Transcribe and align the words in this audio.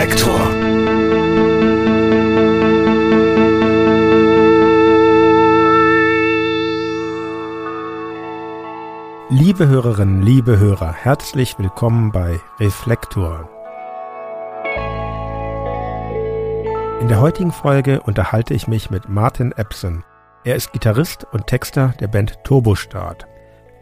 Reflektor. 0.00 0.40
Liebe 9.28 9.68
Hörerinnen, 9.68 10.22
liebe 10.22 10.58
Hörer, 10.58 10.94
herzlich 10.94 11.58
willkommen 11.58 12.12
bei 12.12 12.40
Reflektor. 12.58 13.50
In 17.02 17.08
der 17.08 17.20
heutigen 17.20 17.52
Folge 17.52 18.00
unterhalte 18.00 18.54
ich 18.54 18.68
mich 18.68 18.90
mit 18.90 19.10
Martin 19.10 19.52
Epson. 19.52 20.02
Er 20.44 20.56
ist 20.56 20.72
Gitarrist 20.72 21.26
und 21.30 21.46
Texter 21.46 21.92
der 22.00 22.08
Band 22.08 22.42
Turbostart. 22.44 23.26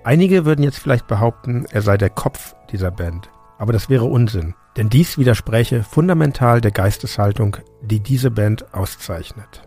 Einige 0.02 0.44
würden 0.44 0.64
jetzt 0.64 0.80
vielleicht 0.80 1.06
behaupten, 1.06 1.64
er 1.70 1.82
sei 1.82 1.96
der 1.96 2.10
Kopf 2.10 2.56
dieser 2.72 2.90
Band. 2.90 3.30
Aber 3.58 3.72
das 3.72 3.88
wäre 3.88 4.06
Unsinn, 4.06 4.54
denn 4.76 4.88
dies 4.88 5.18
widerspräche 5.18 5.82
fundamental 5.82 6.60
der 6.60 6.70
Geisteshaltung, 6.70 7.56
die 7.82 8.00
diese 8.00 8.30
Band 8.30 8.74
auszeichnet. 8.74 9.62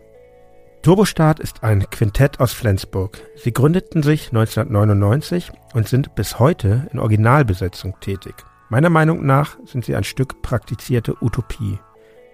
Turbostart 0.82 1.40
ist 1.40 1.64
ein 1.64 1.88
Quintett 1.92 2.40
aus 2.40 2.54
Flensburg. 2.54 3.20
Sie 3.36 3.54
gründeten 3.54 4.02
sich 4.02 4.30
1999 4.30 5.52
und 5.74 5.88
sind 5.88 6.16
bis 6.16 6.40
heute 6.40 6.88
in 6.92 6.98
Originalbesetzung 6.98 8.00
tätig. 8.00 8.34
Meiner 8.70 8.90
Meinung 8.90 9.24
nach 9.26 9.58
sind 9.64 9.86
sie 9.86 9.96
ein 9.96 10.04
Stück 10.04 10.42
praktizierte 10.42 11.22
Utopie. 11.22 11.78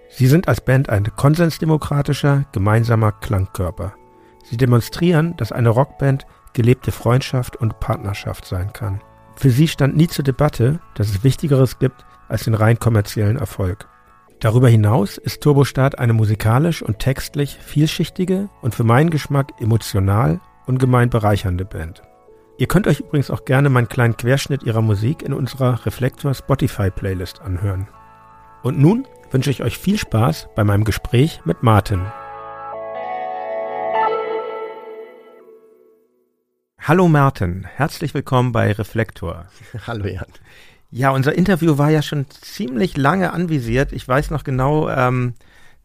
Sie 0.10 0.28
sind 0.28 0.48
als 0.48 0.62
Band 0.62 0.90
ein 0.90 1.04
konsensdemokratischer, 1.16 2.46
gemeinsamer 2.54 3.12
Klangkörper. 3.12 3.96
Sie 4.46 4.56
demonstrieren, 4.56 5.36
dass 5.36 5.52
eine 5.52 5.70
Rockband 5.70 6.26
gelebte 6.54 6.94
Freundschaft 6.94 7.58
und 7.58 7.82
Partnerschaft 7.82 8.46
sein 8.46 8.72
kann. 8.72 9.02
Für 9.36 9.50
sie 9.50 9.68
stand 9.68 9.98
nie 9.98 10.08
zur 10.08 10.24
Debatte, 10.24 10.80
dass 10.96 11.10
es 11.10 11.24
Wichtigeres 11.24 11.80
gibt 11.80 12.06
als 12.28 12.44
den 12.44 12.54
rein 12.54 12.80
kommerziellen 12.80 13.38
Erfolg. 13.38 13.88
Darüber 14.40 14.70
hinaus 14.70 15.18
ist 15.18 15.42
Turbostart 15.42 15.98
eine 15.98 16.14
musikalisch 16.14 16.84
und 16.84 17.00
textlich 17.00 17.58
vielschichtige 17.60 18.50
und 18.62 18.76
für 18.76 18.84
meinen 18.84 19.10
Geschmack 19.10 19.54
emotional 19.60 20.40
ungemein 20.68 21.10
bereichernde 21.10 21.66
Band. 21.66 22.04
Ihr 22.60 22.68
könnt 22.68 22.88
euch 22.88 23.00
übrigens 23.00 23.32
auch 23.32 23.46
gerne 23.46 23.70
meinen 23.70 23.88
kleinen 23.88 24.18
Querschnitt 24.18 24.64
ihrer 24.64 24.82
Musik 24.82 25.22
in 25.22 25.34
unserer 25.34 25.86
Reflektor 25.86 26.34
Spotify 26.34 26.90
Playlist 26.92 27.42
anhören. 27.42 27.88
Und 28.64 28.80
nun 28.80 29.08
wünsche 29.32 29.50
ich 29.52 29.64
euch 29.64 29.78
viel 29.78 29.98
Spaß 29.98 30.50
bei 30.56 30.64
meinem 30.64 30.84
Gespräch 30.84 31.42
mit 31.46 31.64
Martin. 31.64 32.02
Hallo 36.80 37.08
Martin, 37.08 37.66
herzlich 37.66 38.14
willkommen 38.14 38.52
bei 38.52 38.72
Reflektor. 38.72 39.48
Hallo 39.88 40.06
Jan. 40.06 40.26
Ja, 40.90 41.12
unser 41.12 41.38
Interview 41.38 41.78
war 41.78 41.90
ja 41.90 42.02
schon 42.02 42.26
ziemlich 42.30 42.96
lange 42.98 43.34
anvisiert. 43.34 43.92
Ich 43.92 44.08
weiß 44.08 44.32
noch 44.32 44.44
genau, 44.44 44.90
ähm, 44.90 45.34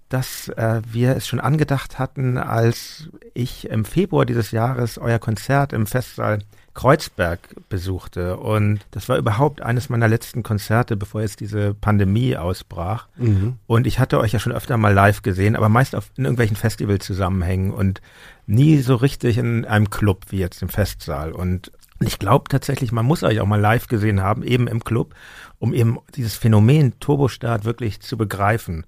dass 0.09 0.49
äh, 0.49 0.83
wir 0.91 1.17
es 1.17 1.27
schon 1.27 1.41
angedacht 1.41 1.99
hatten, 1.99 2.37
als 2.37 3.09
ich 3.35 3.69
im 3.69 3.85
Februar 3.85 4.27
dieses 4.27 4.51
Jahres 4.51 4.99
euer 4.99 5.19
Konzert 5.19 5.73
im 5.73 5.87
Festsaal 5.87 6.41
Kreuzberg 6.75 7.41
besuchte. 7.69 8.37
Und 8.39 8.81
das 8.93 9.09
war 9.09 9.19
überhaupt 9.19 9.61
eines 9.61 9.89
meiner 9.89 10.09
letzten 10.09 10.43
Konzerte, 10.43 10.97
bevor 10.97 11.21
jetzt 11.21 11.41
diese 11.41 11.75
Pandemie 11.75 12.37
ausbrach. 12.37 13.09
Mhm. 13.17 13.57
Und 13.67 13.87
ich 13.87 13.99
hatte 13.99 14.21
euch 14.21 14.33
ja 14.33 14.39
schon 14.39 14.53
öfter 14.53 14.77
mal 14.77 14.93
live 14.93 15.23
gesehen, 15.23 15.57
aber 15.57 15.69
meist 15.69 15.95
auf, 15.95 16.11
in 16.17 16.25
irgendwelchen 16.25 16.57
Festivalzusammenhängen 16.57 17.73
und 17.73 18.01
nie 18.47 18.79
so 18.79 18.97
richtig 18.97 19.39
in 19.39 19.65
einem 19.65 19.91
Club 19.91 20.27
wie 20.31 20.39
jetzt 20.39 20.63
im 20.63 20.69
Festsaal. 20.69 21.33
Und 21.33 21.73
ich 22.07 22.19
glaube 22.19 22.49
tatsächlich, 22.49 22.93
man 22.93 23.07
muss 23.07 23.23
euch 23.23 23.41
auch 23.41 23.47
mal 23.47 23.61
live 23.61 23.89
gesehen 23.89 24.23
haben, 24.23 24.43
eben 24.43 24.67
im 24.67 24.85
Club, 24.85 25.15
um 25.59 25.75
eben 25.75 25.99
dieses 26.15 26.35
Phänomen 26.37 26.99
Turbostart 27.01 27.65
wirklich 27.65 28.01
zu 28.01 28.17
begreifen 28.17 28.85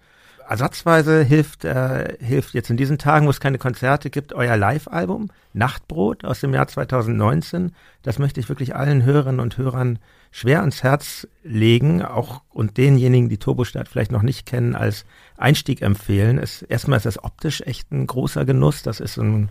ersatzweise 0.48 1.22
hilft, 1.22 1.64
äh, 1.64 2.16
hilft 2.20 2.54
jetzt 2.54 2.70
in 2.70 2.76
diesen 2.76 2.98
Tagen, 2.98 3.26
wo 3.26 3.30
es 3.30 3.40
keine 3.40 3.58
Konzerte 3.58 4.10
gibt, 4.10 4.32
euer 4.32 4.56
Live-Album 4.56 5.30
Nachtbrot 5.52 6.24
aus 6.24 6.40
dem 6.40 6.52
Jahr 6.52 6.68
2019. 6.68 7.72
Das 8.02 8.18
möchte 8.18 8.40
ich 8.40 8.48
wirklich 8.48 8.74
allen 8.74 9.04
Hörerinnen 9.04 9.40
und 9.40 9.56
Hörern 9.56 9.98
schwer 10.30 10.60
ans 10.60 10.82
Herz 10.82 11.28
legen, 11.42 12.02
auch 12.02 12.42
und 12.50 12.76
denjenigen, 12.76 13.28
die 13.28 13.38
Turbostadt 13.38 13.88
vielleicht 13.88 14.12
noch 14.12 14.22
nicht 14.22 14.46
kennen, 14.46 14.74
als 14.74 15.04
Einstieg 15.36 15.80
empfehlen. 15.80 16.38
Es, 16.38 16.62
erstmal 16.62 16.96
ist 16.96 17.06
das 17.06 17.22
optisch 17.22 17.62
echt 17.62 17.92
ein 17.92 18.06
großer 18.06 18.44
Genuss. 18.44 18.82
Das 18.82 19.00
ist 19.00 19.16
ein 19.16 19.48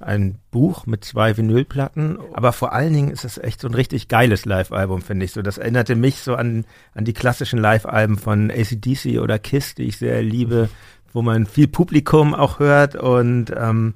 ein 0.00 0.38
Buch 0.50 0.86
mit 0.86 1.04
zwei 1.04 1.36
Vinylplatten, 1.36 2.18
aber 2.32 2.52
vor 2.52 2.72
allen 2.72 2.92
Dingen 2.92 3.10
ist 3.10 3.24
es 3.24 3.38
echt 3.38 3.60
so 3.60 3.68
ein 3.68 3.74
richtig 3.74 4.08
geiles 4.08 4.46
Live-Album, 4.46 5.02
finde 5.02 5.26
ich. 5.26 5.32
So, 5.32 5.42
das 5.42 5.58
erinnerte 5.58 5.94
mich 5.94 6.22
so 6.22 6.34
an, 6.34 6.64
an 6.94 7.04
die 7.04 7.12
klassischen 7.12 7.58
Live-Alben 7.58 8.18
von 8.18 8.50
ACDC 8.50 9.20
oder 9.20 9.38
Kiss, 9.38 9.74
die 9.74 9.84
ich 9.84 9.98
sehr 9.98 10.22
liebe, 10.22 10.70
wo 11.12 11.22
man 11.22 11.46
viel 11.46 11.68
Publikum 11.68 12.34
auch 12.34 12.58
hört 12.58 12.96
und 12.96 13.52
ähm, 13.56 13.94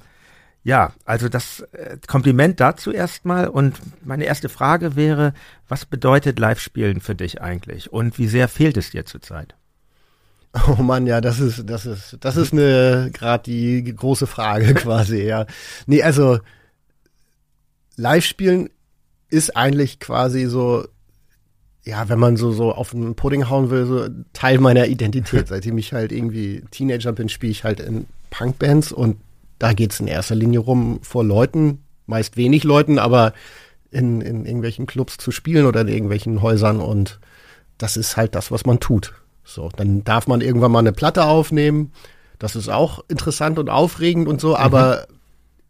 ja, 0.63 0.93
also 1.05 1.29
das 1.29 1.61
äh, 1.73 1.99
Kompliment 2.07 2.59
dazu 2.59 2.91
erstmal 2.91 3.49
und 3.49 3.79
meine 4.05 4.25
erste 4.25 4.49
Frage 4.49 4.97
wäre, 4.97 5.35
was 5.69 5.85
bedeutet 5.85 6.39
Live-Spielen 6.39 7.01
für 7.01 7.15
dich 7.15 7.41
eigentlich 7.43 7.93
und 7.93 8.19
wie 8.19 8.27
sehr 8.27 8.49
fehlt 8.49 8.77
es 8.77 8.91
dir 8.91 9.05
zurzeit? 9.05 9.55
Oh 10.69 10.83
Mann, 10.83 11.07
ja, 11.07 11.21
das 11.21 11.41
ist, 11.41 11.69
das 11.69 11.85
ist, 11.85 12.17
das 12.21 12.37
ist 12.37 12.53
eine 12.53 13.11
gerade 13.13 13.43
die 13.45 13.83
große 13.85 14.27
Frage 14.27 14.75
quasi, 14.75 15.23
ja. 15.23 15.47
Nee, 15.87 16.03
also 16.03 16.39
live 17.97 18.25
spielen 18.25 18.71
ist 19.31 19.57
eigentlich 19.57 19.99
quasi 19.99 20.47
so, 20.47 20.87
ja, 21.85 22.09
wenn 22.09 22.19
man 22.19 22.37
so, 22.37 22.53
so 22.53 22.73
auf 22.73 22.91
den 22.91 23.15
Pudding 23.17 23.51
hauen 23.51 23.71
will, 23.71 23.87
so 23.87 24.09
Teil 24.33 24.59
meiner 24.59 24.87
Identität. 24.87 25.49
Seitdem 25.49 25.77
ich 25.79 25.93
halt 25.93 26.13
irgendwie 26.13 26.63
Teenager 26.71 27.13
bin, 27.13 27.29
spiele 27.29 27.53
ich 27.53 27.65
halt 27.65 27.81
in 27.81 28.07
Punkbands 28.31 28.93
und 28.93 29.17
da 29.59 29.73
geht's 29.73 30.01
in 30.01 30.07
erster 30.07 30.35
Linie 30.35 30.61
rum, 30.61 31.01
vor 31.03 31.25
Leuten, 31.25 31.81
meist 32.07 32.37
wenig 32.37 32.65
Leuten, 32.65 32.99
aber 32.99 33.33
in, 33.91 34.21
in 34.21 34.45
irgendwelchen 34.45 34.87
Clubs 34.87 35.17
zu 35.17 35.31
spielen 35.31 35.67
oder 35.67 35.83
in 35.83 35.89
irgendwelchen 35.89 36.43
Häusern 36.43 36.81
und 36.81 37.19
das 37.79 37.97
ist 37.97 38.17
halt 38.17 38.35
das, 38.35 38.51
was 38.51 38.67
man 38.67 38.79
tut. 38.79 39.15
So, 39.44 39.69
dann 39.77 40.05
darf 40.05 40.27
man 40.27 40.41
irgendwann 40.41 40.72
mal 40.72 40.78
eine 40.81 40.93
Platte 40.93 41.25
aufnehmen. 41.25 41.93
Das 42.38 42.56
ist 42.56 42.69
auch 42.69 43.05
interessant 43.09 43.59
und 43.59 43.71
aufregend 43.71 44.27
und 44.28 44.41
so, 44.41 44.50
mhm. 44.50 44.56
aber 44.56 45.06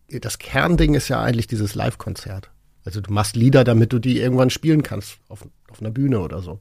das 0.09 0.39
Kernding 0.39 0.95
ist 0.95 1.09
ja 1.09 1.21
eigentlich 1.21 1.47
dieses 1.47 1.75
Live-Konzert. 1.75 2.51
Also 2.85 3.01
du 3.01 3.13
machst 3.13 3.37
Lieder, 3.37 3.65
damit 3.65 3.93
du 3.93 3.99
die 3.99 4.21
irgendwann 4.21 4.51
spielen 4.51 4.83
kannst 4.83 5.19
auf, 5.29 5.47
auf 5.71 5.81
einer 5.81 5.91
Bühne 5.91 6.21
oder 6.21 6.41
so. 6.41 6.61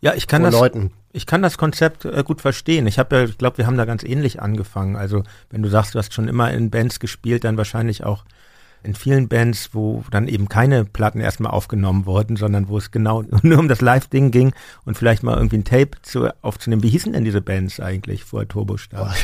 Ja, 0.00 0.14
ich 0.14 0.26
kann 0.26 0.42
das. 0.42 0.52
Leuten. 0.52 0.92
Ich 1.12 1.26
kann 1.26 1.42
das 1.42 1.56
Konzept 1.56 2.04
äh, 2.04 2.22
gut 2.24 2.40
verstehen. 2.40 2.86
Ich 2.88 2.98
habe 2.98 3.16
ja, 3.16 3.24
ich 3.24 3.38
glaube, 3.38 3.58
wir 3.58 3.66
haben 3.66 3.76
da 3.76 3.84
ganz 3.84 4.02
ähnlich 4.02 4.42
angefangen. 4.42 4.96
Also 4.96 5.22
wenn 5.48 5.62
du 5.62 5.68
sagst, 5.68 5.94
du 5.94 5.98
hast 5.98 6.12
schon 6.12 6.26
immer 6.26 6.50
in 6.50 6.70
Bands 6.70 6.98
gespielt, 6.98 7.44
dann 7.44 7.56
wahrscheinlich 7.56 8.04
auch 8.04 8.24
in 8.84 8.94
vielen 8.94 9.28
Bands, 9.28 9.70
wo 9.72 10.04
dann 10.10 10.28
eben 10.28 10.48
keine 10.48 10.84
Platten 10.84 11.20
erstmal 11.20 11.52
aufgenommen 11.52 12.06
wurden, 12.06 12.36
sondern 12.36 12.68
wo 12.68 12.78
es 12.78 12.90
genau 12.90 13.22
nur 13.42 13.58
um 13.58 13.68
das 13.68 13.80
Live-Ding 13.80 14.30
ging 14.30 14.52
und 14.84 14.96
vielleicht 14.96 15.22
mal 15.22 15.36
irgendwie 15.36 15.58
ein 15.58 15.64
Tape 15.64 15.90
zu, 16.02 16.28
aufzunehmen. 16.42 16.82
Wie 16.82 16.90
hießen 16.90 17.12
denn 17.12 17.24
diese 17.24 17.40
Bands 17.40 17.80
eigentlich 17.80 18.24
vor 18.24 18.46
Turbostart? 18.46 19.16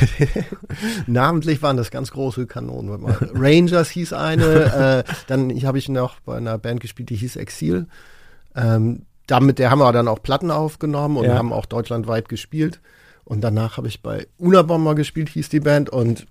Namentlich 1.07 1.61
waren 1.61 1.77
das 1.77 1.91
ganz 1.91 2.11
große 2.11 2.47
Kanonen. 2.47 3.05
Rangers 3.33 3.89
hieß 3.89 4.13
eine, 4.13 5.05
äh, 5.07 5.13
dann 5.27 5.51
habe 5.63 5.77
ich 5.77 5.89
noch 5.89 6.19
bei 6.21 6.37
einer 6.37 6.57
Band 6.57 6.79
gespielt, 6.79 7.09
die 7.09 7.15
hieß 7.15 7.35
Exil. 7.35 7.87
Ähm, 8.55 9.05
damit 9.27 9.59
der 9.59 9.71
haben 9.71 9.79
wir 9.79 9.91
dann 9.93 10.07
auch 10.07 10.21
Platten 10.21 10.51
aufgenommen 10.51 11.17
und 11.17 11.25
ja. 11.25 11.37
haben 11.37 11.53
auch 11.53 11.65
deutschlandweit 11.65 12.27
gespielt. 12.27 12.81
Und 13.23 13.41
danach 13.41 13.77
habe 13.77 13.87
ich 13.87 14.01
bei 14.01 14.27
Unabomber 14.37 14.95
gespielt, 14.95 15.29
hieß 15.29 15.49
die 15.49 15.59
Band. 15.59 15.89
Und 15.89 16.27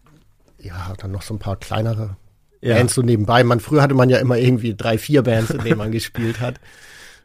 ja, 0.59 0.93
dann 0.99 1.13
noch 1.13 1.23
so 1.23 1.35
ein 1.35 1.39
paar 1.39 1.57
kleinere 1.57 2.17
ja. 2.61 2.75
Bands 2.77 2.95
so 2.95 3.03
nebenbei. 3.03 3.45
Man, 3.45 3.61
früher 3.61 3.83
hatte 3.83 3.95
man 3.95 4.11
ja 4.11 4.19
immer 4.19 4.37
irgendwie 4.37 4.75
drei, 4.75 4.99
vier 4.99 5.23
Bands, 5.23 5.51
in 5.51 5.63
denen 5.63 5.79
man 5.79 5.93
gespielt 5.93 6.41
hat. 6.41 6.61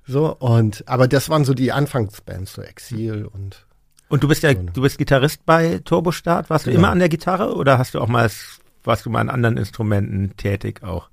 So, 0.07 0.35
und, 0.35 0.87
aber 0.87 1.07
das 1.07 1.29
waren 1.29 1.45
so 1.45 1.53
die 1.53 1.71
Anfangsbands, 1.71 2.53
so 2.53 2.61
Exil 2.61 3.25
und. 3.25 3.65
Und 4.07 4.21
du 4.21 4.27
bist 4.27 4.43
ja, 4.43 4.53
du 4.53 4.81
bist 4.81 4.99
Gitarrist 4.99 5.45
bei 5.45 5.79
Turbostart. 5.83 6.49
Warst 6.49 6.65
genau. 6.65 6.75
du 6.75 6.79
immer 6.79 6.91
an 6.91 6.99
der 6.99 7.09
Gitarre 7.09 7.55
oder 7.55 7.79
hast 7.79 7.95
du 7.95 7.99
auch 7.99 8.07
mal, 8.07 8.29
warst 8.83 9.05
du 9.05 9.09
mal 9.09 9.19
an 9.19 9.31
anderen 9.31 9.57
Instrumenten 9.57 10.37
tätig 10.37 10.83
auch? 10.83 11.09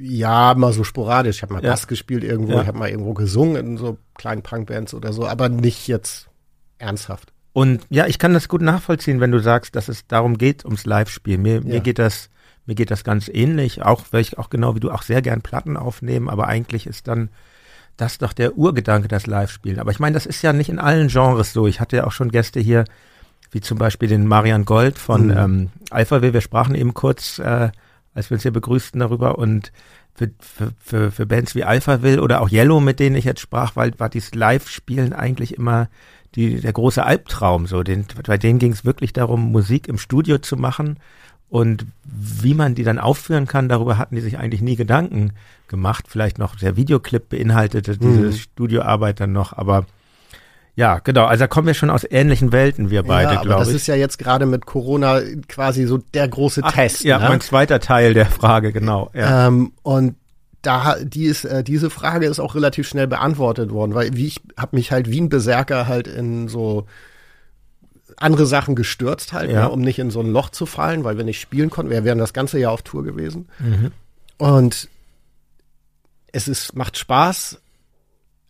Ja, 0.00 0.54
mal 0.54 0.72
so 0.72 0.82
sporadisch. 0.82 1.36
Ich 1.36 1.42
habe 1.42 1.54
mal 1.54 1.62
ja. 1.62 1.70
Bass 1.70 1.86
gespielt 1.86 2.24
irgendwo, 2.24 2.54
ja. 2.54 2.62
ich 2.62 2.66
habe 2.66 2.78
mal 2.78 2.88
irgendwo 2.88 3.14
gesungen 3.14 3.56
in 3.56 3.76
so 3.76 3.98
kleinen 4.16 4.42
Punkbands 4.42 4.94
oder 4.94 5.12
so, 5.12 5.26
aber 5.26 5.48
nicht 5.48 5.86
jetzt 5.86 6.28
ernsthaft. 6.78 7.32
Und 7.52 7.86
ja, 7.88 8.06
ich 8.06 8.18
kann 8.18 8.34
das 8.34 8.48
gut 8.48 8.62
nachvollziehen, 8.62 9.20
wenn 9.20 9.32
du 9.32 9.38
sagst, 9.38 9.74
dass 9.76 9.88
es 9.88 10.06
darum 10.06 10.38
geht, 10.38 10.64
ums 10.64 10.86
Live-Spiel. 10.86 11.38
Mir, 11.38 11.54
ja. 11.54 11.60
mir 11.60 11.80
geht 11.80 11.98
das 11.98 12.30
mir 12.68 12.74
geht 12.74 12.90
das 12.90 13.02
ganz 13.02 13.28
ähnlich, 13.32 13.82
auch 13.82 14.04
weil 14.10 14.20
ich 14.20 14.38
auch 14.38 14.50
genau 14.50 14.76
wie 14.76 14.80
du 14.80 14.90
auch 14.90 15.02
sehr 15.02 15.22
gern 15.22 15.40
Platten 15.40 15.78
aufnehmen, 15.78 16.28
aber 16.28 16.46
eigentlich 16.48 16.86
ist 16.86 17.08
dann 17.08 17.30
das 17.96 18.18
doch 18.18 18.34
der 18.34 18.58
Urgedanke, 18.58 19.08
das 19.08 19.26
Live-Spielen. 19.26 19.80
Aber 19.80 19.90
ich 19.90 19.98
meine, 19.98 20.14
das 20.14 20.26
ist 20.26 20.42
ja 20.42 20.52
nicht 20.52 20.68
in 20.68 20.78
allen 20.78 21.08
Genres 21.08 21.52
so. 21.54 21.66
Ich 21.66 21.80
hatte 21.80 21.96
ja 21.96 22.06
auch 22.06 22.12
schon 22.12 22.30
Gäste 22.30 22.60
hier, 22.60 22.84
wie 23.50 23.62
zum 23.62 23.78
Beispiel 23.78 24.08
den 24.08 24.26
Marian 24.26 24.66
Gold 24.66 24.98
von 24.98 25.28
mhm. 25.28 25.36
ähm, 25.36 25.68
Alpha 25.90 26.20
Wir 26.20 26.40
sprachen 26.42 26.74
eben 26.74 26.92
kurz, 26.92 27.38
äh, 27.38 27.70
als 28.14 28.30
wir 28.30 28.36
uns 28.36 28.42
hier 28.42 28.52
begrüßten 28.52 29.00
darüber 29.00 29.38
und 29.38 29.72
für, 30.14 30.30
für, 30.38 30.72
für, 30.78 31.10
für 31.10 31.26
Bands 31.26 31.54
wie 31.54 31.64
Alpha 31.64 32.02
Will 32.02 32.20
oder 32.20 32.42
auch 32.42 32.50
Yellow, 32.50 32.80
mit 32.80 33.00
denen 33.00 33.16
ich 33.16 33.24
jetzt 33.24 33.40
sprach, 33.40 33.76
weil 33.76 33.98
war 33.98 34.10
dieses 34.10 34.34
Live-Spielen 34.34 35.14
eigentlich 35.14 35.56
immer 35.56 35.88
die, 36.34 36.60
der 36.60 36.74
große 36.74 37.02
Albtraum. 37.02 37.66
So, 37.66 37.82
den, 37.82 38.04
bei 38.26 38.36
denen 38.36 38.58
ging 38.58 38.72
es 38.72 38.84
wirklich 38.84 39.14
darum, 39.14 39.50
Musik 39.52 39.88
im 39.88 39.96
Studio 39.96 40.36
zu 40.36 40.56
machen. 40.56 40.98
Und 41.50 41.86
wie 42.04 42.54
man 42.54 42.74
die 42.74 42.84
dann 42.84 42.98
aufführen 42.98 43.46
kann, 43.46 43.68
darüber 43.68 43.96
hatten 43.96 44.16
die 44.16 44.20
sich 44.20 44.38
eigentlich 44.38 44.60
nie 44.60 44.76
Gedanken 44.76 45.32
gemacht. 45.66 46.06
Vielleicht 46.08 46.38
noch 46.38 46.56
der 46.56 46.76
Videoclip 46.76 47.30
beinhaltete 47.30 47.96
diese 47.96 48.20
mhm. 48.20 48.32
Studioarbeit 48.32 49.20
dann 49.20 49.32
noch, 49.32 49.54
aber 49.54 49.86
ja, 50.78 51.00
genau. 51.00 51.24
Also 51.24 51.42
da 51.42 51.48
kommen 51.48 51.66
wir 51.66 51.74
schon 51.74 51.90
aus 51.90 52.06
ähnlichen 52.08 52.52
Welten, 52.52 52.90
wir 52.90 53.02
beide, 53.02 53.34
ja, 53.34 53.42
glaube 53.42 53.62
ich. 53.62 53.68
Das 53.68 53.74
ist 53.74 53.88
ja 53.88 53.96
jetzt 53.96 54.16
gerade 54.16 54.46
mit 54.46 54.64
Corona 54.64 55.20
quasi 55.48 55.86
so 55.86 55.98
der 55.98 56.28
große 56.28 56.60
Ach, 56.62 56.72
Test. 56.72 57.02
Ja, 57.02 57.18
ne? 57.18 57.30
mein 57.30 57.40
zweiter 57.40 57.80
Teil 57.80 58.14
der 58.14 58.26
Frage, 58.26 58.72
genau. 58.72 59.10
Ja. 59.12 59.48
Ähm, 59.48 59.72
und 59.82 60.14
da 60.62 60.96
die 61.02 61.24
ist 61.24 61.44
äh, 61.44 61.64
diese 61.64 61.90
Frage 61.90 62.26
ist 62.26 62.38
auch 62.38 62.54
relativ 62.54 62.86
schnell 62.86 63.08
beantwortet 63.08 63.72
worden, 63.72 63.94
weil 63.94 64.14
wie 64.14 64.26
ich 64.26 64.40
habe 64.56 64.76
mich 64.76 64.92
halt 64.92 65.10
wie 65.10 65.20
ein 65.20 65.28
Berserker 65.28 65.88
halt 65.88 66.06
in 66.06 66.46
so 66.46 66.86
andere 68.20 68.46
Sachen 68.46 68.74
gestürzt 68.74 69.32
halt, 69.32 69.50
ja. 69.50 69.62
ne, 69.62 69.70
um 69.70 69.80
nicht 69.80 69.98
in 69.98 70.10
so 70.10 70.20
ein 70.20 70.30
Loch 70.30 70.50
zu 70.50 70.66
fallen, 70.66 71.04
weil 71.04 71.16
wir 71.16 71.24
nicht 71.24 71.40
spielen 71.40 71.70
konnten. 71.70 71.90
Wir 71.90 72.04
wären 72.04 72.18
das 72.18 72.32
ganze 72.32 72.58
Jahr 72.58 72.72
auf 72.72 72.82
Tour 72.82 73.04
gewesen. 73.04 73.48
Mhm. 73.58 73.92
Und 74.38 74.88
es 76.32 76.48
ist 76.48 76.74
macht 76.74 76.98
Spaß, 76.98 77.60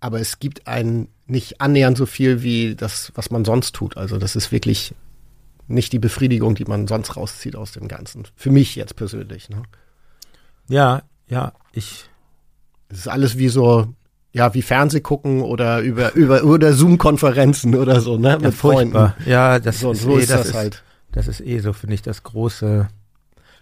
aber 0.00 0.20
es 0.20 0.38
gibt 0.38 0.66
einen 0.66 1.08
nicht 1.26 1.60
annähernd 1.60 1.98
so 1.98 2.06
viel 2.06 2.42
wie 2.42 2.74
das, 2.74 3.12
was 3.14 3.30
man 3.30 3.44
sonst 3.44 3.74
tut. 3.74 3.96
Also 3.96 4.18
das 4.18 4.36
ist 4.36 4.52
wirklich 4.52 4.94
nicht 5.66 5.92
die 5.92 5.98
Befriedigung, 5.98 6.54
die 6.54 6.64
man 6.64 6.88
sonst 6.88 7.16
rauszieht 7.16 7.54
aus 7.54 7.72
dem 7.72 7.88
Ganzen. 7.88 8.26
Für 8.34 8.50
mich 8.50 8.74
jetzt 8.74 8.96
persönlich. 8.96 9.50
Ne? 9.50 9.62
Ja, 10.68 11.02
ja, 11.28 11.52
ich. 11.72 12.08
Es 12.90 13.00
ist 13.00 13.08
alles 13.08 13.36
wie 13.36 13.50
so, 13.50 13.92
ja, 14.32 14.52
wie 14.54 14.62
Fernseh 14.62 15.00
gucken 15.00 15.40
oder 15.42 15.80
über, 15.80 16.14
über, 16.14 16.44
oder 16.44 16.72
Zoom-Konferenzen 16.72 17.74
oder 17.74 18.00
so, 18.00 18.18
ne? 18.18 18.30
Ja, 18.30 18.38
mit 18.38 18.54
furchtbar. 18.54 19.14
Freunden. 19.14 19.30
Ja, 19.30 19.58
das 19.58 19.80
so, 19.80 19.92
ist 19.92 20.02
so 20.02 20.18
eh, 20.18 20.22
ist 20.22 20.30
das, 20.30 20.48
das 20.48 20.54
halt. 20.54 20.84
Das 21.12 21.28
ist 21.28 21.40
eh 21.40 21.58
so, 21.60 21.72
finde 21.72 21.94
ich, 21.94 22.02
das 22.02 22.22
große, 22.22 22.88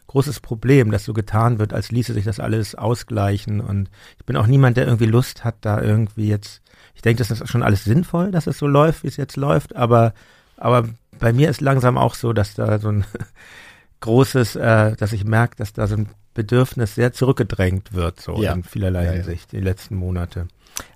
großes 0.08 0.40
Problem, 0.40 0.90
dass 0.90 1.04
so 1.04 1.12
getan 1.12 1.58
wird, 1.58 1.72
als 1.72 1.92
ließe 1.92 2.12
sich 2.12 2.24
das 2.24 2.40
alles 2.40 2.74
ausgleichen. 2.74 3.60
Und 3.60 3.88
ich 4.18 4.26
bin 4.26 4.36
auch 4.36 4.48
niemand, 4.48 4.76
der 4.76 4.86
irgendwie 4.86 5.06
Lust 5.06 5.44
hat, 5.44 5.56
da 5.60 5.80
irgendwie 5.80 6.28
jetzt. 6.28 6.62
Ich 6.94 7.02
denke, 7.02 7.19
das 7.19 7.30
ist 7.30 7.48
schon 7.48 7.62
alles 7.62 7.84
sinnvoll, 7.84 8.32
dass 8.32 8.46
es 8.46 8.58
so 8.58 8.66
läuft, 8.66 9.04
wie 9.04 9.08
es 9.08 9.16
jetzt 9.16 9.36
läuft, 9.36 9.76
aber, 9.76 10.14
aber 10.56 10.88
bei 11.19 11.32
mir 11.32 11.50
ist 11.50 11.60
langsam 11.60 11.98
auch 11.98 12.14
so, 12.14 12.32
dass 12.32 12.54
da 12.54 12.78
so 12.78 12.88
ein 12.88 13.04
großes, 14.00 14.56
äh, 14.56 14.96
dass 14.96 15.12
ich 15.12 15.24
merke, 15.24 15.56
dass 15.56 15.72
da 15.72 15.86
so 15.86 15.96
ein 15.96 16.08
Bedürfnis 16.34 16.94
sehr 16.94 17.12
zurückgedrängt 17.12 17.92
wird, 17.92 18.20
so 18.20 18.42
ja. 18.42 18.52
in 18.52 18.62
vielerlei 18.62 19.04
ja, 19.04 19.12
Hinsicht, 19.12 19.52
ja. 19.52 19.58
die 19.58 19.64
letzten 19.64 19.96
Monate. 19.96 20.48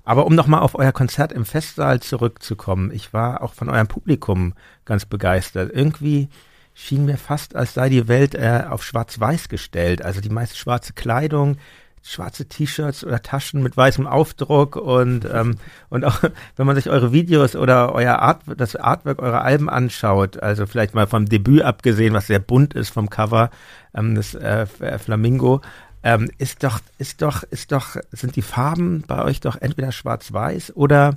Aber 0.05 0.27
um 0.27 0.35
nochmal 0.35 0.61
auf 0.61 0.75
euer 0.75 0.93
Konzert 0.93 1.33
im 1.33 1.45
Festsaal 1.45 2.01
zurückzukommen, 2.01 2.91
ich 2.93 3.13
war 3.13 3.43
auch 3.43 3.55
von 3.55 3.69
eurem 3.69 3.89
Publikum 3.89 4.55
ganz 4.85 5.05
begeistert. 5.07 5.71
Irgendwie 5.73 6.29
schien 6.75 7.05
mir 7.05 7.17
fast, 7.17 7.55
als 7.55 7.75
sei 7.75 7.89
die 7.89 8.09
Welt 8.09 8.35
äh, 8.35 8.65
auf 8.69 8.83
schwarz-weiß 8.83 9.49
gestellt. 9.49 10.05
Also 10.05 10.21
die 10.21 10.31
meiste 10.31 10.57
schwarze 10.57 10.93
Kleidung, 10.95 11.59
schwarze 12.03 12.47
T-Shirts 12.47 13.05
oder 13.05 13.23
Taschen 13.23 13.63
mit 13.63 13.77
weißem 13.77 14.07
Aufdruck 14.07 14.77
und 14.77 15.27
ähm, 15.31 15.57
und 15.91 16.05
auch 16.05 16.23
wenn 16.57 16.67
man 16.67 16.77
sich 16.77 16.89
eure 16.89 17.13
Videos 17.13 17.55
oder 17.55 17.95
euer 17.95 18.19
Art 18.21 18.43
das 18.57 18.77
Artwork 18.77 19.21
eurer 19.21 19.43
Alben 19.43 19.69
anschaut, 19.69 20.43
also 20.43 20.67
vielleicht 20.67 20.95
mal 20.95 21.07
vom 21.07 21.27
Debüt 21.27 21.63
abgesehen, 21.63 22.15
was 22.15 22.27
sehr 22.27 22.39
bunt 22.39 22.75
ist 22.75 22.89
vom 22.91 23.11
Cover, 23.11 23.51
ähm, 23.95 24.15
das 24.15 24.35
äh, 24.35 24.67
Flamingo, 24.99 25.61
ähm, 26.03 26.31
ist 26.39 26.63
doch 26.65 26.81
ist 26.99 27.23
doch 27.23 27.43
ist 27.45 27.73
doch 27.73 27.97
sind 28.11 28.37
die 28.37 28.43
Farben 28.43 29.05
bei 29.07 29.23
euch 29.25 29.41
doch 29.41 29.57
entweder 29.61 29.93
schwarz-weiß 29.93 30.77
oder 30.77 31.17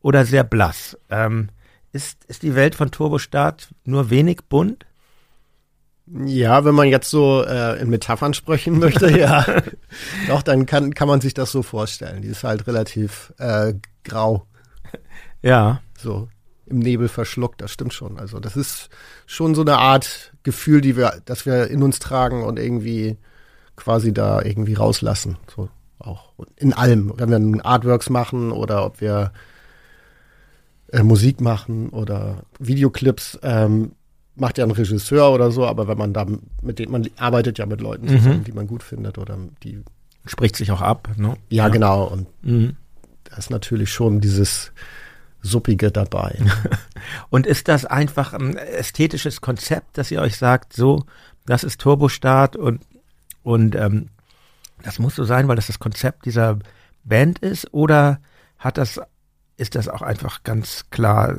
oder 0.00 0.24
sehr 0.24 0.44
blass. 0.44 0.96
Ähm, 1.10 1.48
ist 1.92 2.24
ist 2.26 2.42
die 2.42 2.54
Welt 2.54 2.74
von 2.74 2.90
Turbostart 2.90 3.68
nur 3.84 4.10
wenig 4.10 4.42
bunt? 4.48 4.86
Ja, 6.24 6.64
wenn 6.64 6.74
man 6.74 6.88
jetzt 6.88 7.08
so 7.08 7.44
äh, 7.44 7.80
in 7.80 7.88
Metaphern 7.88 8.34
sprechen 8.34 8.78
möchte, 8.78 9.10
ja. 9.18 9.44
Doch, 10.26 10.42
dann 10.42 10.66
kann, 10.66 10.92
kann 10.92 11.06
man 11.06 11.20
sich 11.20 11.34
das 11.34 11.52
so 11.52 11.62
vorstellen. 11.62 12.22
Die 12.22 12.28
ist 12.28 12.42
halt 12.42 12.66
relativ 12.66 13.32
äh, 13.38 13.74
grau. 14.02 14.46
Ja. 15.42 15.80
So 15.96 16.28
im 16.66 16.78
Nebel 16.78 17.08
verschluckt, 17.08 17.60
das 17.60 17.72
stimmt 17.72 17.92
schon. 17.92 18.18
Also 18.18 18.38
das 18.38 18.56
ist 18.56 18.90
schon 19.26 19.54
so 19.54 19.62
eine 19.62 19.78
Art 19.78 20.32
Gefühl, 20.42 20.80
die 20.80 20.96
wir, 20.96 21.20
dass 21.24 21.44
wir 21.44 21.68
in 21.68 21.82
uns 21.82 21.98
tragen 21.98 22.44
und 22.44 22.58
irgendwie 22.58 23.18
quasi 23.80 24.12
da 24.12 24.42
irgendwie 24.42 24.74
rauslassen. 24.74 25.36
So 25.54 25.68
auch 26.00 26.32
in 26.56 26.72
allem. 26.72 27.12
Wenn 27.16 27.54
wir 27.54 27.64
Artworks 27.66 28.10
machen 28.10 28.52
oder 28.52 28.84
ob 28.84 29.00
wir 29.00 29.32
äh, 30.92 31.02
Musik 31.02 31.40
machen 31.40 31.90
oder 31.90 32.42
Videoclips, 32.58 33.38
ähm, 33.42 33.92
macht 34.36 34.58
ja 34.58 34.64
ein 34.64 34.70
Regisseur 34.70 35.32
oder 35.32 35.50
so, 35.50 35.66
aber 35.66 35.86
wenn 35.86 35.98
man 35.98 36.12
da 36.12 36.26
mit 36.62 36.78
denen, 36.78 36.92
man 36.92 37.08
arbeitet 37.18 37.58
ja 37.58 37.66
mit 37.66 37.80
Leuten 37.80 38.08
zusammen, 38.08 38.38
mhm. 38.38 38.44
die 38.44 38.52
man 38.52 38.66
gut 38.66 38.82
findet 38.82 39.18
oder 39.18 39.36
die. 39.62 39.82
Spricht 40.26 40.56
sich 40.56 40.70
auch 40.70 40.82
ab, 40.82 41.08
ne? 41.16 41.36
Ja, 41.48 41.64
ja. 41.64 41.68
genau. 41.68 42.04
Und 42.04 42.26
mhm. 42.42 42.76
da 43.24 43.36
ist 43.36 43.50
natürlich 43.50 43.92
schon 43.92 44.20
dieses 44.20 44.72
Suppige 45.42 45.90
dabei. 45.90 46.38
und 47.30 47.46
ist 47.46 47.68
das 47.68 47.84
einfach 47.84 48.34
ein 48.34 48.56
ästhetisches 48.56 49.40
Konzept, 49.40 49.96
dass 49.96 50.10
ihr 50.10 50.20
euch 50.20 50.36
sagt, 50.36 50.74
so, 50.74 51.04
das 51.46 51.64
ist 51.64 51.80
Turbostart 51.80 52.56
und, 52.56 52.82
und 53.42 53.74
ähm, 53.74 54.08
das 54.82 54.98
muss 54.98 55.14
so 55.14 55.24
sein, 55.24 55.48
weil 55.48 55.56
das 55.56 55.66
das 55.66 55.78
Konzept 55.78 56.26
dieser 56.26 56.58
Band 57.04 57.38
ist? 57.40 57.72
Oder 57.72 58.20
hat 58.58 58.78
das, 58.78 59.00
ist 59.56 59.74
das 59.74 59.88
auch 59.88 60.02
einfach 60.02 60.42
ganz 60.42 60.86
klar 60.90 61.34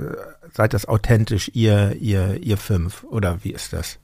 seid 0.54 0.74
das 0.74 0.88
authentisch, 0.88 1.52
ihr, 1.54 1.96
ihr, 1.96 2.42
ihr 2.44 2.58
fünf? 2.58 3.04
Oder 3.04 3.44
wie 3.44 3.52
ist 3.52 3.74
das? 3.74 4.00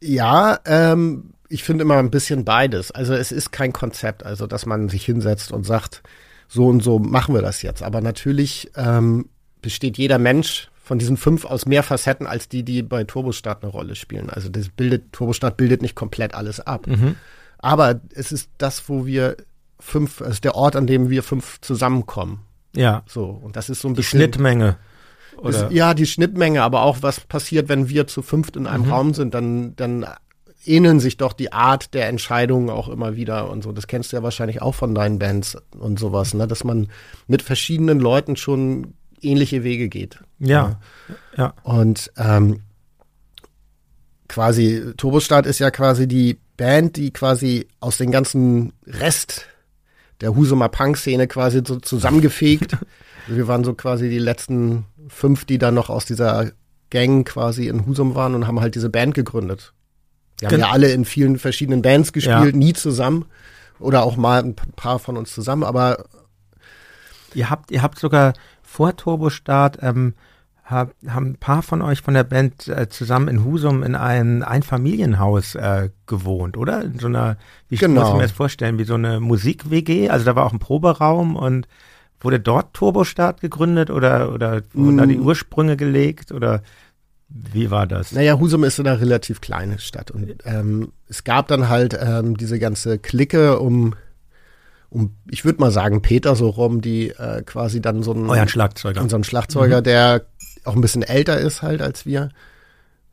Ja, 0.00 0.58
ähm, 0.64 1.34
ich 1.48 1.64
finde 1.64 1.82
immer 1.82 1.98
ein 1.98 2.10
bisschen 2.10 2.44
beides. 2.44 2.90
Also 2.90 3.14
es 3.14 3.32
ist 3.32 3.52
kein 3.52 3.72
Konzept, 3.72 4.24
also 4.24 4.46
dass 4.46 4.66
man 4.66 4.88
sich 4.88 5.04
hinsetzt 5.04 5.52
und 5.52 5.64
sagt, 5.64 6.02
so 6.48 6.66
und 6.66 6.82
so 6.82 6.98
machen 6.98 7.34
wir 7.34 7.42
das 7.42 7.62
jetzt. 7.62 7.82
Aber 7.82 8.00
natürlich 8.00 8.70
ähm, 8.76 9.28
besteht 9.62 9.98
jeder 9.98 10.18
Mensch 10.18 10.70
von 10.84 10.98
diesen 10.98 11.16
fünf 11.16 11.46
aus 11.46 11.64
mehr 11.64 11.82
Facetten 11.82 12.26
als 12.26 12.46
die, 12.46 12.62
die 12.62 12.82
bei 12.82 13.04
Turbostart 13.04 13.62
eine 13.62 13.72
Rolle 13.72 13.94
spielen. 13.94 14.28
Also 14.28 14.50
das 14.50 14.68
bildet, 14.68 15.12
Turbostart 15.12 15.56
bildet 15.56 15.80
nicht 15.80 15.94
komplett 15.94 16.34
alles 16.34 16.60
ab. 16.60 16.86
Mhm. 16.86 17.16
Aber 17.58 18.00
es 18.14 18.32
ist 18.32 18.50
das, 18.58 18.86
wo 18.90 19.06
wir 19.06 19.38
fünf, 19.80 20.20
es 20.20 20.34
ist 20.34 20.44
der 20.44 20.54
Ort, 20.54 20.76
an 20.76 20.86
dem 20.86 21.08
wir 21.08 21.22
fünf 21.22 21.58
zusammenkommen. 21.62 22.40
Ja. 22.76 23.02
So, 23.06 23.24
und 23.24 23.56
das 23.56 23.70
ist 23.70 23.80
so 23.80 23.88
ein 23.88 23.94
die 23.94 24.00
bisschen. 24.00 24.20
Schnittmenge. 24.20 24.76
Oder? 25.38 25.68
Ist, 25.68 25.72
ja, 25.72 25.94
die 25.94 26.04
Schnittmenge, 26.04 26.62
aber 26.62 26.82
auch 26.82 26.98
was 27.00 27.20
passiert, 27.20 27.70
wenn 27.70 27.88
wir 27.88 28.06
zu 28.06 28.20
fünft 28.20 28.54
in 28.54 28.66
einem 28.66 28.84
mhm. 28.84 28.92
Raum 28.92 29.14
sind, 29.14 29.32
dann, 29.32 29.74
dann 29.76 30.06
ähneln 30.66 31.00
sich 31.00 31.16
doch 31.16 31.32
die 31.32 31.50
Art 31.50 31.94
der 31.94 32.08
Entscheidungen 32.08 32.68
auch 32.68 32.90
immer 32.90 33.16
wieder 33.16 33.48
und 33.48 33.64
so. 33.64 33.72
Das 33.72 33.86
kennst 33.86 34.12
du 34.12 34.16
ja 34.16 34.22
wahrscheinlich 34.22 34.60
auch 34.60 34.74
von 34.74 34.94
deinen 34.94 35.18
Bands 35.18 35.56
und 35.78 35.98
sowas, 35.98 36.34
ne? 36.34 36.46
dass 36.46 36.62
man 36.62 36.88
mit 37.26 37.40
verschiedenen 37.40 38.00
Leuten 38.00 38.36
schon 38.36 38.92
ähnliche 39.24 39.64
Wege 39.64 39.88
geht. 39.88 40.18
Ja. 40.38 40.80
ja. 41.36 41.54
Und 41.62 42.10
ähm, 42.16 42.60
quasi, 44.28 44.92
Turbostart 44.96 45.46
ist 45.46 45.58
ja 45.58 45.70
quasi 45.70 46.06
die 46.06 46.38
Band, 46.56 46.96
die 46.96 47.12
quasi 47.12 47.68
aus 47.80 47.98
den 47.98 48.10
ganzen 48.10 48.72
Rest 48.86 49.46
der 50.20 50.36
Husumer 50.36 50.68
Punk-Szene 50.68 51.26
quasi 51.26 51.62
so 51.66 51.76
zusammengefegt. 51.76 52.76
wir 53.26 53.48
waren 53.48 53.64
so 53.64 53.74
quasi 53.74 54.08
die 54.08 54.18
letzten 54.18 54.84
fünf, 55.08 55.44
die 55.44 55.58
dann 55.58 55.74
noch 55.74 55.90
aus 55.90 56.04
dieser 56.04 56.52
Gang 56.90 57.26
quasi 57.26 57.66
in 57.66 57.86
Husum 57.86 58.14
waren 58.14 58.34
und 58.34 58.46
haben 58.46 58.60
halt 58.60 58.74
diese 58.74 58.90
Band 58.90 59.14
gegründet. 59.14 59.72
Wir 60.38 60.48
haben 60.48 60.60
ja 60.60 60.70
alle 60.70 60.92
in 60.92 61.04
vielen 61.04 61.38
verschiedenen 61.38 61.82
Bands 61.82 62.12
gespielt, 62.12 62.54
ja. 62.54 62.58
nie 62.58 62.72
zusammen. 62.72 63.26
Oder 63.80 64.04
auch 64.04 64.16
mal 64.16 64.42
ein 64.42 64.54
paar 64.54 65.00
von 65.00 65.16
uns 65.16 65.34
zusammen, 65.34 65.64
aber 65.64 66.04
Ihr 67.34 67.50
habt, 67.50 67.70
ihr 67.70 67.82
habt 67.82 67.98
sogar 67.98 68.32
vor 68.74 68.96
Turbostart 68.96 69.78
ähm, 69.82 70.14
hab, 70.64 70.94
haben 71.06 71.26
ein 71.26 71.36
paar 71.36 71.62
von 71.62 71.80
euch 71.80 72.00
von 72.00 72.14
der 72.14 72.24
Band 72.24 72.66
äh, 72.66 72.88
zusammen 72.88 73.28
in 73.28 73.44
Husum 73.44 73.84
in 73.84 73.94
einem 73.94 74.42
Einfamilienhaus 74.42 75.54
äh, 75.54 75.90
gewohnt, 76.06 76.56
oder? 76.56 76.82
In 76.82 76.98
so 76.98 77.06
einer, 77.06 77.36
wie 77.68 77.76
genau. 77.76 78.00
muss 78.00 78.08
ich 78.08 78.16
mir 78.16 78.22
das 78.22 78.32
vorstellen, 78.32 78.76
wie 78.78 78.84
so 78.84 78.94
eine 78.94 79.20
Musik-WG? 79.20 80.10
Also 80.10 80.24
da 80.24 80.34
war 80.34 80.44
auch 80.44 80.52
ein 80.52 80.58
Proberaum 80.58 81.36
und 81.36 81.68
wurde 82.20 82.40
dort 82.40 82.74
Turbostart 82.74 83.40
gegründet 83.40 83.90
oder, 83.90 84.32
oder 84.32 84.62
wurden 84.72 84.96
mm. 84.96 84.98
da 84.98 85.06
die 85.06 85.18
mm. 85.18 85.26
Ursprünge 85.26 85.76
gelegt 85.76 86.32
oder 86.32 86.62
wie 87.28 87.70
war 87.70 87.86
das? 87.86 88.10
Naja, 88.10 88.40
Husum 88.40 88.64
ist 88.64 88.80
eine 88.80 89.00
relativ 89.00 89.40
kleine 89.40 89.78
Stadt 89.78 90.10
und 90.10 90.34
ähm, 90.44 90.92
es 91.08 91.22
gab 91.22 91.46
dann 91.46 91.68
halt 91.68 91.96
ähm, 92.00 92.36
diese 92.36 92.58
ganze 92.58 92.98
Clique 92.98 93.60
um 93.60 93.94
um, 94.94 95.16
ich 95.28 95.44
würde 95.44 95.60
mal 95.60 95.72
sagen, 95.72 96.02
Peter 96.02 96.36
so 96.36 96.48
rum, 96.48 96.80
die 96.80 97.10
äh, 97.10 97.42
quasi 97.42 97.80
dann 97.80 98.02
so 98.02 98.12
ein 98.12 98.30
Euer 98.30 98.46
Schlagzeuger. 98.46 99.02
Unseren 99.02 99.24
Schlagzeuger, 99.24 99.80
mhm. 99.80 99.84
der 99.84 100.26
auch 100.64 100.76
ein 100.76 100.80
bisschen 100.80 101.02
älter 101.02 101.38
ist 101.38 101.62
halt 101.62 101.82
als 101.82 102.06
wir. 102.06 102.30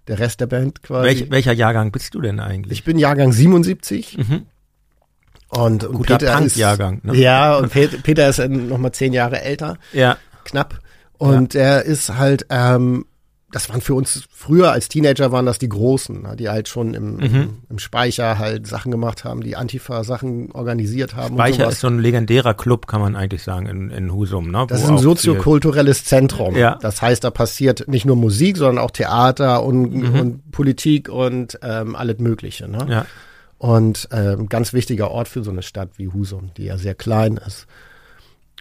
Der 0.08 0.20
Rest 0.20 0.40
der 0.42 0.48
Band 0.48 0.84
quasi. 0.84 1.08
Welch, 1.08 1.32
welcher 1.32 1.54
Jahrgang 1.54 1.92
bist 1.92 2.14
du 2.14 2.22
denn 2.22 2.40
eigentlich? 2.40 2.80
Ich 2.80 2.84
bin 2.84 2.98
Jahrgang 2.98 3.32
77. 3.32 4.18
Mhm. 4.18 4.46
Und, 5.50 5.84
und 5.84 5.98
Guter 5.98 6.18
Peter 6.18 6.42
ist 6.42 6.56
Jahrgang. 6.56 7.02
Ne? 7.04 7.16
Ja, 7.16 7.58
und 7.58 7.72
Peter, 7.72 7.98
Peter 7.98 8.30
ist 8.30 8.40
noch 8.48 8.78
mal 8.78 8.92
zehn 8.94 9.12
Jahre 9.12 9.42
älter. 9.42 9.78
Ja. 9.92 10.18
knapp. 10.46 10.80
Und 11.18 11.54
ja. 11.56 11.62
er 11.62 11.84
ist 11.84 12.16
halt, 12.16 12.46
ähm, 12.50 13.06
das 13.52 13.70
waren 13.70 13.82
für 13.82 13.94
uns 13.94 14.24
früher 14.32 14.72
als 14.72 14.88
Teenager 14.88 15.32
waren 15.32 15.46
das 15.46 15.60
die 15.60 15.70
Großen, 15.70 16.22
ne, 16.22 16.36
die 16.36 16.50
halt 16.50 16.68
schon 16.68 16.94
im, 16.94 17.16
mhm. 17.18 17.50
im 17.70 17.80
Speicher 17.80 18.40
halt 18.40 18.66
Sachen 18.66 18.92
gemacht 18.92 19.24
haben, 19.24 19.42
die 19.42 19.56
Antifa-Sachen 19.56 20.52
organisiert 20.52 21.16
haben. 21.16 21.36
Speicher 21.36 21.70
ist 21.70 21.82
so 21.82 21.88
ein 21.88 22.00
legendärer 22.00 22.54
Club, 22.54 22.88
kann 22.88 23.02
man 23.02 23.16
eigentlich 23.16 23.44
sagen, 23.44 23.66
in, 23.66 23.90
in 23.90 24.14
Husum. 24.14 24.52
Ne? 24.52 24.66
Das 24.68 24.84
ist 24.84 24.90
ein 24.90 24.98
soziokulturelles 24.98 26.06
Zentrum. 26.06 26.56
Ja. 26.56 26.78
Das 26.82 27.02
heißt, 27.02 27.24
da 27.24 27.30
passiert 27.30 27.88
nicht 27.88 28.06
nur 28.06 28.16
Musik, 28.16 28.58
sondern 28.58 28.84
auch 28.84 28.92
Theater 28.92 29.64
und, 29.64 29.94
mhm. 29.94 30.20
und 30.20 30.52
Politik 30.52 31.10
und 31.10 31.60
ähm, 31.62 31.96
alles 31.96 32.20
Mögliche. 32.20 32.68
Ne? 32.68 32.86
Ja. 32.90 33.06
Und 33.58 34.10
ähm, 34.12 34.50
ganz 34.50 34.74
wichtiger 34.74 35.12
Ort 35.12 35.28
für 35.28 35.44
so 35.44 35.52
eine 35.52 35.62
Stadt 35.62 35.90
wie 35.98 36.08
Husum, 36.08 36.52
die 36.58 36.66
ja 36.66 36.78
sehr 36.78 36.96
klein 36.96 37.38
ist. 37.38 37.68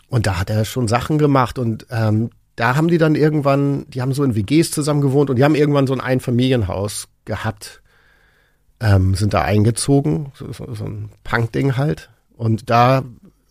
Und 0.09 0.27
da 0.27 0.39
hat 0.39 0.51
er 0.51 0.65
schon 0.65 0.89
Sachen 0.89 1.17
gemacht 1.17 1.59
und 1.59 1.87
ähm, 1.91 2.31
da 2.61 2.77
haben 2.77 2.89
die 2.89 2.99
dann 2.99 3.15
irgendwann, 3.15 3.87
die 3.89 4.03
haben 4.03 4.13
so 4.13 4.23
in 4.23 4.37
WGs 4.37 4.71
zusammen 4.71 5.01
gewohnt 5.01 5.31
und 5.31 5.37
die 5.37 5.45
haben 5.45 5.55
irgendwann 5.55 5.87
so 5.87 5.95
ein 5.95 6.01
Einfamilienhaus 6.01 7.09
gehabt, 7.25 7.81
ähm, 8.81 9.15
sind 9.15 9.33
da 9.33 9.41
eingezogen, 9.41 10.33
so, 10.35 10.53
so, 10.53 10.75
so 10.75 10.85
ein 10.85 11.09
Punk-Ding 11.25 11.79
halt. 11.79 12.11
Und 12.37 12.69
da, 12.69 13.03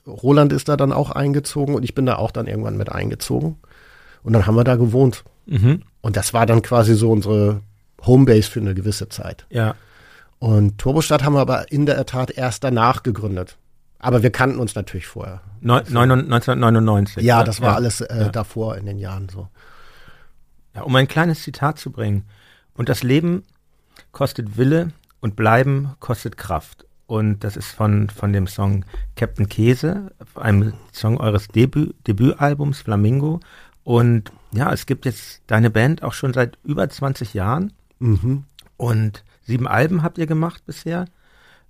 Roland 0.06 0.54
ist 0.54 0.70
da 0.70 0.78
dann 0.78 0.94
auch 0.94 1.10
eingezogen 1.10 1.74
und 1.74 1.82
ich 1.84 1.96
bin 1.96 2.06
da 2.06 2.18
auch 2.18 2.30
dann 2.30 2.46
irgendwann 2.46 2.78
mit 2.78 2.92
eingezogen. 2.92 3.58
Und 4.22 4.34
dann 4.34 4.46
haben 4.46 4.56
wir 4.56 4.64
da 4.64 4.76
gewohnt. 4.76 5.24
Mhm. 5.48 5.82
Und 6.02 6.16
das 6.16 6.36
war 6.36 6.46
dann 6.46 6.62
quasi 6.62 6.94
so 6.94 7.12
unsere 7.12 7.62
Homebase 8.06 8.52
für 8.52 8.60
eine 8.60 8.76
gewisse 8.76 9.10
Zeit. 9.10 9.48
Ja. 9.50 9.74
Und 10.38 10.78
Turbostadt 10.78 11.24
haben 11.24 11.34
wir 11.34 11.42
aber 11.42 11.72
in 11.72 11.88
der 11.88 12.06
Tat 12.06 12.30
erst 12.30 12.64
danach 12.64 13.02
gegründet. 13.02 13.58
Aber 14.00 14.24
wir 14.24 14.32
kannten 14.32 14.60
uns 14.60 14.76
natürlich 14.76 15.08
vorher. 15.08 15.42
Also, 15.62 16.00
1999. 16.00 17.24
Ja, 17.24 17.44
das 17.44 17.60
war 17.60 17.72
ja. 17.72 17.76
alles 17.76 18.02
äh, 18.02 18.18
ja. 18.18 18.30
davor 18.30 18.78
in 18.78 18.86
den 18.86 18.98
Jahren 18.98 19.28
so. 19.28 19.50
Ja, 20.74 20.84
um 20.84 20.96
ein 20.96 21.08
kleines 21.08 21.44
Zitat 21.44 21.78
zu 21.78 21.92
bringen. 21.92 22.24
Und 22.74 22.88
das 22.88 23.04
Leben 23.04 23.44
kostet 24.14 24.58
Wille 24.58 24.94
und 25.20 25.36
Bleiben 25.36 25.96
kostet 26.00 26.38
Kraft. 26.38 26.86
Und 27.08 27.44
das 27.44 27.58
ist 27.58 27.72
von, 27.72 28.10
von 28.10 28.32
dem 28.32 28.48
Song 28.48 28.86
Captain 29.16 29.50
Käse, 29.50 30.12
einem 30.36 30.74
Song 30.94 31.18
eures 31.18 31.48
Debüt, 31.50 31.96
Debütalbums 32.08 32.82
Flamingo. 32.82 33.42
Und 33.84 34.32
ja, 34.52 34.72
es 34.72 34.86
gibt 34.86 35.06
jetzt 35.06 35.42
deine 35.48 35.70
Band 35.70 36.04
auch 36.04 36.14
schon 36.14 36.34
seit 36.34 36.58
über 36.64 36.88
20 36.88 37.34
Jahren. 37.34 37.74
Mhm. 37.98 38.46
Und 38.78 39.26
sieben 39.42 39.68
Alben 39.68 40.04
habt 40.04 40.18
ihr 40.20 40.28
gemacht 40.28 40.64
bisher 40.66 41.06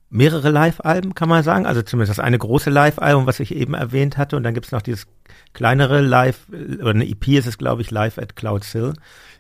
mehrere 0.10 0.50
Live-Alben, 0.50 1.13
kann 1.13 1.30
man 1.30 1.44
sagen. 1.44 1.66
Also 1.66 1.82
zumindest 1.82 2.18
das 2.18 2.24
eine 2.24 2.38
große 2.38 2.70
Live-Album, 2.70 3.28
was 3.28 3.39
ich 3.39 3.54
eben 3.54 3.74
erwähnt 3.74 4.18
hatte. 4.18 4.36
Und 4.36 4.44
dann 4.44 4.54
gibt's 4.54 4.72
noch 4.72 4.82
dieses 4.82 5.06
kleinere 5.54 6.01
Live, 6.01 6.48
oder 6.50 6.92
eine 6.92 7.08
EP 7.08 7.28
ist 7.30 7.48
es, 7.48 7.58
glaube 7.58 7.82
ich, 7.82 7.92
Live 7.92 8.18
at 8.18 8.36
Cloud 8.36 8.66
Hill. 8.66 8.94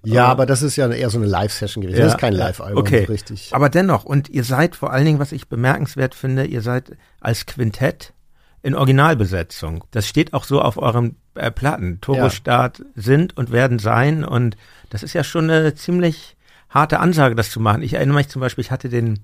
Ja, 0.03 0.25
aber, 0.25 0.31
aber 0.31 0.45
das 0.45 0.61
ist 0.61 0.75
ja 0.75 0.89
eher 0.89 1.09
so 1.09 1.17
eine 1.17 1.27
Live-Session 1.27 1.81
gewesen. 1.81 1.99
Ja, 1.99 2.05
das 2.05 2.13
ist 2.13 2.19
kein 2.19 2.33
Live-Album, 2.33 2.77
okay. 2.77 3.03
richtig. 3.05 3.49
Aber 3.53 3.69
dennoch, 3.69 4.05
und 4.05 4.29
ihr 4.29 4.43
seid 4.43 4.75
vor 4.75 4.93
allen 4.93 5.05
Dingen, 5.05 5.19
was 5.19 5.31
ich 5.31 5.49
bemerkenswert 5.49 6.15
finde, 6.15 6.45
ihr 6.45 6.61
seid 6.61 6.95
als 7.19 7.45
Quintett 7.45 8.13
in 8.61 8.75
Originalbesetzung. 8.75 9.83
Das 9.91 10.07
steht 10.07 10.33
auch 10.33 10.43
so 10.43 10.61
auf 10.61 10.77
euren 10.77 11.15
äh, 11.35 11.51
Platten. 11.51 11.99
Turbostart 12.01 12.79
ja. 12.79 12.85
sind 12.95 13.37
und 13.37 13.51
werden 13.51 13.79
sein. 13.79 14.23
Und 14.23 14.57
das 14.89 15.03
ist 15.03 15.13
ja 15.13 15.23
schon 15.23 15.49
eine 15.49 15.75
ziemlich 15.75 16.35
harte 16.69 16.99
Ansage, 16.99 17.35
das 17.35 17.51
zu 17.51 17.59
machen. 17.59 17.81
Ich 17.81 17.93
erinnere 17.93 18.17
mich 18.17 18.29
zum 18.29 18.41
Beispiel, 18.41 18.63
ich 18.63 18.71
hatte 18.71 18.89
den 18.89 19.19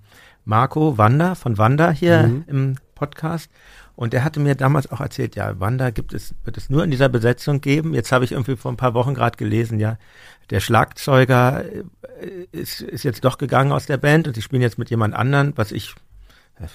Marco 0.45 0.97
Wander 0.97 1.35
von 1.35 1.57
Wanda 1.57 1.91
hier 1.91 2.23
mhm. 2.23 2.43
im 2.47 2.75
Podcast. 2.95 3.51
Und 3.95 4.13
der 4.13 4.23
hatte 4.23 4.39
mir 4.39 4.55
damals 4.55 4.91
auch 4.91 4.99
erzählt, 4.99 5.35
ja, 5.35 5.59
Wanda 5.59 5.89
gibt 5.89 6.13
es, 6.13 6.35
wird 6.43 6.57
es 6.57 6.69
nur 6.69 6.83
in 6.83 6.91
dieser 6.91 7.07
Besetzung 7.07 7.61
geben. 7.61 7.93
Jetzt 7.93 8.11
habe 8.11 8.25
ich 8.25 8.33
irgendwie 8.33 8.57
vor 8.57 8.71
ein 8.71 8.77
paar 8.77 8.93
Wochen 8.93 9.13
gerade 9.13 9.37
gelesen, 9.37 9.79
ja, 9.79 9.97
der 10.49 10.59
Schlagzeuger 10.59 11.63
äh, 11.65 11.83
ist, 12.51 12.81
ist 12.81 13.03
jetzt 13.03 13.23
doch 13.23 13.37
gegangen 13.37 13.71
aus 13.71 13.85
der 13.85 13.97
Band 13.97 14.27
und 14.27 14.33
sie 14.33 14.41
spielen 14.41 14.61
jetzt 14.61 14.77
mit 14.77 14.89
jemand 14.89 15.13
anderen, 15.13 15.53
was 15.55 15.71
ich 15.71 15.95
äh, 16.59 16.67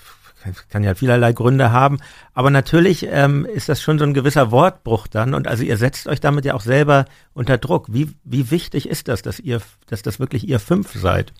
kann 0.71 0.83
ja 0.83 0.95
vielerlei 0.95 1.33
Gründe 1.33 1.71
haben, 1.71 1.99
aber 2.33 2.51
natürlich 2.51 3.07
ähm, 3.11 3.45
ist 3.45 3.69
das 3.69 3.83
schon 3.83 3.99
so 3.99 4.05
ein 4.05 4.15
gewisser 4.15 4.51
Wortbruch 4.51 5.07
dann 5.07 5.35
und 5.35 5.47
also 5.47 5.63
ihr 5.63 5.77
setzt 5.77 6.09
euch 6.09 6.21
damit 6.21 6.47
ja 6.47 6.55
auch 6.55 6.63
selber 6.63 7.05
unter 7.35 7.59
Druck. 7.59 7.93
Wie, 7.93 8.11
wie 8.25 8.51
wichtig 8.51 8.89
ist 8.89 9.09
das, 9.09 9.21
dass 9.21 9.39
ihr, 9.39 9.61
dass 9.87 10.01
das 10.03 10.19
wirklich 10.19 10.49
ihr 10.49 10.59
fünf 10.59 10.95
seid? 10.95 11.33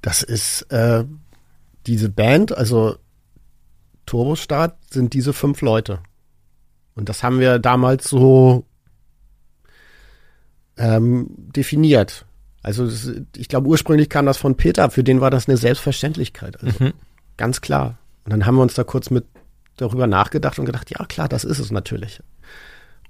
Das 0.00 0.22
ist 0.22 0.62
äh, 0.70 1.04
diese 1.86 2.08
Band, 2.08 2.56
also 2.56 2.96
Turbostart, 4.06 4.76
sind 4.90 5.14
diese 5.14 5.32
fünf 5.32 5.60
Leute. 5.60 6.00
Und 6.94 7.08
das 7.08 7.22
haben 7.22 7.40
wir 7.40 7.58
damals 7.58 8.08
so 8.08 8.66
ähm, 10.76 11.26
definiert. 11.36 12.26
Also 12.62 12.86
das, 12.86 13.10
ich 13.36 13.48
glaube, 13.48 13.68
ursprünglich 13.68 14.08
kam 14.08 14.26
das 14.26 14.38
von 14.38 14.56
Peter, 14.56 14.90
für 14.90 15.04
den 15.04 15.20
war 15.20 15.30
das 15.30 15.48
eine 15.48 15.56
Selbstverständlichkeit. 15.56 16.62
Also 16.62 16.84
mhm. 16.84 16.92
ganz 17.36 17.60
klar. 17.60 17.98
Und 18.24 18.32
dann 18.32 18.46
haben 18.46 18.56
wir 18.56 18.62
uns 18.62 18.74
da 18.74 18.84
kurz 18.84 19.10
mit 19.10 19.26
darüber 19.76 20.06
nachgedacht 20.06 20.58
und 20.58 20.64
gedacht, 20.64 20.90
ja 20.90 21.04
klar, 21.04 21.28
das 21.28 21.44
ist 21.44 21.58
es 21.58 21.70
natürlich. 21.70 22.22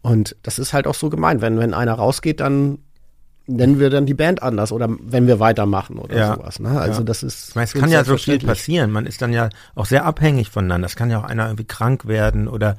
Und 0.02 0.37
das 0.43 0.59
ist 0.59 0.73
halt 0.73 0.87
auch 0.87 0.95
so 0.95 1.09
gemeint, 1.09 1.40
wenn, 1.40 1.59
wenn 1.59 1.75
einer 1.75 1.95
rausgeht, 1.95 2.40
dann 2.40 2.78
nennen 3.46 3.78
wir 3.78 3.90
dann 3.90 4.06
die 4.06 4.14
Band 4.14 4.42
anders 4.42 4.72
oder 4.72 4.88
wenn 5.00 5.26
wir 5.26 5.40
weitermachen 5.40 5.98
oder 5.98 6.16
ja. 6.16 6.34
sowas. 6.34 6.60
Ne? 6.60 6.80
Also 6.80 7.00
ja. 7.00 7.04
das 7.04 7.22
ist. 7.22 7.50
Ich 7.50 7.54
meine, 7.54 7.66
es 7.66 7.74
kann 7.74 7.90
ja 7.90 8.04
so 8.04 8.16
viel 8.16 8.38
passieren. 8.38 8.90
Man 8.90 9.06
ist 9.06 9.22
dann 9.22 9.32
ja 9.32 9.50
auch 9.74 9.86
sehr 9.86 10.04
abhängig 10.04 10.50
voneinander. 10.50 10.86
Es 10.86 10.96
kann 10.96 11.10
ja 11.10 11.18
auch 11.18 11.24
einer 11.24 11.46
irgendwie 11.46 11.64
krank 11.64 12.06
werden 12.06 12.48
oder 12.48 12.76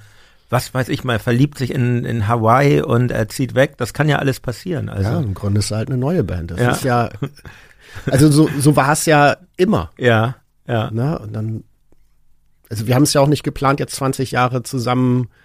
was 0.50 0.74
weiß 0.74 0.90
ich 0.90 1.04
mal, 1.04 1.18
verliebt 1.20 1.58
sich 1.58 1.74
in, 1.74 2.06
in 2.06 2.28
Hawaii 2.28 2.82
und 2.82 3.12
er 3.12 3.28
zieht 3.30 3.56
weg. 3.56 3.78
Das 3.78 3.94
kann 3.94 4.08
ja 4.08 4.20
alles 4.20 4.40
passieren. 4.40 4.90
Also. 4.90 5.10
Ja, 5.10 5.20
im 5.20 5.34
Grunde 5.34 5.60
ist 5.60 5.66
es 5.66 5.72
halt 5.72 5.90
eine 5.90 5.98
neue 5.98 6.24
Band. 6.24 6.52
Das 6.52 6.60
ja. 6.60 6.72
ist 6.72 6.84
ja, 6.84 7.10
also 8.12 8.30
so, 8.30 8.50
so 8.60 8.76
war 8.76 8.92
es 8.92 9.06
ja 9.06 9.38
immer. 9.58 9.92
Ja, 9.98 10.36
ja. 10.68 10.92
Ne? 10.92 11.18
Und 11.18 11.34
dann, 11.34 11.64
also 12.70 12.86
wir 12.86 12.94
haben 12.94 13.04
es 13.04 13.14
ja 13.14 13.22
auch 13.22 13.28
nicht 13.28 13.44
geplant, 13.44 13.80
jetzt 13.80 13.96
20 13.96 14.32
Jahre 14.32 14.62
zusammen 14.62 15.24
äh, 15.24 15.45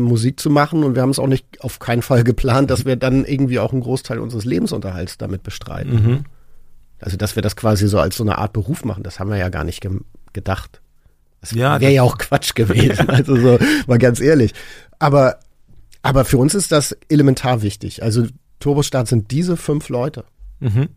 Musik 0.00 0.40
zu 0.40 0.50
machen 0.50 0.82
und 0.84 0.94
wir 0.94 1.02
haben 1.02 1.10
es 1.10 1.18
auch 1.18 1.26
nicht 1.26 1.60
auf 1.60 1.78
keinen 1.78 2.02
Fall 2.02 2.24
geplant, 2.24 2.70
dass 2.70 2.84
wir 2.84 2.96
dann 2.96 3.24
irgendwie 3.24 3.58
auch 3.58 3.72
einen 3.72 3.82
Großteil 3.82 4.18
unseres 4.18 4.44
Lebensunterhalts 4.44 5.18
damit 5.18 5.42
bestreiten. 5.42 5.92
Mhm. 5.92 6.24
Also 7.00 7.16
dass 7.16 7.36
wir 7.36 7.42
das 7.42 7.54
quasi 7.54 7.86
so 7.86 8.00
als 8.00 8.16
so 8.16 8.24
eine 8.24 8.38
Art 8.38 8.52
Beruf 8.52 8.84
machen, 8.84 9.04
das 9.04 9.20
haben 9.20 9.30
wir 9.30 9.36
ja 9.36 9.48
gar 9.48 9.64
nicht 9.64 9.80
ge 9.80 9.92
gedacht. 10.32 10.82
Das 11.40 11.52
ja, 11.52 11.80
wäre 11.80 11.92
ja 11.92 12.02
auch 12.02 12.18
Quatsch 12.18 12.54
gewesen, 12.54 13.06
ja. 13.06 13.14
also 13.14 13.36
so 13.36 13.58
mal 13.86 13.98
ganz 13.98 14.20
ehrlich. 14.20 14.52
Aber 14.98 15.38
aber 16.02 16.24
für 16.24 16.38
uns 16.38 16.54
ist 16.54 16.72
das 16.72 16.96
elementar 17.08 17.62
wichtig. 17.62 18.02
Also 18.02 18.26
Turbostart 18.60 19.08
sind 19.08 19.30
diese 19.30 19.56
fünf 19.56 19.88
Leute. 19.88 20.24
Mhm. 20.60 20.88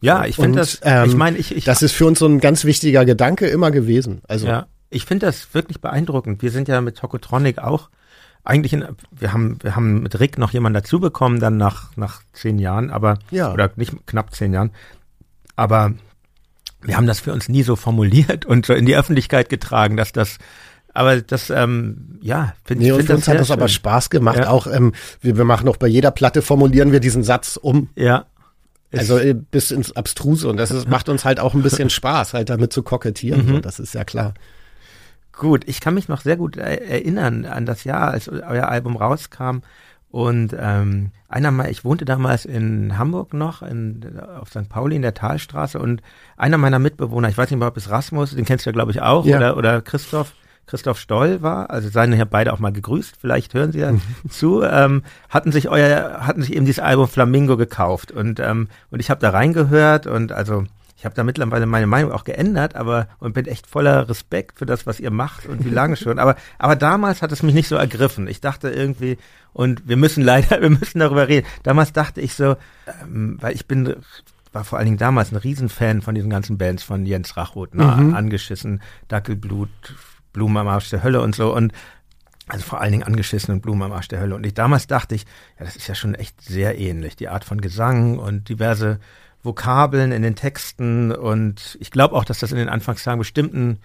Ja, 0.00 0.24
ich 0.26 0.36
finde 0.36 0.58
das. 0.58 0.80
Ähm, 0.82 1.08
ich 1.08 1.16
meine, 1.16 1.38
ich, 1.38 1.56
ich 1.56 1.64
das 1.64 1.82
ist 1.82 1.92
für 1.92 2.06
uns 2.06 2.18
so 2.18 2.26
ein 2.26 2.40
ganz 2.40 2.64
wichtiger 2.64 3.04
Gedanke 3.04 3.46
immer 3.46 3.70
gewesen. 3.70 4.20
Also 4.26 4.48
ja, 4.48 4.66
ich 4.90 5.04
finde 5.04 5.26
das 5.26 5.54
wirklich 5.54 5.80
beeindruckend. 5.80 6.42
Wir 6.42 6.50
sind 6.50 6.68
ja 6.68 6.80
mit 6.80 6.98
Tokotronic 6.98 7.58
auch 7.58 7.88
eigentlich, 8.44 8.72
in, 8.72 8.84
wir 9.10 9.32
haben, 9.32 9.58
wir 9.62 9.76
haben 9.76 10.02
mit 10.02 10.18
Rick 10.18 10.38
noch 10.38 10.52
jemanden 10.52 10.74
dazu 10.74 11.00
bekommen, 11.00 11.40
dann 11.40 11.56
nach, 11.56 11.96
nach 11.96 12.22
zehn 12.32 12.58
Jahren, 12.58 12.90
aber, 12.90 13.18
ja. 13.30 13.52
oder 13.52 13.70
nicht 13.76 14.06
knapp 14.06 14.34
zehn 14.34 14.52
Jahren. 14.52 14.70
Aber 15.54 15.94
wir 16.82 16.96
haben 16.96 17.06
das 17.06 17.20
für 17.20 17.32
uns 17.32 17.48
nie 17.48 17.62
so 17.62 17.76
formuliert 17.76 18.44
und 18.46 18.66
so 18.66 18.74
in 18.74 18.86
die 18.86 18.96
Öffentlichkeit 18.96 19.48
getragen, 19.48 19.96
dass 19.96 20.12
das, 20.12 20.38
aber 20.92 21.20
das, 21.20 21.50
ähm, 21.50 22.18
ja, 22.20 22.54
finde 22.64 22.84
nee, 22.84 22.90
ich. 22.90 22.96
Find 22.96 23.06
für 23.06 23.14
uns 23.14 23.28
hat 23.28 23.38
das 23.38 23.46
schön. 23.46 23.56
aber 23.56 23.68
Spaß 23.68 24.10
gemacht. 24.10 24.38
Ja. 24.38 24.50
Auch, 24.50 24.66
ähm, 24.66 24.92
wir, 25.20 25.36
wir 25.36 25.44
machen 25.44 25.68
auch 25.68 25.76
bei 25.76 25.86
jeder 25.86 26.10
Platte 26.10 26.42
formulieren 26.42 26.92
wir 26.92 27.00
diesen 27.00 27.22
Satz 27.22 27.56
um. 27.56 27.88
Ja. 27.96 28.26
Also 28.94 29.16
äh, 29.16 29.32
bis 29.34 29.70
ins 29.70 29.96
Abstruse 29.96 30.46
und 30.48 30.58
das 30.58 30.70
ist, 30.70 30.86
macht 30.86 31.08
uns 31.08 31.24
halt 31.24 31.40
auch 31.40 31.54
ein 31.54 31.62
bisschen 31.62 31.88
Spaß, 31.90 32.34
halt 32.34 32.50
damit 32.50 32.74
zu 32.74 32.82
kokettieren. 32.82 33.46
Mhm. 33.46 33.52
So, 33.52 33.60
das 33.60 33.78
ist 33.78 33.94
ja 33.94 34.04
klar. 34.04 34.34
Gut, 35.32 35.62
ich 35.66 35.80
kann 35.80 35.94
mich 35.94 36.08
noch 36.08 36.20
sehr 36.20 36.36
gut 36.36 36.56
erinnern 36.56 37.46
an 37.46 37.66
das 37.66 37.84
Jahr, 37.84 38.10
als 38.10 38.28
euer 38.28 38.68
Album 38.68 38.96
rauskam. 38.96 39.60
Und 40.12 40.54
ähm, 40.58 41.10
einer 41.26 41.50
mal, 41.50 41.70
ich 41.70 41.86
wohnte 41.86 42.04
damals 42.04 42.44
in 42.44 42.98
Hamburg 42.98 43.32
noch, 43.32 43.62
in, 43.62 44.20
auf 44.38 44.50
St. 44.50 44.68
Pauli 44.68 44.94
in 44.94 45.00
der 45.00 45.14
Talstraße 45.14 45.78
und 45.78 46.02
einer 46.36 46.58
meiner 46.58 46.78
Mitbewohner, 46.78 47.30
ich 47.30 47.38
weiß 47.38 47.50
nicht 47.50 47.58
mal, 47.58 47.68
ob 47.68 47.78
es 47.78 47.88
Rasmus, 47.88 48.34
den 48.34 48.44
kennst 48.44 48.66
du 48.66 48.70
ja 48.70 48.74
glaube 48.74 48.90
ich 48.90 49.00
auch, 49.00 49.24
ja. 49.24 49.38
oder, 49.38 49.56
oder 49.56 49.80
Christoph, 49.80 50.34
Christoph 50.66 50.98
Stoll 50.98 51.40
war, 51.40 51.70
also 51.70 51.88
seien 51.88 52.12
ja 52.12 52.26
beide 52.26 52.52
auch 52.52 52.58
mal 52.58 52.74
gegrüßt, 52.74 53.16
vielleicht 53.18 53.54
hören 53.54 53.72
Sie 53.72 53.78
ja 53.78 53.92
mhm. 53.92 54.02
zu, 54.28 54.62
ähm, 54.62 55.02
hatten 55.30 55.50
sich 55.50 55.70
euer, 55.70 56.26
hatten 56.26 56.42
sich 56.42 56.54
eben 56.54 56.66
dieses 56.66 56.84
Album 56.84 57.08
Flamingo 57.08 57.56
gekauft 57.56 58.12
und 58.12 58.38
ähm, 58.38 58.68
und 58.90 59.00
ich 59.00 59.08
habe 59.08 59.20
da 59.20 59.30
reingehört 59.30 60.06
und 60.06 60.30
also 60.30 60.64
ich 61.02 61.04
habe 61.04 61.16
da 61.16 61.24
mittlerweile 61.24 61.66
meine 61.66 61.88
Meinung 61.88 62.12
auch 62.12 62.22
geändert, 62.22 62.76
aber 62.76 63.08
und 63.18 63.32
bin 63.32 63.46
echt 63.46 63.66
voller 63.66 64.08
Respekt 64.08 64.60
für 64.60 64.66
das, 64.66 64.86
was 64.86 65.00
ihr 65.00 65.10
macht 65.10 65.46
und 65.46 65.64
wie 65.64 65.68
lange 65.68 65.96
schon. 65.96 66.20
Aber, 66.20 66.36
aber 66.60 66.76
damals 66.76 67.22
hat 67.22 67.32
es 67.32 67.42
mich 67.42 67.54
nicht 67.54 67.66
so 67.66 67.74
ergriffen. 67.74 68.28
Ich 68.28 68.40
dachte 68.40 68.70
irgendwie, 68.70 69.18
und 69.52 69.88
wir 69.88 69.96
müssen 69.96 70.22
leider, 70.22 70.60
wir 70.62 70.70
müssen 70.70 71.00
darüber 71.00 71.26
reden. 71.26 71.44
Damals 71.64 71.92
dachte 71.92 72.20
ich 72.20 72.34
so, 72.34 72.54
ähm, 73.02 73.36
weil 73.40 73.52
ich 73.52 73.66
bin, 73.66 73.96
war 74.52 74.62
vor 74.62 74.78
allen 74.78 74.86
Dingen 74.86 74.96
damals 74.96 75.32
ein 75.32 75.38
Riesenfan 75.38 76.02
von 76.02 76.14
diesen 76.14 76.30
ganzen 76.30 76.56
Bands 76.56 76.84
von 76.84 77.04
Jens 77.04 77.36
Rachroth, 77.36 77.74
ne? 77.74 77.82
Mhm. 77.84 78.14
angeschissen, 78.14 78.80
Dackelblut, 79.08 79.70
Blumenmarsch 80.32 80.88
der 80.90 81.02
Hölle 81.02 81.20
und 81.20 81.34
so. 81.34 81.52
Und 81.52 81.72
Also 82.46 82.64
vor 82.64 82.80
allen 82.80 82.92
Dingen 82.92 83.02
angeschissenen 83.02 83.60
Blumen 83.60 83.82
am 83.82 83.92
Arsch 83.92 84.06
der 84.06 84.20
Hölle. 84.20 84.36
Und 84.36 84.46
ich 84.46 84.54
damals 84.54 84.86
dachte 84.86 85.16
ich, 85.16 85.24
ja, 85.58 85.64
das 85.64 85.74
ist 85.74 85.88
ja 85.88 85.96
schon 85.96 86.14
echt 86.14 86.40
sehr 86.42 86.78
ähnlich. 86.78 87.16
Die 87.16 87.28
Art 87.28 87.42
von 87.42 87.60
Gesang 87.60 88.20
und 88.20 88.48
diverse 88.48 89.00
Vokabeln 89.42 90.12
in 90.12 90.22
den 90.22 90.36
Texten. 90.36 91.12
Und 91.12 91.76
ich 91.80 91.90
glaube 91.90 92.14
auch, 92.14 92.24
dass 92.24 92.38
das 92.38 92.52
in 92.52 92.58
den 92.58 92.68
Anfangstagen 92.68 93.18
bestimmt 93.18 93.54
ein 93.54 93.78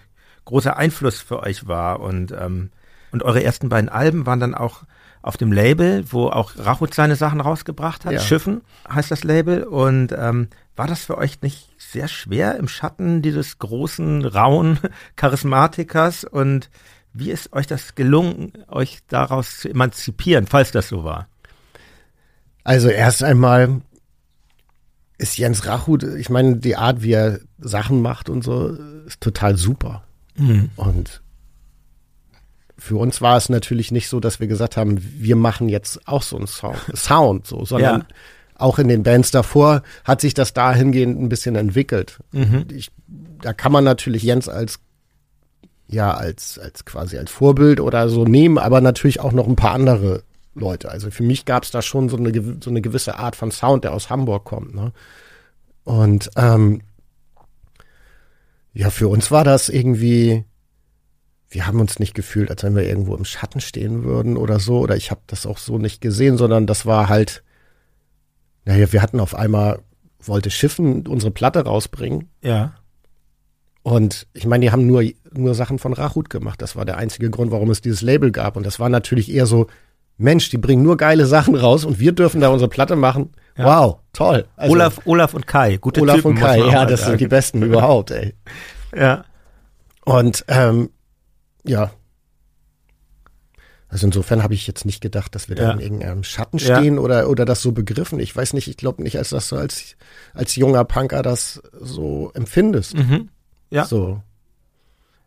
großer 0.44 0.76
Einfluss 0.76 1.20
für 1.20 1.42
euch 1.42 1.66
war. 1.66 2.00
Und, 2.00 2.32
ähm, 2.32 2.70
und 3.10 3.22
eure 3.22 3.42
ersten 3.42 3.68
beiden 3.68 3.88
Alben 3.88 4.26
waren 4.26 4.40
dann 4.40 4.54
auch 4.54 4.84
auf 5.22 5.36
dem 5.36 5.52
Label, 5.52 6.04
wo 6.10 6.28
auch 6.28 6.52
Rachut 6.56 6.94
seine 6.94 7.16
Sachen 7.16 7.40
rausgebracht 7.40 8.04
hat. 8.04 8.12
Ja. 8.12 8.20
Schiffen 8.20 8.62
heißt 8.88 9.10
das 9.10 9.24
Label. 9.24 9.64
Und 9.64 10.12
ähm, 10.16 10.48
war 10.76 10.86
das 10.86 11.04
für 11.04 11.18
euch 11.18 11.42
nicht 11.42 11.68
sehr 11.76 12.08
schwer 12.08 12.56
im 12.56 12.68
Schatten 12.68 13.20
dieses 13.20 13.58
großen, 13.58 14.24
rauen 14.24 14.78
Charismatikers? 15.16 16.24
Und 16.24 16.70
wie 17.12 17.30
ist 17.30 17.52
euch 17.52 17.66
das 17.66 17.94
gelungen, 17.94 18.52
euch 18.68 19.00
daraus 19.08 19.58
zu 19.58 19.68
emanzipieren, 19.68 20.46
falls 20.46 20.70
das 20.70 20.88
so 20.88 21.04
war? 21.04 21.28
Also 22.64 22.88
erst 22.88 23.24
einmal 23.24 23.80
ist 25.18 25.36
Jens 25.36 25.66
Rachut, 25.66 26.04
ich 26.04 26.30
meine, 26.30 26.56
die 26.56 26.76
Art, 26.76 27.02
wie 27.02 27.12
er 27.12 27.40
Sachen 27.58 28.00
macht 28.00 28.30
und 28.30 28.42
so, 28.42 28.68
ist 29.06 29.20
total 29.20 29.56
super. 29.56 30.04
Mhm. 30.36 30.70
Und 30.76 31.22
für 32.78 32.96
uns 32.96 33.20
war 33.20 33.36
es 33.36 33.48
natürlich 33.48 33.90
nicht 33.90 34.08
so, 34.08 34.20
dass 34.20 34.38
wir 34.38 34.46
gesagt 34.46 34.76
haben, 34.76 34.98
wir 35.00 35.34
machen 35.34 35.68
jetzt 35.68 36.06
auch 36.06 36.22
so 36.22 36.36
einen 36.36 36.46
Sound, 36.46 36.78
Sound 36.94 37.46
so, 37.46 37.64
sondern 37.64 38.00
ja. 38.00 38.06
auch 38.54 38.78
in 38.78 38.86
den 38.86 39.02
Bands 39.02 39.32
davor 39.32 39.82
hat 40.04 40.20
sich 40.20 40.34
das 40.34 40.52
dahingehend 40.52 41.20
ein 41.20 41.28
bisschen 41.28 41.56
entwickelt. 41.56 42.18
Mhm. 42.30 42.66
Ich, 42.72 42.92
da 43.42 43.52
kann 43.52 43.72
man 43.72 43.82
natürlich 43.82 44.22
Jens 44.22 44.48
als 44.48 44.78
ja 45.88 46.14
als 46.14 46.58
als 46.58 46.84
quasi 46.84 47.18
als 47.18 47.32
Vorbild 47.32 47.80
oder 47.80 48.08
so 48.08 48.24
nehmen, 48.24 48.58
aber 48.58 48.80
natürlich 48.80 49.20
auch 49.20 49.32
noch 49.32 49.48
ein 49.48 49.56
paar 49.56 49.72
andere 49.72 50.22
Leute. 50.58 50.90
Also 50.90 51.10
für 51.10 51.22
mich 51.22 51.44
gab 51.44 51.64
es 51.64 51.70
da 51.70 51.82
schon 51.82 52.08
so 52.08 52.16
eine 52.16 52.32
so 52.60 52.70
eine 52.70 52.80
gewisse 52.80 53.18
Art 53.18 53.36
von 53.36 53.50
Sound, 53.50 53.84
der 53.84 53.92
aus 53.92 54.10
Hamburg 54.10 54.44
kommt. 54.44 54.74
Ne? 54.74 54.92
Und 55.84 56.30
ähm, 56.36 56.82
ja, 58.74 58.90
für 58.90 59.08
uns 59.08 59.30
war 59.30 59.44
das 59.44 59.68
irgendwie 59.68 60.44
wir 61.50 61.66
haben 61.66 61.80
uns 61.80 61.98
nicht 61.98 62.14
gefühlt, 62.14 62.50
als 62.50 62.62
wenn 62.62 62.76
wir 62.76 62.86
irgendwo 62.86 63.14
im 63.14 63.24
Schatten 63.24 63.60
stehen 63.60 64.04
würden 64.04 64.36
oder 64.36 64.60
so. 64.60 64.80
Oder 64.80 64.96
ich 64.96 65.10
habe 65.10 65.20
das 65.26 65.46
auch 65.46 65.58
so 65.58 65.78
nicht 65.78 66.00
gesehen, 66.00 66.36
sondern 66.36 66.66
das 66.66 66.84
war 66.84 67.08
halt, 67.08 67.42
naja, 68.64 68.92
wir 68.92 69.00
hatten 69.00 69.20
auf 69.20 69.34
einmal, 69.34 69.80
wollte 70.20 70.50
Schiffen 70.50 71.06
unsere 71.06 71.30
Platte 71.30 71.64
rausbringen. 71.64 72.28
Ja. 72.42 72.74
Und 73.82 74.26
ich 74.34 74.46
meine, 74.46 74.66
die 74.66 74.72
haben 74.72 74.86
nur, 74.86 75.02
nur 75.32 75.54
Sachen 75.54 75.78
von 75.78 75.94
Rachut 75.94 76.28
gemacht. 76.28 76.60
Das 76.60 76.76
war 76.76 76.84
der 76.84 76.98
einzige 76.98 77.30
Grund, 77.30 77.50
warum 77.50 77.70
es 77.70 77.80
dieses 77.80 78.02
Label 78.02 78.30
gab. 78.30 78.56
Und 78.56 78.66
das 78.66 78.78
war 78.78 78.90
natürlich 78.90 79.32
eher 79.32 79.46
so, 79.46 79.68
Mensch, 80.18 80.50
die 80.50 80.58
bringen 80.58 80.82
nur 80.82 80.96
geile 80.96 81.26
Sachen 81.26 81.54
raus 81.54 81.84
und 81.84 81.98
wir 81.98 82.12
dürfen 82.12 82.40
da 82.40 82.48
unsere 82.48 82.68
Platte 82.68 82.96
machen. 82.96 83.30
Ja. 83.56 83.64
Wow, 83.64 83.98
toll. 84.12 84.46
Also, 84.56 84.72
Olaf, 84.72 85.00
Olaf 85.04 85.34
und 85.34 85.46
Kai, 85.46 85.76
gute 85.78 86.02
Olaf 86.02 86.16
Typen, 86.16 86.32
und 86.32 86.38
Kai, 86.38 86.58
ja, 86.58 86.84
das 86.84 87.00
sagen. 87.00 87.12
sind 87.12 87.20
die 87.20 87.28
besten 87.28 87.62
überhaupt, 87.62 88.10
ey. 88.10 88.34
Ja. 88.96 89.24
Und 90.06 90.46
ähm, 90.48 90.88
ja. 91.62 91.90
Also 93.90 94.06
insofern 94.06 94.42
habe 94.42 94.54
ich 94.54 94.66
jetzt 94.66 94.86
nicht 94.86 95.02
gedacht, 95.02 95.34
dass 95.34 95.50
wir 95.50 95.56
ja. 95.56 95.66
da 95.66 95.72
in 95.72 95.80
irgendeinem 95.80 96.24
Schatten 96.24 96.58
stehen 96.58 96.94
ja. 96.94 97.00
oder, 97.00 97.28
oder 97.28 97.44
das 97.44 97.60
so 97.60 97.72
begriffen. 97.72 98.18
Ich 98.18 98.34
weiß 98.34 98.54
nicht, 98.54 98.68
ich 98.68 98.78
glaube 98.78 99.02
nicht, 99.02 99.18
als 99.18 99.28
dass 99.30 99.50
du 99.50 99.56
als, 99.56 99.96
als 100.32 100.56
junger 100.56 100.84
Punker 100.84 101.22
das 101.22 101.60
so 101.78 102.30
empfindest. 102.34 102.96
Mhm. 102.96 103.28
Ja. 103.70 103.84
So. 103.84 104.22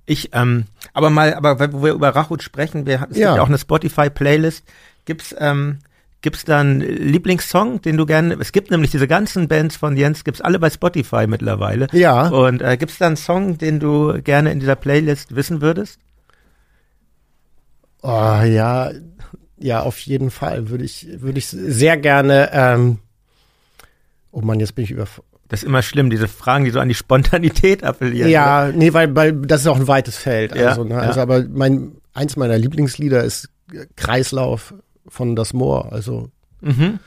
Ich, 0.06 0.30
ähm, 0.34 0.66
aber 0.94 1.10
mal, 1.10 1.34
aber 1.34 1.74
wo 1.74 1.84
wir 1.84 1.94
über 1.94 2.10
Rachut 2.10 2.44
sprechen, 2.44 2.86
wir, 2.86 3.08
es 3.10 3.18
ja. 3.18 3.30
gibt 3.30 3.38
ja 3.38 3.42
auch 3.42 3.48
eine 3.48 3.58
Spotify-Playlist. 3.58 4.64
Gibt's, 5.06 5.36
ähm, 5.38 5.80
Gibt's 6.22 6.46
da 6.46 6.60
einen 6.60 6.82
Lieblingssong, 6.82 7.82
den 7.82 7.98
du 7.98 8.06
gerne, 8.06 8.38
es 8.40 8.52
gibt 8.52 8.70
nämlich 8.70 8.92
diese 8.92 9.08
ganzen 9.08 9.48
Bands 9.48 9.76
von 9.76 9.98
Jens, 9.98 10.24
gibt's 10.24 10.40
alle 10.40 10.60
bei 10.60 10.70
Spotify 10.70 11.26
mittlerweile. 11.26 11.88
Ja. 11.94 12.28
Und 12.28 12.62
äh, 12.62 12.78
gibt's 12.78 13.00
da 13.00 13.08
einen 13.08 13.18
Song, 13.18 13.58
den 13.58 13.80
du 13.80 14.22
gerne 14.22 14.52
in 14.52 14.60
dieser 14.60 14.76
Playlist 14.76 15.36
wissen 15.36 15.62
würdest? 15.62 16.00
Oh, 18.04 18.10
ja, 18.44 18.92
ja, 19.58 19.82
auf 19.82 19.98
jeden 20.00 20.30
Fall 20.30 20.70
würde 20.70 20.84
ich, 20.84 21.08
würde 21.22 21.40
ich 21.40 21.48
sehr 21.48 21.98
gerne. 21.98 22.52
Ähm, 22.54 23.00
oh 24.32 24.42
man, 24.42 24.60
jetzt 24.60 24.76
bin 24.76 24.84
ich 24.84 24.92
über. 24.92 25.08
Das 25.52 25.64
ist 25.64 25.68
immer 25.68 25.82
schlimm, 25.82 26.10
diese 26.10 26.30
Fragen, 26.30 26.64
die 26.64 26.72
so 26.72 26.80
an 26.80 26.88
die 26.88 26.96
Spontanität 26.96 27.84
appellieren. 27.84 28.32
Ja, 28.32 28.70
oder? 28.70 28.72
nee, 28.72 28.94
weil, 28.94 29.14
weil 29.18 29.34
das 29.34 29.60
ist 29.60 29.68
auch 29.68 29.76
ein 29.76 29.88
weites 29.90 30.16
Feld. 30.16 30.56
Ja, 30.56 30.70
also, 30.70 30.86
ne? 30.86 30.94
ja. 30.94 31.00
also 31.02 31.20
aber 31.20 31.44
mein 31.44 31.98
eins 32.14 32.38
meiner 32.38 32.58
Lieblingslieder 32.58 33.22
ist 33.22 33.50
Kreislauf 33.98 34.74
von 35.10 35.36
Das 35.36 35.52
Moor. 35.52 35.92
Also 35.92 36.30
mhm. 36.62 37.00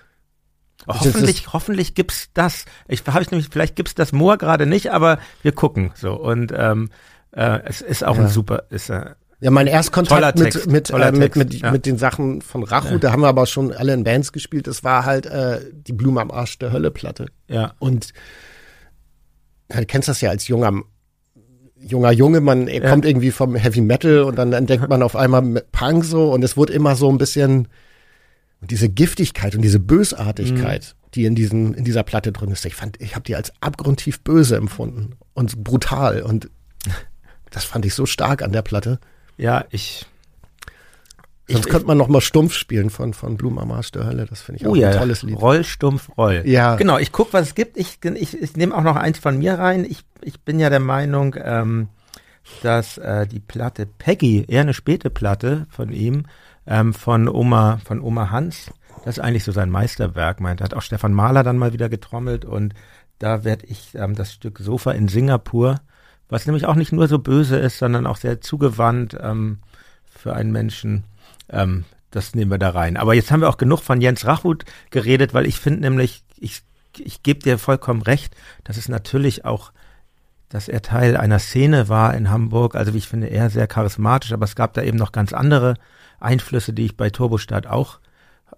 Hoffentlich, 0.87 1.55
hoffentlich 1.55 1.95
gibt's 1.95 2.29
das. 2.35 2.67
Ich 2.87 3.03
habe 3.07 3.23
ich 3.23 3.31
nämlich, 3.31 3.49
vielleicht 3.51 3.77
gibt's 3.77 3.95
das 3.95 4.13
Moor 4.13 4.37
gerade 4.37 4.67
nicht, 4.67 4.93
aber 4.93 5.19
wir 5.41 5.53
gucken 5.53 5.93
so 5.95 6.13
und 6.13 6.53
ähm, 6.55 6.91
äh, 7.31 7.61
es 7.65 7.81
ist 7.81 8.05
auch 8.05 8.17
ja. 8.17 8.25
ein 8.25 8.29
super, 8.29 8.65
ist 8.69 8.91
äh, 8.91 9.15
ja, 9.45 9.51
mein 9.51 9.67
Erstkontakt 9.67 10.39
mit, 10.39 10.67
mit, 10.69 10.89
äh, 10.89 11.13
mit, 11.13 11.37
mit, 11.37 11.53
ja. 11.53 11.71
mit 11.71 11.85
den 11.85 11.99
Sachen 11.99 12.41
von 12.41 12.63
Rachu, 12.63 12.93
ja. 12.93 12.99
da 12.99 13.13
haben 13.13 13.21
wir 13.21 13.29
aber 13.29 13.45
schon 13.45 13.75
alle 13.75 13.93
in 13.93 14.03
Bands 14.03 14.33
gespielt. 14.33 14.67
Das 14.67 14.85
war 14.85 15.05
halt 15.05 15.27
äh, 15.27 15.61
die 15.71 15.93
Blume 15.93 16.23
am 16.23 16.31
Arsch 16.31 16.59
der 16.59 16.73
Hölle 16.73 16.91
Platte. 16.91 17.27
Ja. 17.47 17.75
Und 17.79 18.15
du 19.69 19.85
kennst 19.85 20.09
das 20.09 20.23
ja 20.23 20.31
als 20.31 20.49
junger 20.49 20.73
junger 21.77 22.11
Junge, 22.11 22.41
man 22.41 22.69
ja. 22.69 22.89
kommt 22.89 23.05
irgendwie 23.05 23.31
vom 23.31 23.55
Heavy 23.55 23.83
Metal 23.83 24.23
und 24.23 24.37
dann 24.37 24.55
entdeckt 24.55 24.89
man 24.89 25.03
auf 25.03 25.15
einmal 25.15 25.63
Punk 25.73 26.07
so 26.07 26.33
und 26.33 26.43
es 26.43 26.57
wurde 26.57 26.73
immer 26.73 26.97
so 26.97 27.11
ein 27.11 27.19
bisschen 27.19 27.69
diese 28.63 28.89
Giftigkeit 28.89 29.55
und 29.55 29.61
diese 29.61 29.79
Bösartigkeit, 29.79 30.95
mhm. 30.97 31.11
die 31.13 31.25
in 31.27 31.35
diesen 31.35 31.75
in 31.75 31.85
dieser 31.85 32.03
Platte 32.03 32.33
drin 32.33 32.51
ist. 32.51 32.65
Ich 32.65 32.77
fand, 32.77 32.99
ich 32.99 33.15
habe 33.15 33.25
die 33.25 33.37
als 33.37 33.53
abgrundtief 33.61 34.23
böse 34.23 34.57
empfunden 34.57 35.17
und 35.35 35.63
brutal 35.63 36.23
und 36.23 36.49
das 37.51 37.65
fand 37.65 37.85
ich 37.85 37.93
so 37.93 38.07
stark 38.07 38.41
an 38.41 38.53
der 38.53 38.63
Platte. 38.63 39.01
Ja, 39.37 39.65
ich. 39.71 40.07
Sonst 41.47 41.67
ich, 41.67 41.71
könnte 41.71 41.87
man 41.87 41.99
noch 41.99 42.09
mal 42.09 42.23
Stumpf 42.23 42.55
spielen 42.55 42.89
von, 42.89 43.13
von 43.13 43.37
Blumen 43.37 43.59
am 43.59 43.71
Arsch 43.71 43.93
der 43.93 44.07
Hölle. 44.07 44.25
Das 44.25 44.41
finde 44.41 44.61
ich 44.61 44.67
auch 44.67 44.73
oh 44.73 44.75
ja, 44.75 44.91
ein 44.91 44.99
tolles 44.99 45.23
Lied. 45.23 45.39
Roll, 45.39 45.63
Stumpf, 45.63 46.11
Roll. 46.17 46.43
Ja. 46.47 46.77
Genau, 46.77 46.97
ich 46.99 47.13
gucke, 47.13 47.35
was 47.35 47.49
es 47.49 47.55
gibt. 47.55 47.77
Ich, 47.77 47.99
ich, 48.03 48.41
ich 48.41 48.57
nehme 48.57 48.75
auch 48.75 48.83
noch 48.83 48.97
eins 48.97 49.19
von 49.19 49.39
mir 49.39 49.59
rein. 49.59 49.85
Ich, 49.85 50.05
ich 50.23 50.41
bin 50.41 50.59
ja 50.59 50.71
der 50.71 50.81
Meinung, 50.81 51.37
ähm, 51.39 51.89
dass 52.63 52.97
äh, 52.97 53.27
die 53.27 53.41
Platte 53.41 53.87
Peggy, 53.87 54.47
eher 54.49 54.63
eine 54.63 54.73
späte 54.73 55.11
Platte 55.11 55.67
von 55.69 55.93
ihm, 55.93 56.25
ähm, 56.67 56.95
von 56.95 57.29
Oma, 57.29 57.79
von 57.85 58.01
Oma 58.01 58.31
Hans, 58.31 58.71
das 59.05 59.19
ist 59.19 59.25
eigentlich 59.25 59.45
so 59.45 59.53
sein 59.53 59.69
Meisterwerk, 59.69 60.41
meint. 60.41 60.63
Hat 60.63 60.73
auch 60.73 60.83
Stefan 60.83 61.13
Mahler 61.13 61.43
dann 61.43 61.59
mal 61.59 61.75
wieder 61.75 61.91
getrommelt 61.91 62.47
und 62.47 62.73
da 63.19 63.45
werde 63.45 63.67
ich 63.67 63.95
ähm, 63.95 64.15
das 64.15 64.33
Stück 64.33 64.59
Sofa 64.59 64.93
in 64.93 65.09
Singapur 65.09 65.81
was 66.29 66.47
nämlich 66.47 66.67
auch 66.67 66.75
nicht 66.75 66.93
nur 66.93 67.09
so 67.09 67.19
böse 67.19 67.57
ist, 67.57 67.79
sondern 67.79 68.07
auch 68.07 68.17
sehr 68.17 68.41
zugewandt 68.41 69.17
ähm, 69.21 69.59
für 70.05 70.35
einen 70.35 70.53
Menschen. 70.53 71.05
Ähm, 71.49 71.85
das 72.11 72.35
nehmen 72.35 72.51
wir 72.51 72.59
da 72.59 72.71
rein. 72.71 72.97
Aber 72.97 73.15
jetzt 73.15 73.31
haben 73.31 73.41
wir 73.41 73.49
auch 73.49 73.57
genug 73.57 73.81
von 73.81 74.01
Jens 74.01 74.25
Rachut 74.25 74.65
geredet, 74.91 75.35
weil 75.35 75.47
ich 75.47 75.59
finde 75.59 75.81
nämlich, 75.81 76.25
ich, 76.39 76.63
ich 76.97 77.23
gebe 77.23 77.41
dir 77.41 77.59
vollkommen 77.59 78.03
recht, 78.03 78.35
dass 78.63 78.77
es 78.77 78.89
natürlich 78.89 79.45
auch, 79.45 79.73
dass 80.49 80.69
er 80.69 80.83
Teil 80.83 81.17
einer 81.17 81.41
Szene 81.41 81.89
war 81.89 82.15
in 82.15 82.31
Hamburg. 82.31 82.77
Also 82.77 82.95
wie 82.95 82.99
ich 82.99 83.09
finde, 83.09 83.27
er 83.27 83.51
sehr 83.51 83.67
charismatisch, 83.67 84.33
aber 84.33 84.45
es 84.45 84.55
gab 84.55 84.75
da 84.75 84.83
eben 84.83 84.99
noch 84.99 85.13
ganz 85.13 85.33
andere 85.33 85.75
Einflüsse, 86.21 86.73
die 86.73 86.85
ich 86.87 86.97
bei 86.97 87.11
Turbostadt 87.11 87.67
auch 87.67 87.99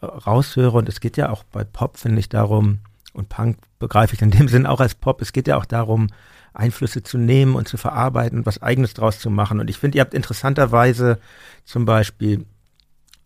äh, 0.00 0.04
raushöre. 0.04 0.76
Und 0.76 0.88
es 0.88 1.00
geht 1.00 1.16
ja 1.16 1.30
auch 1.30 1.42
bei 1.44 1.64
Pop, 1.64 1.96
finde 1.96 2.20
ich, 2.20 2.28
darum, 2.28 2.80
und 3.16 3.30
Punk 3.30 3.56
begreife 3.78 4.14
ich 4.14 4.22
in 4.22 4.30
dem 4.30 4.48
Sinn 4.48 4.66
auch 4.66 4.80
als 4.80 4.94
Pop, 4.94 5.22
es 5.22 5.32
geht 5.32 5.48
ja 5.48 5.56
auch 5.56 5.64
darum, 5.64 6.08
Einflüsse 6.56 7.02
zu 7.02 7.18
nehmen 7.18 7.54
und 7.54 7.68
zu 7.68 7.76
verarbeiten 7.76 8.38
und 8.38 8.46
was 8.46 8.62
Eigenes 8.62 8.94
draus 8.94 9.18
zu 9.18 9.30
machen. 9.30 9.60
Und 9.60 9.70
ich 9.70 9.78
finde, 9.78 9.98
ihr 9.98 10.02
habt 10.02 10.14
interessanterweise 10.14 11.18
zum 11.64 11.84
Beispiel, 11.84 12.46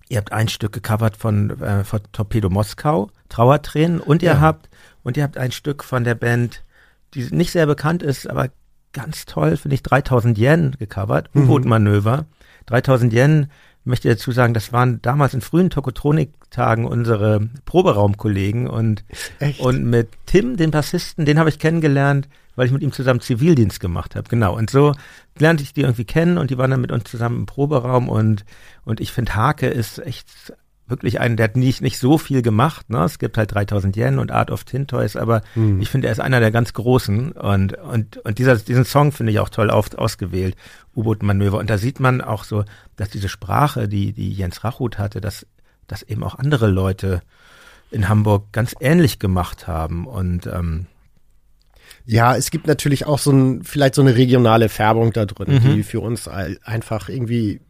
ihr 0.08 0.18
habt 0.18 0.32
ein 0.32 0.48
Stück 0.48 0.72
gecovert 0.72 1.16
von, 1.16 1.60
äh, 1.60 1.84
von 1.84 2.00
Torpedo 2.12 2.50
Moskau, 2.50 3.10
Trauertränen, 3.28 4.00
und 4.00 4.22
ihr 4.22 4.32
ja. 4.32 4.40
habt, 4.40 4.68
und 5.02 5.16
ihr 5.16 5.22
habt 5.22 5.38
ein 5.38 5.52
Stück 5.52 5.84
von 5.84 6.04
der 6.04 6.14
Band, 6.14 6.64
die 7.14 7.22
nicht 7.34 7.52
sehr 7.52 7.66
bekannt 7.66 8.02
ist, 8.02 8.28
aber 8.28 8.50
ganz 8.92 9.24
toll, 9.24 9.56
finde 9.56 9.76
ich, 9.76 9.82
3000 9.82 10.36
Yen 10.38 10.76
gecovert, 10.78 11.34
mhm. 11.34 11.44
U-Boot-Manöver. 11.44 12.26
3000 12.66 13.12
Yen 13.12 13.50
möchte 13.90 14.08
dazu 14.08 14.32
sagen, 14.32 14.54
das 14.54 14.72
waren 14.72 15.02
damals 15.02 15.34
in 15.34 15.42
frühen 15.42 15.68
Tokotronik-Tagen 15.68 16.86
unsere 16.86 17.50
Proberaumkollegen 17.66 18.66
und, 18.66 19.04
Echt? 19.38 19.60
und 19.60 19.84
mit 19.84 20.08
Tim, 20.24 20.56
den 20.56 20.70
Bassisten, 20.70 21.26
den 21.26 21.38
habe 21.38 21.50
ich 21.50 21.58
kennengelernt, 21.58 22.28
weil 22.56 22.66
ich 22.66 22.72
mit 22.72 22.82
ihm 22.82 22.92
zusammen 22.92 23.20
Zivildienst 23.20 23.80
gemacht 23.80 24.16
habe. 24.16 24.28
Genau. 24.28 24.56
Und 24.56 24.70
so 24.70 24.94
lernte 25.38 25.62
ich 25.62 25.74
die 25.74 25.82
irgendwie 25.82 26.04
kennen 26.04 26.38
und 26.38 26.50
die 26.50 26.58
waren 26.58 26.70
dann 26.70 26.80
mit 26.80 26.92
uns 26.92 27.04
zusammen 27.04 27.40
im 27.40 27.46
Proberaum 27.46 28.08
und, 28.08 28.44
und 28.84 29.00
ich 29.00 29.12
finde 29.12 29.34
Hake 29.34 29.66
ist 29.66 29.98
echt 29.98 30.54
wirklich 30.90 31.20
einen, 31.20 31.36
der 31.36 31.44
hat 31.44 31.56
nicht, 31.56 31.80
nicht 31.80 31.98
so 31.98 32.18
viel 32.18 32.42
gemacht. 32.42 32.90
Ne? 32.90 33.04
Es 33.04 33.18
gibt 33.18 33.38
halt 33.38 33.54
3000 33.54 33.96
Yen 33.96 34.18
und 34.18 34.30
Art 34.30 34.50
of 34.50 34.64
Tintoys, 34.64 35.16
aber 35.16 35.42
hm. 35.54 35.80
ich 35.80 35.88
finde, 35.88 36.08
er 36.08 36.12
ist 36.12 36.20
einer 36.20 36.40
der 36.40 36.50
ganz 36.50 36.72
Großen. 36.72 37.32
Und, 37.32 37.74
und, 37.74 38.18
und 38.18 38.38
dieser, 38.38 38.56
diesen 38.56 38.84
Song 38.84 39.12
finde 39.12 39.32
ich 39.32 39.38
auch 39.38 39.48
toll 39.48 39.70
auf, 39.70 39.94
ausgewählt, 39.94 40.56
U-Boot-Manöver. 40.94 41.58
Und 41.58 41.70
da 41.70 41.78
sieht 41.78 42.00
man 42.00 42.20
auch 42.20 42.44
so, 42.44 42.64
dass 42.96 43.10
diese 43.10 43.28
Sprache, 43.28 43.88
die, 43.88 44.12
die 44.12 44.32
Jens 44.32 44.64
Rachut 44.64 44.98
hatte, 44.98 45.20
dass, 45.20 45.46
dass 45.86 46.02
eben 46.02 46.22
auch 46.22 46.36
andere 46.36 46.66
Leute 46.66 47.22
in 47.90 48.08
Hamburg 48.08 48.52
ganz 48.52 48.74
ähnlich 48.80 49.18
gemacht 49.18 49.66
haben. 49.66 50.06
Und 50.06 50.46
ähm, 50.46 50.86
ja, 52.06 52.36
es 52.36 52.50
gibt 52.50 52.66
natürlich 52.66 53.06
auch 53.06 53.18
so 53.18 53.30
ein, 53.30 53.62
vielleicht 53.64 53.94
so 53.94 54.02
eine 54.02 54.16
regionale 54.16 54.68
Färbung 54.68 55.12
da 55.12 55.26
drin, 55.26 55.54
mhm. 55.54 55.74
die 55.74 55.82
für 55.82 56.00
uns 56.00 56.28
einfach 56.28 57.08
irgendwie 57.08 57.60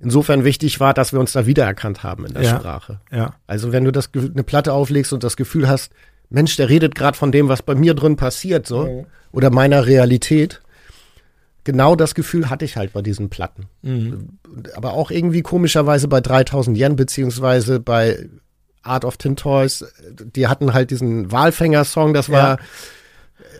insofern 0.00 0.44
wichtig 0.44 0.80
war, 0.80 0.94
dass 0.94 1.12
wir 1.12 1.20
uns 1.20 1.32
da 1.32 1.46
wiedererkannt 1.46 2.02
haben 2.02 2.26
in 2.26 2.34
der 2.34 2.42
ja, 2.42 2.58
Sprache. 2.58 3.00
Ja. 3.10 3.34
Also 3.46 3.72
wenn 3.72 3.84
du 3.84 3.92
das 3.92 4.10
eine 4.14 4.44
Platte 4.44 4.72
auflegst 4.72 5.12
und 5.12 5.24
das 5.24 5.36
Gefühl 5.36 5.68
hast, 5.68 5.92
Mensch, 6.28 6.56
der 6.56 6.68
redet 6.68 6.94
gerade 6.94 7.16
von 7.16 7.32
dem, 7.32 7.48
was 7.48 7.62
bei 7.62 7.74
mir 7.74 7.94
drin 7.94 8.16
passiert, 8.16 8.66
so 8.66 8.86
mhm. 8.86 9.06
oder 9.32 9.50
meiner 9.50 9.86
Realität. 9.86 10.60
Genau 11.64 11.96
das 11.96 12.14
Gefühl 12.14 12.48
hatte 12.48 12.64
ich 12.64 12.76
halt 12.76 12.92
bei 12.92 13.02
diesen 13.02 13.28
Platten. 13.28 13.66
Mhm. 13.82 14.38
Aber 14.74 14.92
auch 14.92 15.10
irgendwie 15.10 15.42
komischerweise 15.42 16.08
bei 16.08 16.20
3000 16.20 16.78
Yen 16.78 16.96
beziehungsweise 16.96 17.80
bei 17.80 18.28
Art 18.82 19.04
of 19.04 19.16
Tin 19.16 19.36
Toys. 19.36 19.84
Die 20.10 20.46
hatten 20.46 20.72
halt 20.74 20.90
diesen 20.90 21.32
Walfänger-Song, 21.32 22.14
das 22.14 22.28
war 22.28 22.58
ja 22.58 22.58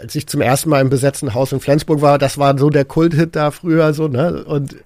als 0.00 0.14
ich 0.14 0.26
zum 0.26 0.40
ersten 0.40 0.70
Mal 0.70 0.80
im 0.80 0.90
besetzten 0.90 1.34
Haus 1.34 1.52
in 1.52 1.60
Flensburg 1.60 2.00
war, 2.00 2.18
das 2.18 2.38
war 2.38 2.56
so 2.58 2.70
der 2.70 2.84
Kulthit 2.84 3.36
da 3.36 3.50
früher 3.50 3.94
so, 3.94 4.08
ne? 4.08 4.44
Und 4.44 4.76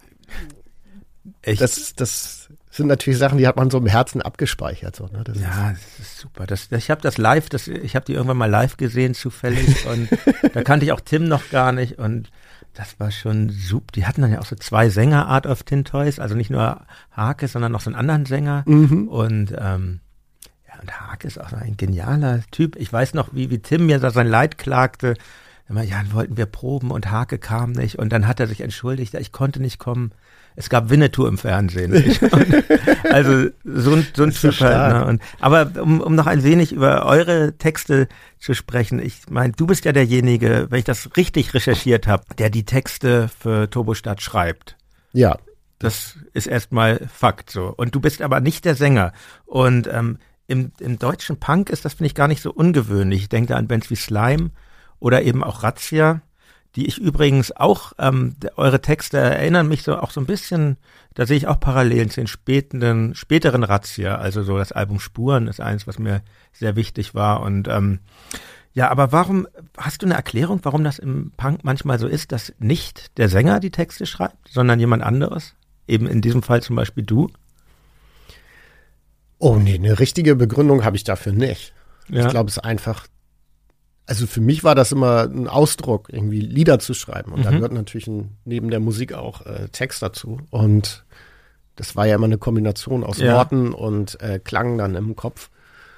Echt? 1.42 1.60
Das, 1.60 1.94
das 1.94 2.48
sind 2.70 2.86
natürlich 2.86 3.18
Sachen, 3.18 3.38
die 3.38 3.46
hat 3.46 3.56
man 3.56 3.70
so 3.70 3.78
im 3.78 3.86
Herzen 3.86 4.22
abgespeichert. 4.22 4.94
So, 4.94 5.06
ne? 5.06 5.24
Das 5.24 5.40
ja, 5.40 5.70
ist 5.70 5.82
das 5.98 6.06
ist 6.06 6.18
super. 6.18 6.46
Das, 6.46 6.70
ich 6.70 6.90
habe 6.90 7.00
das 7.00 7.18
live, 7.18 7.48
das, 7.48 7.66
ich 7.66 7.96
habe 7.96 8.06
die 8.06 8.12
irgendwann 8.12 8.36
mal 8.36 8.50
live 8.50 8.76
gesehen, 8.76 9.14
zufällig. 9.14 9.86
und 9.90 10.08
da 10.54 10.62
kannte 10.62 10.84
ich 10.84 10.92
auch 10.92 11.00
Tim 11.00 11.24
noch 11.24 11.50
gar 11.50 11.72
nicht. 11.72 11.98
Und 11.98 12.30
das 12.74 13.00
war 13.00 13.10
schon 13.10 13.50
super. 13.50 13.92
Die 13.94 14.06
hatten 14.06 14.22
dann 14.22 14.32
ja 14.32 14.40
auch 14.40 14.46
so 14.46 14.56
zwei 14.56 14.88
Sänger 14.88 15.26
Art 15.26 15.46
of 15.46 15.64
Tin 15.64 15.84
Toys, 15.84 16.18
also 16.18 16.34
nicht 16.34 16.50
nur 16.50 16.82
Hake, 17.10 17.48
sondern 17.48 17.72
noch 17.72 17.80
so 17.80 17.90
einen 17.90 17.98
anderen 17.98 18.26
Sänger. 18.26 18.62
Mhm. 18.66 19.08
Und 19.08 19.52
ähm, 19.58 20.00
ja, 20.68 20.80
und 20.80 21.00
Hake 21.00 21.26
ist 21.26 21.40
auch 21.40 21.52
ein 21.52 21.76
genialer 21.76 22.40
Typ. 22.52 22.76
Ich 22.76 22.92
weiß 22.92 23.14
noch, 23.14 23.34
wie, 23.34 23.50
wie 23.50 23.58
Tim 23.58 23.86
mir 23.86 23.98
da 23.98 24.10
sein 24.10 24.28
Leid 24.28 24.58
klagte. 24.58 25.14
Immer, 25.68 25.82
ja, 25.82 26.02
dann 26.02 26.12
wollten 26.12 26.36
wir 26.36 26.46
proben 26.46 26.90
und 26.90 27.10
Hake 27.10 27.38
kam 27.38 27.72
nicht. 27.72 27.98
Und 27.98 28.12
dann 28.12 28.28
hat 28.28 28.38
er 28.38 28.46
sich 28.46 28.60
entschuldigt, 28.60 29.14
ja, 29.14 29.20
ich 29.20 29.32
konnte 29.32 29.60
nicht 29.60 29.78
kommen 29.78 30.12
es 30.56 30.68
gab 30.68 30.90
Winnetou 30.90 31.26
im 31.26 31.38
Fernsehen. 31.38 31.92
also 33.10 33.48
so 33.64 33.94
ein, 33.94 34.06
so 34.14 34.24
ein 34.24 34.30
Typ 34.30 34.60
halt. 34.60 34.92
Ne? 34.92 35.06
Und, 35.06 35.22
aber 35.40 35.70
um, 35.80 36.00
um 36.00 36.14
noch 36.14 36.26
ein 36.26 36.42
wenig 36.42 36.72
über 36.72 37.06
eure 37.06 37.56
Texte 37.56 38.08
zu 38.38 38.54
sprechen, 38.54 38.98
ich 38.98 39.28
meine, 39.30 39.52
du 39.52 39.66
bist 39.66 39.84
ja 39.84 39.92
derjenige, 39.92 40.66
wenn 40.70 40.78
ich 40.78 40.84
das 40.84 41.16
richtig 41.16 41.54
recherchiert 41.54 42.06
habe, 42.06 42.24
der 42.38 42.50
die 42.50 42.64
Texte 42.64 43.28
für 43.28 43.70
Turbostadt 43.70 44.22
schreibt. 44.22 44.76
Ja. 45.12 45.38
Das 45.78 46.18
ist 46.34 46.46
erstmal 46.46 47.08
Fakt 47.12 47.50
so. 47.50 47.72
Und 47.74 47.94
du 47.94 48.00
bist 48.00 48.20
aber 48.20 48.40
nicht 48.40 48.64
der 48.64 48.74
Sänger. 48.74 49.12
Und 49.46 49.88
ähm, 49.90 50.18
im, 50.46 50.72
im 50.80 50.98
deutschen 50.98 51.38
Punk 51.38 51.70
ist 51.70 51.84
das, 51.84 51.94
finde 51.94 52.08
ich, 52.08 52.14
gar 52.14 52.28
nicht 52.28 52.42
so 52.42 52.52
ungewöhnlich. 52.52 53.22
Ich 53.22 53.28
denke 53.28 53.48
da 53.48 53.56
an 53.56 53.68
Bands 53.68 53.88
wie 53.88 53.96
Slime 53.96 54.50
oder 54.98 55.22
eben 55.22 55.42
auch 55.42 55.62
Razzia 55.62 56.20
die 56.76 56.86
ich 56.86 56.98
übrigens 56.98 57.54
auch, 57.54 57.92
ähm, 57.98 58.36
eure 58.56 58.80
Texte 58.80 59.18
erinnern 59.18 59.68
mich 59.68 59.82
so 59.82 59.98
auch 59.98 60.10
so 60.10 60.20
ein 60.20 60.26
bisschen, 60.26 60.76
da 61.14 61.26
sehe 61.26 61.36
ich 61.36 61.46
auch 61.46 61.58
Parallelen 61.58 62.10
zu 62.10 62.20
den 62.20 62.26
späten, 62.26 63.14
späteren 63.14 63.64
Razzia, 63.64 64.16
also 64.16 64.42
so 64.42 64.56
das 64.56 64.72
Album 64.72 65.00
Spuren 65.00 65.48
ist 65.48 65.60
eins, 65.60 65.86
was 65.86 65.98
mir 65.98 66.22
sehr 66.52 66.76
wichtig 66.76 67.14
war 67.14 67.42
und 67.42 67.68
ähm, 67.68 68.00
ja, 68.72 68.88
aber 68.88 69.10
warum, 69.10 69.48
hast 69.76 70.02
du 70.02 70.06
eine 70.06 70.14
Erklärung, 70.14 70.60
warum 70.62 70.84
das 70.84 71.00
im 71.00 71.32
Punk 71.36 71.64
manchmal 71.64 71.98
so 71.98 72.06
ist, 72.06 72.30
dass 72.30 72.52
nicht 72.60 73.18
der 73.18 73.28
Sänger 73.28 73.58
die 73.58 73.72
Texte 73.72 74.06
schreibt, 74.06 74.48
sondern 74.48 74.78
jemand 74.78 75.02
anderes? 75.02 75.54
Eben 75.88 76.06
in 76.06 76.20
diesem 76.20 76.42
Fall 76.42 76.62
zum 76.62 76.76
Beispiel 76.76 77.02
du? 77.02 77.28
Oh 79.38 79.56
nee, 79.56 79.74
eine 79.74 79.98
richtige 79.98 80.36
Begründung 80.36 80.84
habe 80.84 80.96
ich 80.96 81.02
dafür 81.02 81.32
nicht. 81.32 81.72
Ja. 82.08 82.26
Ich 82.26 82.30
glaube, 82.30 82.48
es 82.48 82.58
ist 82.58 82.64
einfach 82.64 83.08
also 84.10 84.26
für 84.26 84.40
mich 84.40 84.64
war 84.64 84.74
das 84.74 84.90
immer 84.90 85.22
ein 85.22 85.46
Ausdruck, 85.46 86.08
irgendwie 86.10 86.40
Lieder 86.40 86.80
zu 86.80 86.94
schreiben. 86.94 87.30
Und 87.30 87.40
mhm. 87.40 87.44
da 87.44 87.50
gehört 87.52 87.72
natürlich 87.72 88.08
ein, 88.08 88.36
neben 88.44 88.68
der 88.68 88.80
Musik 88.80 89.12
auch 89.12 89.46
äh, 89.46 89.68
Text 89.70 90.02
dazu. 90.02 90.38
Und 90.50 91.04
das 91.76 91.94
war 91.94 92.08
ja 92.08 92.16
immer 92.16 92.24
eine 92.24 92.36
Kombination 92.36 93.04
aus 93.04 93.18
ja. 93.18 93.34
Worten 93.34 93.72
und 93.72 94.20
äh, 94.20 94.40
Klang 94.40 94.78
dann 94.78 94.96
im 94.96 95.14
Kopf. 95.14 95.48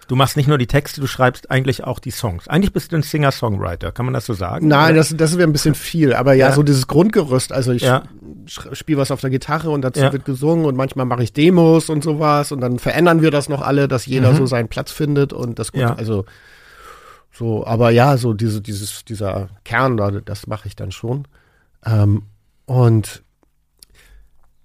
Du 0.09 0.15
machst 0.15 0.37
nicht 0.37 0.47
nur 0.47 0.59
die 0.59 0.67
Texte, 0.67 1.01
du 1.01 1.07
schreibst 1.07 1.51
eigentlich 1.51 1.85
auch 1.85 1.99
die 1.99 2.11
Songs. 2.11 2.49
Eigentlich 2.49 2.75
bist 2.75 2.93
du 2.93 2.97
ein 2.97 3.03
Singer-Songwriter, 3.03 3.93
kann 3.93 4.05
man 4.05 4.13
das 4.13 4.27
so 4.27 4.35
sagen? 4.35 4.69
Nein, 4.69 4.95
das, 4.95 5.17
das 5.17 5.39
wäre 5.39 5.49
ein 5.49 5.53
bisschen 5.53 5.75
viel. 5.75 6.13
Aber 6.13 6.35
ja, 6.35 6.49
ja, 6.49 6.53
so 6.53 6.63
dieses 6.63 6.89
Grundgerüst. 6.89 7.51
Also 7.51 7.73
ich 7.73 7.81
ja. 7.81 8.03
spiele 8.45 8.99
was 8.99 9.11
auf 9.11 9.23
der 9.23 9.31
Gitarre 9.31 9.71
und 9.71 9.81
dazu 9.81 10.01
ja. 10.01 10.13
wird 10.13 10.27
gesungen 10.27 10.67
und 10.67 10.77
manchmal 10.77 11.07
mache 11.07 11.23
ich 11.23 11.33
Demos 11.33 11.89
und 11.89 12.05
sowas 12.05 12.53
und 12.53 12.61
dann 12.61 12.79
verändern 12.79 13.23
wir 13.23 13.31
das 13.31 13.49
noch 13.49 13.63
alle, 13.63 13.89
dass 13.89 14.05
jeder 14.05 14.33
mhm. 14.33 14.37
so 14.37 14.45
seinen 14.45 14.69
Platz 14.69 14.93
findet 14.93 15.33
und 15.33 15.59
das 15.59 15.73
gut. 15.73 15.81
Ja. 15.81 15.95
Also 15.95 16.27
so, 17.33 17.67
aber 17.67 17.91
ja, 17.91 18.17
so 18.17 18.35
diese, 18.35 18.61
dieses, 18.61 19.05
dieser 19.05 19.49
Kern 19.65 19.97
da, 19.97 20.11
das 20.11 20.47
mache 20.47 20.69
ich 20.69 20.77
dann 20.77 20.93
schon. 20.93 21.27
Ähm, 21.85 22.25
und 22.67 23.23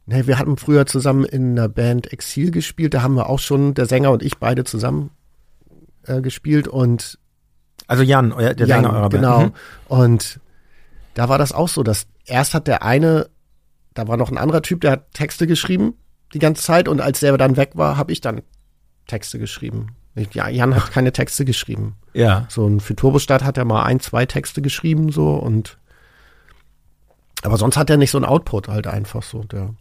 ne, 0.05 0.27
wir 0.27 0.37
hatten 0.37 0.57
früher 0.57 0.85
zusammen 0.85 1.25
in 1.25 1.57
einer 1.57 1.69
Band 1.69 2.11
Exil 2.11 2.51
gespielt, 2.51 2.93
da 2.93 3.01
haben 3.01 3.15
wir 3.15 3.29
auch 3.29 3.39
schon, 3.39 3.73
der 3.73 3.85
Sänger 3.85 4.11
und 4.11 4.21
ich 4.21 4.37
beide 4.37 4.63
zusammen 4.63 5.11
äh, 6.03 6.21
gespielt 6.21 6.67
und 6.67 7.17
also 7.87 8.03
Jan, 8.03 8.33
euer, 8.33 8.53
der 8.53 8.67
Jan, 8.67 8.83
Sänger 8.83 8.93
eurer 8.93 9.09
Band. 9.09 9.23
Genau. 9.23 9.39
Mhm. 9.45 9.53
Und 9.87 10.39
da 11.13 11.29
war 11.29 11.37
das 11.37 11.53
auch 11.53 11.69
so, 11.69 11.83
dass 11.83 12.05
erst 12.25 12.53
hat 12.53 12.67
der 12.67 12.83
eine, 12.83 13.29
da 13.93 14.07
war 14.07 14.17
noch 14.17 14.29
ein 14.29 14.37
anderer 14.37 14.61
Typ, 14.61 14.81
der 14.81 14.91
hat 14.91 15.13
Texte 15.13 15.47
geschrieben 15.47 15.95
die 16.33 16.39
ganze 16.39 16.63
Zeit 16.63 16.87
und 16.87 17.01
als 17.01 17.19
der 17.19 17.37
dann 17.37 17.57
weg 17.57 17.71
war, 17.73 17.97
habe 17.97 18.11
ich 18.11 18.21
dann 18.21 18.41
Texte 19.07 19.39
geschrieben. 19.39 19.95
Ja, 20.31 20.49
Jan 20.49 20.75
hat 20.75 20.91
keine 20.91 21.11
Texte 21.11 21.45
geschrieben. 21.45 21.95
Ja. 22.13 22.45
So 22.49 22.65
ein 22.67 22.79
für 22.79 22.95
Turbostadt 22.95 23.43
hat 23.43 23.57
er 23.57 23.65
mal 23.65 23.83
ein, 23.83 23.99
zwei 23.99 24.25
Texte 24.25 24.61
geschrieben 24.61 25.11
so 25.11 25.35
und 25.35 25.77
aber 27.43 27.57
sonst 27.57 27.77
hat 27.77 27.89
er 27.89 27.97
nicht 27.97 28.11
so 28.11 28.17
ein 28.17 28.25
Output 28.25 28.67
halt 28.67 28.87
einfach 28.87 29.23
so. 29.23 29.43
Der, 29.43 29.73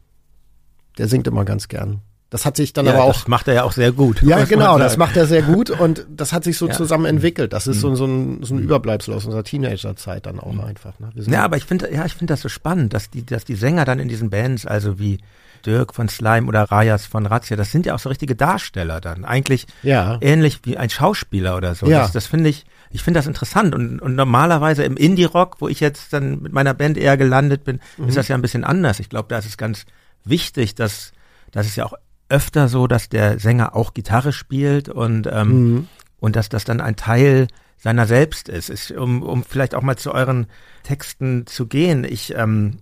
der 0.99 1.09
singt 1.09 1.27
immer 1.27 1.45
ganz 1.45 1.69
gern. 1.69 2.01
Das 2.29 2.45
hat 2.45 2.57
sich 2.57 2.73
dann 2.73 2.87
ja, 2.87 2.93
aber 2.93 3.05
auch. 3.05 3.13
Das 3.15 3.29
macht 3.29 3.47
er 3.47 3.55
ja 3.55 3.63
auch 3.63 3.73
sehr 3.73 3.93
gut. 3.93 4.21
Ja, 4.23 4.45
genau, 4.45 4.79
das 4.79 4.97
macht 4.97 5.17
er 5.17 5.27
sehr 5.27 5.43
gut 5.43 5.71
und 5.71 6.07
das 6.11 6.33
hat 6.33 6.43
sich 6.43 6.59
so 6.59 6.67
ja. 6.67 6.75
zusammen 6.75 7.07
entwickelt. 7.07 7.53
Das 7.53 7.69
ist 7.69 7.81
so, 7.81 7.95
so, 7.95 8.05
ein, 8.05 8.43
so 8.43 8.55
ein 8.55 8.59
Überbleibsel 8.59 9.15
aus 9.15 9.25
unserer 9.27 9.45
Teenagerzeit 9.45 10.27
dann 10.27 10.41
auch 10.41 10.53
mhm. 10.53 10.63
einfach. 10.63 10.99
Ne? 10.99 11.13
Ja, 11.29 11.45
aber 11.45 11.57
ich 11.57 11.65
finde, 11.65 11.93
ja, 11.93 12.05
ich 12.05 12.15
finde 12.15 12.33
das 12.33 12.41
so 12.41 12.49
spannend, 12.49 12.95
dass 12.95 13.11
die, 13.11 13.25
dass 13.25 13.45
die 13.45 13.55
Sänger 13.55 13.85
dann 13.85 14.01
in 14.01 14.09
diesen 14.09 14.29
Bands, 14.29 14.67
also 14.67 14.99
wie 14.99 15.19
Dirk 15.65 15.95
von 15.95 16.09
Slime 16.09 16.47
oder 16.47 16.65
Rajas 16.65 17.07
von 17.07 17.27
Razzia, 17.27 17.57
das 17.57 17.73
sind 17.73 17.87
ja 17.87 17.95
auch 17.95 17.99
so 17.99 18.09
richtige 18.09 18.37
Darsteller 18.37 19.01
dann. 19.01 19.25
Eigentlich 19.25 19.67
ja. 19.83 20.19
ähnlich 20.21 20.61
wie 20.65 20.77
ein 20.77 20.91
Schauspieler 20.91 21.57
oder 21.57 21.75
so. 21.75 21.87
Ja. 21.87 22.01
Das, 22.03 22.13
das 22.13 22.27
finde 22.27 22.51
ich, 22.51 22.67
ich 22.91 23.03
finde 23.03 23.19
das 23.19 23.27
interessant. 23.27 23.75
Und, 23.75 24.01
und 24.01 24.15
normalerweise 24.15 24.85
im 24.85 24.97
Indie-Rock, 24.97 25.57
wo 25.61 25.69
ich 25.69 25.81
jetzt 25.81 26.13
dann 26.13 26.43
mit 26.43 26.53
meiner 26.53 26.75
Band 26.75 26.99
eher 26.99 27.17
gelandet 27.17 27.65
bin, 27.65 27.81
mhm. 27.97 28.09
ist 28.09 28.17
das 28.17 28.29
ja 28.29 28.35
ein 28.35 28.43
bisschen 28.43 28.65
anders. 28.65 29.01
Ich 29.01 29.09
glaube, 29.09 29.29
da 29.29 29.39
ist 29.39 29.47
es 29.47 29.57
ganz 29.57 29.87
wichtig, 30.25 30.75
dass, 30.75 31.13
das 31.53 31.67
ist 31.67 31.77
ja 31.77 31.85
auch 31.85 31.95
öfter 32.29 32.69
so, 32.69 32.87
dass 32.87 33.09
der 33.09 33.39
Sänger 33.39 33.77
auch 33.77 33.95
Gitarre 33.95 34.33
spielt 34.33 34.89
und, 34.89 35.29
ähm, 35.31 35.49
mhm. 35.49 35.89
und 36.19 36.37
dass 36.37 36.49
das 36.49 36.65
dann 36.65 36.81
ein 36.81 36.97
Teil 36.97 37.49
seiner 37.77 38.07
selbst 38.07 38.49
ist. 38.49 38.69
ist 38.69 38.91
um, 38.91 39.23
um 39.23 39.45
vielleicht 39.45 39.75
auch 39.75 39.83
mal 39.83 39.97
zu 39.97 40.13
euren 40.13 40.47
Texten 40.83 41.47
zu 41.47 41.67
gehen. 41.67 42.05
Ich, 42.05 42.35
ähm, 42.35 42.79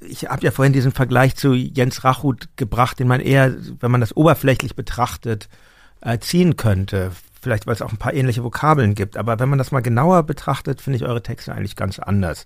ich 0.00 0.24
habe 0.24 0.44
ja 0.44 0.50
vorhin 0.50 0.72
diesen 0.72 0.92
Vergleich 0.92 1.36
zu 1.36 1.54
Jens 1.54 2.04
Rachut 2.04 2.48
gebracht, 2.56 2.98
den 2.98 3.08
man 3.08 3.20
eher, 3.20 3.54
wenn 3.80 3.90
man 3.90 4.00
das 4.00 4.16
oberflächlich 4.16 4.76
betrachtet, 4.76 5.48
äh, 6.00 6.18
ziehen 6.18 6.56
könnte. 6.56 7.10
Vielleicht, 7.40 7.66
weil 7.66 7.74
es 7.74 7.82
auch 7.82 7.92
ein 7.92 7.98
paar 7.98 8.14
ähnliche 8.14 8.44
Vokabeln 8.44 8.94
gibt. 8.94 9.16
Aber 9.16 9.38
wenn 9.38 9.48
man 9.48 9.58
das 9.58 9.70
mal 9.70 9.80
genauer 9.80 10.24
betrachtet, 10.24 10.80
finde 10.80 10.96
ich 10.96 11.04
eure 11.04 11.22
Texte 11.22 11.52
eigentlich 11.52 11.76
ganz 11.76 11.98
anders. 11.98 12.44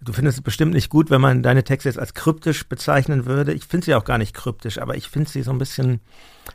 Du 0.00 0.12
findest 0.12 0.38
es 0.38 0.42
bestimmt 0.42 0.74
nicht 0.74 0.88
gut, 0.88 1.10
wenn 1.10 1.20
man 1.20 1.44
deine 1.44 1.62
Texte 1.62 1.88
jetzt 1.88 1.98
als 1.98 2.14
kryptisch 2.14 2.68
bezeichnen 2.68 3.24
würde. 3.24 3.52
Ich 3.52 3.66
finde 3.66 3.84
sie 3.84 3.94
auch 3.94 4.04
gar 4.04 4.18
nicht 4.18 4.34
kryptisch, 4.34 4.78
aber 4.78 4.96
ich 4.96 5.08
finde 5.08 5.30
sie 5.30 5.42
so 5.42 5.52
ein 5.52 5.58
bisschen 5.58 6.00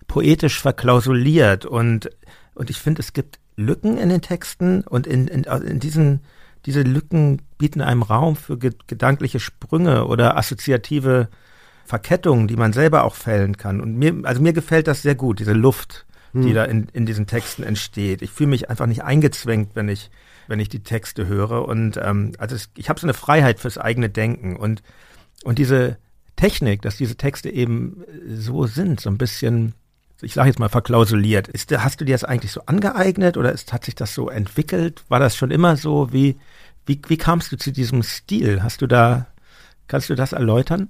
poetisch 0.07 0.59
verklausuliert 0.59 1.65
und, 1.65 2.09
und 2.55 2.69
ich 2.69 2.77
finde, 2.77 3.01
es 3.01 3.13
gibt 3.13 3.39
Lücken 3.55 3.97
in 3.97 4.09
den 4.09 4.21
Texten 4.21 4.81
und 4.81 5.07
in, 5.07 5.27
in, 5.27 5.43
in 5.45 5.79
diesen 5.79 6.21
diese 6.67 6.81
Lücken 6.81 7.41
bieten 7.57 7.81
einem 7.81 8.03
Raum 8.03 8.35
für 8.35 8.59
ge 8.59 8.73
gedankliche 8.87 9.39
Sprünge 9.39 10.05
oder 10.05 10.37
assoziative 10.37 11.29
Verkettungen, 11.85 12.49
die 12.49 12.57
man 12.57 12.73
selber 12.73 13.05
auch 13.05 13.15
fällen 13.15 13.55
kann. 13.55 13.79
Und 13.79 13.95
mir, 13.95 14.13
also 14.23 14.41
mir 14.41 14.51
gefällt 14.51 14.87
das 14.87 15.01
sehr 15.01 15.15
gut, 15.15 15.39
diese 15.39 15.53
Luft, 15.53 16.05
die 16.33 16.49
hm. 16.49 16.53
da 16.53 16.65
in, 16.65 16.87
in 16.91 17.05
diesen 17.05 17.25
Texten 17.25 17.63
entsteht. 17.63 18.21
Ich 18.21 18.31
fühle 18.31 18.49
mich 18.49 18.69
einfach 18.69 18.85
nicht 18.85 19.01
eingezwängt, 19.01 19.71
wenn 19.75 19.87
ich, 19.87 20.11
wenn 20.47 20.59
ich 20.59 20.67
die 20.67 20.83
Texte 20.83 21.25
höre. 21.27 21.65
Und 21.65 21.97
ähm, 22.03 22.33
also 22.37 22.55
es, 22.55 22.69
ich 22.75 22.89
habe 22.89 22.99
so 22.99 23.07
eine 23.07 23.13
Freiheit 23.13 23.61
fürs 23.61 23.77
eigene 23.77 24.09
Denken. 24.09 24.57
Und, 24.57 24.83
und 25.45 25.59
diese 25.59 25.97
Technik, 26.35 26.81
dass 26.81 26.97
diese 26.97 27.15
Texte 27.15 27.49
eben 27.49 28.03
so 28.27 28.67
sind, 28.67 28.99
so 28.99 29.09
ein 29.09 29.17
bisschen 29.17 29.73
ich 30.21 30.33
sage 30.33 30.49
jetzt 30.49 30.59
mal 30.59 30.69
verklausuliert. 30.69 31.47
Ist, 31.47 31.75
hast 31.77 32.01
du 32.01 32.05
dir 32.05 32.13
das 32.13 32.23
eigentlich 32.23 32.51
so 32.51 32.61
angeeignet 32.65 33.37
oder 33.37 33.51
ist, 33.51 33.73
hat 33.73 33.85
sich 33.85 33.95
das 33.95 34.13
so 34.13 34.29
entwickelt? 34.29 35.03
War 35.09 35.19
das 35.19 35.35
schon 35.35 35.51
immer 35.51 35.77
so? 35.77 36.11
Wie, 36.11 36.37
wie, 36.85 36.99
wie 37.07 37.17
kamst 37.17 37.51
du 37.51 37.57
zu 37.57 37.71
diesem 37.71 38.03
Stil? 38.03 38.63
Hast 38.63 38.81
du 38.81 38.87
da, 38.87 39.27
kannst 39.87 40.09
du 40.09 40.15
das 40.15 40.33
erläutern? 40.33 40.89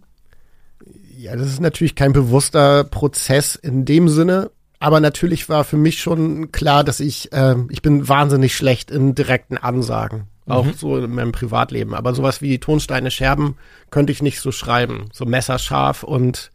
Ja, 1.17 1.35
das 1.35 1.47
ist 1.47 1.59
natürlich 1.59 1.95
kein 1.95 2.13
bewusster 2.13 2.83
Prozess 2.83 3.55
in 3.55 3.85
dem 3.85 4.07
Sinne, 4.07 4.51
aber 4.79 4.99
natürlich 4.99 5.49
war 5.49 5.63
für 5.63 5.77
mich 5.77 5.99
schon 5.99 6.51
klar, 6.51 6.83
dass 6.83 6.99
ich, 6.99 7.33
äh, 7.33 7.55
ich 7.69 7.81
bin 7.81 8.07
wahnsinnig 8.07 8.55
schlecht 8.55 8.91
in 8.91 9.15
direkten 9.15 9.57
Ansagen. 9.57 10.27
Auch 10.45 10.65
mhm. 10.65 10.73
so 10.73 10.97
in 10.97 11.13
meinem 11.13 11.33
Privatleben. 11.33 11.93
Aber 11.93 12.13
sowas 12.13 12.41
wie 12.41 12.59
Tonsteine 12.59 13.11
Scherben 13.11 13.57
könnte 13.89 14.13
ich 14.13 14.21
nicht 14.21 14.39
so 14.39 14.51
schreiben. 14.51 15.09
So 15.11 15.25
messerscharf 15.25 16.03
und 16.03 16.51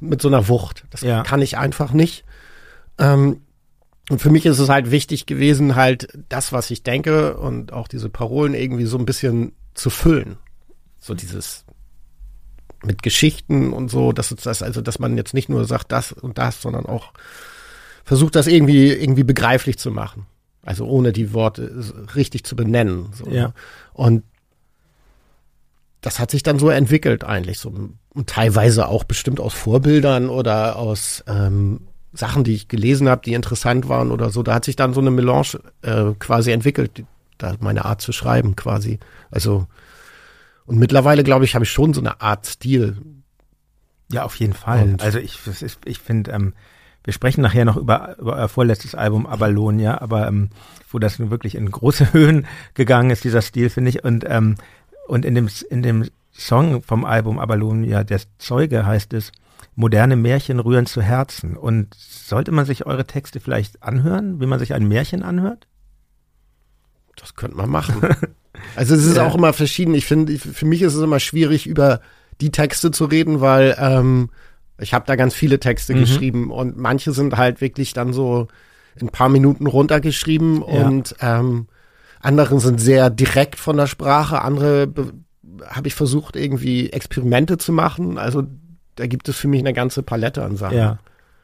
mit 0.00 0.22
so 0.22 0.28
einer 0.28 0.48
Wucht. 0.48 0.84
Das 0.90 1.02
ja. 1.02 1.22
kann 1.22 1.42
ich 1.42 1.56
einfach 1.56 1.92
nicht. 1.92 2.24
Ähm, 2.98 3.42
und 4.10 4.20
für 4.20 4.30
mich 4.30 4.44
ist 4.44 4.58
es 4.58 4.68
halt 4.68 4.90
wichtig 4.90 5.26
gewesen, 5.26 5.76
halt 5.76 6.08
das, 6.28 6.52
was 6.52 6.70
ich 6.70 6.82
denke 6.82 7.36
und 7.36 7.72
auch 7.72 7.86
diese 7.86 8.08
Parolen 8.08 8.54
irgendwie 8.54 8.86
so 8.86 8.98
ein 8.98 9.06
bisschen 9.06 9.52
zu 9.74 9.88
füllen. 9.88 10.36
So 10.98 11.14
dieses 11.14 11.64
mit 12.82 13.02
Geschichten 13.02 13.72
und 13.72 13.90
so, 13.90 14.12
dass 14.12 14.30
das, 14.30 14.62
also 14.62 14.80
dass 14.80 14.98
man 14.98 15.16
jetzt 15.16 15.34
nicht 15.34 15.48
nur 15.48 15.64
sagt 15.64 15.92
das 15.92 16.12
und 16.12 16.38
das, 16.38 16.62
sondern 16.62 16.86
auch 16.86 17.12
versucht, 18.04 18.34
das 18.34 18.46
irgendwie, 18.46 18.90
irgendwie 18.90 19.22
begreiflich 19.22 19.78
zu 19.78 19.90
machen. 19.90 20.26
Also 20.62 20.86
ohne 20.86 21.12
die 21.12 21.32
Worte 21.32 21.84
richtig 22.14 22.44
zu 22.44 22.56
benennen. 22.56 23.10
So. 23.12 23.30
Ja. 23.30 23.54
Und 23.92 24.24
das 26.00 26.18
hat 26.18 26.30
sich 26.30 26.42
dann 26.42 26.58
so 26.58 26.70
entwickelt 26.70 27.24
eigentlich 27.24 27.58
so 27.58 27.72
und 28.12 28.26
teilweise 28.26 28.88
auch 28.88 29.04
bestimmt 29.04 29.40
aus 29.40 29.54
Vorbildern 29.54 30.28
oder 30.28 30.76
aus 30.76 31.22
ähm, 31.26 31.82
Sachen, 32.12 32.42
die 32.42 32.54
ich 32.54 32.68
gelesen 32.68 33.08
habe, 33.08 33.22
die 33.24 33.34
interessant 33.34 33.88
waren 33.88 34.10
oder 34.10 34.30
so. 34.30 34.42
Da 34.42 34.54
hat 34.54 34.64
sich 34.64 34.76
dann 34.76 34.94
so 34.94 35.00
eine 35.00 35.10
Melange 35.10 35.60
äh, 35.82 36.12
quasi 36.18 36.50
entwickelt, 36.50 37.04
da 37.38 37.54
meine 37.60 37.84
Art 37.84 38.00
zu 38.00 38.12
schreiben 38.12 38.56
quasi. 38.56 38.98
Also 39.30 39.66
und 40.66 40.78
mittlerweile 40.78 41.22
glaube 41.22 41.44
ich, 41.44 41.54
habe 41.54 41.64
ich 41.64 41.70
schon 41.70 41.94
so 41.94 42.00
eine 42.00 42.20
Art 42.20 42.46
Stil. 42.46 42.96
Ja, 44.10 44.24
auf 44.24 44.34
jeden 44.36 44.54
Fall. 44.54 44.82
Und 44.82 45.02
also 45.02 45.18
ich, 45.18 45.38
ich 45.84 45.98
finde, 45.98 46.32
ähm, 46.32 46.54
wir 47.04 47.12
sprechen 47.12 47.42
nachher 47.42 47.64
noch 47.64 47.76
über, 47.76 48.16
über 48.18 48.36
euer 48.36 48.48
vorletztes 48.48 48.94
Album 48.94 49.26
Abalonia, 49.26 50.00
aber 50.00 50.26
ähm, 50.26 50.50
wo 50.90 50.98
das 50.98 51.18
nun 51.18 51.30
wirklich 51.30 51.54
in 51.54 51.70
große 51.70 52.12
Höhen 52.12 52.46
gegangen 52.74 53.10
ist, 53.10 53.24
dieser 53.24 53.42
Stil, 53.42 53.70
finde 53.70 53.90
ich. 53.90 54.04
Und, 54.04 54.24
ähm, 54.28 54.56
und 55.10 55.24
in 55.24 55.34
dem, 55.34 55.48
in 55.70 55.82
dem 55.82 56.08
Song 56.32 56.82
vom 56.82 57.04
Album 57.04 57.40
Abalonia, 57.40 58.04
der 58.04 58.20
Zeuge 58.38 58.86
heißt 58.86 59.12
es, 59.12 59.32
moderne 59.74 60.14
Märchen 60.14 60.60
rühren 60.60 60.86
zu 60.86 61.02
Herzen. 61.02 61.56
Und 61.56 61.92
sollte 61.94 62.52
man 62.52 62.64
sich 62.64 62.86
eure 62.86 63.04
Texte 63.04 63.40
vielleicht 63.40 63.82
anhören, 63.82 64.40
wie 64.40 64.46
man 64.46 64.60
sich 64.60 64.72
ein 64.72 64.86
Märchen 64.86 65.24
anhört? 65.24 65.66
Das 67.16 67.34
könnte 67.34 67.56
man 67.56 67.70
machen. 67.70 68.02
also 68.76 68.94
es 68.94 69.04
ist 69.04 69.16
ja. 69.16 69.26
auch 69.26 69.34
immer 69.34 69.52
verschieden. 69.52 69.94
Ich 69.94 70.06
finde, 70.06 70.38
für 70.38 70.64
mich 70.64 70.80
ist 70.80 70.94
es 70.94 71.02
immer 71.02 71.18
schwierig, 71.18 71.66
über 71.66 72.00
die 72.40 72.52
Texte 72.52 72.92
zu 72.92 73.06
reden, 73.06 73.40
weil 73.40 73.76
ähm, 73.80 74.30
ich 74.78 74.94
habe 74.94 75.06
da 75.06 75.16
ganz 75.16 75.34
viele 75.34 75.58
Texte 75.58 75.92
mhm. 75.92 76.00
geschrieben 76.00 76.50
und 76.52 76.78
manche 76.78 77.10
sind 77.10 77.36
halt 77.36 77.60
wirklich 77.60 77.94
dann 77.94 78.12
so 78.12 78.46
in 78.94 79.08
ein 79.08 79.12
paar 79.12 79.28
Minuten 79.28 79.66
runtergeschrieben 79.66 80.58
ja. 80.60 80.86
und 80.86 81.16
ähm, 81.20 81.66
andere 82.20 82.60
sind 82.60 82.80
sehr 82.80 83.10
direkt 83.10 83.56
von 83.56 83.76
der 83.76 83.86
Sprache, 83.86 84.42
andere 84.42 84.92
habe 85.66 85.88
ich 85.88 85.94
versucht, 85.94 86.36
irgendwie 86.36 86.90
Experimente 86.90 87.58
zu 87.58 87.72
machen. 87.72 88.18
Also 88.18 88.44
da 88.96 89.06
gibt 89.06 89.28
es 89.28 89.36
für 89.36 89.48
mich 89.48 89.60
eine 89.60 89.72
ganze 89.72 90.02
Palette 90.02 90.44
an 90.44 90.56
Sachen. 90.56 90.76
Ja. 90.76 90.98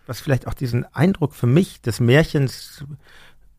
Was 0.06 0.20
vielleicht 0.20 0.46
auch 0.46 0.54
diesen 0.54 0.84
Eindruck 0.94 1.34
für 1.34 1.46
mich 1.46 1.80
des 1.80 2.00
Märchens 2.00 2.84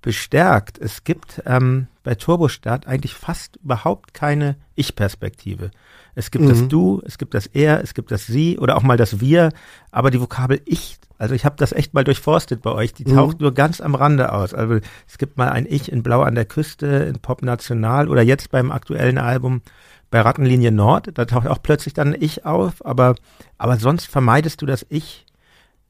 bestärkt. 0.01 0.77
Es 0.77 1.03
gibt 1.03 1.41
ähm, 1.45 1.87
bei 2.03 2.15
Turbostadt 2.15 2.87
eigentlich 2.87 3.13
fast 3.13 3.57
überhaupt 3.57 4.13
keine 4.13 4.55
Ich-Perspektive. 4.75 5.71
Es 6.17 6.31
gibt 6.31 6.45
mhm. 6.45 6.49
das 6.49 6.67
Du, 6.67 6.99
es 7.05 7.19
gibt 7.19 7.35
das 7.35 7.45
Er, 7.45 7.83
es 7.83 7.93
gibt 7.93 8.09
das 8.09 8.25
Sie 8.25 8.57
oder 8.57 8.75
auch 8.75 8.81
mal 8.81 8.97
das 8.97 9.19
Wir, 9.19 9.51
aber 9.91 10.09
die 10.09 10.19
Vokabel 10.19 10.59
Ich, 10.65 10.97
also 11.19 11.35
ich 11.35 11.45
habe 11.45 11.57
das 11.57 11.73
echt 11.73 11.93
mal 11.93 12.03
durchforstet 12.03 12.63
bei 12.63 12.71
euch, 12.71 12.91
die 12.95 13.03
taucht 13.03 13.37
mhm. 13.37 13.43
nur 13.43 13.53
ganz 13.53 13.81
am 13.81 13.93
Rande 13.93 14.33
aus. 14.33 14.55
Also 14.55 14.79
es 15.07 15.19
gibt 15.19 15.37
mal 15.37 15.49
ein 15.49 15.67
Ich 15.69 15.91
in 15.91 16.01
Blau 16.01 16.23
an 16.23 16.33
der 16.33 16.45
Küste, 16.45 16.87
in 16.87 17.19
Pop 17.19 17.43
National 17.43 18.09
oder 18.09 18.23
jetzt 18.23 18.49
beim 18.49 18.71
aktuellen 18.71 19.19
Album 19.19 19.61
bei 20.09 20.19
Rattenlinie 20.21 20.71
Nord, 20.71 21.09
da 21.13 21.25
taucht 21.25 21.45
auch 21.47 21.61
plötzlich 21.61 21.93
dann 21.93 22.13
ein 22.13 22.21
Ich 22.21 22.45
auf, 22.45 22.83
aber, 22.83 23.13
aber 23.59 23.77
sonst 23.77 24.07
vermeidest 24.07 24.59
du 24.63 24.65
das 24.65 24.87
Ich 24.89 25.27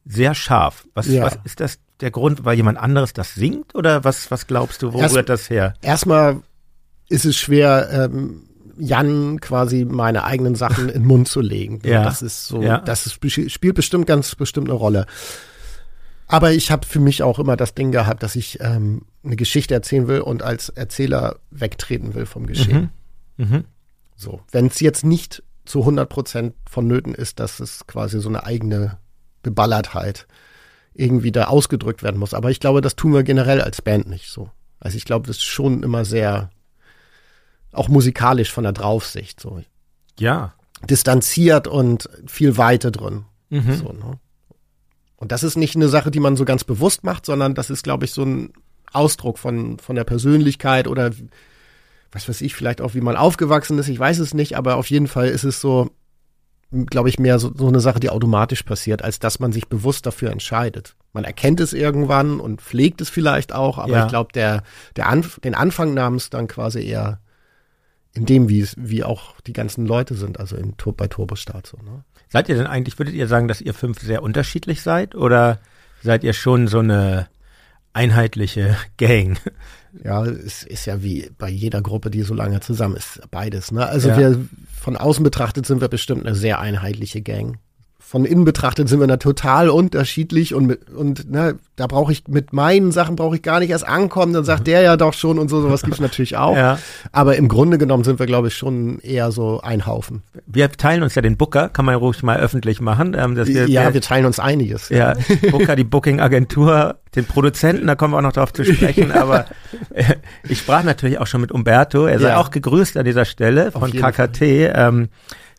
sehr 0.04 0.36
scharf. 0.36 0.88
Was, 0.94 1.08
ja. 1.08 1.24
was 1.24 1.40
ist 1.46 1.62
das 1.62 1.80
der 2.02 2.12
Grund, 2.12 2.44
weil 2.44 2.58
jemand 2.58 2.78
anderes 2.78 3.14
das 3.14 3.34
singt 3.34 3.76
oder 3.76 4.04
was, 4.04 4.30
was 4.30 4.46
glaubst 4.46 4.82
du, 4.82 4.92
wo 4.92 5.00
Erst, 5.00 5.16
rührt 5.16 5.30
das 5.30 5.50
her? 5.50 5.74
Erstmal 5.82 6.42
ist 7.08 7.24
es 7.24 7.38
schwer, 7.38 7.90
ähm, 7.92 8.47
Jan 8.80 9.40
quasi 9.40 9.86
meine 9.86 10.24
eigenen 10.24 10.56
Sachen 10.56 10.90
in 10.90 11.02
den 11.02 11.08
Mund 11.08 11.28
zu 11.28 11.42
legen. 11.42 11.80
Ja. 11.88 12.04
Das 12.04 12.22
ist 12.22 12.48
so, 12.48 12.62
ja. 12.62 12.80
das 12.80 13.06
ist, 13.06 13.52
spielt 13.52 13.76
bestimmt 13.76 14.08
ganz 14.08 14.36
bestimmt 14.36 14.68
eine 14.68 14.78
Rolle. 14.78 15.06
Aber 16.28 16.52
ich 16.52 16.70
habe 16.70 16.86
für 16.86 17.00
mich 17.00 17.24
auch 17.24 17.40
immer 17.40 17.56
das 17.56 17.74
Ding 17.76 17.92
gehabt, 17.92 18.24
dass 18.24 18.36
ich 18.36 18.60
ähm, 18.60 19.04
eine 19.24 19.38
Geschichte 19.38 19.74
erzählen 19.74 20.08
will 20.10 20.20
und 20.20 20.44
als 20.44 20.70
Erzähler 20.70 21.38
wegtreten 21.50 22.14
will 22.14 22.26
vom 22.26 22.46
Geschehen. 22.46 22.92
Mhm. 23.38 23.46
Mhm. 23.46 23.64
So, 24.18 24.42
wenn 24.52 24.66
es 24.68 24.82
jetzt 24.82 25.06
nicht 25.06 25.44
zu 25.66 25.80
100 25.82 26.10
Prozent 26.10 26.56
vonnöten 26.70 27.14
ist, 27.14 27.40
dass 27.40 27.60
es 27.60 27.88
quasi 27.88 28.20
so 28.20 28.30
eine 28.30 28.46
eigene 28.46 28.98
Beballertheit 29.44 30.28
irgendwie 30.94 31.32
da 31.32 31.46
ausgedrückt 31.46 32.04
werden 32.04 32.18
muss. 32.20 32.34
Aber 32.34 32.50
ich 32.50 32.60
glaube, 32.60 32.82
das 32.82 32.96
tun 32.96 33.14
wir 33.14 33.24
generell 33.24 33.62
als 33.62 33.82
Band 33.82 34.10
nicht 34.10 34.30
so. 34.30 34.50
Also 34.80 34.98
ich 34.98 35.06
glaube, 35.06 35.28
das 35.28 35.38
ist 35.38 35.44
schon 35.44 35.84
immer 35.84 36.06
sehr, 36.06 36.50
auch 37.72 37.90
musikalisch 37.90 38.52
von 38.52 38.64
der 38.64 38.74
Draufsicht 38.74 39.40
so. 39.40 39.62
Ja. 40.20 40.54
Distanziert 40.90 41.68
und 41.68 42.10
viel 42.26 42.58
Weite 42.58 42.92
drin. 42.92 43.26
Mhm. 43.50 43.74
So, 43.76 43.94
ne? 43.94 44.20
Und 45.16 45.32
das 45.32 45.44
ist 45.44 45.58
nicht 45.58 45.76
eine 45.76 45.90
Sache, 45.90 46.12
die 46.12 46.20
man 46.20 46.38
so 46.38 46.46
ganz 46.46 46.64
bewusst 46.64 47.04
macht, 47.04 47.26
sondern 47.26 47.56
das 47.56 47.70
ist, 47.70 47.84
glaube 47.84 48.06
ich, 48.06 48.12
so 48.12 48.24
ein 48.24 48.54
Ausdruck 48.94 49.40
von, 49.40 49.80
von 49.80 49.96
der 49.96 50.04
Persönlichkeit 50.04 50.88
oder 50.88 51.12
was 52.12 52.30
weiß 52.30 52.42
ich, 52.42 52.56
vielleicht 52.56 52.82
auch, 52.82 52.94
wie 52.94 53.02
man 53.02 53.18
aufgewachsen 53.18 53.78
ist, 53.80 53.90
ich 53.90 54.00
weiß 54.00 54.20
es 54.20 54.34
nicht, 54.34 54.56
aber 54.56 54.78
auf 54.78 54.90
jeden 54.90 55.08
Fall 55.08 55.28
ist 55.28 55.44
es 55.44 55.60
so, 55.60 55.90
glaube 56.72 57.10
ich, 57.10 57.20
mehr 57.20 57.40
so, 57.40 57.52
so 57.56 57.68
eine 57.68 57.80
Sache, 57.80 58.00
die 58.00 58.10
automatisch 58.10 58.64
passiert, 58.64 59.02
als 59.02 59.20
dass 59.20 59.40
man 59.40 59.52
sich 59.52 59.68
bewusst 59.68 60.06
dafür 60.06 60.32
entscheidet. 60.32 60.96
Man 61.14 61.24
erkennt 61.24 61.60
es 61.60 61.74
irgendwann 61.74 62.40
und 62.40 62.62
pflegt 62.62 63.02
es 63.02 63.10
vielleicht 63.10 63.54
auch, 63.54 63.78
aber 63.78 63.94
ja. 63.94 64.06
ich 64.06 64.10
glaube, 64.10 64.32
der, 64.34 64.64
der 64.96 65.10
Anf 65.10 65.40
den 65.44 65.56
Anfang 65.56 65.94
nahm 65.94 66.16
es 66.16 66.30
dann 66.30 66.48
quasi 66.48 66.86
eher 66.86 67.20
in 68.18 68.26
dem, 68.26 68.50
wie 68.50 68.60
es, 68.60 68.76
wie 68.78 69.04
auch 69.04 69.40
die 69.42 69.54
ganzen 69.54 69.86
Leute 69.86 70.16
sind, 70.16 70.40
also 70.40 70.56
in, 70.56 70.74
bei 70.96 71.08
Turbostart 71.08 71.68
so. 71.68 71.78
Ne? 71.78 72.04
Seid 72.30 72.50
ihr 72.50 72.56
denn 72.56 72.68
eigentlich, 72.68 72.98
würdet 72.98 73.14
ihr 73.14 73.28
sagen, 73.28 73.48
dass 73.48 73.62
ihr 73.62 73.74
fünf 73.74 74.00
sehr 74.00 74.24
unterschiedlich 74.24 74.82
seid 74.82 75.16
oder 75.16 75.60
seid 76.04 76.24
ihr 76.24 76.34
schon 76.34 76.68
so 76.68 76.80
eine 76.80 77.28
einheitliche 77.94 78.76
Gang? 78.98 79.38
Ja, 80.04 80.26
es 80.26 80.64
ist 80.64 80.86
ja 80.86 81.04
wie 81.04 81.30
bei 81.38 81.50
jeder 81.50 81.82
Gruppe, 81.82 82.10
die 82.10 82.24
so 82.24 82.34
lange 82.34 82.60
zusammen 82.60 82.96
ist, 82.96 83.22
beides. 83.32 83.72
Ne? 83.72 83.86
Also 83.86 84.10
ja. 84.10 84.18
wir 84.18 84.46
von 84.74 84.98
außen 84.98 85.24
betrachtet 85.24 85.66
sind 85.66 85.80
wir 85.80 85.88
bestimmt 85.88 86.26
eine 86.26 86.36
sehr 86.36 86.60
einheitliche 86.60 87.22
Gang 87.22 87.60
von 88.08 88.24
innen 88.24 88.46
betrachtet 88.46 88.88
sind 88.88 89.02
wir 89.02 89.08
da 89.08 89.18
total 89.18 89.70
unterschiedlich 89.70 90.54
und 90.54 90.66
mit, 90.66 90.90
und 90.90 91.30
ne, 91.30 91.56
da 91.76 91.88
brauche 91.88 92.14
ich 92.14 92.26
mit 92.30 92.54
meinen 92.54 92.94
Sachen 92.94 93.18
brauche 93.18 93.36
ich 93.36 93.42
gar 93.42 93.60
nicht 93.60 93.70
erst 93.70 93.86
ankommen, 93.86 94.32
dann 94.32 94.46
sagt 94.46 94.66
der 94.66 94.82
ja 94.82 94.96
doch 94.96 95.14
schon 95.14 95.38
und 95.38 95.50
so 95.50 95.62
sowas 95.62 95.82
gibt's 95.82 96.00
natürlich 96.00 96.38
auch. 96.38 96.56
Ja. 96.56 96.80
Aber 97.12 97.36
im 97.36 97.50
Grunde 97.50 97.78
genommen 97.78 98.06
sind 98.06 98.18
wir 98.20 98.26
glaube 98.26 98.48
ich 98.48 98.56
schon 98.56 99.00
eher 99.00 99.32
so 99.32 99.60
ein 99.60 99.86
Haufen. 99.86 100.22
Wir 100.46 100.72
teilen 100.72 101.04
uns 101.04 101.16
ja 101.16 101.22
den 101.22 101.36
Booker, 101.36 101.68
kann 101.68 101.84
man 101.84 101.96
ruhig 101.96 102.24
mal 102.24 102.40
öffentlich 102.40 102.80
machen, 102.80 103.14
ähm, 103.14 103.36
dass 103.36 103.50
wir, 103.50 103.68
ja, 103.68 103.88
wir, 103.88 103.96
wir 103.96 104.02
teilen 104.02 104.26
uns 104.26 104.40
einiges. 104.40 104.88
Ja, 104.88 105.14
Booker, 105.52 105.76
die 105.76 105.84
Booking 105.84 106.22
Agentur, 106.22 106.96
den 107.14 107.26
Produzenten, 107.26 107.88
da 107.88 107.96
kommen 107.96 108.14
wir 108.14 108.20
auch 108.20 108.22
noch 108.22 108.32
drauf 108.32 108.54
zu 108.54 108.64
sprechen, 108.64 109.12
aber 109.12 109.48
äh, 109.94 110.16
ich 110.48 110.60
sprach 110.60 110.84
natürlich 110.84 111.20
auch 111.20 111.28
schon 111.28 111.42
mit 111.42 111.52
Umberto, 111.52 112.06
er 112.06 112.20
sei 112.20 112.30
ja. 112.30 112.38
auch 112.38 112.52
gegrüßt 112.52 112.96
an 112.96 113.04
dieser 113.04 113.26
Stelle 113.26 113.74
von 113.74 113.92
KKT. 113.92 114.42
Ähm, 114.42 115.10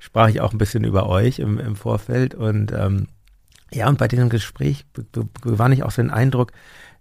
sprach 0.09 0.29
ich 0.29 0.41
auch 0.41 0.53
ein 0.53 0.59
bisschen 0.59 0.85
über 0.85 1.07
euch 1.07 1.39
im, 1.39 1.59
im 1.59 1.77
Vorfeld 1.77 2.35
und 2.35 2.73
ähm, 2.73 3.09
ja, 3.71 3.87
und 3.91 3.99
bei 3.99 4.09
diesem 4.09 4.31
Gespräch 4.31 4.87
gewann 5.43 5.73
ich 5.73 5.83
auch 5.83 5.91
so 5.91 6.01
den 6.01 6.11
Eindruck, 6.11 6.53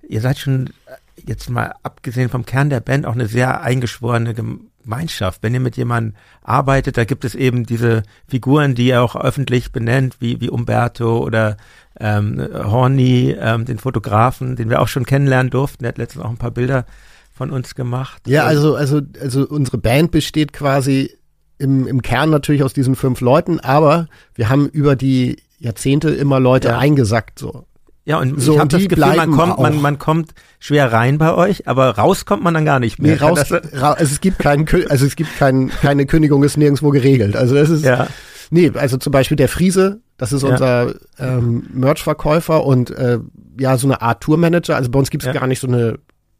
ihr 0.06 0.20
seid 0.20 0.38
schon 0.38 0.68
äh, 0.68 1.22
jetzt 1.26 1.50
mal 1.50 1.74
abgesehen 1.84 2.30
vom 2.30 2.46
Kern 2.46 2.70
der 2.70 2.82
Band 2.82 3.06
auch 3.06 3.14
eine 3.14 3.28
sehr 3.28 3.62
eingeschworene 3.62 4.34
Gemeinschaft. 4.34 5.42
Wenn 5.42 5.54
ihr 5.54 5.62
mit 5.62 5.78
jemandem 5.78 6.16
arbeitet, 6.44 6.98
da 6.98 7.06
gibt 7.06 7.24
es 7.24 7.34
eben 7.34 7.66
diese 7.66 8.04
Figuren, 8.28 8.76
die 8.76 8.88
ihr 8.88 9.02
auch 9.02 9.16
öffentlich 9.16 9.72
benennt, 9.72 10.18
wie, 10.20 10.42
wie 10.42 10.50
Umberto 10.50 11.20
oder 11.20 11.56
ähm, 12.00 12.46
Horny, 12.54 13.38
ähm, 13.40 13.64
den 13.64 13.80
Fotografen, 13.80 14.58
den 14.58 14.70
wir 14.70 14.82
auch 14.82 14.90
schon 14.90 15.06
kennenlernen 15.06 15.50
durften. 15.50 15.84
Der 15.84 15.90
hat 15.90 15.98
letztens 15.98 16.26
auch 16.26 16.30
ein 16.30 16.38
paar 16.38 16.52
Bilder 16.52 16.86
von 17.32 17.52
uns 17.52 17.74
gemacht. 17.74 18.28
Ja, 18.28 18.44
also, 18.44 18.76
also, 18.76 19.00
also 19.22 19.48
unsere 19.48 19.78
Band 19.78 20.12
besteht 20.12 20.52
quasi 20.52 21.18
im, 21.58 21.88
im 21.88 22.02
Kern 22.02 22.30
natürlich 22.30 22.64
aus 22.64 22.74
diesen 22.74 22.96
fünf 22.96 23.22
Leuten, 23.22 23.60
aber 23.60 24.08
wir 24.36 24.50
haben 24.50 24.68
über 24.70 24.96
die 24.96 25.38
Jahrzehnte 25.60 26.10
immer 26.10 26.40
Leute 26.40 26.70
ja. 26.70 26.78
eingesackt 26.78 27.40
so. 27.40 27.66
Ja, 28.06 28.20
und 28.20 28.40
So, 28.40 28.54
ich 28.54 28.60
habe 28.60 28.70
das 28.70 28.88
Gefühl, 28.88 29.16
man 29.18 29.32
kommt, 29.32 29.60
man, 29.60 29.82
man 29.82 30.00
kommt 30.00 30.32
schwer 30.60 30.94
rein 30.94 31.18
bei 31.18 31.34
euch, 31.34 31.68
aber 31.68 31.98
raus 31.98 32.26
kommt 32.26 32.42
man 32.42 32.54
dann 32.54 32.64
gar 32.64 32.80
nicht 32.80 33.00
mehr. 33.00 33.16
Nee, 33.16 33.22
raus, 33.22 33.52
ra 33.52 33.92
also 33.94 34.14
es 34.14 34.22
gibt 34.22 34.40
keinen, 34.40 34.66
also 34.90 35.06
es 35.06 35.18
gibt 35.18 35.36
kein, 35.38 35.70
keine 35.70 36.06
Kündigung, 36.06 36.42
ist 36.44 36.56
nirgendwo 36.56 36.92
geregelt. 36.92 37.36
Also 37.36 37.56
das 37.56 37.70
ist, 37.70 37.84
ja, 37.84 38.08
nee, 38.50 38.72
also 38.74 38.96
zum 38.96 39.12
Beispiel 39.12 39.36
der 39.36 39.50
Friese, 39.50 40.00
das 40.18 40.32
ist 40.32 40.44
Ja. 40.44 40.50
unser 40.50 40.94
ähm, 41.20 41.68
Merch-Verkäufer 41.74 42.66
und 42.66 42.92
äh, 42.92 43.20
ja, 43.60 43.78
so 43.78 43.88
eine 43.88 44.02
Art 44.02 44.22
Tourmanager. 44.24 44.78
Also 44.78 44.90
bei 44.90 45.00
uns 45.00 45.10
gibt's 45.10 45.26
Ja. 45.26 45.34
gar 45.34 45.48
nicht 45.48 45.60
so 45.60 45.68
eine 45.68 46.00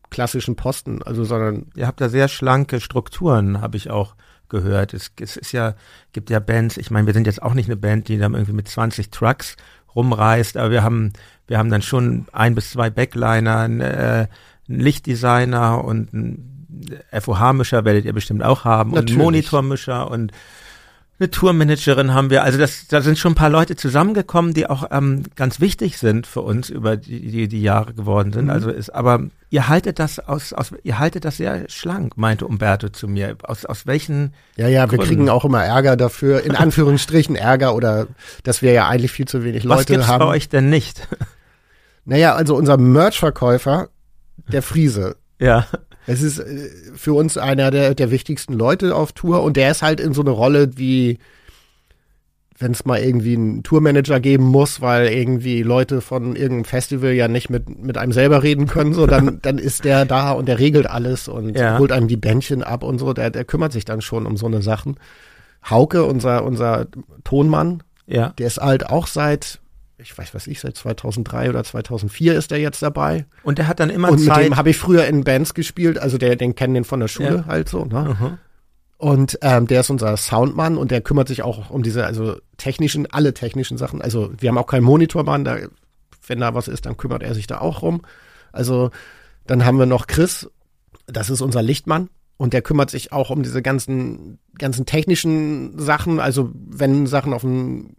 klassischen 0.10 0.56
Posten, 0.56 1.04
also 1.04 1.26
sondern 1.26 1.66
ihr 1.76 1.86
habt 1.86 2.00
da 2.00 2.08
sehr 2.08 2.30
schlanke 2.30 2.80
Strukturen, 2.80 3.60
habe 3.60 3.76
ich 3.76 3.90
auch 3.90 4.16
gehört. 4.50 4.94
Es, 4.94 5.12
es 5.20 5.38
ist 5.38 5.52
ja, 5.52 5.76
gibt 6.14 6.30
ja 6.30 6.40
Bands, 6.40 6.78
ich 6.78 6.92
meine, 6.92 7.08
wir 7.08 7.14
sind 7.14 7.28
jetzt 7.28 7.42
auch 7.42 7.54
nicht 7.54 7.68
eine 7.68 7.78
Band, 7.78 8.08
die 8.08 8.18
dann 8.18 8.34
irgendwie 8.34 8.54
mit 8.54 8.68
20 8.68 9.10
Trucks 9.12 9.56
rumreist, 9.96 10.58
aber 10.58 10.72
wir 10.72 10.84
haben, 10.84 11.14
wir 11.48 11.58
haben 11.58 11.70
dann 11.70 11.82
schon 11.82 12.28
ein 12.32 12.56
bis 12.56 12.72
zwei 12.72 12.90
Backliner, 12.90 13.60
ein, 13.60 13.82
äh, 13.82 14.28
einen 14.68 14.80
Lichtdesigner 14.80 15.84
und 15.84 16.14
einen 16.14 16.68
FOH-Mischer 17.12 17.86
werdet 17.86 18.06
ihr 18.06 18.14
bestimmt 18.14 18.44
auch 18.44 18.66
haben 18.66 18.92
und 18.92 18.96
Natürlich. 18.96 19.16
einen 19.16 19.24
Monitormischer 19.24 20.12
und 20.12 20.32
eine 21.20 21.32
Tourmanagerin 21.32 22.14
haben 22.14 22.30
wir. 22.30 22.44
Also 22.44 22.60
das, 22.60 22.88
da 22.88 23.02
sind 23.02 23.18
schon 23.18 23.32
ein 23.32 23.36
paar 23.36 23.50
Leute 23.50 23.76
zusammengekommen, 23.76 24.54
die 24.54 24.68
auch 24.68 24.88
ähm, 24.92 25.24
ganz 25.36 25.60
wichtig 25.60 25.98
sind 25.98 26.28
für 26.28 26.42
uns 26.42 26.70
über 26.70 26.96
die, 26.96 27.32
die, 27.32 27.48
die 27.48 27.62
Jahre 27.62 27.94
geworden 27.96 28.32
sind. 28.32 28.46
Mhm. 28.46 28.52
Also 28.52 28.70
ist, 28.70 28.92
aber 28.92 29.22
ihr 29.50 29.68
haltet 29.68 29.98
das 29.98 30.20
aus, 30.20 30.54
aus, 30.54 30.72
ihr 30.84 31.00
haltet 31.00 31.26
das 31.26 31.38
sehr 31.38 31.68
schlank, 31.70 32.18
meinte 32.18 32.46
Umberto 32.46 32.90
zu 32.90 33.08
mir. 33.08 33.36
Aus, 33.44 33.66
aus 33.66 33.88
welchen, 33.88 34.34
ja, 34.58 34.68
ja, 34.68 34.82
wir 34.92 34.98
Gründen. 34.98 35.06
kriegen 35.06 35.30
auch 35.30 35.44
immer 35.44 35.64
Ärger 35.64 35.98
dafür, 35.98 36.44
in 36.44 36.56
Anführungsstrichen 36.56 37.36
Ärger 37.36 37.74
oder 37.74 38.08
dass 38.44 38.62
wir 38.62 38.74
ja 38.74 38.88
eigentlich 38.88 39.12
viel 39.12 39.28
zu 39.28 39.44
wenig 39.44 39.68
was 39.68 39.80
Leute 39.80 39.94
gibt's 39.94 40.08
haben. 40.08 40.20
bei 40.20 40.26
euch 40.26 40.50
denn 40.50 40.70
nicht? 40.70 41.08
Naja, 42.06 42.36
also 42.36 42.56
unser 42.56 42.78
Merch-Verkäufer, 42.78 43.90
der 44.52 44.62
Friese, 44.62 45.18
ja, 45.40 45.66
Es 46.08 46.22
ist 46.22 46.40
äh, 46.40 46.70
für 46.96 47.14
uns 47.14 47.38
einer 47.38 47.70
der, 47.70 47.94
der 47.94 48.10
wichtigsten 48.10 48.54
Leute 48.54 48.96
auf 48.96 49.12
Tour 49.12 49.44
und 49.44 49.58
der 49.58 49.70
ist 49.72 49.84
halt 49.84 50.00
in 50.00 50.14
so 50.14 50.22
eine 50.22 50.32
Rolle 50.32 50.72
wie, 50.78 51.20
wenn 52.58 52.72
es 52.72 52.86
mal 52.86 53.00
irgendwie 53.00 53.36
einen 53.36 53.62
Tourmanager 53.62 54.20
geben 54.20 54.46
muss, 54.46 54.82
weil 54.82 55.08
irgendwie 55.10 55.62
Leute 55.62 56.02
von 56.02 56.36
irgendeinem 56.36 56.66
Festival 56.66 57.12
ja 57.12 57.28
nicht 57.28 57.50
mit, 57.50 57.78
mit 57.78 57.98
einem 57.98 58.14
selber 58.14 58.42
reden 58.42 58.66
können, 58.66 58.94
so 58.94 59.06
dann, 59.06 59.40
dann 59.44 59.60
ist 59.60 59.84
der 59.86 60.06
da 60.06 60.32
und 60.32 60.48
der 60.48 60.58
regelt 60.58 60.90
alles 60.90 61.28
und 61.28 61.56
Ja. 61.58 61.78
holt 61.78 61.92
einem 61.92 62.08
die 62.08 62.18
Bändchen 62.18 62.64
ab 62.64 62.84
und 62.84 62.98
so, 62.98 63.14
der, 63.14 63.30
der 63.30 63.46
kümmert 63.46 63.74
sich 63.74 63.86
dann 63.86 64.02
schon 64.02 64.26
um 64.26 64.38
so 64.38 64.48
eine 64.48 64.62
Sachen. 64.64 64.96
Hauke, 65.70 66.06
unser, 66.06 66.44
unser 66.46 66.88
Tonmann, 67.24 67.84
ja, 68.08 68.30
der 68.38 68.48
ist 68.48 68.58
halt 68.60 68.90
auch 68.90 69.06
seit, 69.06 69.60
ich 70.00 70.16
weiß 70.18 70.34
was 70.36 70.48
ich, 70.48 70.60
seit 70.60 70.78
2003 70.78 71.50
oder 71.50 71.64
2004 71.64 72.36
ist 72.36 72.52
er 72.52 72.60
jetzt 72.60 72.82
dabei. 72.82 73.26
und 73.44 73.58
der 73.58 73.68
hat 73.68 73.80
dann 73.80 73.90
immer 73.90 74.10
Und 74.10 74.20
mit 74.20 74.28
Zeit. 74.28 74.46
dem 74.46 74.56
habe 74.58 74.70
ich 74.70 74.78
früher 74.78 75.06
in 75.08 75.24
Bands 75.24 75.54
gespielt, 75.54 75.98
also 75.98 76.18
der, 76.18 76.36
den 76.36 76.56
kennen 76.56 76.74
den 76.76 76.84
von 76.84 77.00
der 77.00 77.08
Schule 77.08 77.38
Ja. 77.38 77.46
halt 77.48 77.70
so, 77.70 77.86
ne? 77.86 78.16
Mhm. 78.20 78.38
Und 79.00 79.38
ähm, 79.44 79.68
der 79.68 79.82
ist 79.82 79.92
unser 79.92 80.18
Soundmann 80.18 80.76
und 80.78 80.90
der 80.90 81.02
kümmert 81.02 81.28
sich 81.28 81.44
auch 81.44 81.70
um 81.70 81.84
diese, 81.84 82.06
also 82.06 82.36
technischen, 82.58 83.06
alle 83.12 83.34
technischen 83.36 83.78
Sachen. 83.78 84.02
Also 84.02 84.32
wir 84.40 84.50
haben 84.50 84.58
auch 84.58 84.66
keinen 84.66 84.84
Monitormann, 84.86 85.46
da, 85.46 85.58
wenn 86.26 86.40
da 86.40 86.56
was 86.56 86.68
ist, 86.68 86.88
dann 86.88 86.98
kümmert 86.98 87.22
er 87.22 87.36
sich 87.36 87.46
da 87.46 87.60
auch 87.60 87.84
rum. 87.84 88.02
Also 88.52 88.90
dann 89.46 89.66
haben 89.66 89.78
wir 89.78 89.86
noch 89.86 90.08
Chris, 90.08 90.50
das 91.06 91.30
ist 91.30 91.42
unser 91.42 91.62
Lichtmann 91.62 92.10
und 92.38 92.54
der 92.54 92.64
kümmert 92.64 92.90
sich 92.90 93.12
auch 93.12 93.30
um 93.30 93.44
diese 93.44 93.62
ganzen, 93.62 94.40
ganzen 94.58 94.88
technischen 94.88 95.78
Sachen. 95.78 96.20
Also 96.20 96.52
wenn 96.56 97.06
Sachen 97.06 97.34
auf 97.34 97.42
dem 97.42 97.98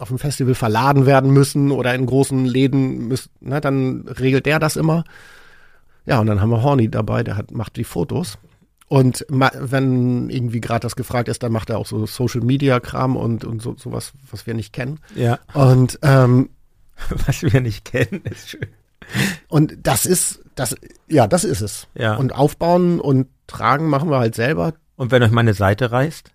auf 0.00 0.08
dem 0.08 0.18
Festival 0.18 0.54
verladen 0.54 1.06
werden 1.06 1.30
müssen 1.30 1.70
oder 1.70 1.94
in 1.94 2.06
großen 2.06 2.44
Läden 2.44 3.08
müssen, 3.08 3.30
ne, 3.40 3.60
dann 3.60 4.08
regelt 4.08 4.46
der 4.46 4.58
das 4.58 4.76
immer. 4.76 5.04
Ja, 6.06 6.18
und 6.20 6.26
dann 6.26 6.40
haben 6.40 6.50
wir 6.50 6.62
Horny 6.62 6.90
dabei, 6.90 7.22
der 7.22 7.36
hat, 7.36 7.50
macht 7.50 7.76
die 7.76 7.84
Fotos. 7.84 8.38
Und 8.88 9.24
wenn 9.28 10.30
irgendwie 10.30 10.60
gerade 10.60 10.80
das 10.80 10.96
gefragt 10.96 11.28
ist, 11.28 11.44
dann 11.44 11.52
macht 11.52 11.70
er 11.70 11.78
auch 11.78 11.86
so 11.86 12.06
Social 12.06 12.40
Media 12.40 12.80
Kram 12.80 13.16
und, 13.16 13.44
und 13.44 13.62
so 13.62 13.76
sowas, 13.76 14.12
was 14.30 14.48
wir 14.48 14.54
nicht 14.54 14.72
kennen. 14.72 14.98
Ja, 15.14 15.38
Und 15.54 15.98
ähm, 16.02 16.50
was 17.26 17.42
wir 17.42 17.60
nicht 17.60 17.84
kennen, 17.84 18.22
ist 18.24 18.50
schön. 18.50 18.66
und 19.48 19.76
das 19.82 20.06
ist 20.06 20.40
das 20.56 20.74
ja, 21.08 21.26
das 21.26 21.44
ist 21.44 21.60
es. 21.60 21.86
Ja. 21.94 22.16
Und 22.16 22.34
aufbauen 22.34 23.00
und 23.00 23.28
tragen 23.46 23.88
machen 23.88 24.10
wir 24.10 24.18
halt 24.18 24.34
selber. 24.34 24.74
Und 24.96 25.12
wenn 25.12 25.22
euch 25.22 25.30
meine 25.30 25.54
Seite 25.54 25.92
reißt? 25.92 26.32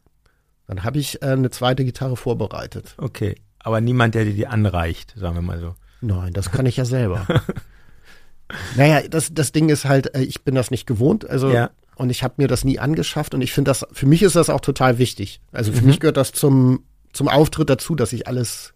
Dann 0.68 0.84
habe 0.84 0.98
ich 0.98 1.22
äh, 1.22 1.28
eine 1.28 1.50
zweite 1.50 1.84
Gitarre 1.86 2.16
vorbereitet. 2.18 2.96
Okay. 2.98 3.36
Aber 3.66 3.82
niemand, 3.82 4.14
der 4.14 4.26
dir 4.26 4.34
die 4.36 4.46
anreicht, 4.46 5.16
sagen 5.18 5.34
wir 5.36 5.42
mal 5.42 5.60
so. 5.60 5.74
Nein, 6.02 6.34
das 6.34 6.52
kann 6.52 6.68
ich 6.68 6.78
ja 6.78 6.86
selber. 6.86 7.26
naja, 8.76 9.02
das, 9.10 9.34
das 9.34 9.52
Ding 9.52 9.70
ist 9.70 9.86
halt, 9.86 10.14
äh, 10.16 10.22
ich 10.22 10.44
bin 10.44 10.54
das 10.54 10.70
nicht 10.70 10.86
gewohnt, 10.86 11.28
also 11.28 11.50
Ja. 11.50 11.72
und 11.96 12.12
ich 12.12 12.22
habe 12.24 12.36
mir 12.38 12.48
das 12.48 12.64
nie 12.64 12.78
angeschafft 12.78 13.34
und 13.34 13.42
ich 13.42 13.52
finde 13.52 13.70
das, 13.72 13.86
für 13.92 14.06
mich 14.06 14.22
ist 14.22 14.36
das 14.36 14.50
auch 14.52 14.62
total 14.62 15.00
wichtig. 15.00 15.42
Also 15.52 15.72
für 15.72 15.82
Mhm. 15.82 15.88
mich 15.88 16.00
gehört 16.00 16.18
das 16.18 16.32
zum, 16.32 16.84
zum 17.12 17.28
Auftritt 17.28 17.70
dazu, 17.72 17.96
dass 17.96 18.14
ich 18.14 18.28
alles 18.28 18.74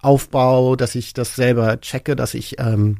aufbaue, 0.00 0.76
dass 0.76 0.94
ich 0.94 1.12
das 1.12 1.34
selber 1.34 1.80
checke, 1.80 2.14
dass 2.14 2.34
ich, 2.34 2.60
ähm, 2.60 2.98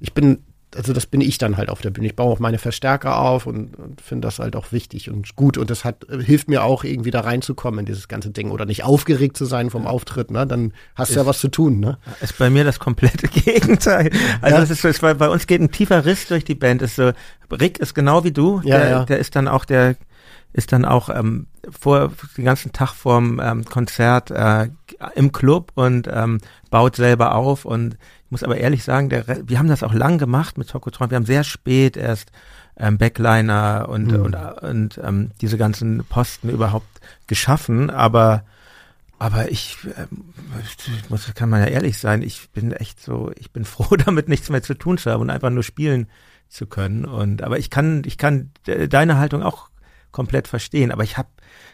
ich 0.00 0.12
bin, 0.12 0.44
also 0.76 0.92
das 0.92 1.06
bin 1.06 1.20
ich 1.20 1.38
dann 1.38 1.56
halt 1.56 1.70
auf 1.70 1.80
der 1.80 1.90
Bühne. 1.90 2.08
Ich 2.08 2.16
baue 2.16 2.32
auch 2.32 2.38
meine 2.38 2.58
Verstärker 2.58 3.18
auf 3.18 3.46
und, 3.46 3.76
und 3.78 4.00
finde 4.00 4.26
das 4.26 4.38
halt 4.38 4.54
auch 4.54 4.70
wichtig 4.72 5.10
und 5.10 5.34
gut. 5.34 5.56
Und 5.56 5.70
das 5.70 5.84
hat, 5.84 6.06
hilft 6.10 6.48
mir 6.48 6.62
auch 6.64 6.84
irgendwie 6.84 7.10
da 7.10 7.20
reinzukommen 7.20 7.80
in 7.80 7.86
dieses 7.86 8.08
ganze 8.08 8.30
Ding 8.30 8.50
oder 8.50 8.66
nicht 8.66 8.84
aufgeregt 8.84 9.36
zu 9.36 9.44
sein 9.44 9.70
vom 9.70 9.86
Auftritt, 9.86 10.30
ne? 10.30 10.46
Dann 10.46 10.72
hast 10.94 11.12
du 11.12 11.16
ja 11.16 11.26
was 11.26 11.38
zu 11.38 11.48
tun, 11.48 11.80
ne? 11.80 11.98
Ist 12.20 12.38
bei 12.38 12.50
mir 12.50 12.64
das 12.64 12.78
komplette 12.78 13.28
Gegenteil. 13.40 14.10
Also 14.42 14.56
Ja. 14.56 14.60
das 14.60 14.70
ist 14.70 14.82
so, 14.82 14.88
es 14.88 15.02
war, 15.02 15.14
bei 15.14 15.28
uns 15.28 15.46
geht 15.46 15.60
ein 15.60 15.70
tiefer 15.70 16.04
Riss 16.04 16.26
durch 16.26 16.44
die 16.44 16.54
Band. 16.54 16.82
Ist 16.82 16.96
so, 16.96 17.12
Rick 17.50 17.78
ist 17.78 17.94
genau 17.94 18.24
wie 18.24 18.32
du. 18.32 18.60
Ja, 18.64 18.78
der, 18.78 18.90
ja. 18.90 19.04
der 19.04 19.18
ist 19.18 19.36
dann 19.36 19.48
auch 19.48 19.64
der 19.64 19.96
ist 20.54 20.72
dann 20.72 20.84
auch 20.84 21.10
ähm, 21.10 21.46
vor 21.68 22.12
den 22.36 22.44
ganzen 22.44 22.72
Tag 22.72 22.92
vorm 22.94 23.38
ähm, 23.42 23.64
Konzert 23.66 24.30
äh, 24.30 24.68
im 25.14 25.30
Club 25.32 25.72
und 25.74 26.08
ähm, 26.10 26.38
baut 26.70 26.96
selber 26.96 27.34
auf 27.34 27.64
und 27.64 27.96
ich 28.28 28.30
muss 28.30 28.42
aber 28.42 28.58
ehrlich 28.58 28.84
sagen, 28.84 29.08
der, 29.08 29.24
wir 29.48 29.58
haben 29.58 29.68
das 29.68 29.82
auch 29.82 29.94
lang 29.94 30.18
gemacht 30.18 30.58
mit 30.58 30.68
Tokotron. 30.68 31.10
Wir 31.10 31.16
haben 31.16 31.24
sehr 31.24 31.44
spät 31.44 31.96
erst 31.96 32.30
ähm, 32.76 32.98
Backliner 32.98 33.86
und 33.88 34.12
Mhm. 34.12 34.20
und, 34.22 34.34
und 34.34 35.00
ähm, 35.02 35.30
diese 35.40 35.56
ganzen 35.56 36.04
Posten 36.04 36.50
überhaupt 36.50 37.00
geschaffen, 37.26 37.88
aber 37.88 38.44
aber 39.18 39.50
ich, 39.50 39.78
ähm, 39.96 40.32
ich 41.02 41.10
muss, 41.10 41.32
kann 41.34 41.48
man 41.48 41.60
ja 41.60 41.66
ehrlich 41.68 41.98
sein, 41.98 42.20
ich 42.22 42.50
bin 42.50 42.70
echt 42.72 43.00
so, 43.02 43.32
ich 43.36 43.50
bin 43.50 43.64
froh, 43.72 43.96
damit 43.96 44.28
nichts 44.28 44.50
mehr 44.50 44.62
zu 44.62 44.74
tun 44.74 44.98
zu 44.98 45.10
haben 45.10 45.22
und 45.22 45.30
einfach 45.30 45.50
nur 45.50 45.62
spielen 45.64 46.06
zu 46.50 46.66
können. 46.66 47.04
Und 47.06 47.42
aber 47.42 47.58
ich 47.58 47.70
kann, 47.70 48.02
ich 48.04 48.18
kann 48.18 48.50
de- 48.66 48.88
deine 48.88 49.16
Haltung 49.18 49.42
auch 49.42 49.70
komplett 50.12 50.48
verstehen, 50.48 50.90
aber 50.90 51.04
ich 51.04 51.16
habe 51.18 51.28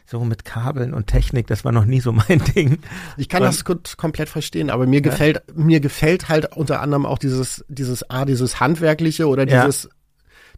so 0.06 0.24
mit 0.24 0.44
Kabeln 0.44 0.92
und 0.92 1.06
Technik, 1.06 1.46
das 1.46 1.64
war 1.64 1.72
noch 1.72 1.84
nie 1.84 2.00
so 2.00 2.12
mein 2.12 2.38
Ding. 2.54 2.78
Ich 3.16 3.28
kann 3.28 3.42
Und- 3.42 3.48
das 3.48 3.64
gut, 3.64 3.96
komplett 3.96 4.28
verstehen, 4.28 4.70
aber 4.70 4.86
mir 4.86 5.00
gefällt, 5.00 5.42
mir 5.56 5.80
gefällt 5.80 6.28
halt 6.28 6.54
unter 6.56 6.80
anderem 6.80 7.06
auch 7.06 7.18
dieses, 7.18 7.64
dieses 7.68 8.08
A, 8.10 8.24
dieses 8.24 8.60
Handwerkliche 8.60 9.28
oder 9.28 9.48
Ja. 9.48 9.64
dieses, 9.66 9.88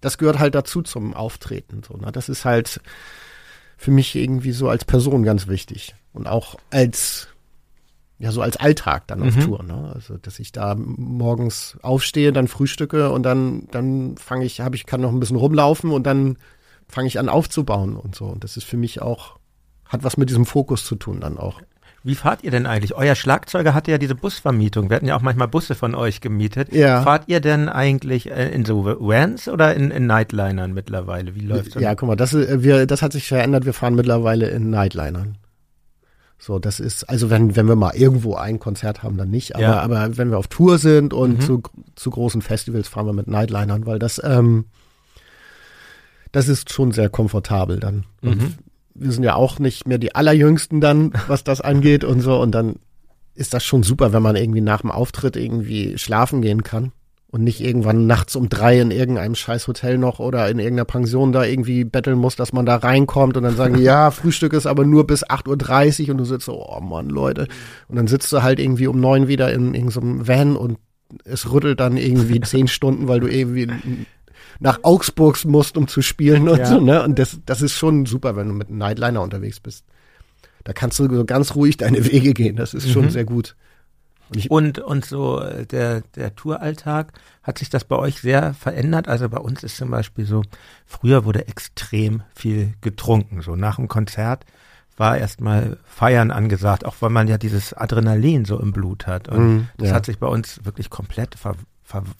das 0.00 0.18
gehört 0.18 0.38
halt 0.38 0.54
dazu 0.54 0.82
zum 0.82 1.14
Auftreten, 1.14 1.82
so, 1.86 1.96
ne? 1.96 2.12
Das 2.12 2.28
ist 2.28 2.44
halt 2.44 2.80
für 3.78 3.90
mich 3.90 4.14
irgendwie 4.16 4.52
so 4.52 4.68
als 4.68 4.84
Person 4.84 5.22
ganz 5.22 5.46
wichtig 5.48 5.94
und 6.12 6.26
auch 6.26 6.56
als, 6.70 7.28
ja, 8.18 8.32
so 8.32 8.40
als 8.40 8.56
Alltag 8.56 9.06
dann 9.06 9.22
auf 9.22 9.36
Mhm. 9.36 9.40
Tour, 9.42 9.62
ne? 9.62 9.92
Also, 9.94 10.16
dass 10.16 10.38
ich 10.38 10.50
da 10.52 10.74
morgens 10.76 11.76
aufstehe, 11.82 12.32
dann 12.32 12.48
frühstücke 12.48 13.10
und 13.10 13.22
dann, 13.22 13.68
dann 13.70 14.16
fange 14.16 14.44
ich, 14.46 14.60
habe 14.60 14.76
ich, 14.76 14.86
kann 14.86 15.02
noch 15.02 15.10
ein 15.12 15.20
bisschen 15.20 15.36
rumlaufen 15.36 15.90
und 15.90 16.04
dann 16.06 16.38
fange 16.88 17.08
ich 17.08 17.18
an 17.18 17.28
aufzubauen 17.28 17.96
und 17.96 18.14
so. 18.14 18.26
Und 18.26 18.44
das 18.44 18.56
ist 18.56 18.64
für 18.64 18.76
mich 18.76 19.02
auch, 19.02 19.36
hat 19.86 20.04
was 20.04 20.16
mit 20.16 20.28
diesem 20.30 20.46
Fokus 20.46 20.84
zu 20.84 20.94
tun 20.96 21.20
dann 21.20 21.38
auch. 21.38 21.60
Wie 22.04 22.14
fahrt 22.14 22.44
ihr 22.44 22.52
denn 22.52 22.66
eigentlich? 22.66 22.94
Euer 22.94 23.16
Schlagzeuger 23.16 23.74
hatte 23.74 23.90
ja 23.90 23.98
diese 23.98 24.14
Busvermietung. 24.14 24.88
Wir 24.90 24.96
hatten 24.96 25.08
ja 25.08 25.16
auch 25.16 25.22
manchmal 25.22 25.48
Busse 25.48 25.74
von 25.74 25.96
euch 25.96 26.20
gemietet. 26.20 26.72
Ja. 26.72 27.02
Fahrt 27.02 27.24
ihr 27.26 27.40
denn 27.40 27.68
eigentlich 27.68 28.30
äh, 28.30 28.48
in 28.50 28.64
so 28.64 28.84
Vans 28.84 29.48
oder 29.48 29.74
in, 29.74 29.90
in 29.90 30.06
Nightlinern 30.06 30.72
mittlerweile? 30.72 31.34
Wie 31.34 31.40
läuft 31.40 31.74
das? 31.74 31.82
Ja, 31.82 31.96
guck 31.96 32.08
mal, 32.08 32.14
das, 32.14 32.32
äh, 32.32 32.62
wir, 32.62 32.86
das 32.86 33.02
hat 33.02 33.12
sich 33.12 33.26
verändert. 33.26 33.64
Wir 33.64 33.72
fahren 33.72 33.96
mittlerweile 33.96 34.48
in 34.50 34.70
Nightlinern. 34.70 35.38
So, 36.38 36.60
das 36.60 36.78
ist, 36.78 37.04
also 37.10 37.28
wenn, 37.30 37.56
wenn 37.56 37.66
wir 37.66 37.74
mal 37.76 37.96
irgendwo 37.96 38.34
ein 38.36 38.60
Konzert 38.60 39.02
haben, 39.02 39.16
dann 39.16 39.30
nicht. 39.30 39.56
Aber, 39.56 39.64
Ja. 39.64 39.80
aber 39.80 40.16
wenn 40.16 40.30
wir 40.30 40.38
auf 40.38 40.46
Tour 40.46 40.78
sind 40.78 41.12
und 41.12 41.38
Mhm. 41.38 41.40
zu, 41.40 41.62
zu 41.96 42.10
großen 42.10 42.40
Festivals 42.42 42.86
fahren 42.86 43.06
wir 43.06 43.14
mit 43.14 43.26
Nightlinern, 43.26 43.84
weil 43.86 43.98
das, 43.98 44.20
ähm, 44.22 44.66
das 46.36 46.48
ist 46.48 46.70
schon 46.70 46.92
sehr 46.92 47.08
komfortabel 47.08 47.80
dann. 47.80 48.04
Mhm. 48.20 48.56
wir 48.94 49.10
sind 49.10 49.24
ja 49.24 49.36
auch 49.36 49.58
nicht 49.58 49.88
mehr 49.88 49.96
die 49.96 50.14
allerjüngsten 50.14 50.82
dann, 50.82 51.12
was 51.28 51.44
das 51.44 51.62
angeht 51.62 52.04
und 52.04 52.20
so. 52.20 52.38
Und 52.38 52.50
dann 52.54 52.74
ist 53.34 53.54
das 53.54 53.64
schon 53.64 53.82
super, 53.82 54.12
wenn 54.12 54.22
man 54.22 54.36
irgendwie 54.36 54.60
nach 54.60 54.82
dem 54.82 54.90
Auftritt 54.90 55.36
irgendwie 55.36 55.96
schlafen 55.96 56.42
gehen 56.42 56.62
kann 56.62 56.92
und 57.28 57.42
nicht 57.42 57.62
irgendwann 57.62 58.06
nachts 58.06 58.36
um 58.36 58.50
drei 58.50 58.78
in 58.78 58.90
irgendeinem 58.90 59.34
scheiß 59.34 59.66
Hotel 59.66 59.96
noch 59.96 60.18
oder 60.18 60.46
in 60.50 60.58
irgendeiner 60.58 60.84
Pension 60.84 61.32
da 61.32 61.42
irgendwie 61.42 61.84
betteln 61.84 62.18
muss, 62.18 62.36
dass 62.36 62.52
man 62.52 62.66
da 62.66 62.76
reinkommt 62.76 63.38
und 63.38 63.42
dann 63.42 63.56
sagen 63.56 63.78
die, 63.78 63.82
ja, 63.84 64.10
Frühstück 64.10 64.52
ist 64.52 64.66
aber 64.66 64.84
nur 64.84 65.06
bis 65.06 65.24
8.30 65.24 66.02
Uhr 66.02 66.10
und 66.10 66.18
du 66.18 66.26
sitzt 66.26 66.44
so, 66.44 66.62
oh 66.62 66.80
Mann, 66.80 67.08
Leute. 67.08 67.48
Und 67.88 67.96
dann 67.96 68.08
sitzt 68.08 68.30
du 68.30 68.42
halt 68.42 68.60
irgendwie 68.60 68.88
um 68.88 69.00
neun 69.00 69.26
wieder 69.26 69.54
in 69.54 69.72
irgendeinem 69.72 70.28
Van 70.28 70.54
und 70.54 70.76
es 71.24 71.50
rüttelt 71.50 71.80
dann 71.80 71.96
irgendwie 71.96 72.40
zehn 72.42 72.68
Stunden, 72.68 73.08
weil 73.08 73.20
du 73.20 73.26
irgendwie 73.26 73.70
nach 74.60 74.80
Augsburg 74.82 75.44
musst, 75.44 75.76
um 75.76 75.88
zu 75.88 76.02
spielen 76.02 76.48
und 76.48 76.58
ja. 76.58 76.66
so, 76.66 76.80
ne? 76.80 77.02
Und 77.02 77.18
das, 77.18 77.38
das 77.44 77.62
ist 77.62 77.72
schon 77.72 78.06
super, 78.06 78.36
wenn 78.36 78.48
du 78.48 78.54
mit 78.54 78.68
einem 78.68 78.78
Nightliner 78.78 79.22
unterwegs 79.22 79.60
bist. 79.60 79.84
Da 80.64 80.72
kannst 80.72 80.98
du 80.98 81.14
so 81.14 81.24
ganz 81.24 81.54
ruhig 81.54 81.76
deine 81.76 82.04
Wege 82.04 82.34
gehen. 82.34 82.56
Das 82.56 82.74
ist 82.74 82.90
schon 82.90 83.06
mhm. 83.06 83.10
sehr 83.10 83.24
gut. 83.24 83.54
Und, 84.28 84.50
und, 84.50 84.78
und 84.80 85.04
so 85.04 85.40
äh, 85.40 85.66
der, 85.66 86.00
der 86.16 86.34
Touralltag, 86.34 87.12
hat 87.42 87.58
sich 87.58 87.70
das 87.70 87.84
bei 87.84 87.96
euch 87.96 88.20
sehr 88.20 88.54
verändert? 88.54 89.06
Also 89.06 89.28
bei 89.28 89.38
uns 89.38 89.62
ist 89.62 89.76
zum 89.76 89.90
Beispiel 89.90 90.26
so, 90.26 90.42
früher 90.84 91.24
wurde 91.24 91.46
extrem 91.46 92.22
viel 92.34 92.74
getrunken. 92.80 93.42
So 93.42 93.54
nach 93.54 93.76
dem 93.76 93.86
Konzert 93.86 94.44
war 94.96 95.16
erstmal 95.16 95.78
Feiern 95.84 96.30
angesagt, 96.30 96.84
auch 96.84 96.96
weil 97.00 97.10
man 97.10 97.28
ja 97.28 97.38
dieses 97.38 97.72
Adrenalin 97.72 98.44
so 98.44 98.58
im 98.58 98.72
Blut 98.72 99.06
hat. 99.06 99.28
Und 99.28 99.56
mm, 99.56 99.68
das 99.78 99.92
hat 99.92 100.06
sich 100.06 100.18
bei 100.18 100.26
uns 100.26 100.64
wirklich 100.64 100.90
komplett 100.90 101.36
ver 101.36 101.54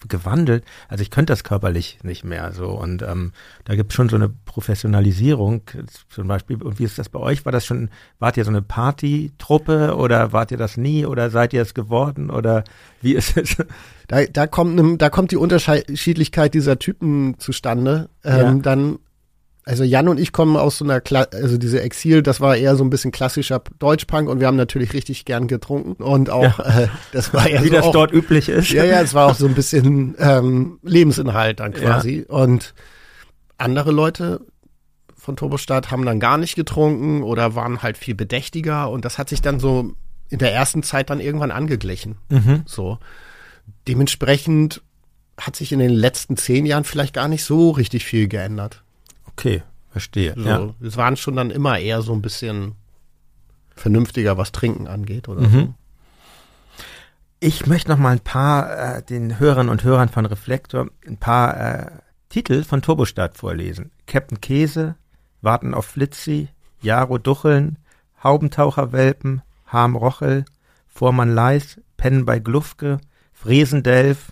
gewandelt. 0.07 0.63
Also 0.87 1.01
ich 1.01 1.11
könnte 1.11 1.31
das 1.31 1.43
körperlich 1.43 1.99
nicht 2.03 2.23
mehr 2.23 2.51
so. 2.53 2.69
Und 2.69 3.01
ähm, 3.01 3.33
da 3.65 3.75
gibt 3.75 3.91
es 3.91 3.95
schon 3.95 4.09
so 4.09 4.15
eine 4.15 4.29
Professionalisierung. 4.29 5.61
Zum 6.09 6.27
Beispiel, 6.27 6.61
und 6.61 6.79
wie 6.79 6.83
ist 6.83 6.97
das 6.97 7.09
bei 7.09 7.19
euch? 7.19 7.45
War 7.45 7.51
das 7.51 7.65
schon, 7.65 7.89
wart 8.19 8.37
ihr 8.37 8.45
so 8.45 8.51
eine 8.51 8.61
Partytruppe 8.61 9.95
oder 9.95 10.33
wart 10.33 10.51
ihr 10.51 10.57
das 10.57 10.77
nie 10.77 11.05
oder 11.05 11.29
seid 11.29 11.53
ihr 11.53 11.61
es 11.61 11.73
geworden 11.73 12.29
oder 12.29 12.63
wie 13.01 13.13
ist 13.13 13.37
es? 13.37 13.57
Da, 14.07 14.23
da 14.23 14.47
kommt 14.47 14.75
ne, 14.75 14.97
da 14.97 15.09
kommt 15.09 15.31
die 15.31 15.37
Unterschiedlichkeit 15.37 16.53
dieser 16.53 16.79
Typen 16.79 17.35
zustande. 17.39 18.09
Ähm, 18.23 18.39
ja. 18.39 18.53
Dann 18.61 18.99
also 19.67 19.83
Jan 19.83 20.07
und 20.07 20.17
ich 20.17 20.31
kommen 20.31 20.55
aus 20.55 20.77
so 20.77 20.85
einer, 20.85 21.01
Kla 21.01 21.23
also 21.33 21.57
diese 21.57 21.81
Exil, 21.81 22.23
das 22.23 22.39
war 22.39 22.55
eher 22.55 22.77
so 22.77 22.85
ein 22.85 22.89
bisschen 22.89 23.11
klassischer 23.11 23.61
Deutschpunk 23.79 24.29
und 24.29 24.39
wir 24.39 24.47
haben 24.47 24.55
natürlich 24.55 24.93
richtig 24.93 25.25
gern 25.25 25.47
getrunken 25.49 26.01
und 26.01 26.29
auch, 26.29 26.59
ja. 26.59 26.83
äh, 26.83 26.87
das 27.11 27.33
war 27.33 27.49
ja 27.49 27.61
Wie 27.63 27.67
so 27.67 27.73
das 27.73 27.85
auch, 27.85 27.91
dort 27.91 28.13
üblich 28.13 28.47
ist. 28.47 28.71
Ja, 28.71 28.85
ja, 28.85 29.01
es 29.01 29.13
war 29.13 29.27
auch 29.27 29.35
so 29.35 29.45
ein 29.45 29.55
bisschen 29.55 30.15
ähm, 30.19 30.79
Lebensinhalt 30.83 31.59
dann 31.59 31.73
quasi 31.73 32.25
ja. 32.27 32.35
und 32.35 32.73
andere 33.57 33.91
Leute 33.91 34.39
von 35.17 35.35
Turbostadt 35.35 35.91
haben 35.91 36.05
dann 36.05 36.21
gar 36.21 36.37
nicht 36.37 36.55
getrunken 36.55 37.21
oder 37.21 37.53
waren 37.55 37.83
halt 37.83 37.97
viel 37.97 38.15
bedächtiger 38.15 38.89
und 38.89 39.03
das 39.03 39.17
hat 39.17 39.27
sich 39.27 39.41
dann 39.41 39.59
so 39.59 39.91
in 40.29 40.39
der 40.39 40.53
ersten 40.53 40.81
Zeit 40.81 41.09
dann 41.09 41.19
irgendwann 41.19 41.51
angeglichen. 41.51 42.15
Mhm. 42.29 42.63
So. 42.65 42.99
Dementsprechend 43.85 44.81
hat 45.37 45.57
sich 45.57 45.73
in 45.73 45.79
den 45.79 45.91
letzten 45.91 46.37
zehn 46.37 46.65
Jahren 46.65 46.85
vielleicht 46.85 47.13
gar 47.13 47.27
nicht 47.27 47.43
so 47.43 47.71
richtig 47.71 48.05
viel 48.05 48.29
geändert. 48.29 48.83
Okay, 49.37 49.61
verstehe. 49.91 50.33
So, 50.35 50.47
ja. 50.47 50.73
Es 50.81 50.97
waren 50.97 51.15
schon 51.15 51.35
dann 51.35 51.51
immer 51.51 51.77
eher 51.77 52.01
so 52.01 52.13
ein 52.13 52.23
bisschen 52.23 52.73
vernünftiger, 53.75 54.37
was 54.37 54.51
Trinken 54.51 54.87
angeht 54.87 55.29
oder 55.29 55.41
mhm. 55.41 55.51
so. 55.51 55.73
Ich 57.39 57.67
möchte 57.67 57.91
noch 57.91 57.99
mal 57.99 58.13
ein 58.13 58.19
paar 58.19 58.97
äh, 58.97 59.03
den 59.03 59.39
Hörern 59.39 59.69
und 59.69 59.83
Hörern 59.83 60.09
von 60.09 60.25
Reflektor 60.25 60.89
ein 61.05 61.17
paar 61.17 61.55
äh, 61.55 61.91
Titel 62.29 62.63
von 62.63 62.81
Turbostadt 62.81 63.37
vorlesen. 63.37 63.91
Captain 64.07 64.41
Käse, 64.41 64.95
Warten 65.41 65.75
auf 65.75 65.85
Flitzi, 65.85 66.49
Jaro 66.81 67.19
Ducheln, 67.19 67.77
Haubentaucherwelpen, 68.23 69.43
Harm 69.67 69.95
Rochel, 69.95 70.45
Vormann 70.87 71.35
Leis, 71.35 71.79
Pennen 71.95 72.25
bei 72.25 72.39
Glufke, 72.39 72.99
Fresendelf, 73.33 74.31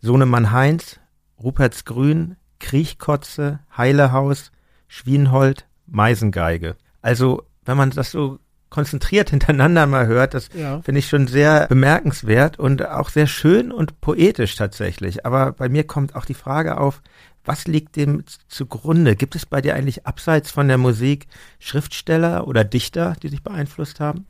Sohnemann 0.00 0.52
Heinz, 0.52 1.00
Ruperts 1.42 1.84
Grün, 1.84 2.36
Kriechkotze, 2.62 3.58
Heilehaus, 3.76 4.52
Schwienhold, 4.88 5.66
Meisengeige. 5.86 6.76
Also, 7.02 7.42
wenn 7.64 7.76
man 7.76 7.90
das 7.90 8.12
so 8.12 8.38
konzentriert 8.70 9.30
hintereinander 9.30 9.86
mal 9.86 10.06
hört, 10.06 10.32
das 10.32 10.48
ja. 10.54 10.80
finde 10.80 11.00
ich 11.00 11.08
schon 11.08 11.26
sehr 11.26 11.66
bemerkenswert 11.66 12.58
und 12.58 12.86
auch 12.86 13.10
sehr 13.10 13.26
schön 13.26 13.70
und 13.70 14.00
poetisch 14.00 14.54
tatsächlich. 14.54 15.26
Aber 15.26 15.52
bei 15.52 15.68
mir 15.68 15.84
kommt 15.84 16.14
auch 16.14 16.24
die 16.24 16.34
Frage 16.34 16.78
auf, 16.78 17.02
was 17.44 17.66
liegt 17.66 17.96
dem 17.96 18.24
zugrunde? 18.48 19.16
Gibt 19.16 19.34
es 19.34 19.44
bei 19.44 19.60
dir 19.60 19.74
eigentlich 19.74 20.06
abseits 20.06 20.52
von 20.52 20.68
der 20.68 20.78
Musik 20.78 21.26
Schriftsteller 21.58 22.46
oder 22.46 22.62
Dichter, 22.62 23.16
die 23.20 23.30
dich 23.30 23.42
beeinflusst 23.42 23.98
haben? 23.98 24.26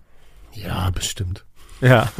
Ja, 0.53 0.89
bestimmt. 0.91 1.45
Ja. 1.83 2.11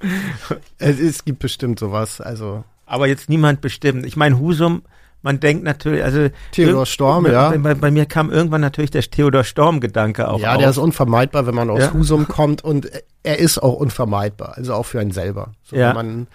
es, 0.78 1.00
es 1.00 1.24
gibt 1.24 1.38
bestimmt 1.38 1.78
sowas, 1.78 2.20
also. 2.20 2.64
Aber 2.84 3.08
jetzt 3.08 3.30
niemand 3.30 3.62
bestimmt. 3.62 4.04
Ich 4.04 4.16
meine, 4.16 4.38
Husum 4.38 4.82
man 5.26 5.40
denkt 5.40 5.64
natürlich, 5.64 6.04
also 6.04 6.28
Theodor 6.52 6.86
Storm, 6.86 7.26
ja. 7.26 7.50
Bei, 7.50 7.74
bei, 7.74 7.90
mir 7.90 8.06
kam 8.06 8.30
irgendwann 8.30 8.60
natürlich 8.60 8.92
der 8.92 9.02
Theodor 9.02 9.42
Storm-Gedanke 9.42 10.28
auch. 10.28 10.38
Ja, 10.38 10.52
auf. 10.52 10.58
der 10.58 10.70
ist 10.70 10.78
unvermeidbar, 10.78 11.48
wenn 11.48 11.54
man 11.56 11.68
aus 11.68 11.80
ja. 11.80 11.92
Husum 11.92 12.28
kommt 12.28 12.62
und 12.62 12.88
er 13.24 13.40
ist 13.40 13.58
auch 13.58 13.74
unvermeidbar, 13.74 14.56
also 14.56 14.72
auch 14.72 14.84
für 14.84 15.00
einen 15.00 15.10
selber. 15.10 15.50
So, 15.64 15.74
ja. 15.74 15.88
Wenn 15.88 15.96
man, 15.96 16.26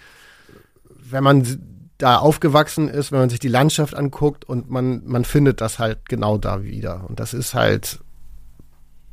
wenn 1.10 1.24
man 1.24 1.62
da 2.00 2.18
aufgewachsen 2.18 2.90
ist, 2.90 3.14
wenn 3.14 3.20
man 3.20 3.30
sich 3.30 3.40
die 3.40 3.48
Landschaft 3.48 3.96
anguckt 3.96 4.44
und 4.44 4.70
man, 4.70 5.04
man 5.06 5.24
findet 5.24 5.62
das 5.62 5.80
halt 5.80 6.10
genau 6.10 6.38
da 6.38 6.62
wieder. 6.64 7.06
Und 7.08 7.22
das 7.22 7.34
ist 7.34 7.54
halt 7.54 8.00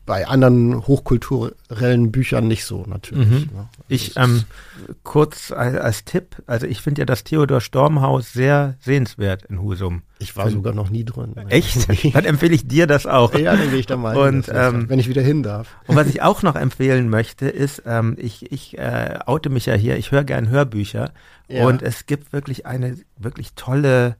bei 0.08 0.26
anderen 0.26 0.86
hochkulturellen 0.86 2.10
Büchern 2.10 2.48
nicht 2.48 2.64
so 2.64 2.84
natürlich. 2.86 3.28
Mhm. 3.28 3.50
Ne? 3.54 3.68
Also 3.68 3.84
ich 3.88 4.16
ähm, 4.16 4.44
kurz 5.04 5.52
als, 5.52 5.76
als, 5.76 6.04
Tipp, 6.06 6.36
also 6.46 6.66
ich 6.66 6.80
finde 6.80 7.02
ja 7.02 7.04
das 7.04 7.24
Theodor 7.24 7.60
Stormhaus 7.60 8.32
sehr 8.32 8.76
sehenswert 8.80 9.44
in 9.44 9.60
Husum. 9.60 10.00
Ich 10.18 10.34
war 10.34 10.50
sogar 10.50 10.72
noch 10.72 10.88
nie 10.88 11.04
drin. 11.04 11.36
Echt? 11.50 11.86
Dann 12.14 12.24
empfehle 12.24 12.54
ich 12.54 12.66
dir 12.66 12.86
das 12.86 13.06
auch. 13.06 13.34
Ja, 13.34 13.54
dann 13.54 13.68
gehe 13.70 13.78
ich 13.78 13.86
da 13.86 13.98
mal. 13.98 14.16
Und 14.16 14.46
hin, 14.46 14.54
ähm, 14.56 14.88
wenn 14.88 14.98
ich 14.98 15.08
wieder 15.08 15.22
hin 15.22 15.42
darf. 15.42 15.76
Und 15.86 15.94
was 15.94 16.08
ich 16.08 16.22
auch 16.22 16.42
noch 16.42 16.56
empfehlen 16.56 17.10
möchte, 17.10 17.46
ist, 17.46 17.82
ähm, 17.84 18.16
ich, 18.18 18.50
ich 18.50 18.78
äh, 18.78 19.18
oute 19.26 19.50
mich 19.50 19.66
ja 19.66 19.74
hier, 19.74 19.98
ich 19.98 20.10
höre 20.10 20.24
gern 20.24 20.48
Hörbücher 20.48 21.12
ja. 21.48 21.66
und 21.66 21.82
es 21.82 22.06
gibt 22.06 22.32
wirklich 22.32 22.64
eine 22.64 22.96
wirklich 23.18 23.52
tolle 23.54 24.16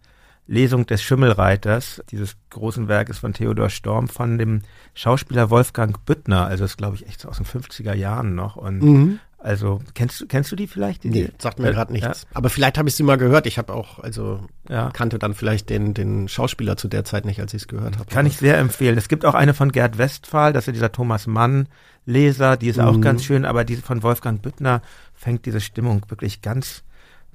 Lesung 0.48 0.86
des 0.86 1.02
Schimmelreiters, 1.02 2.02
dieses 2.10 2.36
großen 2.50 2.88
Werkes 2.88 3.18
von 3.18 3.34
Theodor 3.34 3.68
Storm, 3.68 4.08
von 4.08 4.38
dem 4.38 4.62
Schauspieler 4.94 5.50
Wolfgang 5.50 6.04
Büttner. 6.06 6.46
Also 6.46 6.64
das 6.64 6.78
glaube 6.78 6.96
ich 6.96 7.06
echt 7.06 7.26
aus 7.26 7.36
den 7.36 7.46
50er 7.46 7.92
Jahren 7.94 8.34
noch. 8.34 8.56
Und 8.56 8.82
mhm. 8.82 9.20
also 9.36 9.82
kennst 9.92 10.22
du 10.22 10.26
kennst 10.26 10.50
du 10.50 10.56
die 10.56 10.66
vielleicht? 10.66 11.04
Die, 11.04 11.10
nee, 11.10 11.28
sagt 11.36 11.58
mir 11.58 11.68
äh, 11.68 11.72
gerade 11.72 11.92
nichts. 11.92 12.22
Ja. 12.22 12.28
Aber 12.32 12.48
vielleicht 12.48 12.78
habe 12.78 12.88
ich 12.88 12.94
sie 12.94 13.02
mal 13.02 13.18
gehört. 13.18 13.46
Ich 13.46 13.58
habe 13.58 13.74
auch 13.74 13.98
also 13.98 14.40
ja. 14.70 14.88
kannte 14.90 15.18
dann 15.18 15.34
vielleicht 15.34 15.68
den 15.68 15.92
den 15.92 16.28
Schauspieler 16.28 16.78
zu 16.78 16.88
der 16.88 17.04
Zeit 17.04 17.26
nicht, 17.26 17.40
als 17.40 17.52
ich 17.52 17.62
es 17.62 17.68
gehört 17.68 17.98
habe. 17.98 18.08
Kann 18.10 18.24
ich 18.24 18.38
sehr 18.38 18.56
empfehlen. 18.56 18.96
Es 18.96 19.08
gibt 19.08 19.26
auch 19.26 19.34
eine 19.34 19.52
von 19.52 19.70
Gerd 19.70 19.98
Westphal, 19.98 20.54
das 20.54 20.66
ist 20.66 20.74
dieser 20.74 20.92
Thomas 20.92 21.26
Mann 21.26 21.68
Leser, 22.06 22.56
die 22.56 22.68
ist 22.68 22.78
mhm. 22.78 22.84
auch 22.84 23.00
ganz 23.02 23.22
schön, 23.22 23.44
aber 23.44 23.66
diese 23.66 23.82
von 23.82 24.02
Wolfgang 24.02 24.40
Büttner 24.40 24.80
fängt 25.12 25.44
diese 25.44 25.60
Stimmung 25.60 26.06
wirklich 26.08 26.40
ganz 26.40 26.84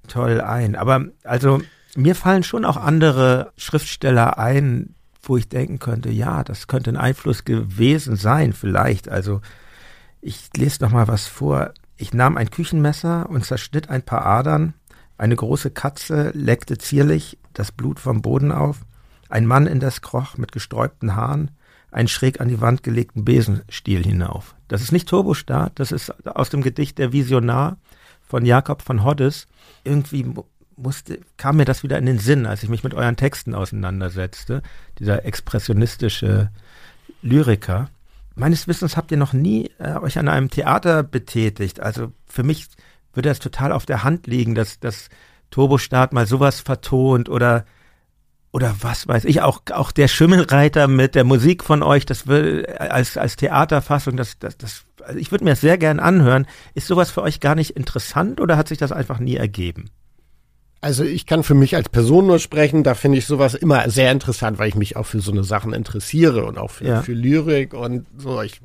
toll 0.08 0.42
ein. 0.42 0.76
Aber 0.76 1.06
also 1.24 1.62
mir 1.96 2.16
fallen 2.16 2.44
schon 2.44 2.66
auch 2.66 2.78
andere 2.78 3.52
Schriftsteller 3.58 4.38
ein, 4.38 4.96
wo 5.22 5.38
ich 5.38 5.48
denken 5.48 5.80
könnte, 5.80 6.10
ja, 6.10 6.44
das 6.44 6.68
könnte 6.68 6.92
ein 6.92 6.98
Einfluss 6.98 7.46
gewesen 7.46 8.16
sein, 8.16 8.54
vielleicht. 8.54 9.10
Also 9.10 9.42
ich 10.22 10.50
lese 10.56 10.84
noch 10.84 10.92
mal 10.92 11.08
was 11.08 11.28
vor. 11.28 11.74
Ich 11.98 12.14
nahm 12.14 12.38
ein 12.38 12.50
Küchenmesser 12.50 13.30
und 13.30 13.46
zerschnitt 13.46 13.90
ein 13.90 14.02
paar 14.02 14.26
Adern. 14.26 14.74
Eine 15.18 15.36
große 15.36 15.72
Katze 15.72 16.32
leckte 16.34 16.78
zierlich 16.78 17.38
das 17.54 17.72
Blut 17.72 18.00
vom 18.00 18.22
Boden 18.22 18.52
auf. 18.52 18.82
Ein 19.30 19.46
Mann 19.46 19.68
in 19.68 19.80
das 19.80 20.02
kroch 20.02 20.38
mit 20.38 20.52
gesträubten 20.52 21.16
Haaren, 21.16 21.52
einen 21.92 22.08
schräg 22.08 22.42
an 22.42 22.50
die 22.50 22.62
Wand 22.62 22.84
gelegten 22.84 23.24
Besenstiel 23.24 24.04
hinauf. 24.04 24.56
Das 24.68 24.82
ist 24.82 24.92
nicht 24.92 25.08
Turbostart, 25.08 25.80
das 25.80 25.92
ist 25.92 26.14
aus 26.28 26.50
dem 26.50 26.62
Gedicht 26.62 26.98
Der 26.98 27.14
Visionar 27.14 27.78
von 28.22 28.46
Jakob 28.46 28.82
von 28.82 29.04
Hoddes. 29.04 29.48
Irgendwie 29.84 30.26
musste, 30.78 31.20
kam 31.38 31.58
mir 31.58 31.66
das 31.66 31.84
wieder 31.84 31.98
in 31.98 32.06
den 32.06 32.20
Sinn, 32.20 32.46
als 32.46 32.64
ich 32.64 32.70
mich 32.70 32.84
mit 32.84 32.94
euren 32.94 33.16
Texten 33.16 33.54
auseinandersetzte. 33.54 34.62
Dieser 35.00 35.26
expressionistische 35.26 36.50
Lyriker. 37.22 37.90
Meines 38.36 38.68
Wissens 38.68 38.98
habt 38.98 39.12
ihr 39.12 39.18
noch 39.18 39.34
nie 39.34 39.72
äh, 39.80 39.96
euch 39.96 40.18
an 40.18 40.28
einem 40.28 40.50
Theater 40.50 41.04
betätigt. 41.04 41.80
Also 41.80 42.12
für 42.26 42.44
mich 42.44 42.68
würde 43.14 43.30
es 43.30 43.40
total 43.40 43.72
auf 43.72 43.86
der 43.86 44.04
Hand 44.04 44.28
liegen, 44.28 44.56
dass, 44.56 44.80
dass 44.80 45.10
Turbostart 45.52 46.14
mal 46.14 46.26
sowas 46.26 46.62
vertont 46.62 47.30
oder 47.30 47.66
oder 48.54 48.76
was 48.82 49.08
weiß 49.08 49.26
ich, 49.26 49.42
auch, 49.42 49.62
auch 49.72 49.92
der 49.92 50.08
Schimmelreiter 50.08 50.88
mit 50.88 51.16
der 51.16 51.24
Musik 51.24 51.64
von 51.64 51.82
euch, 51.82 52.06
das 52.06 52.28
will 52.28 52.68
als, 52.68 53.18
als 53.18 53.36
Theaterfassung, 53.36 54.16
das, 54.16 54.38
das, 54.38 54.60
das, 54.60 54.86
also 55.04 55.18
ich 55.20 55.32
würde 55.32 55.44
mir 55.44 55.50
das 55.50 55.62
sehr 55.62 55.80
gern 55.80 56.00
anhören. 56.00 56.46
Ist 56.76 56.86
sowas 56.86 57.10
für 57.10 57.24
euch 57.24 57.40
gar 57.40 57.56
nicht 57.56 57.72
interessant 57.72 58.40
oder 58.40 58.56
hat 58.56 58.68
sich 58.68 58.78
das 58.78 58.92
einfach 58.92 59.18
nie 59.18 59.38
ergeben? 59.38 59.90
Also 60.84 61.06
ich 61.06 61.26
kann 61.26 61.44
für 61.44 61.54
mich 61.54 61.78
als 61.78 61.88
Person 61.88 62.28
nur 62.28 62.40
sprechen, 62.40 62.84
da 62.84 62.94
finde 62.94 63.18
ich 63.18 63.26
sowas 63.26 63.54
immer 63.54 63.90
sehr 63.90 64.12
interessant, 64.12 64.60
weil 64.60 64.68
ich 64.68 64.76
mich 64.76 64.98
auch 64.98 65.06
für 65.06 65.22
so 65.22 65.32
eine 65.32 65.46
Sachen 65.46 65.72
interessiere 65.72 66.44
und 66.44 66.58
auch 66.58 66.72
für, 66.72 66.86
ja. 66.86 67.02
für 67.02 67.14
Lyrik 67.14 67.74
und 67.74 68.06
so. 68.18 68.42
Ich, 68.42 68.60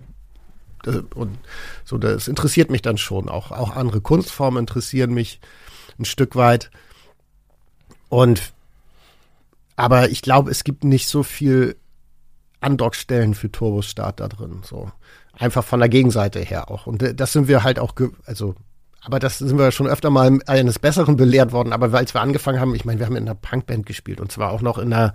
und 1.15 1.39
so, 1.85 1.97
das 1.97 2.27
interessiert 2.27 2.73
mich 2.73 2.83
dann 2.83 2.99
schon. 2.99 3.29
Auch, 3.29 3.53
auch 3.53 3.71
andere 3.71 4.01
Kunstformen 4.01 4.59
interessieren 4.59 5.15
mich 5.15 5.39
ein 5.97 6.05
Stück 6.05 6.35
weit. 6.35 6.73
Und 8.09 8.53
aber 9.77 10.11
ich 10.11 10.21
glaube, 10.21 10.51
es 10.51 10.65
gibt 10.65 10.83
nicht 10.83 11.07
so 11.07 11.23
viel 11.23 11.77
Andockstellen 12.59 13.35
für 13.35 13.53
Turbostart 13.53 14.19
da 14.19 14.27
drin. 14.27 14.63
So 14.65 14.91
einfach 15.35 15.63
von 15.63 15.79
der 15.79 15.89
Gegenseite 15.89 16.41
her 16.41 16.69
auch. 16.69 16.89
Und 16.89 17.21
das 17.21 17.33
sind 17.33 17.47
wir 17.47 17.63
halt 17.63 17.79
auch, 17.79 17.95
also 18.27 18.57
aber 19.01 19.19
das 19.19 19.39
sind 19.39 19.59
wir 19.59 19.71
schon 19.71 19.87
öfter 19.87 20.11
mal 20.11 20.39
eines 20.47 20.79
Besseren 20.79 21.17
belehrt 21.17 21.53
worden. 21.53 21.73
Aber 21.73 21.93
als 21.97 22.15
wir 22.15 22.21
angefangen 22.21 22.61
haben, 22.61 22.75
ich 22.75 22.85
meine, 22.85 22.99
wir 22.99 23.07
haben 23.07 23.17
in 23.17 23.25
einer 23.25 23.35
Punkband 23.35 23.87
gespielt 23.87 24.21
und 24.21 24.33
zwar 24.33 24.51
auch 24.51 24.61
noch 24.61 24.79
in 24.79 24.93
einer 24.93 25.15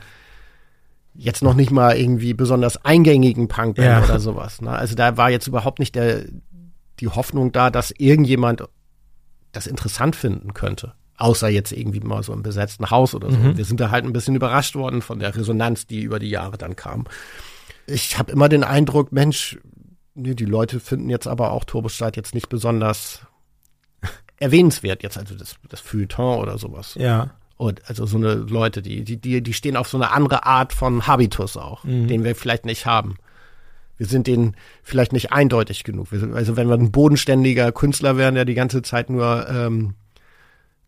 jetzt 1.15 1.43
noch 1.43 1.53
nicht 1.53 1.71
mal 1.71 1.95
irgendwie 1.95 2.33
besonders 2.33 2.83
eingängigen 2.83 3.47
Punkband 3.47 3.87
ja. 3.87 4.03
oder 4.03 4.19
sowas. 4.19 4.61
Ne? 4.61 4.71
Also 4.71 4.95
da 4.95 5.15
war 5.17 5.29
jetzt 5.29 5.47
überhaupt 5.47 5.79
nicht 5.79 5.95
der, 5.95 6.23
die 6.99 7.07
Hoffnung 7.07 7.51
da, 7.51 7.69
dass 7.69 7.91
irgendjemand 7.91 8.63
das 9.51 9.67
interessant 9.67 10.15
finden 10.15 10.53
könnte. 10.53 10.93
Außer 11.17 11.47
jetzt 11.47 11.71
irgendwie 11.71 11.99
mal 11.99 12.23
so 12.23 12.33
im 12.33 12.41
besetzten 12.41 12.89
Haus 12.89 13.13
oder 13.13 13.29
so. 13.29 13.37
Mhm. 13.37 13.55
Wir 13.57 13.65
sind 13.65 13.79
da 13.79 13.91
halt 13.91 14.05
ein 14.05 14.13
bisschen 14.13 14.35
überrascht 14.35 14.75
worden 14.75 15.03
von 15.03 15.19
der 15.19 15.35
Resonanz, 15.35 15.85
die 15.85 16.01
über 16.01 16.17
die 16.17 16.29
Jahre 16.29 16.57
dann 16.57 16.75
kam. 16.75 17.05
Ich 17.85 18.17
habe 18.17 18.31
immer 18.31 18.49
den 18.49 18.63
Eindruck, 18.63 19.11
Mensch, 19.11 19.59
nee, 20.15 20.33
die 20.33 20.45
Leute 20.45 20.79
finden 20.79 21.09
jetzt 21.09 21.27
aber 21.27 21.51
auch 21.51 21.65
Turbostart 21.65 22.15
jetzt 22.17 22.33
nicht 22.33 22.49
besonders 22.49 23.27
erwähnenswert 24.39 25.03
jetzt, 25.03 25.17
also 25.17 25.35
das, 25.35 25.55
das 25.69 25.79
Feuilleton 25.79 26.39
oder 26.39 26.57
sowas. 26.57 26.95
Ja. 26.99 27.31
Und 27.57 27.81
also 27.87 28.05
so 28.05 28.17
eine 28.17 28.33
Leute, 28.33 28.81
die, 28.81 29.03
die, 29.03 29.41
die, 29.41 29.53
stehen 29.53 29.77
auf 29.77 29.87
so 29.87 29.97
eine 29.97 30.11
andere 30.11 30.45
Art 30.45 30.73
von 30.73 31.07
Habitus 31.07 31.55
auch, 31.55 31.83
mhm. 31.83 32.07
den 32.07 32.23
wir 32.23 32.35
vielleicht 32.35 32.65
nicht 32.65 32.85
haben. 32.85 33.15
Wir 33.97 34.07
sind 34.07 34.27
denen 34.27 34.55
vielleicht 34.81 35.13
nicht 35.13 35.31
eindeutig 35.31 35.83
genug. 35.83 36.07
Sind, 36.09 36.33
also 36.33 36.57
wenn 36.57 36.67
wir 36.67 36.73
ein 36.73 36.91
bodenständiger 36.91 37.71
Künstler 37.71 38.17
wären, 38.17 38.35
der 38.35 38.45
die 38.45 38.55
ganze 38.55 38.81
Zeit 38.81 39.09
nur 39.09 39.47
ähm, 39.47 39.93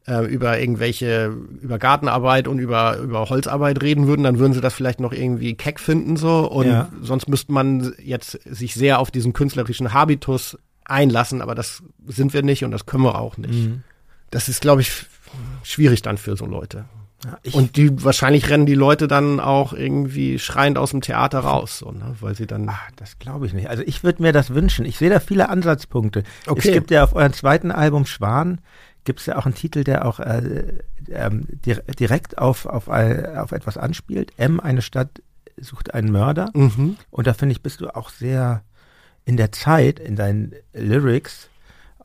äh, 0.07 0.25
über 0.25 0.59
irgendwelche, 0.59 1.35
über 1.61 1.79
Gartenarbeit 1.79 2.47
und 2.47 2.59
über, 2.59 2.97
über 2.97 3.29
Holzarbeit 3.29 3.81
reden 3.81 4.07
würden, 4.07 4.23
dann 4.23 4.39
würden 4.39 4.53
sie 4.53 4.61
das 4.61 4.73
vielleicht 4.73 4.99
noch 4.99 5.13
irgendwie 5.13 5.55
keck 5.55 5.79
finden 5.79 6.17
so. 6.17 6.49
Und 6.49 6.67
ja. 6.67 6.89
sonst 7.01 7.29
müsste 7.29 7.51
man 7.51 7.93
jetzt 8.03 8.39
sich 8.43 8.73
sehr 8.73 8.99
auf 8.99 9.11
diesen 9.11 9.33
künstlerischen 9.33 9.93
Habitus 9.93 10.57
einlassen, 10.85 11.41
aber 11.41 11.55
das 11.55 11.83
sind 12.07 12.33
wir 12.33 12.43
nicht 12.43 12.63
und 12.63 12.71
das 12.71 12.85
können 12.85 13.03
wir 13.03 13.19
auch 13.19 13.37
nicht. 13.37 13.67
Mhm. 13.67 13.83
Das 14.31 14.49
ist, 14.49 14.61
glaube 14.61 14.81
ich, 14.81 15.05
schwierig 15.63 16.01
dann 16.01 16.17
für 16.17 16.35
so 16.35 16.45
Leute. 16.45 16.85
Ja, 17.23 17.37
und 17.53 17.75
die 17.75 18.03
wahrscheinlich 18.03 18.49
rennen 18.49 18.65
die 18.65 18.75
Leute 18.75 19.07
dann 19.07 19.39
auch 19.39 19.73
irgendwie 19.73 20.37
schreiend 20.37 20.77
aus 20.77 20.91
dem 20.91 21.01
Theater 21.01 21.39
raus, 21.39 21.79
so, 21.79 21.91
ne? 21.91 22.15
weil 22.19 22.35
sie 22.35 22.45
dann. 22.45 22.69
Ach, 22.69 22.91
das 22.97 23.17
glaube 23.17 23.47
ich 23.47 23.53
nicht. 23.53 23.69
Also 23.69 23.83
ich 23.85 24.03
würde 24.03 24.21
mir 24.21 24.31
das 24.31 24.53
wünschen. 24.53 24.85
Ich 24.85 24.97
sehe 24.97 25.09
da 25.09 25.19
viele 25.19 25.49
Ansatzpunkte. 25.49 26.23
Okay. 26.45 26.67
Es 26.67 26.73
gibt 26.73 26.91
ja 26.91 27.03
auf 27.03 27.15
eurem 27.15 27.33
zweiten 27.33 27.71
Album 27.71 28.05
Schwan 28.05 28.59
gibt 29.05 29.19
es 29.21 29.27
ja 29.27 29.37
auch 29.37 29.45
einen 29.45 29.55
Titel, 29.55 29.83
der 29.83 30.05
auch 30.05 30.19
äh, 30.19 30.81
äh, 31.07 31.29
direkt 31.99 32.37
auf, 32.37 32.65
auf, 32.65 32.87
auf 32.89 33.51
etwas 33.51 33.77
anspielt. 33.77 34.33
M, 34.37 34.59
eine 34.59 34.81
Stadt 34.81 35.21
sucht 35.57 35.93
einen 35.93 36.11
Mörder. 36.11 36.49
Mhm. 36.53 36.97
Und 37.11 37.27
da 37.27 37.33
finde 37.33 37.53
ich, 37.53 37.61
bist 37.61 37.79
du 37.81 37.95
auch 37.95 38.09
sehr 38.09 38.63
in 39.25 39.37
der 39.37 39.51
Zeit, 39.51 39.99
in 39.99 40.15
deinen 40.15 40.53
Lyrics, 40.73 41.49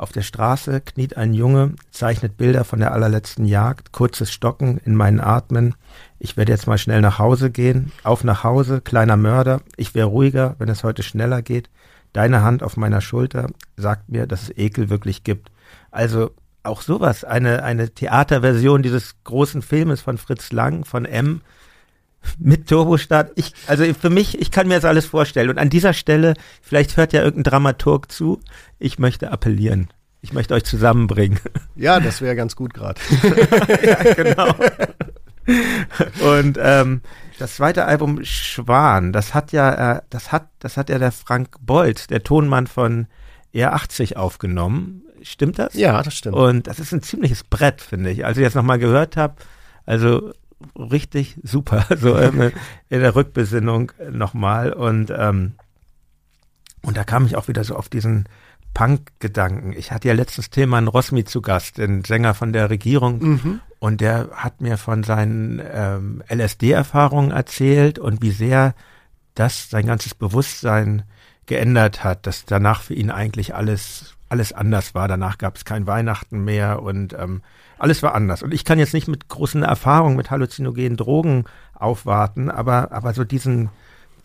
auf 0.01 0.13
der 0.13 0.23
Straße 0.23 0.81
kniet 0.81 1.19
ein 1.19 1.35
Junge, 1.35 1.75
zeichnet 1.91 2.39
Bilder 2.39 2.65
von 2.65 2.81
der 2.81 2.93
allerletzten 2.93 3.45
Jagd, 3.45 3.93
kurzes 3.93 4.33
Stocken 4.33 4.79
in 4.87 4.97
meinen 4.97 5.21
Atmen. 5.21 5.75
Ich 6.19 6.39
werde 6.39 6.53
jetzt 6.53 6.67
mal 6.67 6.79
schnell 6.79 7.03
nach 7.03 7.19
Hause 7.19 7.51
gehen. 7.51 7.93
Auf 8.03 8.25
nach 8.25 8.43
Hause, 8.43 8.81
kleiner 8.81 9.19
Mörder. 9.19 9.61
Ich 9.77 9.95
wäre 9.95 10.09
ruhiger, 10.09 10.57
wenn 10.59 10.71
es 10.71 10.85
heute 10.85 11.03
schneller 11.03 11.43
geht. 11.43 11.69
Deine 12.15 12.43
Hand 12.43 12.63
auf 12.63 12.79
meiner 12.79 13.03
Schulter 13.03 13.49
sagt 13.77 14.09
mir, 14.09 14.27
dass 14.27 14.45
es 14.45 14.57
Ekel 14.57 14.89
wirklich 14.89 15.23
gibt. 15.23 15.51
Also 15.91 16.31
auch 16.63 16.81
sowas, 16.81 17.23
eine, 17.25 17.63
eine 17.63 17.91
Theaterversion 17.91 18.83
dieses 18.83 19.23
großen 19.25 19.61
Filmes 19.61 20.01
von 20.01 20.17
Fritz 20.17 20.51
Lang, 20.51 20.87
von 20.87 21.05
M, 21.05 21.43
mit 22.39 22.69
Turbostart. 22.69 23.33
Ich, 23.37 23.53
also 23.67 23.85
für 23.95 24.11
mich, 24.11 24.41
ich 24.41 24.51
kann 24.51 24.69
mir 24.69 24.75
das 24.75 24.85
alles 24.85 25.07
vorstellen. 25.07 25.51
Und 25.51 25.59
an 25.59 25.71
dieser 25.71 25.93
Stelle, 25.93 26.35
vielleicht 26.63 26.97
hört 26.97 27.13
ja 27.13 27.23
irgendein 27.23 27.51
Dramaturg 27.51 28.11
zu, 28.11 28.41
ich 28.79 28.99
möchte 28.99 29.31
appellieren. 29.33 29.89
Ich 30.23 30.33
möchte 30.33 30.55
euch 30.55 30.65
zusammenbringen. 30.65 31.41
Ja, 31.77 31.99
das 31.99 32.21
wäre 32.21 32.37
ganz 32.37 32.57
gut 32.57 32.75
gerade. 32.75 33.01
ja, 33.83 34.13
genau. 34.13 34.55
Und 36.21 36.59
ähm, 36.61 37.01
das 37.39 37.57
zweite 37.57 37.87
Album 37.87 38.23
Schwan, 38.23 39.15
das 39.15 39.33
hat 39.33 39.53
ja, 39.53 39.97
äh, 39.97 40.03
das 40.11 40.31
hat, 40.31 40.49
das 40.59 40.77
hat 40.77 40.91
ja 40.91 40.99
der 40.99 41.11
Frank 41.11 41.57
Bolt, 41.63 42.11
der 42.11 42.23
Tonmann 42.23 42.67
von 42.67 43.07
R80 43.55 44.17
aufgenommen. 44.17 45.05
Stimmt 45.23 45.59
das? 45.59 45.73
Ja, 45.73 46.03
das 46.03 46.15
stimmt. 46.15 46.37
Und 46.37 46.67
das 46.67 46.81
ist 46.81 46.93
ein 46.93 47.03
ziemliches 47.03 47.45
Brett, 47.45 47.81
finde 47.81 48.11
ich. 48.11 48.27
Als 48.27 48.37
ich 48.37 48.45
das 48.45 48.55
nochmal 48.55 48.79
gehört 48.79 49.17
habe, 49.17 49.37
also 49.87 50.33
richtig 50.77 51.39
super, 51.43 51.87
so 51.97 52.17
ähm, 52.19 52.53
in 52.89 53.01
der 53.01 53.15
Rückbesinnung 53.15 53.93
nochmal. 54.11 54.73
Und, 54.73 55.13
ähm, 55.17 55.53
und 56.83 56.97
da 56.97 57.05
kam 57.05 57.27
ich 57.27 57.37
auch 57.37 57.49
wieder 57.49 57.65
so 57.65 57.77
auf 57.77 57.89
diesen 57.89 58.29
Punk-Gedanken. 58.75 59.73
Ich 59.73 59.93
hatte 59.93 60.09
ja 60.09 60.15
letztens 60.15 60.51
Tilman 60.51 60.89
Rosmi 60.89 61.25
zu 61.25 61.43
Gast, 61.43 61.79
den 61.79 62.05
Sänger 62.05 62.35
von 62.35 62.53
der 62.53 62.71
Regierung, 62.71 63.19
mhm. 63.19 63.61
und 63.79 64.01
der 64.01 64.31
hat 64.33 64.61
mir 64.61 64.77
von 64.77 65.03
seinen 65.03 65.61
ähm, 65.73 66.23
LSD-Erfahrungen 66.29 67.33
erzählt 67.33 67.99
und 67.99 68.23
wie 68.23 68.31
sehr 68.31 68.75
das 69.35 69.71
sein 69.71 69.87
ganzes 69.87 70.15
Bewusstsein 70.15 71.03
geändert 71.47 72.05
hat, 72.05 72.27
dass 72.27 72.45
danach 72.45 72.83
für 72.83 72.95
ihn 72.95 73.11
eigentlich 73.11 73.55
alles 73.55 74.17
alles 74.31 74.53
anders 74.53 74.95
war. 74.95 75.09
Danach 75.09 75.37
gab 75.37 75.57
es 75.57 75.65
kein 75.67 75.87
Weihnachten 75.87 76.45
mehr 76.45 76.83
und 76.83 77.13
ähm, 77.13 77.43
alles 77.81 78.03
war 78.03 78.15
anders. 78.15 78.43
Und 78.43 78.53
ich 78.53 78.65
kann 78.65 78.79
jetzt 78.79 78.95
nicht 78.95 79.09
mit 79.09 79.29
großen 79.29 79.63
Erfahrungen 79.63 80.17
mit 80.17 80.31
halluzinogenen 80.31 80.97
Drogen 80.97 81.45
aufwarten, 81.75 82.51
aber, 82.51 82.93
aber 82.93 83.15
so 83.15 83.25
diesen, 83.25 83.71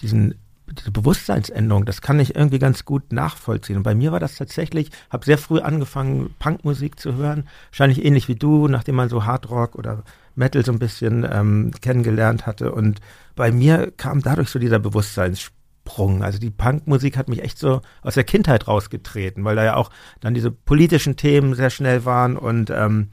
diesen, 0.02 0.36
diese 0.70 0.92
Bewusstseinsänderung, 0.92 1.86
das 1.86 2.02
kann 2.02 2.20
ich 2.20 2.36
irgendwie 2.36 2.60
ganz 2.60 2.84
gut 2.84 3.14
nachvollziehen. 3.14 3.78
Und 3.78 3.84
bei 3.84 3.96
mir 3.96 4.12
war 4.12 4.20
das 4.20 4.36
tatsächlich, 4.36 4.92
habe 5.10 5.26
sehr 5.26 5.38
früh 5.38 5.60
angefangen, 5.60 6.36
Punkmusik 6.38 7.00
zu 7.00 7.16
hören, 7.16 7.48
wahrscheinlich 7.70 8.04
ähnlich 8.04 8.28
wie 8.28 8.36
du, 8.36 8.68
nachdem 8.68 8.96
man 8.96 9.08
so 9.08 9.26
Hardrock 9.26 9.76
oder 9.76 10.04
Metal 10.36 10.66
so 10.66 10.74
ein 10.74 10.80
bisschen 10.80 11.26
ähm, 11.30 11.72
kennengelernt 11.82 12.46
hatte. 12.46 12.74
Und 12.74 13.00
bei 13.36 13.54
mir 13.54 13.92
kam 13.96 14.22
dadurch 14.22 14.50
so 14.50 14.60
dieser 14.60 14.80
Bewusstseinssprung. 14.80 16.24
Also 16.24 16.40
die 16.40 16.50
Punkmusik 16.50 17.16
hat 17.16 17.30
mich 17.30 17.42
echt 17.42 17.58
so 17.58 17.82
aus 18.02 18.16
der 18.16 18.26
Kindheit 18.26 18.68
rausgetreten, 18.68 19.46
weil 19.46 19.56
da 19.56 19.64
ja 19.64 19.76
auch 19.76 19.92
dann 20.20 20.34
diese 20.34 20.52
politischen 20.52 21.16
Themen 21.16 21.54
sehr 21.54 21.70
schnell 21.70 22.04
waren 22.04 22.36
und 22.36 22.70
ähm, 22.70 23.12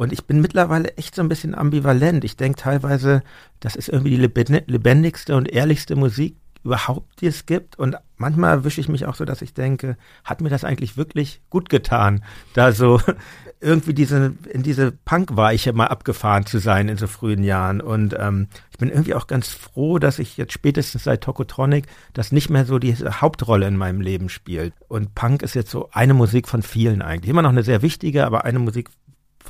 und 0.00 0.14
ich 0.14 0.24
bin 0.24 0.40
mittlerweile 0.40 0.96
echt 0.96 1.14
so 1.14 1.20
ein 1.20 1.28
bisschen 1.28 1.54
ambivalent. 1.54 2.24
Ich 2.24 2.34
denke 2.34 2.58
teilweise, 2.58 3.22
das 3.60 3.76
ist 3.76 3.90
irgendwie 3.90 4.16
die 4.16 4.62
lebendigste 4.66 5.36
und 5.36 5.52
ehrlichste 5.52 5.94
Musik 5.94 6.36
überhaupt, 6.64 7.20
die 7.20 7.26
es 7.26 7.44
gibt. 7.44 7.78
Und 7.78 7.96
manchmal 8.16 8.52
erwische 8.52 8.80
ich 8.80 8.88
mich 8.88 9.04
auch 9.04 9.14
so, 9.14 9.26
dass 9.26 9.42
ich 9.42 9.52
denke, 9.52 9.98
hat 10.24 10.40
mir 10.40 10.48
das 10.48 10.64
eigentlich 10.64 10.96
wirklich 10.96 11.42
gut 11.50 11.68
getan, 11.68 12.24
da 12.54 12.72
so 12.72 12.98
irgendwie 13.60 13.92
diese, 13.92 14.32
in 14.50 14.62
diese 14.62 14.90
Punkweiche 14.90 15.74
mal 15.74 15.88
abgefahren 15.88 16.46
zu 16.46 16.60
sein 16.60 16.88
in 16.88 16.96
so 16.96 17.06
frühen 17.06 17.44
Jahren. 17.44 17.82
Und 17.82 18.16
ähm, 18.18 18.48
ich 18.70 18.78
bin 18.78 18.88
irgendwie 18.88 19.14
auch 19.14 19.26
ganz 19.26 19.48
froh, 19.48 19.98
dass 19.98 20.18
ich 20.18 20.38
jetzt 20.38 20.54
spätestens 20.54 21.04
seit 21.04 21.20
Tokotronic 21.20 21.84
das 22.14 22.32
nicht 22.32 22.48
mehr 22.48 22.64
so 22.64 22.78
die 22.78 22.94
Hauptrolle 22.94 23.66
in 23.66 23.76
meinem 23.76 24.00
Leben 24.00 24.30
spielt. 24.30 24.72
Und 24.88 25.14
Punk 25.14 25.42
ist 25.42 25.52
jetzt 25.52 25.70
so 25.70 25.90
eine 25.92 26.14
Musik 26.14 26.48
von 26.48 26.62
vielen 26.62 27.02
eigentlich. 27.02 27.28
Immer 27.28 27.42
noch 27.42 27.50
eine 27.50 27.64
sehr 27.64 27.82
wichtige, 27.82 28.24
aber 28.24 28.46
eine 28.46 28.60
Musik 28.60 28.88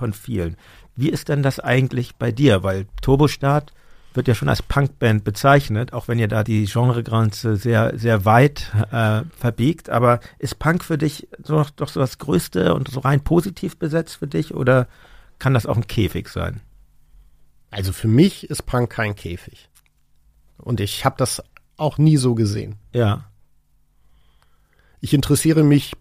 von 0.00 0.12
vielen. 0.14 0.56
Wie 0.96 1.10
ist 1.10 1.28
denn 1.28 1.42
das 1.42 1.60
eigentlich 1.60 2.16
bei 2.16 2.32
dir? 2.32 2.62
Weil 2.62 2.86
Turbostart 3.02 3.72
wird 4.14 4.26
ja 4.26 4.34
schon 4.34 4.48
als 4.48 4.62
Punkband 4.62 5.22
bezeichnet, 5.22 5.92
auch 5.92 6.08
wenn 6.08 6.18
ihr 6.18 6.26
da 6.26 6.42
die 6.42 6.64
Genregrenze 6.64 7.56
sehr, 7.56 7.96
sehr 7.96 8.24
weit 8.24 8.72
äh, 8.90 9.22
verbiegt. 9.38 9.90
Aber 9.90 10.20
ist 10.38 10.58
Punk 10.58 10.82
für 10.82 10.98
dich 10.98 11.28
so, 11.42 11.64
doch 11.76 11.88
so 11.88 12.00
das 12.00 12.18
Größte 12.18 12.74
und 12.74 12.88
so 12.88 13.00
rein 13.00 13.22
positiv 13.22 13.78
besetzt 13.78 14.16
für 14.16 14.26
dich 14.26 14.54
oder 14.54 14.88
kann 15.38 15.54
das 15.54 15.66
auch 15.66 15.76
ein 15.76 15.86
Käfig 15.86 16.28
sein? 16.28 16.60
Also 17.70 17.92
für 17.92 18.08
mich 18.08 18.50
ist 18.50 18.66
Punk 18.66 18.90
kein 18.90 19.14
Käfig. 19.14 19.68
Und 20.56 20.80
ich 20.80 21.04
habe 21.04 21.16
das 21.18 21.42
auch 21.76 21.98
nie 21.98 22.16
so 22.16 22.34
gesehen. 22.34 22.76
Ja. 22.92 23.26
Ich 25.00 25.14
interessiere 25.14 25.62
mich 25.62 25.92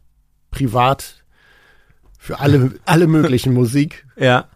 privat 0.51 1.18
für 2.20 2.39
alle, 2.39 2.74
alle 2.86 3.07
möglichen 3.07 3.53
Musik. 3.53 4.05
Ja. 4.20 4.49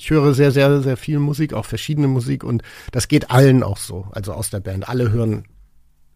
Ich 0.00 0.10
höre 0.10 0.32
sehr, 0.32 0.52
sehr, 0.52 0.80
sehr 0.80 0.96
viel 0.96 1.18
Musik, 1.18 1.52
auch 1.52 1.66
verschiedene 1.66 2.06
Musik 2.06 2.44
und 2.44 2.62
das 2.92 3.08
geht 3.08 3.32
allen 3.32 3.64
auch 3.64 3.78
so, 3.78 4.06
also 4.12 4.32
aus 4.32 4.48
der 4.48 4.60
Band. 4.60 4.88
Alle 4.88 5.10
hören 5.10 5.44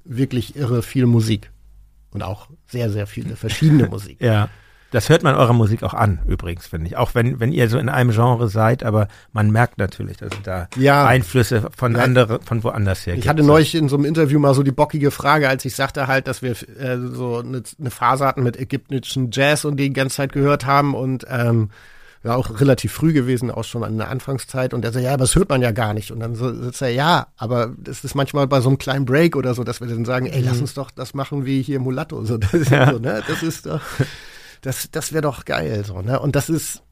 wirklich 0.04 0.54
irre 0.54 0.82
viel 0.82 1.06
Musik 1.06 1.50
und 2.12 2.22
auch 2.22 2.48
sehr, 2.66 2.90
sehr 2.90 3.08
viele 3.08 3.34
verschiedene 3.34 3.88
Musik. 3.90 4.20
Ja. 4.20 4.48
Das 4.92 5.08
hört 5.08 5.22
man 5.22 5.34
eurer 5.34 5.54
Musik 5.54 5.82
auch 5.82 5.94
an, 5.94 6.20
übrigens, 6.26 6.66
finde 6.66 6.86
ich. 6.86 6.96
Auch 6.96 7.14
wenn, 7.14 7.40
wenn 7.40 7.50
ihr 7.50 7.68
so 7.68 7.78
in 7.78 7.88
einem 7.88 8.10
Genre 8.10 8.48
seid, 8.48 8.84
aber 8.84 9.08
man 9.32 9.50
merkt 9.50 9.78
natürlich, 9.78 10.18
dass 10.18 10.30
da 10.42 10.68
ja. 10.76 11.06
Einflüsse 11.06 11.70
von 11.76 11.96
andere, 11.96 12.40
von 12.44 12.62
woanders 12.62 13.06
her 13.06 13.14
Ich 13.14 13.26
hatte 13.26 13.42
neulich 13.42 13.74
in 13.74 13.88
so 13.88 13.96
einem 13.96 14.04
Interview 14.04 14.38
mal 14.38 14.54
so 14.54 14.62
die 14.62 14.70
bockige 14.70 15.10
Frage, 15.10 15.48
als 15.48 15.64
ich 15.64 15.74
sagte 15.74 16.06
halt, 16.06 16.28
dass 16.28 16.42
wir 16.42 16.50
äh, 16.50 16.98
so 17.10 17.38
eine, 17.38 17.62
eine 17.80 17.90
Phase 17.90 18.26
hatten 18.26 18.42
mit 18.42 18.58
ägyptischen 18.58 19.30
Jazz 19.32 19.64
und 19.64 19.76
die 19.76 19.88
die 19.88 19.92
ganze 19.94 20.16
Zeit 20.16 20.32
gehört 20.32 20.66
haben 20.66 20.94
und 20.94 21.26
ähm, 21.28 21.70
ja 22.24 22.36
auch 22.36 22.60
relativ 22.60 22.92
früh 22.92 23.12
gewesen, 23.12 23.50
auch 23.50 23.64
schon 23.64 23.82
an 23.82 23.96
der 23.98 24.08
Anfangszeit. 24.08 24.74
Und 24.74 24.84
er 24.84 24.92
sagt, 24.92 25.04
ja, 25.04 25.12
aber 25.12 25.22
das 25.22 25.34
hört 25.34 25.48
man 25.48 25.62
ja 25.62 25.72
gar 25.72 25.94
nicht. 25.94 26.10
Und 26.10 26.20
dann 26.20 26.34
sitzt 26.34 26.82
er, 26.82 26.90
ja, 26.90 27.28
aber 27.36 27.72
das 27.78 28.04
ist 28.04 28.14
manchmal 28.14 28.46
bei 28.46 28.60
so 28.60 28.68
einem 28.68 28.78
kleinen 28.78 29.04
Break 29.04 29.36
oder 29.36 29.54
so, 29.54 29.64
dass 29.64 29.80
wir 29.80 29.88
dann 29.88 30.04
sagen, 30.04 30.26
ey, 30.26 30.42
lass 30.42 30.56
mhm. 30.56 30.62
uns 30.62 30.74
doch 30.74 30.90
das 30.90 31.14
machen 31.14 31.46
wie 31.46 31.62
hier 31.62 31.80
Mulatto. 31.80 32.24
So, 32.24 32.38
das, 32.38 32.68
ja. 32.68 32.92
so, 32.92 32.98
ne? 32.98 33.22
das 33.26 33.42
ist 33.42 33.66
doch 33.66 33.80
Das, 34.62 34.90
das 34.90 35.12
wäre 35.12 35.22
doch 35.22 35.44
geil, 35.44 35.84
so, 35.84 36.00
ne? 36.00 36.18
Und 36.18 36.34
das 36.34 36.48
ist, 36.48 36.82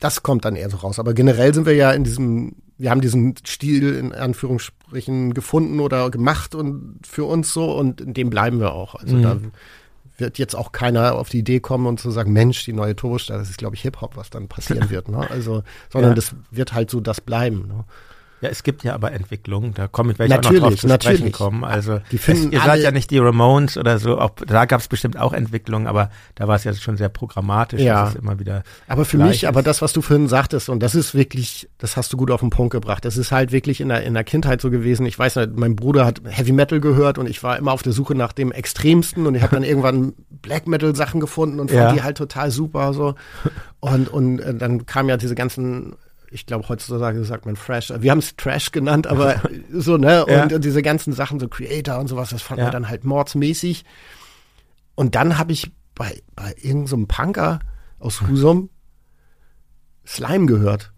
das 0.00 0.22
kommt 0.22 0.44
dann 0.44 0.56
eher 0.56 0.70
so 0.70 0.78
raus. 0.78 0.98
Aber 0.98 1.12
generell 1.12 1.52
sind 1.52 1.66
wir 1.66 1.74
ja 1.74 1.92
in 1.92 2.04
diesem, 2.04 2.56
wir 2.78 2.90
haben 2.90 3.00
diesen 3.00 3.34
Stil 3.46 3.94
in 3.94 4.12
Anführungsstrichen 4.12 5.34
gefunden 5.34 5.80
oder 5.80 6.10
gemacht 6.10 6.54
und 6.54 7.00
für 7.06 7.24
uns 7.24 7.52
so 7.52 7.76
und 7.76 8.00
in 8.00 8.14
dem 8.14 8.30
bleiben 8.30 8.60
wir 8.60 8.72
auch. 8.72 8.94
Also 8.94 9.16
mhm. 9.16 9.22
da 9.22 9.36
wird 10.16 10.38
jetzt 10.38 10.54
auch 10.54 10.72
keiner 10.72 11.16
auf 11.16 11.28
die 11.28 11.38
Idee 11.38 11.60
kommen 11.60 11.86
und 11.86 12.00
zu 12.00 12.10
sagen, 12.10 12.32
Mensch, 12.32 12.64
die 12.64 12.72
neue 12.72 12.94
Turbostadt, 12.94 13.40
das 13.40 13.50
ist, 13.50 13.58
glaube 13.58 13.74
ich, 13.74 13.82
Hip-Hop, 13.82 14.16
was 14.16 14.30
dann 14.30 14.48
passieren 14.48 14.88
wird. 14.90 15.08
Ne? 15.08 15.28
Also, 15.28 15.62
sondern 15.90 16.12
ja. 16.12 16.14
das 16.14 16.34
wird 16.50 16.72
halt 16.72 16.90
so 16.90 17.00
das 17.00 17.20
bleiben. 17.20 17.66
Ne? 17.68 17.84
Ja, 18.44 18.50
es 18.50 18.62
gibt 18.62 18.84
ja 18.84 18.92
aber 18.92 19.12
Entwicklungen, 19.12 19.72
da 19.72 19.88
komme 19.88 20.12
ich 20.12 20.18
welche 20.18 20.34
natürlich, 20.34 20.60
auch 20.60 20.64
noch 20.64 20.70
drauf 20.72 20.80
zu 20.80 20.86
natürlich. 20.86 21.20
sprechen 21.20 21.32
kommen. 21.32 21.64
Also 21.64 22.00
die 22.12 22.18
finden 22.18 22.48
es, 22.48 22.52
ihr 22.52 22.60
seid 22.60 22.82
ja 22.82 22.90
nicht 22.90 23.10
die 23.10 23.16
Ramones 23.16 23.78
oder 23.78 23.98
so, 23.98 24.18
auch, 24.18 24.32
da 24.46 24.66
gab 24.66 24.82
es 24.82 24.88
bestimmt 24.88 25.18
auch 25.18 25.32
Entwicklungen, 25.32 25.86
aber 25.86 26.10
da 26.34 26.46
war 26.46 26.56
es 26.56 26.64
ja 26.64 26.74
schon 26.74 26.98
sehr 26.98 27.08
programmatisch, 27.08 27.80
ja. 27.80 28.02
dass 28.02 28.10
es 28.10 28.16
immer 28.16 28.38
wieder. 28.38 28.62
Aber 28.86 29.06
für 29.06 29.16
mich, 29.16 29.44
ist. 29.44 29.48
aber 29.48 29.62
das, 29.62 29.80
was 29.80 29.94
du 29.94 30.02
vorhin 30.02 30.28
sagtest, 30.28 30.68
und 30.68 30.82
das 30.82 30.94
ist 30.94 31.14
wirklich, 31.14 31.70
das 31.78 31.96
hast 31.96 32.12
du 32.12 32.18
gut 32.18 32.30
auf 32.30 32.40
den 32.40 32.50
Punkt 32.50 32.70
gebracht. 32.70 33.06
Das 33.06 33.16
ist 33.16 33.32
halt 33.32 33.50
wirklich 33.50 33.80
in 33.80 33.88
der, 33.88 34.02
in 34.02 34.12
der 34.12 34.24
Kindheit 34.24 34.60
so 34.60 34.70
gewesen. 34.70 35.06
Ich 35.06 35.18
weiß 35.18 35.36
nicht, 35.36 35.56
mein 35.56 35.74
Bruder 35.74 36.04
hat 36.04 36.20
Heavy 36.28 36.52
Metal 36.52 36.80
gehört 36.80 37.16
und 37.16 37.26
ich 37.26 37.42
war 37.42 37.56
immer 37.56 37.72
auf 37.72 37.82
der 37.82 37.94
Suche 37.94 38.14
nach 38.14 38.34
dem 38.34 38.52
Extremsten 38.52 39.26
und 39.26 39.36
ich 39.36 39.42
habe 39.42 39.54
dann 39.54 39.64
irgendwann 39.64 40.12
Black 40.28 40.66
Metal 40.66 40.94
Sachen 40.94 41.18
gefunden 41.18 41.60
und 41.60 41.70
fand 41.70 41.82
ja. 41.82 41.92
die 41.94 42.02
halt 42.02 42.18
total 42.18 42.50
super 42.50 42.92
so. 42.92 43.14
Und, 43.80 44.08
und 44.08 44.40
äh, 44.40 44.54
dann 44.54 44.84
kamen 44.84 45.08
ja 45.08 45.16
diese 45.16 45.34
ganzen 45.34 45.94
ich 46.34 46.46
glaube, 46.46 46.68
heutzutage 46.68 47.24
sagt 47.24 47.46
man 47.46 47.54
Fresh. 47.54 47.92
Wir 47.96 48.10
haben 48.10 48.18
es 48.18 48.34
Trash 48.34 48.72
genannt, 48.72 49.06
aber 49.06 49.40
so, 49.72 49.96
ne? 49.96 50.26
Und, 50.26 50.32
ja. 50.32 50.56
und, 50.56 50.64
diese 50.64 50.82
ganzen 50.82 51.12
Sachen, 51.12 51.38
so 51.38 51.46
Creator 51.46 51.98
und 52.00 52.08
sowas, 52.08 52.30
das 52.30 52.42
fand 52.42 52.58
ja. 52.58 52.64
man 52.64 52.72
dann 52.72 52.88
halt 52.88 53.04
mordsmäßig. 53.04 53.84
Und 54.96 55.14
dann 55.14 55.38
habe 55.38 55.52
ich 55.52 55.70
bei, 55.94 56.20
bei 56.34 56.52
irgendeinem 56.56 57.02
so 57.02 57.06
Punker 57.06 57.60
aus 58.00 58.22
Husum 58.22 58.68
Slime 60.04 60.46
gehört. 60.46 60.92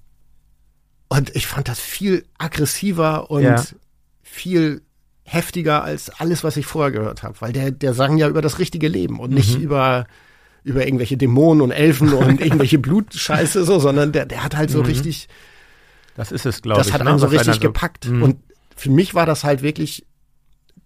Und 1.09 1.37
ich 1.37 1.47
fand 1.47 1.69
das 1.69 1.79
viel 1.79 2.25
aggressiver 2.39 3.31
und 3.31 3.43
ja. 3.43 3.63
viel 4.23 4.83
heftiger 5.23 5.85
als 5.85 6.09
alles, 6.09 6.45
was 6.45 6.57
ich 6.57 6.65
vorher 6.65 6.93
gehört 6.93 7.23
habe, 7.23 7.39
weil 7.41 7.53
der, 7.53 7.73
der 7.73 7.93
sang 7.93 8.17
ja 8.17 8.27
über 8.29 8.41
das 8.41 8.59
richtige 8.59 8.89
Leben 8.89 9.21
und 9.21 9.33
nicht 9.33 9.59
mhm. 9.59 9.65
über 9.65 10.07
über 10.67 10.85
irgendwelche 10.85 11.17
Dämonen 11.17 11.63
und 11.63 11.71
Elfen 11.71 12.13
und 12.13 12.41
irgendwelche 12.45 12.79
Blutscheiße 12.79 13.65
so, 13.65 13.79
sondern 13.79 14.11
der, 14.11 14.27
der 14.27 14.43
hat 14.43 14.57
halt 14.57 14.69
so 14.69 14.81
mhm. 14.81 14.87
richtig. 14.87 15.29
Das 16.17 16.33
ist 16.33 16.45
es, 16.45 16.61
glaube 16.61 16.81
ich. 16.81 16.87
Das 16.89 16.93
hat 16.93 17.05
ne? 17.05 17.11
einen 17.11 17.21
so 17.21 17.27
richtig 17.27 17.61
gepackt. 17.61 18.09
Mhm. 18.09 18.23
Und 18.23 18.37
für 18.75 18.91
mich 18.91 19.15
war 19.15 19.27
das 19.27 19.45
halt 19.45 19.63
wirklich 19.63 20.05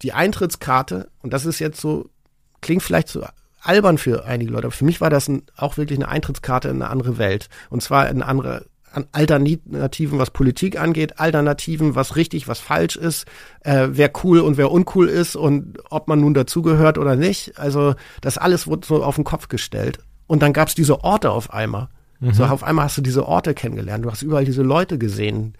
die 0.03 0.13
Eintrittskarte. 0.13 1.09
Und 1.23 1.33
das 1.33 1.47
ist 1.47 1.61
jetzt 1.61 1.81
so, 1.81 2.11
klingt 2.61 2.83
vielleicht 2.83 3.09
so 3.09 3.25
albern 3.63 3.97
für 3.97 4.27
einige 4.27 4.51
Leute, 4.51 4.67
aber 4.67 4.77
für 4.77 4.85
mich 4.85 5.01
war 5.01 5.09
das 5.09 5.29
ein, 5.29 5.43
auch 5.57 5.79
wirklich 5.79 5.99
eine 5.99 6.09
Eintrittskarte 6.09 6.69
in 6.69 6.77
eine 6.77 6.91
andere 6.91 7.17
Welt. 7.17 7.49
Und 7.71 7.83
zwar 7.83 8.11
in 8.11 8.17
eine 8.17 8.27
andere 8.27 8.67
Alternativen, 9.13 10.19
was 10.19 10.31
Politik 10.31 10.81
angeht, 10.81 11.19
Alternativen, 11.21 11.95
was 11.95 12.17
richtig, 12.17 12.49
was 12.49 12.59
falsch 12.59 12.97
ist, 12.97 13.27
äh, 13.61 13.89
wer 13.91 14.11
cool 14.25 14.41
und 14.41 14.57
wer 14.57 14.71
uncool 14.71 15.09
ist 15.09 15.37
und 15.37 15.79
ob 15.91 16.09
man 16.09 16.21
nun 16.21 16.35
dazugehört 16.35 16.99
oder 16.99 17.17
nicht. 17.17 17.59
Also 17.59 17.95
das 18.21 18.39
alles 18.39 18.67
wurde 18.67 18.87
so 18.87 19.03
auf 19.05 19.15
den 19.15 19.25
Kopf 19.25 19.49
gestellt. 19.49 19.99
Und 20.27 20.43
dann 20.43 20.53
gab's 20.53 20.75
diese 20.75 21.03
Orte 21.03 21.31
auf 21.31 21.53
einmal. 21.53 21.89
Mhm. 22.21 22.33
So 22.33 22.45
auf 22.45 22.63
einmal 22.63 22.87
hast 22.87 22.99
du 22.99 23.03
diese 23.03 23.27
Orte 23.27 23.55
kennengelernt, 23.55 24.05
du 24.05 24.11
hast 24.11 24.23
überall 24.23 24.45
diese 24.45 24.63
Leute 24.63 24.99
gesehen 24.99 25.55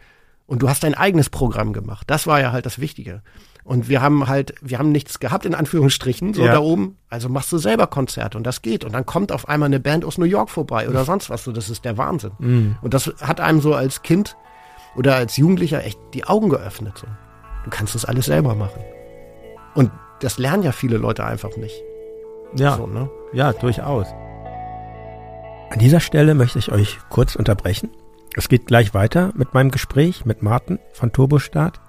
und 0.47 0.63
du 0.63 0.69
hast 0.69 0.83
dein 0.83 0.95
eigenes 0.95 1.31
Programm 1.31 1.73
gemacht. 1.73 2.11
Das 2.11 2.27
war 2.27 2.41
ja 2.41 2.53
halt 2.53 2.67
das 2.67 2.81
Wichtige. 2.81 3.23
Und 3.65 3.89
wir 3.89 4.01
haben 4.03 4.29
halt, 4.29 4.55
wir 4.63 4.79
haben 4.79 4.93
nichts 4.93 5.21
gehabt, 5.21 5.45
in 5.47 5.55
Anführungsstrichen, 5.55 6.35
so 6.35 6.45
ja. 6.45 6.53
da 6.53 6.59
oben. 6.61 6.97
Also 7.09 7.29
machst 7.29 7.53
du 7.53 7.59
selber 7.59 7.87
Konzerte 7.87 8.39
und 8.39 8.45
das 8.45 8.63
geht. 8.63 8.85
Und 8.85 8.93
dann 8.93 9.07
kommt 9.07 9.33
auf 9.33 9.49
einmal 9.49 9.67
eine 9.67 9.81
Band 9.81 10.05
aus 10.05 10.19
New 10.19 10.25
York 10.25 10.51
vorbei 10.51 10.89
oder 10.89 11.05
sonst 11.05 11.31
was. 11.31 11.45
So, 11.45 11.53
das 11.53 11.69
ist 11.69 11.85
der 11.85 11.99
Wahnsinn. 11.99 12.33
Mhm. 12.39 12.77
Und 12.83 12.95
das 12.95 13.13
hat 13.21 13.41
einem 13.41 13.61
so 13.61 13.75
als 13.75 14.03
Kind 14.03 14.37
oder 14.97 15.15
als 15.15 15.37
Jugendlicher 15.37 15.85
echt 15.85 15.99
die 16.15 16.25
Augen 16.25 16.49
geöffnet. 16.49 16.99
So. 16.99 17.07
Du 17.65 17.71
kannst 17.71 17.95
das 17.95 18.05
alles 18.05 18.27
selber 18.27 18.55
machen. 18.55 18.81
Und 19.75 19.91
das 20.21 20.39
lernen 20.39 20.63
ja 20.63 20.73
viele 20.73 20.97
Leute 20.97 21.25
einfach 21.25 21.57
nicht. 21.57 21.83
Ja, 22.57 22.77
so, 22.77 22.87
ne? 22.87 23.09
ja, 23.33 23.53
durchaus. 23.53 24.09
An 25.71 25.79
dieser 25.79 26.01
Stelle 26.01 26.35
möchte 26.35 26.59
ich 26.59 26.73
euch 26.73 26.99
kurz 27.11 27.37
unterbrechen. 27.37 27.91
Es 28.35 28.49
geht 28.49 28.67
gleich 28.67 28.93
weiter 28.93 29.33
mit 29.37 29.55
meinem 29.55 29.71
Gespräch 29.71 30.25
mit 30.25 30.43
Martin 30.43 30.79
von 30.93 31.13
Turbostart. 31.13 31.81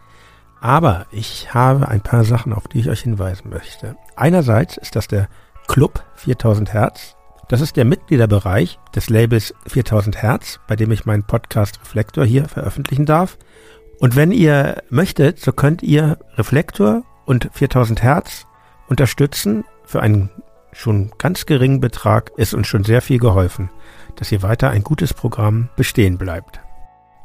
Aber 0.61 1.07
ich 1.11 1.53
habe 1.55 1.87
ein 1.87 2.01
paar 2.01 2.23
Sachen, 2.23 2.53
auf 2.53 2.67
die 2.67 2.79
ich 2.79 2.89
euch 2.89 3.01
hinweisen 3.01 3.49
möchte. 3.49 3.97
Einerseits 4.15 4.77
ist 4.77 4.95
das 4.95 5.07
der 5.07 5.27
Club 5.67 6.03
4000 6.15 6.71
Hertz. 6.71 7.15
Das 7.49 7.61
ist 7.61 7.75
der 7.75 7.83
Mitgliederbereich 7.83 8.79
des 8.95 9.09
Labels 9.09 9.55
4000 9.67 10.21
Hertz, 10.21 10.59
bei 10.67 10.75
dem 10.75 10.91
ich 10.91 11.05
meinen 11.05 11.23
Podcast 11.23 11.79
Reflektor 11.81 12.23
hier 12.23 12.47
veröffentlichen 12.47 13.07
darf. 13.07 13.37
Und 13.99 14.15
wenn 14.15 14.31
ihr 14.31 14.83
möchtet, 14.89 15.39
so 15.39 15.51
könnt 15.51 15.81
ihr 15.81 16.19
Reflektor 16.35 17.03
und 17.25 17.49
4000 17.51 18.03
Hertz 18.03 18.45
unterstützen. 18.87 19.65
Für 19.83 20.01
einen 20.01 20.29
schon 20.73 21.11
ganz 21.17 21.47
geringen 21.47 21.81
Betrag 21.81 22.31
ist 22.37 22.53
uns 22.53 22.67
schon 22.67 22.83
sehr 22.83 23.01
viel 23.01 23.19
geholfen, 23.19 23.71
dass 24.15 24.29
hier 24.29 24.43
weiter 24.43 24.69
ein 24.69 24.83
gutes 24.83 25.13
Programm 25.13 25.69
bestehen 25.75 26.17
bleibt. 26.17 26.61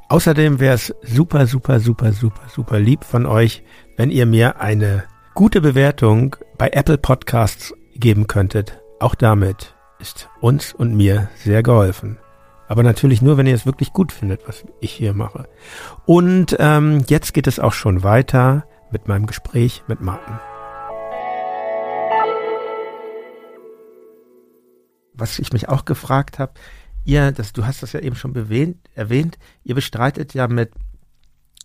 Außerdem 0.09 0.61
wäre 0.61 0.75
es 0.75 0.95
super, 1.03 1.47
super, 1.47 1.81
super, 1.81 2.13
super, 2.13 2.43
super 2.49 2.79
lieb 2.79 3.03
von 3.03 3.27
euch, 3.27 3.65
wenn 3.97 4.11
ihr 4.11 4.25
mir 4.25 4.61
eine 4.61 5.05
gute 5.35 5.61
Bewertung 5.61 6.37
bei 6.57 6.69
Apple 6.69 6.97
Podcasts 6.97 7.75
geben 7.95 8.29
könntet. 8.29 8.81
Auch 9.01 9.17
damit 9.17 9.75
ist 9.99 10.29
uns 10.41 10.73
und 10.73 10.97
mir 10.97 11.29
sehr 11.37 11.65
geholfen. 11.65 12.19
Aber 12.69 12.85
natürlich 12.85 13.21
nur, 13.21 13.37
wenn 13.37 13.49
ihr 13.49 13.55
es 13.55 13.67
wirklich 13.67 13.93
gut 13.93 14.13
findet, 14.13 14.47
was 14.47 14.65
ich 14.81 14.93
hier 14.93 15.13
mache. 15.13 15.49
Und 16.05 16.57
ähm, 16.61 17.05
jetzt 17.09 17.35
geht 17.35 17.49
es 17.49 17.59
auch 17.59 17.73
schon 17.73 18.05
weiter 18.05 18.65
mit 18.93 19.09
meinem 19.09 19.27
Gespräch 19.27 19.83
mit 19.89 20.01
Martin. 20.01 20.39
Was 25.15 25.41
ich 25.41 25.53
mich 25.53 25.69
auch 25.69 25.85
gefragt 25.85 26.39
habe, 26.39 26.53
ihr, 27.07 27.33
das, 27.33 27.53
du 27.53 27.65
hast 27.65 27.83
das 27.83 27.93
ja 27.93 28.01
eben 28.01 28.17
schon 28.17 28.33
bewähnt, 28.33 28.77
erwähnt, 28.95 29.39
ihr 29.65 29.75
bestreitet 29.75 30.35
ja 30.35 30.49
mit 30.49 30.71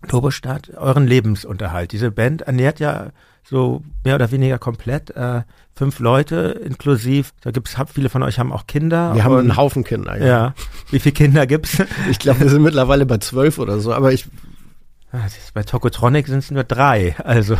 Turbostadt 0.08 0.72
euren 0.78 1.06
Lebensunterhalt. 1.06 1.92
Diese 1.92 2.12
Band 2.12 2.42
ernährt 2.42 2.80
ja 2.80 3.12
so 3.44 3.84
mehr 4.04 4.16
oder 4.16 4.32
weniger 4.32 4.58
komplett 4.58 5.12
äh, 5.12 5.42
fünf 5.76 6.00
Leute 6.00 6.62
inklusiv. 6.64 7.34
Da 7.42 7.52
gibt's 7.52 7.76
viele 7.94 8.10
von 8.10 8.24
euch 8.24 8.40
haben 8.40 8.52
auch 8.52 8.68
Kinder. 8.68 9.14
Wir 9.16 9.24
haben 9.24 9.36
einen 9.36 9.58
Haufen 9.58 9.84
Kinder. 9.84 10.18
Ja. 10.18 10.26
ja. 10.26 10.54
Wie 10.90 11.00
viele 11.00 11.14
Kinder 11.14 11.46
gibt's? 11.48 11.84
Ich 12.10 12.20
glaube, 12.20 12.42
wir 12.42 12.50
sind 12.50 12.62
mittlerweile 12.62 13.06
bei 13.06 13.18
zwölf 13.18 13.60
oder 13.60 13.80
so. 13.80 13.94
Aber 13.94 14.12
ich 14.12 14.28
bei 15.54 15.64
Tokotronic 15.64 16.28
sind 16.28 16.40
es 16.40 16.52
nur 16.52 16.64
drei. 16.64 17.16
Also, 17.24 17.58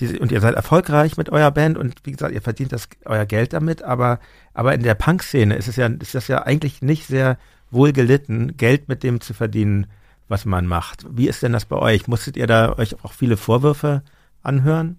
die, 0.00 0.18
und 0.18 0.32
ihr 0.32 0.40
seid 0.40 0.54
erfolgreich 0.54 1.16
mit 1.16 1.30
eurer 1.30 1.50
Band 1.50 1.76
und 1.76 1.96
wie 2.04 2.12
gesagt, 2.12 2.34
ihr 2.34 2.42
verdient 2.42 2.72
das 2.72 2.88
euer 3.04 3.26
Geld 3.26 3.52
damit, 3.52 3.82
aber, 3.82 4.20
aber 4.54 4.74
in 4.74 4.82
der 4.82 4.94
Punk-Szene 4.94 5.54
ist 5.56 5.68
es 5.68 5.76
ja, 5.76 5.86
ist 5.86 6.14
das 6.14 6.28
ja 6.28 6.42
eigentlich 6.42 6.82
nicht 6.82 7.06
sehr 7.06 7.38
wohl 7.70 7.92
gelitten, 7.92 8.56
Geld 8.56 8.88
mit 8.88 9.02
dem 9.02 9.20
zu 9.20 9.34
verdienen, 9.34 9.86
was 10.28 10.44
man 10.44 10.66
macht. 10.66 11.04
Wie 11.10 11.28
ist 11.28 11.42
denn 11.42 11.52
das 11.52 11.66
bei 11.66 11.76
euch? 11.76 12.06
Musstet 12.06 12.36
ihr 12.36 12.46
da 12.46 12.76
euch 12.78 13.02
auch 13.04 13.12
viele 13.12 13.36
Vorwürfe 13.36 14.02
anhören? 14.42 14.98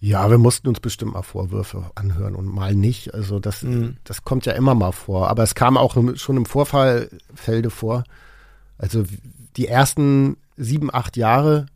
Ja, 0.00 0.28
wir 0.28 0.38
mussten 0.38 0.68
uns 0.68 0.80
bestimmt 0.80 1.14
mal 1.14 1.22
Vorwürfe 1.22 1.90
anhören 1.94 2.34
und 2.34 2.46
mal 2.46 2.74
nicht. 2.74 3.14
Also 3.14 3.38
das, 3.38 3.62
mhm. 3.62 3.96
das 4.04 4.22
kommt 4.22 4.44
ja 4.44 4.52
immer 4.52 4.74
mal 4.74 4.92
vor. 4.92 5.30
Aber 5.30 5.42
es 5.42 5.54
kam 5.54 5.76
auch 5.76 5.96
schon 6.16 6.36
im 6.36 6.46
Vorfallfelde 6.46 7.70
vor. 7.70 8.04
Also 8.76 9.04
die 9.56 9.66
ersten 9.66 10.36
sieben, 10.56 10.92
acht 10.92 11.16
Jahre 11.16 11.66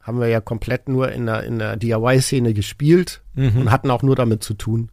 haben 0.00 0.20
wir 0.20 0.28
ja 0.28 0.40
komplett 0.40 0.88
nur 0.88 1.12
in 1.12 1.26
der, 1.26 1.44
in 1.44 1.58
der 1.58 1.76
DIY-Szene 1.76 2.54
gespielt 2.54 3.22
mhm. 3.34 3.62
und 3.62 3.70
hatten 3.70 3.90
auch 3.90 4.02
nur 4.02 4.16
damit 4.16 4.42
zu 4.42 4.54
tun. 4.54 4.90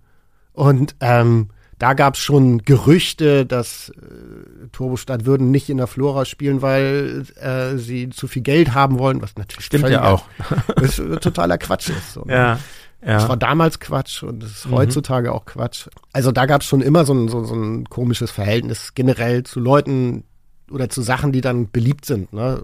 Und 0.53 0.95
ähm, 0.99 1.49
da 1.79 1.93
gab 1.93 2.15
es 2.15 2.19
schon 2.19 2.59
Gerüchte, 2.59 3.45
dass 3.45 3.89
äh, 3.89 4.67
Turbostadt 4.71 5.25
würden 5.25 5.49
nicht 5.49 5.69
in 5.69 5.77
der 5.77 5.87
Flora 5.87 6.25
spielen, 6.25 6.61
weil 6.61 7.25
äh, 7.41 7.77
sie 7.77 8.09
zu 8.09 8.27
viel 8.27 8.41
Geld 8.41 8.73
haben 8.73 8.99
wollen, 8.99 9.21
was 9.21 9.35
natürlich 9.37 9.65
stimmt 9.65 9.89
ja 9.89 10.03
auch. 10.03 10.25
das 10.75 10.97
totaler 11.21 11.57
Quatsch 11.57 11.89
ist. 11.89 12.13
So, 12.13 12.25
ne? 12.25 12.33
ja. 12.33 12.59
Ja. 13.01 13.13
Das 13.13 13.29
war 13.29 13.37
damals 13.37 13.79
Quatsch 13.79 14.23
und 14.23 14.43
es 14.43 14.51
ist 14.51 14.67
mhm. 14.67 14.73
heutzutage 14.73 15.31
auch 15.31 15.45
Quatsch. 15.45 15.87
Also 16.11 16.33
da 16.33 16.45
gab 16.45 16.61
es 16.61 16.67
schon 16.67 16.81
immer 16.81 17.05
so 17.05 17.13
ein, 17.13 17.29
so, 17.29 17.45
so 17.45 17.55
ein 17.55 17.85
komisches 17.85 18.29
Verhältnis 18.29 18.93
generell 18.93 19.43
zu 19.43 19.61
Leuten 19.61 20.25
oder 20.69 20.89
zu 20.89 21.01
Sachen, 21.01 21.31
die 21.31 21.39
dann 21.39 21.71
beliebt 21.71 22.03
sind. 22.03 22.33
Ne? 22.33 22.61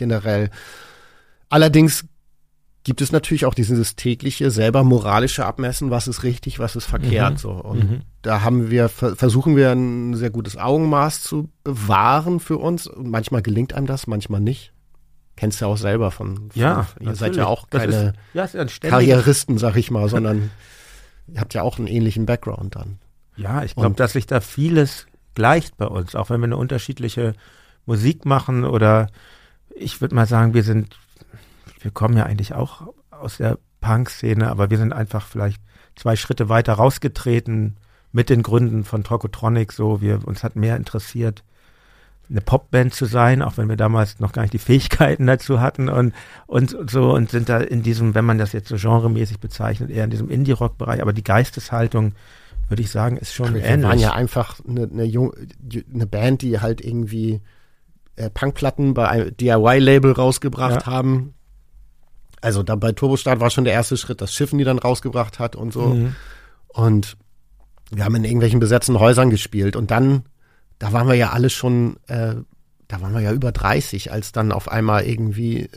Generell. 0.00 0.50
Allerdings 1.50 2.04
gibt 2.82 3.02
es 3.02 3.12
natürlich 3.12 3.44
auch 3.44 3.54
dieses 3.54 3.94
tägliche 3.94 4.50
selber 4.50 4.82
moralische 4.82 5.44
Abmessen, 5.44 5.90
was 5.90 6.08
ist 6.08 6.22
richtig, 6.22 6.58
was 6.58 6.74
ist 6.74 6.86
verkehrt. 6.86 7.34
Mhm. 7.34 7.36
So. 7.36 7.50
Und 7.50 7.90
mhm. 7.90 8.00
da 8.22 8.40
haben 8.42 8.70
wir, 8.70 8.88
versuchen 8.88 9.54
wir 9.54 9.70
ein 9.70 10.14
sehr 10.14 10.30
gutes 10.30 10.56
Augenmaß 10.56 11.22
zu 11.22 11.50
bewahren 11.62 12.40
für 12.40 12.56
uns. 12.56 12.86
Und 12.86 13.10
manchmal 13.10 13.42
gelingt 13.42 13.74
einem 13.74 13.86
das, 13.86 14.06
manchmal 14.06 14.40
nicht. 14.40 14.72
Kennst 15.36 15.60
du 15.60 15.66
ja 15.66 15.70
auch 15.70 15.76
selber 15.76 16.10
von, 16.10 16.36
von 16.36 16.50
ja, 16.54 16.70
ihr 16.98 17.04
natürlich. 17.04 17.18
seid 17.18 17.36
ja 17.36 17.46
auch 17.46 17.68
keine 17.68 18.14
ist, 18.34 18.54
ja, 18.54 18.66
Karrieristen, 18.88 19.58
sag 19.58 19.76
ich 19.76 19.90
mal, 19.90 20.08
sondern 20.08 20.50
ihr 21.28 21.40
habt 21.40 21.54
ja 21.54 21.62
auch 21.62 21.78
einen 21.78 21.86
ähnlichen 21.86 22.26
Background 22.26 22.76
dann. 22.76 22.98
Ja, 23.36 23.62
ich 23.62 23.74
glaube, 23.74 23.94
dass 23.94 24.12
sich 24.12 24.26
da 24.26 24.40
vieles 24.40 25.06
gleicht 25.34 25.76
bei 25.76 25.86
uns, 25.86 26.14
auch 26.14 26.30
wenn 26.30 26.40
wir 26.40 26.46
eine 26.46 26.56
unterschiedliche 26.56 27.34
Musik 27.86 28.26
machen 28.26 28.64
oder 28.64 29.08
ich 29.80 30.00
würde 30.00 30.14
mal 30.14 30.26
sagen, 30.26 30.54
wir 30.54 30.62
sind, 30.62 30.98
wir 31.80 31.90
kommen 31.90 32.16
ja 32.16 32.24
eigentlich 32.24 32.54
auch 32.54 32.92
aus 33.10 33.38
der 33.38 33.58
Punk-Szene, 33.80 34.48
aber 34.50 34.70
wir 34.70 34.78
sind 34.78 34.92
einfach 34.92 35.26
vielleicht 35.26 35.60
zwei 35.96 36.16
Schritte 36.16 36.48
weiter 36.48 36.74
rausgetreten 36.74 37.76
mit 38.12 38.30
den 38.30 38.42
Gründen 38.42 38.84
von 38.84 39.04
Tokotronic, 39.04 39.72
so 39.72 40.00
wir 40.00 40.26
uns 40.26 40.42
hat 40.42 40.56
mehr 40.56 40.76
interessiert, 40.76 41.42
eine 42.28 42.40
Popband 42.40 42.94
zu 42.94 43.06
sein, 43.06 43.42
auch 43.42 43.56
wenn 43.56 43.68
wir 43.68 43.76
damals 43.76 44.20
noch 44.20 44.32
gar 44.32 44.42
nicht 44.42 44.52
die 44.52 44.58
Fähigkeiten 44.58 45.26
dazu 45.26 45.60
hatten 45.60 45.88
und, 45.88 46.14
und, 46.46 46.76
so 46.90 47.12
und 47.12 47.30
sind 47.30 47.48
da 47.48 47.58
in 47.58 47.82
diesem, 47.82 48.14
wenn 48.14 48.24
man 48.24 48.38
das 48.38 48.52
jetzt 48.52 48.68
so 48.68 48.76
genremäßig 48.76 49.40
bezeichnet, 49.40 49.90
eher 49.90 50.04
in 50.04 50.10
diesem 50.10 50.30
Indie-Rock-Bereich, 50.30 51.02
aber 51.02 51.12
die 51.12 51.24
Geisteshaltung, 51.24 52.12
würde 52.68 52.82
ich 52.82 52.90
sagen, 52.90 53.16
ist 53.16 53.34
schon 53.34 53.54
wir 53.54 53.64
ähnlich. 53.64 53.82
Wir 53.82 53.88
waren 53.88 53.98
ja 53.98 54.12
einfach 54.12 54.60
eine, 54.66 54.82
eine, 54.82 55.32
eine 55.92 56.06
Band, 56.06 56.42
die 56.42 56.60
halt 56.60 56.80
irgendwie 56.80 57.40
äh, 58.20 58.30
Punkplatten 58.30 58.94
bei 58.94 59.08
einem 59.08 59.36
DIY-Label 59.36 60.12
rausgebracht 60.12 60.86
ja. 60.86 60.92
haben. 60.92 61.34
Also 62.40 62.62
da 62.62 62.76
bei 62.76 62.92
Turbostart 62.92 63.40
war 63.40 63.50
schon 63.50 63.64
der 63.64 63.74
erste 63.74 63.96
Schritt, 63.96 64.20
das 64.20 64.32
Schiffen, 64.32 64.58
die 64.58 64.64
dann 64.64 64.78
rausgebracht 64.78 65.38
hat 65.38 65.56
und 65.56 65.72
so. 65.72 65.88
Mhm. 65.88 66.14
Und 66.68 67.16
wir 67.90 68.04
haben 68.04 68.14
in 68.14 68.24
irgendwelchen 68.24 68.60
besetzten 68.60 68.98
Häusern 68.98 69.30
gespielt 69.30 69.76
und 69.76 69.90
dann 69.90 70.24
da 70.80 70.92
waren 70.92 71.06
wir 71.06 71.14
ja 71.14 71.30
alle 71.30 71.50
schon, 71.50 71.98
äh, 72.08 72.34
da 72.88 73.00
waren 73.00 73.12
wir 73.12 73.20
ja 73.20 73.32
über 73.32 73.52
30, 73.52 74.10
als 74.10 74.32
dann 74.32 74.50
auf 74.50 74.68
einmal 74.68 75.04
irgendwie 75.04 75.68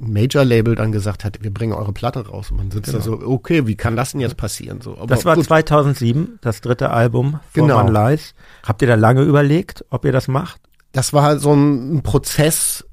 ein 0.00 0.12
Major-Label 0.12 0.76
dann 0.76 0.92
gesagt 0.92 1.24
hat, 1.24 1.42
wir 1.42 1.52
bringen 1.52 1.72
eure 1.72 1.92
Platte 1.92 2.26
raus. 2.26 2.50
Und 2.50 2.58
man 2.58 2.70
sitzt 2.70 2.86
genau. 2.86 2.98
da 2.98 3.04
so, 3.04 3.20
okay, 3.26 3.66
wie 3.66 3.74
kann 3.74 3.96
das 3.96 4.12
denn 4.12 4.20
jetzt 4.20 4.36
passieren? 4.36 4.80
So, 4.80 4.96
aber 4.96 5.06
das 5.06 5.24
war 5.24 5.34
gut. 5.34 5.44
2007, 5.44 6.38
das 6.40 6.60
dritte 6.60 6.90
Album 6.90 7.40
von 7.52 7.66
genau. 7.66 7.88
Lies. 7.88 8.34
Habt 8.62 8.80
ihr 8.80 8.88
da 8.88 8.94
lange 8.94 9.22
überlegt, 9.22 9.84
ob 9.90 10.04
ihr 10.04 10.12
das 10.12 10.28
macht? 10.28 10.60
Das 10.94 11.12
war 11.12 11.38
so 11.38 11.52
ein, 11.52 12.02
Prozess 12.02 12.84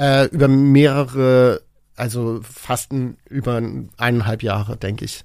äh, 0.00 0.26
über 0.26 0.48
mehrere, 0.48 1.62
also 1.94 2.40
fast 2.42 2.92
ein, 2.92 3.18
über 3.28 3.62
eineinhalb 3.96 4.42
Jahre, 4.42 4.76
denke 4.76 5.04
ich 5.04 5.24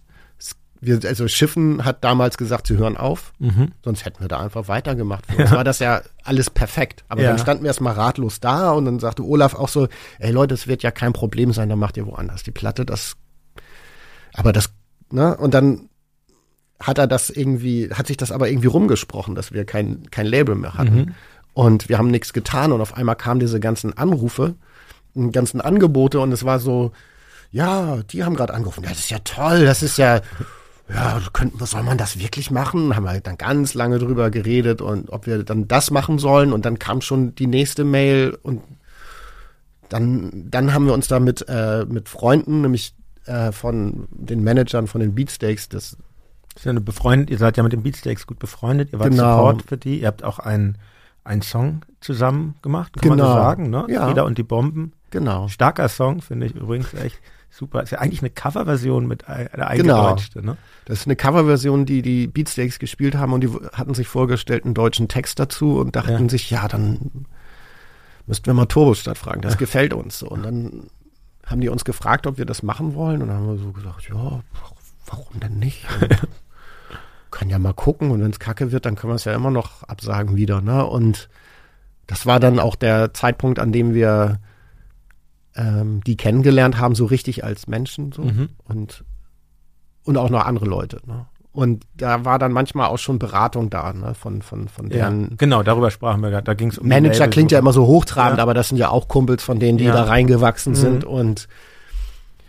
wir, 0.86 1.00
also 1.06 1.28
Schiffen 1.28 1.86
hat 1.86 2.04
damals 2.04 2.38
gesagt, 2.38 2.68
sie 2.68 2.78
hören 2.78 2.98
auf, 2.98 3.34
mhm. 3.40 3.72
sonst 3.84 4.06
hätten 4.06 4.20
wir 4.22 4.28
da 4.28 4.40
einfach 4.40 4.68
weitergemacht. 4.68 5.26
Für 5.32 5.42
uns 5.42 5.52
ja. 5.52 5.58
war 5.58 5.64
das 5.64 5.80
ja 5.80 6.02
alles 6.24 6.50
perfekt. 6.50 7.04
Aber 7.08 7.22
ja. 7.22 7.30
dann 7.30 7.40
standen 7.40 7.64
wir 7.64 7.70
erstmal 7.70 7.94
ratlos 7.94 8.40
da 8.40 8.72
und 8.72 8.86
dann 8.86 9.00
sagte 9.00 9.24
Olaf 9.24 9.56
auch 9.56 9.70
so, 9.70 9.88
ey 10.20 10.32
Leute, 10.32 10.54
es 10.54 10.68
wird 10.68 10.84
ja 10.84 10.92
kein 10.92 11.14
Problem 11.14 11.54
sein, 11.54 11.70
dann 11.70 11.80
macht 11.80 11.98
ihr 11.98 12.06
woanders 12.06 12.44
die 12.44 12.52
Platte, 12.52 12.86
das, 12.86 13.16
aber 14.34 14.52
das, 14.52 14.74
ne, 15.12 15.38
und 15.38 15.54
dann 15.54 15.90
hat 16.80 16.98
er 16.98 17.08
das 17.08 17.30
irgendwie, 17.30 17.90
hat 17.92 18.08
sich 18.08 18.18
das 18.18 18.32
aber 18.32 18.50
irgendwie 18.50 18.68
rumgesprochen, 18.68 19.36
dass 19.36 19.54
wir 19.54 19.64
kein, 19.64 20.10
kein 20.12 20.26
Label 20.26 20.56
mehr 20.56 20.74
hatten. 20.74 20.96
Mhm. 20.96 21.16
Und 21.54 21.90
wir 21.90 21.98
haben 21.98 22.10
nichts 22.10 22.34
getan 22.34 22.72
und 22.72 22.82
auf 22.82 22.96
einmal 22.96 23.16
kamen 23.16 23.40
diese 23.40 23.60
ganzen 23.60 23.96
Anrufe, 23.96 24.56
ganzen 25.32 25.62
Angebote 25.62 26.20
und 26.20 26.32
es 26.32 26.44
war 26.44 26.60
so, 26.60 26.92
ja, 27.52 27.98
die 28.10 28.24
haben 28.24 28.36
gerade 28.36 28.54
angerufen. 28.54 28.84
Ja, 28.84 28.90
das 28.90 29.00
ist 29.00 29.12
ja 29.12 29.20
toll, 29.20 29.66
das 29.66 29.84
ist 29.84 29.98
ja, 29.98 30.22
ja, 30.90 31.22
könnten, 31.32 31.64
soll 31.66 31.84
man 31.84 31.98
das 31.98 32.20
wirklich 32.20 32.50
machen? 32.50 32.96
Haben 32.96 33.04
wir 33.04 33.22
dann 33.22 33.38
ganz 33.38 33.76
lange 33.76 34.00
drüber 34.00 34.32
geredet 34.32 34.82
und 34.82 35.12
ob 35.12 35.28
wir 35.28 35.44
dann 35.44 35.68
das 35.68 35.92
machen 35.92 36.18
sollen. 36.18 36.52
Und 36.52 36.66
dann 36.66 36.80
kam 36.80 37.02
schon 37.02 37.36
die 37.36 37.48
nächste 37.48 37.84
Mail 37.84 38.38
und 38.42 38.62
dann, 39.90 40.50
dann 40.50 40.74
haben 40.74 40.88
wir 40.88 40.94
uns 40.94 41.08
da 41.08 41.20
mit, 41.20 41.46
äh, 41.48 41.86
mit 41.88 42.10
Freunden, 42.10 42.62
nämlich 42.62 42.96
äh, 43.26 43.52
von 43.52 44.08
den 44.10 44.44
Managern 44.44 44.88
von 44.88 45.02
den 45.02 45.14
Beatsteaks, 45.14 45.70
das 45.70 45.98
ist 46.56 46.66
ja 46.66 46.72
eine 46.72 46.82
befreundet, 46.82 47.30
ihr 47.30 47.38
seid 47.38 47.58
ja 47.58 47.64
mit 47.64 47.74
den 47.74 47.84
Beatsteaks 47.84 48.28
gut 48.28 48.40
befreundet, 48.40 48.92
ihr 48.92 49.00
wart 49.00 49.12
genau. 49.12 49.38
Support 49.38 49.62
für 49.64 49.78
die, 49.78 50.02
ihr 50.02 50.08
habt 50.08 50.24
auch 50.24 50.40
einen, 50.40 50.78
einen 51.24 51.42
Song 51.42 51.82
zusammen 52.02 52.56
gemacht, 52.62 52.94
kann 52.94 53.12
genau. 53.12 53.16
man 53.16 53.26
so 53.26 53.34
genau. 53.34 53.44
sagen, 53.44 53.70
ne? 53.70 53.86
Ja. 53.90 54.08
Frieda 54.08 54.24
und 54.24 54.38
die 54.38 54.44
Bomben. 54.44 54.94
Genau. 55.12 55.48
Starker 55.48 55.90
Song, 55.90 56.22
finde 56.22 56.48
ich 56.48 56.56
übrigens 56.56 56.94
echt. 56.94 57.20
Super. 57.50 57.84
Ist 57.84 57.92
ja 57.92 58.00
eigentlich 58.00 58.22
eine 58.22 58.32
Coverversion 58.32 59.06
mit 59.06 59.28
einer 59.28 59.68
eingedeutschte, 59.68 60.40
genau. 60.40 60.54
ne? 60.54 60.58
Das 60.86 61.02
ist 61.02 61.08
eine 61.08 61.16
Coverversion, 61.16 61.86
die 61.86 62.02
die 62.02 62.26
Beatsteaks 62.26 62.80
gespielt 62.80 63.16
haben 63.16 63.32
und 63.32 63.42
die 63.42 63.50
hatten 63.74 63.94
sich 63.94 64.08
vorgestellt 64.08 64.66
einen 64.66 64.74
deutschen 64.74 65.08
Text 65.08 65.38
dazu 65.38 65.78
und 65.78 65.96
dachten 65.96 66.24
ja. 66.24 66.30
sich, 66.30 66.50
ja, 66.50 66.68
dann 66.68 67.28
müssten 68.26 68.48
wir 68.48 68.56
mal 68.56 68.66
Turbostadt 68.66 69.20
fragen. 69.20 69.42
Das 69.42 69.54
ja. 69.54 69.60
gefällt 69.60 69.94
uns 69.94 70.18
so. 70.18 70.28
Und 70.30 70.42
dann 70.44 70.88
haben 71.46 71.62
die 71.62 71.70
uns 71.70 71.86
gefragt, 71.86 72.26
ob 72.26 72.40
wir 72.40 72.46
das 72.46 72.64
machen 72.64 72.96
wollen 72.96 73.22
und 73.22 73.28
dann 73.28 73.38
haben 73.38 73.48
wir 73.48 73.58
so 73.58 73.72
gesagt, 73.72 74.10
ja, 74.10 74.42
warum 75.06 75.40
denn 75.40 75.60
nicht? 75.60 75.86
kann 77.34 77.50
ja 77.50 77.60
mal 77.60 77.74
gucken 77.74 78.12
und 78.12 78.22
wenn 78.22 78.32
es 78.32 78.40
kacke 78.40 78.72
wird, 78.72 78.86
dann 78.86 78.96
können 78.96 79.12
wir 79.12 79.16
es 79.16 79.26
ja 79.26 79.34
immer 79.34 79.52
noch 79.52 79.84
absagen 79.84 80.36
wieder, 80.36 80.62
ne? 80.62 80.86
Und 80.86 81.30
das 82.08 82.26
war 82.26 82.40
dann 82.40 82.60
auch 82.60 82.76
der 82.76 83.14
Zeitpunkt, 83.14 83.60
an 83.60 83.72
dem 83.72 83.94
wir 83.94 84.40
ähm, 85.56 86.02
die 86.04 86.18
kennengelernt 86.18 86.80
haben, 86.80 86.96
so 86.96 87.06
richtig 87.06 87.44
als 87.44 87.68
Menschen 87.68 88.12
so 88.12 88.24
mhm. 88.24 88.50
und 88.66 89.04
und 90.04 90.18
auch 90.18 90.30
noch 90.30 90.46
andere 90.46 90.66
Leute. 90.66 91.00
Ne? 91.06 91.26
Und 91.54 91.86
da 91.96 92.26
war 92.26 92.40
dann 92.40 92.52
manchmal 92.52 92.88
auch 92.88 92.98
schon 92.98 93.20
Beratung 93.20 93.70
da, 93.70 93.94
ne, 93.94 94.16
von, 94.16 94.42
von, 94.42 94.68
von 94.68 94.90
deren. 94.90 95.22
Ja, 95.22 95.36
genau, 95.38 95.62
darüber 95.62 95.92
sprachen 95.92 96.22
wir 96.22 96.32
gerade. 96.32 96.46
Da 96.46 96.56
ging 96.56 96.70
es 96.70 96.80
um 96.80 96.88
Manager 96.88 97.28
klingt 97.28 97.52
ja 97.52 97.60
immer 97.60 97.74
so 97.74 97.86
hochtrabend, 97.86 98.38
ja. 98.38 98.44
aber 98.44 98.56
das 98.56 98.70
sind 98.70 98.78
ja 98.78 98.90
auch 98.90 99.08
Kumpels 99.08 99.44
von 99.44 99.60
denen, 99.60 99.78
die 99.78 99.84
ja. 99.84 99.94
da 99.94 100.04
reingewachsen 100.04 100.74
mhm. 100.74 100.78
sind. 100.78 101.04
Und, 101.06 101.48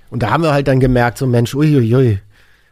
und 0.08 0.22
da 0.22 0.30
haben 0.30 0.42
wir 0.42 0.52
halt 0.52 0.68
dann 0.68 0.80
gemerkt, 0.80 1.18
so 1.18 1.26
Mensch, 1.26 1.54
uiuiui, 1.54 2.20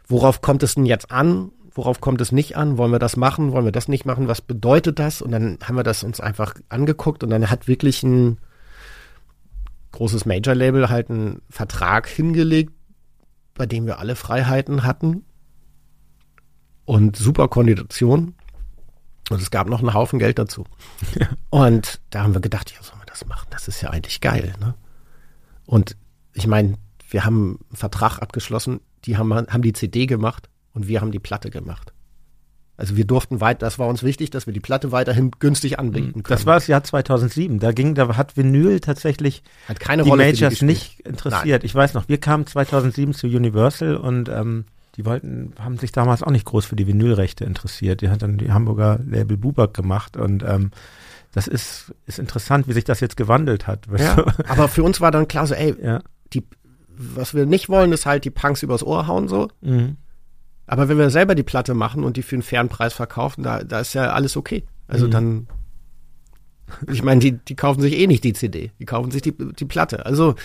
worauf 0.07 0.41
kommt 0.41 0.63
es 0.63 0.73
denn 0.73 0.87
jetzt 0.87 1.11
an? 1.11 1.51
Worauf 1.73 2.01
kommt 2.01 2.21
es 2.21 2.31
nicht 2.31 2.55
an? 2.55 2.77
Wollen 2.77 2.91
wir 2.91 2.99
das 2.99 3.17
machen? 3.17 3.51
Wollen 3.51 3.65
wir 3.65 3.71
das 3.71 3.87
nicht 3.87 4.05
machen? 4.05 4.27
Was 4.27 4.41
bedeutet 4.41 4.99
das? 4.99 5.21
Und 5.21 5.31
dann 5.31 5.57
haben 5.63 5.75
wir 5.75 5.83
das 5.83 6.03
uns 6.03 6.19
einfach 6.19 6.55
angeguckt 6.69 7.23
und 7.23 7.29
dann 7.29 7.49
hat 7.49 7.67
wirklich 7.67 8.03
ein, 8.03 8.37
großes 9.93 10.25
Major-Label 10.25 10.89
halt 10.89 11.09
einen 11.09 11.41
Vertrag 11.49 12.09
hingelegt, 12.09 12.73
bei 13.53 13.65
dem 13.65 13.85
wir 13.85 13.99
alle 13.99 14.17
Freiheiten 14.17 14.83
hatten 14.83 15.23
und 16.83 17.15
super 17.15 17.47
Kondition. 17.47 18.35
Und 19.29 19.41
es 19.41 19.51
gab 19.51 19.69
noch 19.69 19.79
einen 19.79 19.93
Haufen 19.93 20.19
Geld 20.19 20.37
dazu. 20.37 20.65
Ja. 21.17 21.29
Und 21.49 22.01
da 22.09 22.23
haben 22.23 22.33
wir 22.33 22.41
gedacht, 22.41 22.71
ja, 22.71 22.83
sollen 22.83 22.99
wir 22.99 23.05
das 23.05 23.25
machen? 23.25 23.47
Das 23.51 23.69
ist 23.69 23.81
ja 23.81 23.89
eigentlich 23.89 24.19
geil. 24.19 24.53
Ne? 24.59 24.73
Und 25.65 25.95
ich 26.33 26.45
meine, 26.45 26.75
wir 27.09 27.23
haben 27.23 27.59
einen 27.69 27.77
Vertrag 27.77 28.19
abgeschlossen, 28.19 28.81
die 29.05 29.17
haben, 29.17 29.33
haben 29.33 29.61
die 29.61 29.73
CD 29.73 30.07
gemacht 30.07 30.49
und 30.73 30.87
wir 30.87 31.01
haben 31.01 31.11
die 31.11 31.19
Platte 31.19 31.49
gemacht. 31.49 31.93
Also 32.75 32.97
wir 32.97 33.05
durften 33.05 33.39
weit, 33.39 33.61
das 33.61 33.77
war 33.77 33.87
uns 33.87 34.01
wichtig, 34.01 34.31
dass 34.31 34.47
wir 34.47 34.53
die 34.53 34.59
Platte 34.59 34.91
weiterhin 34.91 35.29
günstig 35.37 35.77
anbieten 35.77 36.23
können. 36.23 36.37
Das 36.37 36.47
war 36.47 36.55
das 36.55 36.65
Jahr 36.65 36.83
2007. 36.83 37.59
Da 37.59 37.71
ging, 37.71 37.93
da 37.93 38.17
hat 38.17 38.35
Vinyl 38.35 38.79
tatsächlich 38.79 39.43
hat 39.67 39.79
keine 39.79 40.03
die 40.03 40.09
Rolle 40.09 40.25
Majors 40.25 40.55
die 40.55 40.65
nicht 40.65 40.99
interessiert. 41.01 41.61
Nein. 41.61 41.65
Ich 41.65 41.75
weiß 41.75 41.93
noch, 41.93 42.09
wir 42.09 42.19
kamen 42.19 42.47
2007 42.47 43.13
zu 43.13 43.27
Universal 43.27 43.95
und 43.95 44.27
ähm, 44.27 44.65
die 44.95 45.05
wollten, 45.05 45.53
haben 45.59 45.77
sich 45.77 45.91
damals 45.91 46.23
auch 46.23 46.31
nicht 46.31 46.45
groß 46.45 46.65
für 46.65 46.75
die 46.75 46.87
Vinylrechte 46.87 47.45
interessiert. 47.45 48.01
Die 48.01 48.09
hat 48.09 48.23
dann 48.23 48.37
die 48.37 48.51
Hamburger 48.51 48.99
Label 49.05 49.37
Bubak 49.37 49.75
gemacht 49.75 50.17
und 50.17 50.43
ähm, 50.43 50.71
das 51.31 51.47
ist, 51.47 51.93
ist 52.05 52.19
interessant, 52.19 52.67
wie 52.67 52.73
sich 52.73 52.83
das 52.83 52.99
jetzt 52.99 53.17
gewandelt 53.17 53.67
hat. 53.67 53.87
Ja, 53.97 54.23
aber 54.47 54.67
für 54.67 54.83
uns 54.83 54.99
war 54.99 55.11
dann 55.11 55.27
klar 55.27 55.45
so, 55.45 55.53
ey, 55.53 55.75
ja. 55.81 56.01
die, 56.33 56.43
was 56.87 57.35
wir 57.35 57.45
nicht 57.45 57.69
wollen, 57.69 57.91
ist 57.91 58.07
halt 58.07 58.25
die 58.25 58.31
Punks 58.31 58.63
übers 58.63 58.83
Ohr 58.83 59.07
hauen 59.07 59.27
so. 59.27 59.49
Mhm. 59.61 59.97
Aber 60.65 60.87
wenn 60.87 60.97
wir 60.97 61.09
selber 61.09 61.35
die 61.35 61.43
Platte 61.43 61.73
machen 61.73 62.03
und 62.03 62.17
die 62.17 62.23
für 62.23 62.35
einen 62.35 62.43
fairen 62.43 62.69
Preis 62.69 62.93
verkaufen, 62.93 63.43
da, 63.43 63.63
da 63.63 63.79
ist 63.79 63.93
ja 63.93 64.11
alles 64.11 64.37
okay. 64.37 64.63
Also 64.87 65.07
mhm. 65.07 65.11
dann, 65.11 65.47
ich 66.91 67.03
meine, 67.03 67.19
die, 67.19 67.33
die 67.33 67.55
kaufen 67.55 67.81
sich 67.81 67.97
eh 67.97 68.07
nicht 68.07 68.23
die 68.23 68.33
CD, 68.33 68.71
die 68.79 68.85
kaufen 68.85 69.11
sich 69.11 69.21
die, 69.21 69.33
die 69.37 69.65
Platte. 69.65 70.05
Also 70.05 70.35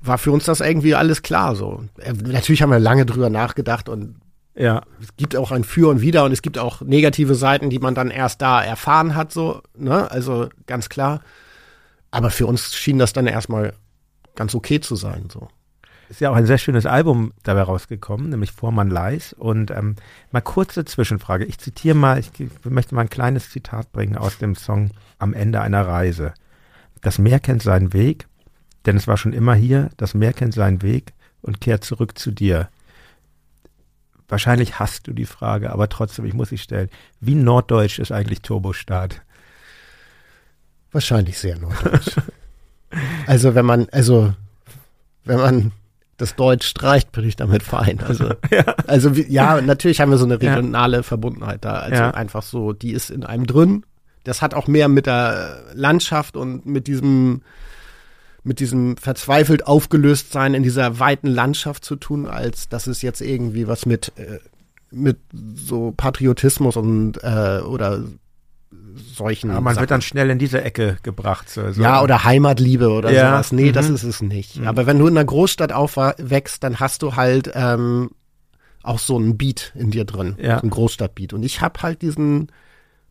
war 0.00 0.18
für 0.18 0.32
uns 0.32 0.44
das 0.44 0.60
irgendwie 0.60 0.94
alles 0.94 1.22
klar 1.22 1.56
so. 1.56 1.84
Äh, 1.98 2.12
natürlich 2.12 2.62
haben 2.62 2.70
wir 2.70 2.78
lange 2.80 3.06
drüber 3.06 3.30
nachgedacht 3.30 3.88
und 3.88 4.16
ja. 4.54 4.82
es 5.00 5.16
gibt 5.16 5.34
auch 5.36 5.50
ein 5.50 5.64
Für 5.64 5.88
und 5.88 6.00
Wider 6.00 6.24
und 6.24 6.32
es 6.32 6.42
gibt 6.42 6.58
auch 6.58 6.80
negative 6.82 7.34
Seiten, 7.34 7.70
die 7.70 7.78
man 7.78 7.94
dann 7.94 8.10
erst 8.10 8.42
da 8.42 8.62
erfahren 8.62 9.14
hat, 9.14 9.32
so, 9.32 9.62
ne? 9.76 10.10
Also 10.10 10.48
ganz 10.66 10.88
klar. 10.88 11.20
Aber 12.10 12.30
für 12.30 12.46
uns 12.46 12.74
schien 12.74 12.98
das 12.98 13.12
dann 13.12 13.26
erstmal 13.26 13.74
ganz 14.36 14.54
okay 14.54 14.80
zu 14.80 14.94
sein, 14.94 15.28
so 15.32 15.48
ist 16.08 16.20
ja 16.20 16.30
auch 16.30 16.36
ein 16.36 16.46
sehr 16.46 16.58
schönes 16.58 16.86
Album 16.86 17.32
dabei 17.42 17.62
rausgekommen, 17.62 18.28
nämlich 18.28 18.52
Vormann 18.52 18.90
Leis. 18.90 19.32
Und 19.32 19.70
ähm, 19.70 19.96
mal 20.32 20.40
kurze 20.40 20.84
Zwischenfrage. 20.84 21.44
Ich 21.44 21.58
zitiere 21.58 21.96
mal, 21.96 22.18
ich 22.18 22.30
möchte 22.64 22.94
mal 22.94 23.02
ein 23.02 23.10
kleines 23.10 23.50
Zitat 23.50 23.92
bringen 23.92 24.16
aus 24.16 24.38
dem 24.38 24.54
Song 24.54 24.90
Am 25.18 25.34
Ende 25.34 25.60
einer 25.60 25.86
Reise. 25.86 26.34
Das 27.00 27.18
Meer 27.18 27.40
kennt 27.40 27.62
seinen 27.62 27.92
Weg, 27.92 28.26
denn 28.86 28.96
es 28.96 29.06
war 29.06 29.16
schon 29.16 29.32
immer 29.32 29.54
hier. 29.54 29.90
Das 29.96 30.14
Meer 30.14 30.32
kennt 30.32 30.54
seinen 30.54 30.82
Weg 30.82 31.12
und 31.42 31.60
kehrt 31.60 31.84
zurück 31.84 32.18
zu 32.18 32.30
dir. 32.30 32.68
Wahrscheinlich 34.28 34.78
hast 34.78 35.06
du 35.06 35.12
die 35.12 35.26
Frage, 35.26 35.70
aber 35.70 35.88
trotzdem, 35.88 36.24
ich 36.24 36.34
muss 36.34 36.48
sie 36.48 36.58
stellen. 36.58 36.88
Wie 37.20 37.34
norddeutsch 37.34 37.98
ist 37.98 38.10
eigentlich 38.10 38.40
Turbostart? 38.40 39.20
Wahrscheinlich 40.92 41.38
sehr 41.38 41.58
norddeutsch. 41.58 42.16
also 43.26 43.54
wenn 43.54 43.66
man, 43.66 43.88
also 43.90 44.34
wenn 45.24 45.38
man 45.38 45.72
das 46.16 46.36
Deutsch 46.36 46.66
streicht, 46.66 47.12
bin 47.12 47.26
ich 47.26 47.36
damit 47.36 47.62
fein. 47.62 48.00
Also, 48.00 48.30
ja. 48.50 48.64
also 48.86 49.10
ja, 49.10 49.60
natürlich 49.60 50.00
haben 50.00 50.10
wir 50.10 50.18
so 50.18 50.24
eine 50.24 50.40
regionale 50.40 50.98
ja. 50.98 51.02
Verbundenheit 51.02 51.64
da. 51.64 51.74
Also 51.74 52.02
ja. 52.02 52.10
einfach 52.12 52.42
so, 52.42 52.72
die 52.72 52.92
ist 52.92 53.10
in 53.10 53.24
einem 53.24 53.46
drin. 53.46 53.84
Das 54.24 54.40
hat 54.40 54.54
auch 54.54 54.68
mehr 54.68 54.88
mit 54.88 55.06
der 55.06 55.62
Landschaft 55.74 56.36
und 56.36 56.66
mit 56.66 56.86
diesem 56.86 57.42
mit 58.46 58.60
diesem 58.60 58.98
verzweifelt 58.98 59.66
aufgelöst 59.66 60.32
sein 60.32 60.52
in 60.52 60.62
dieser 60.62 60.98
weiten 60.98 61.28
Landschaft 61.28 61.82
zu 61.82 61.96
tun, 61.96 62.26
als 62.26 62.68
dass 62.68 62.86
es 62.86 63.00
jetzt 63.00 63.22
irgendwie 63.22 63.66
was 63.66 63.86
mit 63.86 64.12
äh, 64.16 64.38
mit 64.90 65.18
so 65.54 65.92
Patriotismus 65.96 66.76
und 66.76 67.22
äh, 67.22 67.60
oder 67.60 68.04
solchen. 68.96 69.50
Ja, 69.50 69.60
man 69.60 69.74
Sachen. 69.74 69.82
wird 69.82 69.90
dann 69.90 70.02
schnell 70.02 70.30
in 70.30 70.38
diese 70.38 70.62
Ecke 70.62 70.98
gebracht. 71.02 71.48
So. 71.48 71.62
Ja, 71.62 72.02
oder 72.02 72.24
Heimatliebe 72.24 72.90
oder 72.90 73.10
ja. 73.10 73.30
sowas. 73.30 73.52
Nee, 73.52 73.68
mhm. 73.68 73.72
das 73.72 73.90
ist 73.90 74.02
es 74.02 74.22
nicht. 74.22 74.60
Mhm. 74.60 74.66
Aber 74.66 74.86
wenn 74.86 74.98
du 74.98 75.06
in 75.06 75.16
einer 75.16 75.24
Großstadt 75.24 75.72
aufwächst, 75.72 76.62
dann 76.62 76.80
hast 76.80 77.02
du 77.02 77.16
halt 77.16 77.50
ähm, 77.54 78.10
auch 78.82 78.98
so 78.98 79.16
einen 79.16 79.36
Beat 79.36 79.72
in 79.74 79.90
dir 79.90 80.04
drin. 80.04 80.36
Ja. 80.40 80.60
So 80.60 80.66
ein 80.66 80.70
Großstadtbeat. 80.70 81.32
Und 81.32 81.42
ich 81.42 81.60
habe 81.60 81.82
halt 81.82 82.02
diesen, 82.02 82.48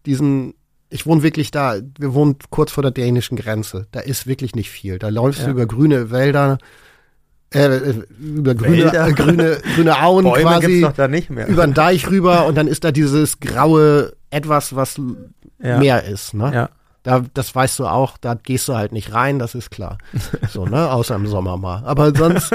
diesen, 0.06 0.54
ich 0.90 1.06
wohne 1.06 1.24
wirklich 1.24 1.52
da, 1.52 1.78
wir 1.98 2.14
wohnen 2.14 2.38
kurz 2.50 2.72
vor 2.72 2.84
der 2.84 2.92
dänischen 2.92 3.38
Grenze. 3.38 3.88
Da 3.92 4.00
ist 4.00 4.28
wirklich 4.28 4.56
nicht 4.56 4.70
viel. 4.70 5.00
Da 5.00 5.10
läufst 5.10 5.42
ja. 5.42 5.48
du 5.48 5.52
über 5.52 5.66
grüne 5.66 6.12
Wälder, 6.12 6.60
äh, 7.54 7.66
äh 7.66 8.04
über 8.20 8.56
grüne, 8.56 8.94
äh, 8.94 9.14
grüne, 9.14 9.58
grüne 9.76 10.02
Auen 10.02 10.24
Bäume 10.24 10.44
quasi, 10.44 10.86
über 11.48 11.66
den 11.66 11.74
Deich 11.74 12.10
rüber 12.10 12.46
und 12.46 12.56
dann 12.56 12.68
ist 12.68 12.84
da 12.84 12.92
dieses 12.92 13.40
graue 13.40 14.14
etwas, 14.30 14.76
was 14.76 15.00
ja. 15.64 15.80
mehr 15.80 16.04
ist. 16.04 16.34
Ne? 16.34 16.54
Ja. 16.54 16.70
Da, 17.04 17.24
das 17.34 17.54
weißt 17.54 17.80
du 17.80 17.88
auch, 17.88 18.18
da 18.18 18.34
gehst 18.34 18.68
du 18.68 18.76
halt 18.76 18.92
nicht 18.92 19.14
rein, 19.14 19.40
das 19.40 19.56
ist 19.56 19.72
klar. 19.72 19.98
So, 20.50 20.66
ne? 20.66 20.92
Außer 20.92 21.16
im 21.16 21.28
Sommer 21.28 21.58
mal. 21.58 21.84
Aber 21.86 22.16
sonst, 22.16 22.54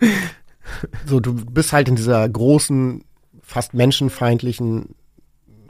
so, 1.06 1.20
du 1.20 1.34
bist 1.34 1.72
halt 1.72 1.88
in 1.88 1.96
dieser 1.96 2.26
großen, 2.28 3.04
fast 3.42 3.74
menschenfeindlichen 3.74 4.94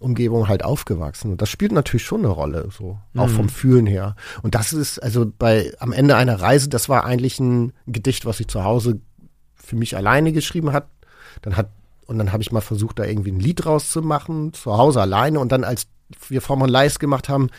Umgebung 0.00 0.48
halt 0.48 0.64
aufgewachsen. 0.64 1.32
Und 1.32 1.42
das 1.42 1.48
spielt 1.48 1.72
natürlich 1.72 2.04
schon 2.04 2.20
eine 2.20 2.28
Rolle, 2.28 2.68
so, 2.70 2.98
auch 3.16 3.26
mhm. 3.26 3.32
vom 3.32 3.48
Fühlen 3.48 3.86
her. 3.86 4.14
Und 4.42 4.54
das 4.54 4.72
ist, 4.72 5.02
also 5.02 5.26
bei, 5.26 5.72
am 5.80 5.92
Ende 5.92 6.14
einer 6.14 6.40
Reise, 6.40 6.68
das 6.68 6.88
war 6.88 7.04
eigentlich 7.04 7.40
ein 7.40 7.72
Gedicht, 7.86 8.26
was 8.26 8.38
ich 8.38 8.48
zu 8.48 8.62
Hause 8.62 9.00
für 9.54 9.76
mich 9.76 9.96
alleine 9.96 10.32
geschrieben 10.32 10.72
hat. 10.72 10.88
Dann 11.42 11.56
hat, 11.56 11.70
und 12.06 12.18
dann 12.18 12.32
habe 12.32 12.42
ich 12.42 12.52
mal 12.52 12.60
versucht, 12.60 12.98
da 12.98 13.04
irgendwie 13.04 13.32
ein 13.32 13.40
Lied 13.40 13.66
rauszumachen, 13.66 14.52
zu 14.52 14.76
Hause 14.76 15.00
alleine. 15.00 15.40
Und 15.40 15.50
dann 15.50 15.64
als 15.64 15.88
wir 16.28 16.40
Vormann 16.40 16.68
Leis 16.68 16.98
gemacht 16.98 17.28
haben, 17.28 17.50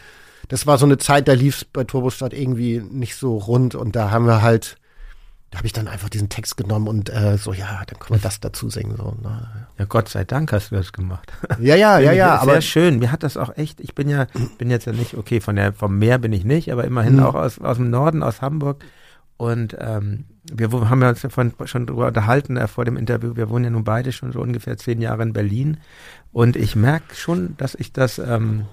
das 0.48 0.68
war 0.68 0.78
so 0.78 0.86
eine 0.86 0.98
Zeit, 0.98 1.28
da 1.28 1.34
lief 1.34 1.58
es 1.58 1.66
bei 1.66 1.84
Turbostadt 1.84 2.34
irgendwie 2.34 2.80
nicht 2.80 3.16
so 3.16 3.38
rund 3.38 3.76
und 3.76 3.96
da 3.96 4.12
haben 4.12 4.28
wir 4.28 4.42
halt, 4.42 4.78
da 5.52 5.58
habe 5.60 5.68
ich 5.68 5.74
dann 5.74 5.88
einfach 5.88 6.10
diesen 6.10 6.30
Text 6.30 6.58
genommen 6.58 6.88
und 6.88 7.10
äh, 7.10 7.38
so, 7.38 7.54
ja, 7.54 7.84
dann 7.88 8.00
können 8.00 8.20
wir 8.20 8.24
das 8.24 8.40
dazu 8.40 8.70
singen. 8.70 8.96
So, 8.98 9.16
ne? 9.22 9.68
Ja, 9.78 9.86
Gott 9.86 10.10
sei 10.10 10.24
Dank 10.24 10.52
hast 10.52 10.72
du 10.72 10.76
das 10.76 10.94
gemacht. 10.94 11.32
Ja, 11.60 11.76
ja, 11.76 12.00
ja, 12.00 12.12
ja. 12.12 12.38
aber 12.38 12.62
schön. 12.62 13.00
Mir 13.00 13.12
hat 13.12 13.24
das 13.24 13.38
auch 13.38 13.56
echt, 13.58 13.80
ich 13.80 13.96
bin 13.96 14.10
ja, 14.10 14.28
bin 14.58 14.70
jetzt 14.70 14.86
ja 14.86 14.92
nicht, 14.92 15.16
okay, 15.16 15.42
von 15.42 15.56
der, 15.56 15.74
vom 15.74 15.98
Meer 15.98 16.18
bin 16.20 16.34
ich 16.34 16.44
nicht, 16.44 16.72
aber 16.72 16.84
immerhin 16.84 17.16
mhm. 17.16 17.24
auch 17.24 17.36
aus, 17.36 17.60
aus 17.60 17.78
dem 17.78 17.90
Norden, 17.90 18.22
aus 18.22 18.42
Hamburg. 18.42 18.84
Und 19.38 19.76
ähm, 19.80 20.26
wir 20.52 20.72
haben 20.90 21.02
ja 21.02 21.10
uns 21.10 21.22
davon 21.22 21.54
schon 21.66 21.88
drüber 21.88 22.08
unterhalten 22.08 22.58
äh, 22.58 22.68
vor 22.68 22.86
dem 22.86 22.98
Interview. 22.98 23.36
Wir 23.36 23.50
wohnen 23.50 23.66
ja 23.66 23.72
nun 23.72 23.84
beide 23.84 24.12
schon 24.12 24.32
so 24.32 24.42
ungefähr 24.42 24.78
zehn 24.78 25.02
Jahre 25.02 25.24
in 25.24 25.34
Berlin. 25.34 25.78
Und 26.32 26.56
ich 26.56 26.76
merke 26.76 27.16
schon, 27.16 27.56
dass 27.58 27.76
ich 27.76 27.94
das, 27.94 28.20
ähm, 28.20 28.66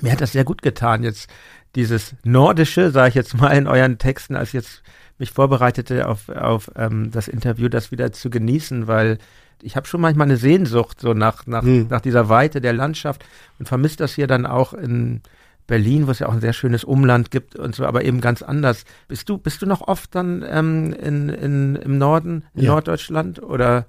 mir 0.00 0.12
hat 0.12 0.20
das 0.20 0.32
sehr 0.32 0.44
gut 0.44 0.62
getan, 0.62 1.02
jetzt 1.02 1.28
dieses 1.74 2.14
Nordische, 2.24 2.90
sage 2.90 3.10
ich 3.10 3.14
jetzt 3.14 3.36
mal 3.36 3.50
in 3.50 3.66
euren 3.66 3.98
Texten, 3.98 4.36
als 4.36 4.48
ich 4.48 4.54
jetzt 4.54 4.82
mich 5.18 5.32
vorbereitete 5.32 6.08
auf, 6.08 6.28
auf 6.28 6.70
ähm, 6.76 7.10
das 7.10 7.28
Interview, 7.28 7.68
das 7.68 7.90
wieder 7.90 8.12
zu 8.12 8.30
genießen, 8.30 8.86
weil 8.86 9.18
ich 9.60 9.76
habe 9.76 9.86
schon 9.86 10.00
manchmal 10.00 10.28
eine 10.28 10.36
Sehnsucht 10.36 11.00
so 11.00 11.14
nach, 11.14 11.46
nach, 11.46 11.62
hm. 11.62 11.88
nach 11.88 12.00
dieser 12.00 12.28
Weite 12.28 12.60
der 12.60 12.72
Landschaft 12.72 13.24
und 13.58 13.66
vermisse 13.66 13.96
das 13.96 14.14
hier 14.14 14.28
dann 14.28 14.46
auch 14.46 14.72
in, 14.72 15.20
Berlin, 15.68 16.08
wo 16.08 16.10
es 16.10 16.18
ja 16.18 16.28
auch 16.28 16.32
ein 16.32 16.40
sehr 16.40 16.54
schönes 16.54 16.82
Umland 16.82 17.30
gibt 17.30 17.54
und 17.54 17.76
so, 17.76 17.84
aber 17.84 18.04
eben 18.04 18.20
ganz 18.20 18.42
anders. 18.42 18.84
Bist 19.06 19.28
du, 19.28 19.38
bist 19.38 19.62
du 19.62 19.66
noch 19.66 19.86
oft 19.86 20.12
dann 20.16 20.44
ähm, 20.48 20.92
in, 20.94 21.28
in, 21.28 21.76
im 21.76 21.98
Norden, 21.98 22.44
in 22.54 22.64
ja. 22.64 22.72
Norddeutschland 22.72 23.40
oder 23.40 23.86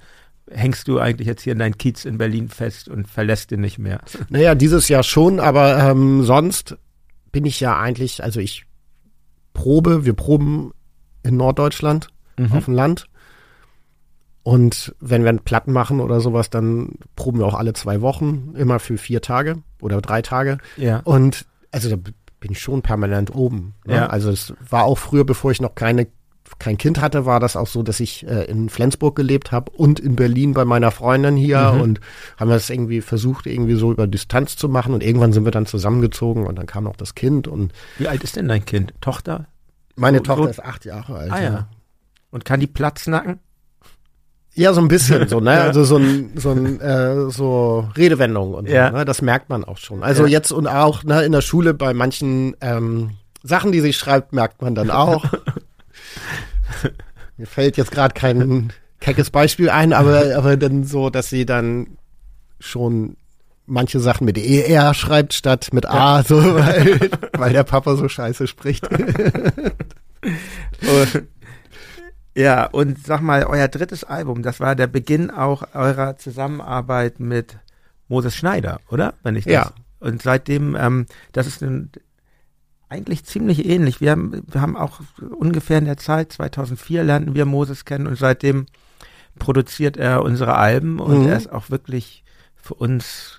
hängst 0.52 0.88
du 0.88 1.00
eigentlich 1.00 1.28
jetzt 1.28 1.42
hier 1.42 1.54
in 1.54 1.60
dein 1.60 1.78
Kiez 1.78 2.06
in 2.06 2.18
Berlin 2.18 2.50
fest 2.50 2.90
und 2.90 3.08
verlässt 3.08 3.52
ihn 3.52 3.62
nicht 3.62 3.80
mehr? 3.80 4.02
Naja, 4.30 4.54
dieses 4.54 4.90
Jahr 4.90 5.04
schon, 5.04 5.40
aber 5.40 5.80
ähm, 5.80 6.24
sonst 6.24 6.78
bin 7.32 7.46
ich 7.46 7.60
ja 7.60 7.80
eigentlich, 7.80 8.24
also 8.24 8.40
ich 8.40 8.66
probe, 9.54 10.06
wir 10.06 10.14
proben 10.14 10.72
in 11.24 11.38
Norddeutschland 11.38 12.10
mhm. 12.38 12.52
auf 12.52 12.66
dem 12.66 12.74
Land. 12.74 13.06
Und 14.44 14.96
wenn 15.00 15.24
wir 15.24 15.30
einen 15.30 15.40
Platten 15.40 15.72
machen 15.72 16.02
oder 16.02 16.20
sowas, 16.20 16.50
dann 16.50 16.94
proben 17.16 17.40
wir 17.40 17.46
auch 17.46 17.54
alle 17.54 17.74
zwei 17.74 18.02
Wochen, 18.02 18.54
immer 18.58 18.80
für 18.80 18.98
vier 18.98 19.22
Tage 19.22 19.62
oder 19.80 20.02
drei 20.02 20.22
Tage. 20.22 20.58
Ja. 20.76 21.02
Und 21.04 21.46
also 21.72 21.90
da 21.90 21.96
bin 21.96 22.52
ich 22.52 22.60
schon 22.60 22.82
permanent 22.82 23.34
oben. 23.34 23.76
Ne? 23.86 23.96
Ja. 23.96 24.08
Also 24.08 24.32
es 24.32 24.54
war 24.70 24.86
auch 24.86 24.98
früher, 24.98 25.26
bevor 25.26 25.52
ich 25.52 25.62
noch 25.62 25.76
keine 25.76 26.08
kein 26.58 26.78
Kind 26.78 27.00
hatte, 27.00 27.26
war 27.28 27.40
das 27.40 27.56
auch 27.56 27.68
so, 27.68 27.84
dass 27.84 28.00
ich 28.00 28.28
äh, 28.28 28.46
in 28.46 28.70
Flensburg 28.70 29.16
gelebt 29.16 29.52
habe 29.52 29.72
und 29.72 30.00
in 30.00 30.16
Berlin 30.16 30.54
bei 30.54 30.66
meiner 30.66 30.90
Freundin 30.90 31.36
hier 31.36 31.74
mhm. 31.74 31.82
und 31.82 32.00
haben 32.38 32.50
das 32.50 32.70
irgendwie 32.70 33.02
versucht, 33.02 33.46
irgendwie 33.46 33.76
so 33.76 33.92
über 33.92 34.08
Distanz 34.08 34.56
zu 34.56 34.68
machen 34.68 34.94
und 34.94 35.04
irgendwann 35.04 35.32
sind 35.32 35.46
wir 35.46 35.52
dann 35.52 35.68
zusammengezogen 35.68 36.48
und 36.48 36.58
dann 36.58 36.66
kam 36.66 36.88
auch 36.88 36.96
das 36.96 37.14
Kind 37.14 37.48
und 37.48 37.72
Wie 38.00 38.08
alt 38.08 38.24
ist 38.24 38.36
denn 38.36 38.48
dein 38.48 38.66
Kind? 38.66 38.94
Tochter? 39.00 39.46
Meine 39.96 40.18
so, 40.18 40.24
Tochter 40.24 40.44
so? 40.46 40.50
ist 40.50 40.64
acht 40.64 40.86
Jahre 40.86 41.18
alt. 41.18 41.32
Ah 41.32 41.42
ja. 41.42 41.68
Und 42.32 42.46
kann 42.46 42.60
die 42.60 42.68
Platz 42.68 43.06
nacken? 43.08 43.40
Ja, 44.60 44.74
so 44.74 44.82
ein 44.82 44.90
bisschen 44.90 45.30
so, 45.30 45.40
ne? 45.40 45.52
ja. 45.54 45.62
Also 45.62 45.86
so 45.86 45.96
ein, 45.96 46.32
so 46.36 46.52
ein 46.52 46.82
äh, 46.82 47.32
so 47.32 47.88
Redewendung 47.96 48.54
und 48.54 48.68
ja. 48.68 48.90
so, 48.90 48.98
ne? 48.98 49.06
Das 49.06 49.22
merkt 49.22 49.50
man 49.50 49.64
auch 49.64 49.78
schon. 49.78 50.04
Also 50.04 50.24
ja. 50.24 50.32
jetzt 50.32 50.52
und 50.52 50.68
auch 50.68 51.06
ne, 51.06 51.24
in 51.24 51.32
der 51.32 51.40
Schule 51.40 51.74
bei 51.74 51.94
manchen 51.94 52.58
ähm, 52.60 53.12
Sachen, 53.42 53.72
die 53.72 53.80
sie 53.80 53.94
schreibt, 53.94 54.34
merkt 54.34 54.62
man 54.62 54.76
dann 54.76 54.92
auch. 54.92 55.24
Mir 57.38 57.48
fällt 57.48 57.78
jetzt 57.78 57.92
gerade 57.92 58.14
kein 58.14 58.74
keckes 59.00 59.30
Beispiel 59.30 59.70
ein, 59.70 59.94
aber, 59.94 60.36
aber 60.36 60.58
dann 60.58 60.84
so, 60.84 61.10
dass 61.10 61.30
sie 61.30 61.46
dann 61.46 61.98
schon 62.60 63.16
manche 63.66 64.02
Sachen 64.02 64.26
mit 64.26 64.38
ER 64.38 64.94
schreibt 64.94 65.34
statt 65.34 65.70
mit 65.72 65.86
A, 65.86 66.22
so, 66.22 66.36
weil, 66.36 67.10
weil 67.38 67.54
der 67.54 67.64
Papa 67.64 67.96
so 67.96 68.10
scheiße 68.10 68.46
spricht. 68.46 68.90
Ja, 72.36 72.66
und 72.66 73.06
sag 73.06 73.22
mal, 73.22 73.44
euer 73.44 73.68
drittes 73.68 74.04
Album, 74.04 74.44
das 74.44 74.60
war 74.60 74.76
der 74.76 74.88
Beginn 74.88 75.32
auch 75.32 75.64
eurer 75.74 76.18
Zusammenarbeit 76.18 77.20
mit 77.20 77.58
Moses 78.08 78.36
Schneider, 78.36 78.80
oder? 78.90 79.16
Wenn 79.24 79.36
ich 79.36 79.46
das. 79.46 79.54
Ja. 79.54 79.72
Und 80.00 80.22
seitdem, 80.22 80.76
ähm, 80.76 81.06
das 81.32 81.48
ist 81.48 81.62
ein, 81.62 81.92
eigentlich 82.88 83.26
ziemlich 83.26 83.66
ähnlich. 83.66 84.02
Wir 84.02 84.12
haben, 84.12 84.44
wir 84.48 84.62
haben 84.62 84.78
auch 84.78 85.02
ungefähr 85.38 85.80
in 85.80 85.86
der 85.86 85.98
Zeit, 85.98 86.34
2004 86.34 87.04
lernten 87.04 87.36
wir 87.36 87.46
Moses 87.46 87.86
kennen 87.86 88.08
und 88.08 88.18
seitdem 88.18 88.66
produziert 89.38 89.98
er 89.98 90.24
unsere 90.24 90.56
Alben 90.56 91.00
und 91.00 91.22
mhm. 91.22 91.30
er 91.30 91.38
ist 91.38 91.52
auch 91.52 91.70
wirklich 91.70 92.24
für 92.56 92.74
uns 92.74 93.39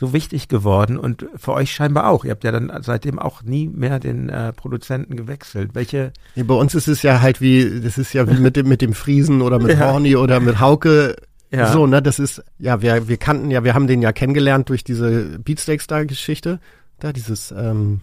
so 0.00 0.14
wichtig 0.14 0.48
geworden 0.48 0.96
und 0.96 1.26
für 1.36 1.52
euch 1.52 1.72
scheinbar 1.72 2.08
auch. 2.08 2.24
Ihr 2.24 2.30
habt 2.30 2.42
ja 2.42 2.52
dann 2.52 2.72
seitdem 2.80 3.18
auch 3.18 3.42
nie 3.42 3.68
mehr 3.68 4.00
den 4.00 4.30
äh, 4.30 4.50
Produzenten 4.54 5.14
gewechselt. 5.14 5.74
Welche? 5.74 6.14
Ja, 6.36 6.44
bei 6.44 6.54
uns 6.54 6.74
ist 6.74 6.88
es 6.88 7.02
ja 7.02 7.20
halt 7.20 7.42
wie, 7.42 7.82
das 7.82 7.98
ist 7.98 8.14
ja 8.14 8.26
wie 8.26 8.40
mit 8.40 8.56
dem, 8.56 8.66
mit 8.66 8.80
dem 8.80 8.94
Friesen 8.94 9.42
oder 9.42 9.58
mit 9.58 9.78
ja. 9.78 9.92
Horny 9.92 10.16
oder 10.16 10.40
mit 10.40 10.58
Hauke. 10.58 11.16
Ja. 11.50 11.70
So, 11.70 11.86
ne, 11.86 12.00
das 12.00 12.18
ist, 12.18 12.42
ja, 12.58 12.80
wir, 12.80 13.08
wir 13.08 13.18
kannten 13.18 13.50
ja, 13.50 13.62
wir 13.62 13.74
haben 13.74 13.88
den 13.88 14.00
ja 14.00 14.12
kennengelernt 14.12 14.70
durch 14.70 14.84
diese 14.84 15.38
Beatsteaks 15.38 15.86
da 15.86 16.04
Geschichte. 16.04 16.60
Da, 16.98 17.12
dieses, 17.12 17.52
ähm, 17.52 18.00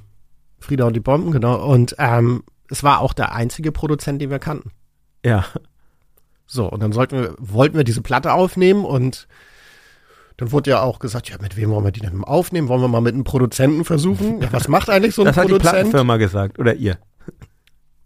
Frieda 0.59 0.85
und 0.85 0.93
die 0.93 0.99
Bomben, 0.99 1.31
genau. 1.31 1.65
Und, 1.65 1.95
ähm, 1.97 2.43
es 2.69 2.83
war 2.83 2.99
auch 2.99 3.13
der 3.13 3.33
einzige 3.33 3.71
Produzent, 3.71 4.21
den 4.21 4.29
wir 4.29 4.39
kannten. 4.39 4.69
Ja. 5.25 5.45
So, 6.45 6.69
und 6.69 6.83
dann 6.83 6.91
sollten 6.91 7.19
wir, 7.19 7.35
wollten 7.39 7.75
wir 7.75 7.83
diese 7.83 8.01
Platte 8.01 8.33
aufnehmen 8.33 8.85
und 8.85 9.27
dann 10.37 10.51
wurde 10.51 10.69
ja 10.69 10.81
auch 10.81 10.99
gesagt, 10.99 11.29
ja, 11.29 11.37
mit 11.41 11.57
wem 11.57 11.71
wollen 11.71 11.83
wir 11.83 11.91
die 11.91 11.99
denn 11.99 12.23
aufnehmen? 12.23 12.67
Wollen 12.67 12.81
wir 12.81 12.87
mal 12.87 13.01
mit 13.01 13.15
einem 13.15 13.23
Produzenten 13.23 13.83
versuchen? 13.83 14.41
Ja, 14.41 14.53
was 14.53 14.67
macht 14.67 14.89
eigentlich 14.89 15.15
so 15.15 15.23
ein 15.23 15.27
das 15.27 15.35
Produzent? 15.35 15.63
Das 15.63 15.67
hat 15.67 15.75
die 15.75 15.79
Plattenfirma 15.79 16.17
gesagt, 16.17 16.59
oder 16.59 16.75
ihr? 16.75 16.97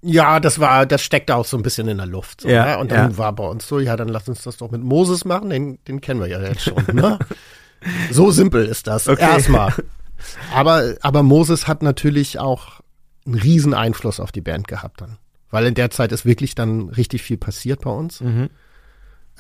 Ja, 0.01 0.39
das 0.39 0.59
war, 0.59 0.85
das 0.85 1.03
steckte 1.03 1.35
auch 1.35 1.45
so 1.45 1.57
ein 1.57 1.63
bisschen 1.63 1.87
in 1.87 1.97
der 1.97 2.07
Luft. 2.07 2.41
So, 2.41 2.47
ja, 2.47 2.65
ne? 2.65 2.77
Und 2.79 2.91
dann 2.91 3.11
ja. 3.11 3.17
war 3.17 3.33
bei 3.33 3.45
uns 3.45 3.67
so, 3.67 3.79
ja, 3.79 3.95
dann 3.97 4.07
lass 4.07 4.27
uns 4.27 4.41
das 4.43 4.57
doch 4.57 4.71
mit 4.71 4.81
Moses 4.81 5.25
machen, 5.25 5.49
den, 5.49 5.77
den 5.87 6.01
kennen 6.01 6.21
wir 6.21 6.27
ja 6.27 6.41
jetzt 6.41 6.63
schon. 6.63 6.83
Ne? 6.93 7.19
so 8.11 8.31
simpel 8.31 8.65
ist 8.65 8.87
das. 8.87 9.07
Okay. 9.07 9.21
Erstmal. 9.21 9.73
Aber, 10.53 10.95
aber 11.01 11.23
Moses 11.23 11.67
hat 11.67 11.83
natürlich 11.83 12.39
auch 12.39 12.79
einen 13.25 13.35
riesen 13.35 13.73
Einfluss 13.73 14.19
auf 14.19 14.31
die 14.31 14.41
Band 14.41 14.67
gehabt 14.67 15.01
dann. 15.01 15.17
Weil 15.49 15.65
in 15.65 15.73
der 15.73 15.91
Zeit 15.91 16.11
ist 16.11 16.25
wirklich 16.25 16.55
dann 16.55 16.89
richtig 16.89 17.21
viel 17.23 17.37
passiert 17.37 17.81
bei 17.81 17.91
uns. 17.91 18.21
Mhm. 18.21 18.49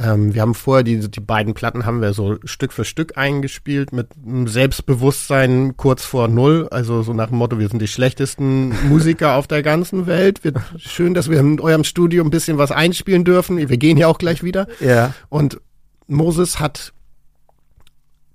Ähm, 0.01 0.33
wir 0.33 0.41
haben 0.41 0.55
vorher 0.55 0.83
die, 0.83 1.11
die 1.11 1.19
beiden 1.19 1.53
Platten 1.53 1.85
haben 1.85 2.01
wir 2.01 2.13
so 2.13 2.37
Stück 2.43 2.73
für 2.73 2.85
Stück 2.85 3.17
eingespielt 3.17 3.91
mit 3.93 4.07
einem 4.25 4.47
Selbstbewusstsein 4.47 5.77
kurz 5.77 6.03
vor 6.03 6.27
Null. 6.27 6.67
Also 6.71 7.03
so 7.03 7.13
nach 7.13 7.27
dem 7.27 7.37
Motto, 7.37 7.59
wir 7.59 7.69
sind 7.69 7.81
die 7.81 7.87
schlechtesten 7.87 8.69
Musiker 8.89 9.35
auf 9.35 9.47
der 9.47 9.61
ganzen 9.61 10.07
Welt. 10.07 10.43
Wird 10.43 10.57
schön, 10.77 11.13
dass 11.13 11.29
wir 11.29 11.39
in 11.39 11.59
eurem 11.59 11.83
Studio 11.83 12.23
ein 12.23 12.31
bisschen 12.31 12.57
was 12.57 12.71
einspielen 12.71 13.23
dürfen. 13.23 13.57
Wir 13.57 13.77
gehen 13.77 13.97
ja 13.97 14.07
auch 14.07 14.17
gleich 14.17 14.41
wieder. 14.41 14.67
Ja. 14.79 15.13
Und 15.29 15.61
Moses 16.07 16.59
hat, 16.59 16.93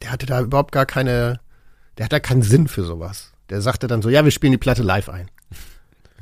der 0.03 0.13
hatte 0.13 0.27
da 0.27 0.41
überhaupt 0.43 0.71
gar 0.71 0.87
keine, 0.87 1.41
der 1.99 2.05
hat 2.05 2.13
da 2.13 2.21
keinen 2.21 2.43
Sinn 2.43 2.69
für 2.69 2.85
sowas. 2.85 3.33
Der 3.51 3.61
sagte 3.61 3.89
dann 3.89 4.03
so, 4.03 4.09
ja, 4.09 4.25
wir 4.25 4.31
spielen 4.31 4.53
die 4.53 4.59
Platte 4.59 4.83
live 4.83 5.09
ein. 5.09 5.31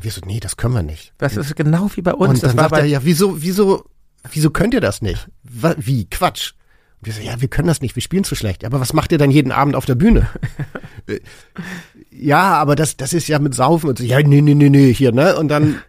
Wir 0.00 0.10
so, 0.10 0.20
nee, 0.24 0.40
das 0.40 0.56
können 0.56 0.74
wir 0.74 0.82
nicht. 0.82 1.12
Das 1.18 1.36
ist 1.36 1.54
genau 1.54 1.90
wie 1.94 2.02
bei 2.02 2.12
uns. 2.12 2.28
Und 2.28 2.42
das 2.42 2.50
dann 2.50 2.56
war 2.56 2.70
sagt 2.70 2.82
er, 2.82 2.86
ja, 2.86 3.04
wieso, 3.04 3.42
wieso, 3.42 3.84
wieso 4.32 4.50
könnt 4.50 4.74
ihr 4.74 4.80
das 4.80 5.02
nicht? 5.02 5.28
Wie? 5.42 6.06
Quatsch. 6.06 6.52
Und 7.00 7.06
wir 7.06 7.12
so, 7.12 7.20
ja, 7.20 7.40
wir 7.40 7.48
können 7.48 7.68
das 7.68 7.80
nicht, 7.80 7.94
wir 7.96 8.02
spielen 8.02 8.24
zu 8.24 8.34
schlecht. 8.34 8.62
Ja, 8.62 8.68
Aber 8.68 8.80
was 8.80 8.92
macht 8.92 9.12
ihr 9.12 9.18
dann 9.18 9.30
jeden 9.30 9.52
Abend 9.52 9.74
auf 9.76 9.86
der 9.86 9.94
Bühne? 9.96 10.28
Äh, 11.06 11.20
ja, 12.10 12.54
aber 12.54 12.76
das, 12.76 12.96
das 12.96 13.12
ist 13.12 13.28
ja 13.28 13.38
mit 13.38 13.54
Saufen 13.54 13.90
und 13.90 13.98
so, 13.98 14.04
ja, 14.04 14.18
nee, 14.22 14.40
nee, 14.40 14.54
nee, 14.54 14.70
nee, 14.70 14.90
hier, 14.94 15.12
ne? 15.12 15.36
Und 15.36 15.48
dann, 15.48 15.80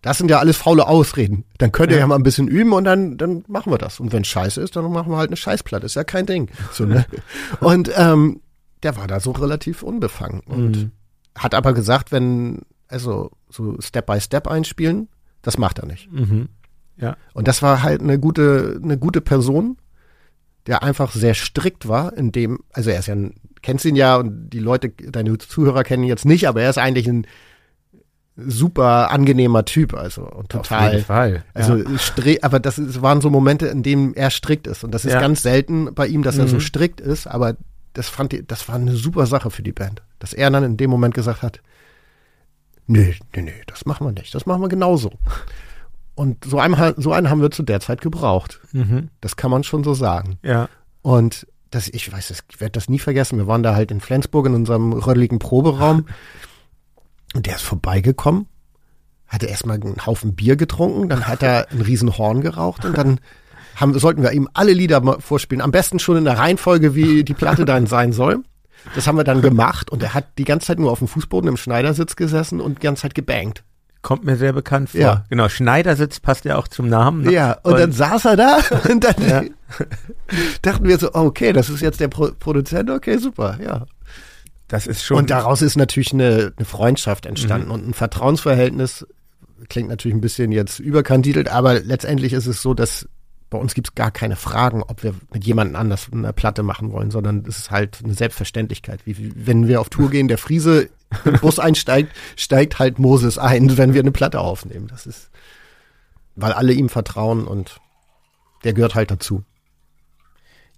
das 0.00 0.16
sind 0.16 0.30
ja 0.30 0.38
alles 0.38 0.56
faule 0.56 0.86
Ausreden. 0.86 1.44
Dann 1.58 1.72
könnt 1.72 1.90
ihr 1.92 1.98
ja, 1.98 2.06
mal 2.06 2.14
ein 2.14 2.22
bisschen 2.22 2.48
üben 2.48 2.72
und 2.72 2.84
dann, 2.84 3.18
dann 3.18 3.44
machen 3.48 3.70
wir 3.70 3.76
das. 3.76 4.00
Und 4.00 4.12
wenn 4.12 4.24
scheiße 4.24 4.62
ist, 4.62 4.74
dann 4.76 4.90
machen 4.90 5.12
wir 5.12 5.18
halt 5.18 5.28
eine 5.28 5.36
Scheißplatte. 5.36 5.84
Ist 5.84 5.96
ja 5.96 6.04
kein 6.04 6.24
Ding. 6.24 6.48
So, 6.72 6.86
ne? 6.86 7.04
Und 7.60 7.90
ähm, 7.96 8.40
der 8.82 8.96
war 8.96 9.06
da 9.08 9.20
so 9.20 9.32
relativ 9.32 9.82
unbefangen. 9.82 10.40
Und 10.40 10.76
Mhm. 10.76 10.90
hat 11.36 11.54
aber 11.54 11.74
gesagt, 11.74 12.12
wenn, 12.12 12.62
also 12.88 13.30
so 13.50 13.76
Step 13.82 14.06
by 14.06 14.18
Step 14.22 14.46
einspielen, 14.48 15.08
das 15.42 15.58
macht 15.58 15.80
er 15.80 15.86
nicht. 15.86 16.10
mhm. 16.10 16.48
Ja. 16.98 17.16
Und 17.34 17.46
das 17.48 17.62
war 17.62 17.82
halt 17.82 18.00
eine 18.00 18.18
gute, 18.18 18.80
eine 18.82 18.96
gute 18.98 19.20
Person, 19.20 19.76
der 20.66 20.82
einfach 20.82 21.12
sehr 21.12 21.34
strikt 21.34 21.88
war, 21.88 22.16
in 22.16 22.32
dem, 22.32 22.60
also 22.72 22.90
er 22.90 22.98
ist 22.98 23.06
ja 23.06 23.14
ein, 23.14 23.34
kennst 23.62 23.84
ihn 23.84 23.96
ja 23.96 24.16
und 24.16 24.50
die 24.50 24.58
Leute, 24.58 24.88
deine 24.90 25.36
Zuhörer 25.38 25.84
kennen 25.84 26.02
ihn 26.04 26.08
jetzt 26.08 26.24
nicht, 26.24 26.48
aber 26.48 26.62
er 26.62 26.70
ist 26.70 26.78
eigentlich 26.78 27.06
ein 27.08 27.26
super 28.36 29.10
angenehmer 29.10 29.64
Typ, 29.64 29.94
also 29.94 30.22
und 30.22 30.54
Auf 30.54 30.68
total. 30.68 30.92
jeden 30.92 31.04
Fall. 31.04 31.44
Also 31.54 31.76
ja. 31.76 32.38
aber 32.42 32.60
das 32.60 32.78
ist, 32.78 33.00
waren 33.00 33.20
so 33.20 33.30
Momente, 33.30 33.66
in 33.66 33.82
denen 33.82 34.14
er 34.14 34.30
strikt 34.30 34.66
ist. 34.66 34.84
Und 34.84 34.92
das 34.92 35.04
ist 35.06 35.12
Ja. 35.12 35.20
ganz 35.20 35.42
selten 35.42 35.94
bei 35.94 36.06
ihm, 36.06 36.22
dass 36.22 36.36
er 36.36 36.46
so 36.48 36.56
Mhm. 36.56 36.60
strikt 36.60 37.00
ist, 37.00 37.26
aber 37.26 37.56
das 37.94 38.08
fand 38.10 38.34
ich, 38.34 38.46
das 38.46 38.68
war 38.68 38.74
eine 38.74 38.94
super 38.94 39.24
Sache 39.26 39.50
für 39.50 39.62
die 39.62 39.72
Band. 39.72 40.02
Dass 40.18 40.34
er 40.34 40.50
dann 40.50 40.64
in 40.64 40.76
dem 40.76 40.90
Moment 40.90 41.14
gesagt 41.14 41.42
hat, 41.42 41.60
nee, 42.86 43.14
nee, 43.34 43.42
nee, 43.42 43.52
das 43.66 43.86
machen 43.86 44.06
wir 44.06 44.12
nicht. 44.12 44.34
Das 44.34 44.44
machen 44.44 44.60
wir 44.60 44.68
genauso. 44.68 45.12
Und 46.16 46.44
so 46.44 46.58
einen, 46.58 46.94
so 46.96 47.12
einen 47.12 47.30
haben 47.30 47.42
wir 47.42 47.50
zu 47.50 47.62
der 47.62 47.78
Zeit 47.78 48.00
gebraucht. 48.00 48.60
Mhm. 48.72 49.10
Das 49.20 49.36
kann 49.36 49.50
man 49.50 49.62
schon 49.62 49.84
so 49.84 49.94
sagen. 49.94 50.38
Ja. 50.42 50.68
Und 51.02 51.46
das, 51.70 51.88
ich 51.88 52.10
weiß, 52.10 52.30
ich 52.30 52.60
werde 52.60 52.72
das 52.72 52.88
nie 52.88 52.98
vergessen. 52.98 53.38
Wir 53.38 53.46
waren 53.46 53.62
da 53.62 53.74
halt 53.74 53.90
in 53.90 54.00
Flensburg 54.00 54.46
in 54.46 54.54
unserem 54.54 54.94
rödeligen 54.94 55.38
Proberaum. 55.38 56.06
Und 57.34 57.46
der 57.46 57.56
ist 57.56 57.62
vorbeigekommen, 57.62 58.46
hatte 59.28 59.46
erstmal 59.46 59.76
einen 59.76 60.06
Haufen 60.06 60.34
Bier 60.34 60.56
getrunken, 60.56 61.10
dann 61.10 61.26
hat 61.26 61.42
er 61.42 61.70
einen 61.70 61.82
riesen 61.82 62.16
Horn 62.16 62.40
geraucht 62.40 62.86
und 62.86 62.96
dann 62.96 63.20
haben, 63.74 63.98
sollten 63.98 64.22
wir 64.22 64.32
ihm 64.32 64.48
alle 64.54 64.72
Lieder 64.72 65.20
vorspielen. 65.20 65.60
Am 65.60 65.70
besten 65.70 65.98
schon 65.98 66.16
in 66.16 66.24
der 66.24 66.38
Reihenfolge, 66.38 66.94
wie 66.94 67.24
die 67.24 67.34
Platte 67.34 67.66
dann 67.66 67.86
sein 67.86 68.12
soll. 68.12 68.42
Das 68.94 69.06
haben 69.06 69.18
wir 69.18 69.24
dann 69.24 69.42
gemacht 69.42 69.90
und 69.90 70.02
er 70.02 70.14
hat 70.14 70.38
die 70.38 70.44
ganze 70.44 70.68
Zeit 70.68 70.78
nur 70.78 70.90
auf 70.90 71.00
dem 71.00 71.08
Fußboden 71.08 71.48
im 71.48 71.56
Schneidersitz 71.58 72.16
gesessen 72.16 72.60
und 72.60 72.78
die 72.78 72.82
ganze 72.82 73.02
Zeit 73.02 73.14
gebankt. 73.14 73.64
Kommt 74.06 74.24
mir 74.24 74.36
sehr 74.36 74.52
bekannt 74.52 74.90
vor. 74.90 75.00
Ja. 75.00 75.24
Genau, 75.30 75.48
Schneidersitz 75.48 76.20
passt 76.20 76.44
ja 76.44 76.56
auch 76.58 76.68
zum 76.68 76.88
Namen. 76.88 77.22
ne? 77.24 77.32
Ja, 77.32 77.58
und, 77.64 77.76
dann 77.76 77.90
saß 77.90 78.24
er 78.26 78.36
da 78.36 78.58
und 78.88 79.02
dann 79.02 79.14
Ja. 79.28 79.42
dachten 80.62 80.84
wir 80.86 80.96
so, 80.96 81.12
okay, 81.12 81.52
das 81.52 81.68
ist 81.70 81.80
jetzt 81.80 81.98
der 81.98 82.06
Pro 82.06 82.30
Produzent, 82.38 82.88
okay, 82.88 83.18
super, 83.18 83.58
ja. 83.60 83.84
das 84.68 84.86
ist 84.86 85.04
schon. 85.04 85.16
Und 85.18 85.30
daraus 85.30 85.60
ist 85.60 85.74
natürlich 85.76 86.12
eine, 86.12 86.52
eine 86.56 86.64
Freundschaft 86.64 87.26
entstanden 87.26 87.66
Mhm. 87.66 87.72
und 87.74 87.88
ein 87.88 87.94
Vertrauensverhältnis. 87.94 89.04
Klingt 89.68 89.88
natürlich 89.88 90.14
ein 90.14 90.20
bisschen 90.20 90.52
jetzt 90.52 90.78
überkandidelt, 90.78 91.48
aber 91.48 91.80
letztendlich 91.80 92.32
ist 92.32 92.46
es 92.46 92.62
so, 92.62 92.74
dass 92.74 93.08
bei 93.50 93.58
uns 93.58 93.74
gibt 93.74 93.88
es 93.88 93.94
gar 93.96 94.12
keine 94.12 94.36
Fragen, 94.36 94.84
ob 94.84 95.02
wir 95.02 95.14
mit 95.32 95.44
jemandem 95.44 95.74
anders 95.74 96.08
eine 96.12 96.32
Platte 96.32 96.62
machen 96.62 96.92
wollen, 96.92 97.10
sondern 97.10 97.44
es 97.48 97.58
ist 97.58 97.70
halt 97.72 97.98
eine 98.04 98.14
Selbstverständlichkeit. 98.14 99.00
Wie 99.04 99.32
wenn 99.34 99.66
wir 99.66 99.80
auf 99.80 99.88
Tour 99.88 100.10
gehen, 100.10 100.28
der 100.28 100.38
Friese 100.38 100.90
im 101.24 101.38
Bus 101.40 101.58
einsteigt, 101.58 102.12
steigt 102.36 102.78
halt 102.78 102.98
Moses 102.98 103.38
ein, 103.38 103.76
wenn 103.76 103.94
wir 103.94 104.00
eine 104.00 104.12
Platte 104.12 104.40
aufnehmen. 104.40 104.88
Das 104.88 105.06
ist, 105.06 105.30
weil 106.34 106.52
alle 106.52 106.72
ihm 106.72 106.88
vertrauen 106.88 107.46
und 107.46 107.80
der 108.64 108.72
gehört 108.72 108.94
halt 108.94 109.10
dazu. 109.10 109.44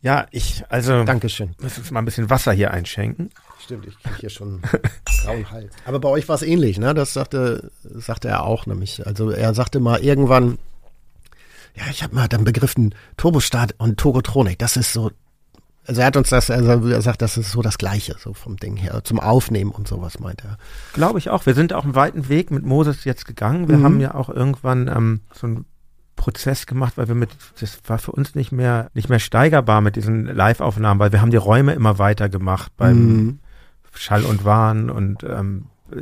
ja, 0.02 0.26
ich, 0.30 0.64
also, 0.68 1.04
Dankeschön. 1.04 1.54
muss 1.60 1.78
uns 1.78 1.90
mal 1.90 2.00
ein 2.00 2.04
bisschen 2.04 2.30
Wasser 2.30 2.52
hier 2.52 2.72
einschenken. 2.72 3.30
Stimmt, 3.60 3.86
ich 3.86 3.98
kriege 3.98 4.16
hier 4.20 4.30
schon 4.30 4.62
grauen 5.22 5.50
Hals. 5.50 5.74
Aber 5.84 5.98
bei 5.98 6.08
euch 6.08 6.28
war 6.28 6.36
es 6.36 6.42
ähnlich, 6.42 6.78
ne? 6.78 6.94
Das 6.94 7.12
sagte, 7.12 7.70
sagte 7.82 8.28
er 8.28 8.44
auch 8.44 8.66
nämlich. 8.66 9.06
Also 9.06 9.30
er 9.30 9.54
sagte 9.54 9.80
mal 9.80 10.00
irgendwann, 10.00 10.58
ja, 11.74 11.84
ich 11.90 12.02
habe 12.02 12.14
mal 12.14 12.28
dann 12.28 12.44
begriffen, 12.44 12.94
Turbostart 13.16 13.74
und 13.78 13.98
Togotronik, 13.98 14.58
das 14.58 14.76
ist 14.76 14.92
so, 14.92 15.10
also 15.88 16.00
er 16.02 16.06
hat 16.06 16.16
uns 16.16 16.28
das, 16.28 16.50
also 16.50 16.88
er 16.88 17.02
sagt, 17.02 17.22
das 17.22 17.36
ist 17.36 17.50
so 17.50 17.62
das 17.62 17.78
Gleiche, 17.78 18.14
so 18.18 18.34
vom 18.34 18.56
Ding 18.58 18.76
her, 18.76 19.00
zum 19.04 19.18
Aufnehmen 19.18 19.70
und 19.72 19.88
sowas, 19.88 20.20
meint 20.20 20.44
er. 20.44 20.58
Glaube 20.92 21.18
ich 21.18 21.30
auch. 21.30 21.46
Wir 21.46 21.54
sind 21.54 21.72
auch 21.72 21.84
einen 21.84 21.94
weiten 21.94 22.28
Weg 22.28 22.50
mit 22.50 22.64
Moses 22.64 23.04
jetzt 23.04 23.24
gegangen. 23.24 23.68
Wir 23.68 23.78
Mhm. 23.78 23.84
haben 23.84 24.00
ja 24.00 24.14
auch 24.14 24.28
irgendwann 24.28 24.86
ähm, 24.88 25.20
so 25.32 25.46
einen 25.46 25.64
Prozess 26.14 26.66
gemacht, 26.66 26.94
weil 26.96 27.08
wir 27.08 27.14
mit, 27.14 27.30
das 27.60 27.78
war 27.86 27.98
für 27.98 28.12
uns 28.12 28.34
nicht 28.34 28.52
mehr, 28.52 28.90
nicht 28.92 29.08
mehr 29.08 29.18
steigerbar 29.20 29.80
mit 29.80 29.96
diesen 29.96 30.26
Live-Aufnahmen, 30.26 31.00
weil 31.00 31.12
wir 31.12 31.20
haben 31.20 31.30
die 31.30 31.36
Räume 31.36 31.72
immer 31.74 31.98
weiter 31.98 32.28
gemacht 32.28 32.72
beim 32.76 32.96
Mhm. 33.16 33.38
Schall 33.94 34.24
und 34.24 34.44
Wahn 34.44 34.90
und 34.90 35.24
ähm, 35.24 35.66
äh, 35.90 35.96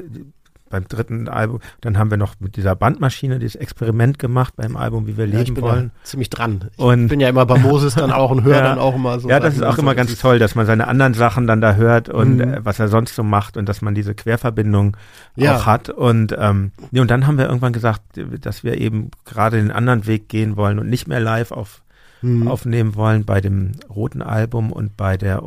beim 0.69 0.87
dritten 0.89 1.29
Album. 1.29 1.61
Dann 1.81 1.97
haben 1.99 2.11
wir 2.11 2.17
noch 2.19 2.35
mit 2.41 2.57
dieser 2.57 2.75
Bandmaschine 2.75 3.39
dieses 3.39 3.55
Experiment 3.57 4.19
gemacht 4.19 4.55
beim 4.57 4.77
Album, 4.77 5.07
wie 5.07 5.17
wir 5.17 5.27
Ja, 5.27 5.33
ich 5.41 5.49
leben 5.49 5.55
bin 5.55 5.65
wollen. 5.65 5.91
da 5.95 6.05
ziemlich 6.05 6.29
dran. 6.31 6.65
Ich 6.73 6.79
Und 6.79 7.09
bin 7.09 7.21
ja 7.21 7.29
immer 7.29 7.47
bei 7.47 7.59
Moses 7.59 7.95
dann 7.95 8.11
auch 8.11 8.31
und 8.31 8.43
höre 8.45 8.57
Ja. 8.57 8.63
dann 8.63 8.79
auch 8.79 8.95
immer 8.97 9.21
so. 9.21 9.29
ja, 9.29 9.39
das 9.41 9.55
ist 9.55 9.63
auch 9.63 9.79
immer 9.79 9.93
so, 9.93 9.97
ganz 9.97 10.19
toll, 10.19 10.39
dass 10.39 10.55
man 10.55 10.67
seine 10.67 10.89
anderen 10.89 11.15
Sachen 11.15 11.47
dann 11.47 11.61
da 11.61 11.75
hört 11.75 12.09
und 12.09 12.37
Mhm. 12.37 12.41
äh, 12.55 12.65
was 12.65 12.79
er 12.79 12.89
sonst 12.89 13.15
so 13.15 13.23
macht 13.23 13.57
und 13.57 13.69
dass 13.69 13.81
man 13.83 13.95
diese 13.95 14.15
Querverbindung 14.15 14.97
Ja. 15.37 15.57
auch 15.57 15.67
hat. 15.67 15.89
Und, 15.91 16.35
ähm, 16.39 16.73
nee, 16.91 17.01
und 17.01 17.11
dann 17.11 17.27
haben 17.27 17.39
wir 17.39 17.47
irgendwann 17.47 17.73
gesagt, 17.73 18.03
dass 18.41 18.65
wir 18.65 18.79
eben 18.81 19.11
gerade 19.25 19.59
den 19.59 19.71
anderen 19.71 20.07
Weg 20.07 20.29
gehen 20.29 20.57
wollen 20.57 20.79
und 20.79 20.89
nicht 20.89 21.07
mehr 21.07 21.21
live 21.21 21.53
auf, 21.53 21.83
Mhm. 22.23 22.49
aufnehmen 22.49 22.95
wollen 22.97 23.25
bei 23.25 23.41
dem 23.43 23.73
roten 23.95 24.23
Album 24.23 24.73
und 24.73 24.97
bei 24.97 25.17
der 25.17 25.43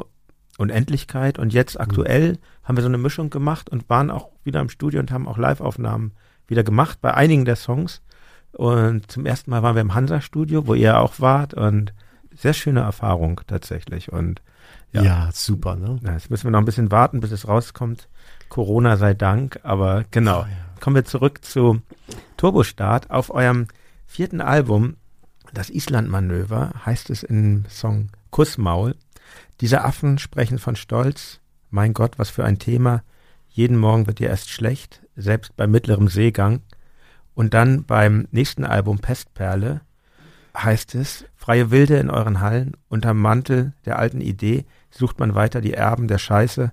Unendlichkeit. 0.59 1.39
Und 1.39 1.53
jetzt 1.53 1.79
aktuell 1.79 2.37
haben 2.63 2.77
wir 2.77 2.83
so 2.83 2.89
eine 2.89 2.97
Mischung 2.97 3.29
gemacht 3.29 3.69
und 3.69 3.89
waren 3.89 4.11
auch 4.11 4.29
wieder 4.43 4.59
im 4.59 4.69
Studio 4.69 4.99
und 4.99 5.11
haben 5.11 5.27
auch 5.27 5.37
Live-Aufnahmen 5.37 6.11
wieder 6.47 6.63
gemacht 6.63 6.99
bei 7.01 7.13
einigen 7.13 7.45
der 7.45 7.55
Songs. 7.55 8.01
Und 8.51 9.09
zum 9.11 9.25
ersten 9.25 9.51
Mal 9.51 9.63
waren 9.63 9.75
wir 9.75 9.81
im 9.81 9.93
Hansa-Studio, 9.93 10.67
wo 10.67 10.73
ihr 10.73 10.99
auch 10.99 11.19
wart 11.19 11.53
und 11.53 11.93
sehr 12.35 12.53
schöne 12.53 12.81
Erfahrung 12.81 13.41
tatsächlich. 13.47 14.11
Und 14.11 14.41
ja. 14.91 15.03
ja. 15.03 15.29
super, 15.31 15.75
ne? 15.75 15.97
na, 16.01 16.13
jetzt 16.13 16.29
müssen 16.29 16.45
wir 16.45 16.51
noch 16.51 16.59
ein 16.59 16.65
bisschen 16.65 16.91
warten, 16.91 17.19
bis 17.19 17.31
es 17.31 17.47
rauskommt. 17.47 18.09
Corona 18.49 18.97
sei 18.97 19.13
Dank, 19.13 19.59
aber 19.63 20.03
genau. 20.11 20.45
Kommen 20.79 20.95
wir 20.95 21.05
zurück 21.05 21.43
zu 21.43 21.81
Turbostart. 22.37 23.11
Auf 23.11 23.29
eurem 23.29 23.67
vierten 24.07 24.41
Album, 24.41 24.95
das 25.53 25.69
Island-Manöver, 25.69 26.71
heißt 26.85 27.09
es 27.11 27.23
im 27.23 27.65
Song 27.69 28.09
Kussmaul. 28.31 28.95
Diese 29.61 29.83
Affen 29.83 30.19
sprechen 30.19 30.57
von 30.57 30.75
Stolz. 30.75 31.41
Mein 31.69 31.93
Gott, 31.93 32.17
was 32.17 32.29
für 32.29 32.45
ein 32.45 32.59
Thema. 32.59 33.03
Jeden 33.49 33.77
Morgen 33.77 34.07
wird 34.07 34.19
dir 34.19 34.29
erst 34.29 34.49
schlecht, 34.49 35.01
selbst 35.15 35.55
bei 35.57 35.67
mittlerem 35.67 36.07
Seegang. 36.07 36.61
Und 37.35 37.53
dann 37.53 37.83
beim 37.83 38.27
nächsten 38.31 38.63
Album 38.63 38.99
Pestperle 38.99 39.81
heißt 40.57 40.95
es, 40.95 41.25
freie 41.35 41.71
Wilde 41.71 41.97
in 41.97 42.09
euren 42.09 42.39
Hallen, 42.39 42.75
unterm 42.87 43.19
Mantel 43.19 43.73
der 43.85 43.99
alten 43.99 44.21
Idee 44.21 44.65
sucht 44.91 45.19
man 45.19 45.35
weiter 45.35 45.61
die 45.61 45.73
Erben 45.73 46.07
der 46.07 46.17
Scheiße. 46.17 46.71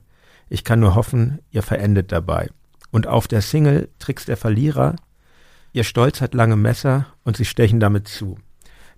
Ich 0.49 0.65
kann 0.65 0.81
nur 0.81 0.95
hoffen, 0.95 1.41
ihr 1.51 1.63
verendet 1.63 2.13
dabei. 2.13 2.51
Und 2.91 3.07
auf 3.07 3.29
der 3.29 3.43
Single 3.43 3.89
Tricks 3.99 4.25
der 4.27 4.37
Verlierer, 4.37 4.97
ihr 5.73 5.85
Stolz 5.85 6.21
hat 6.21 6.35
lange 6.35 6.57
Messer 6.57 7.07
und 7.25 7.37
sie 7.37 7.45
stechen 7.45 7.81
damit 7.81 8.09
zu. 8.09 8.39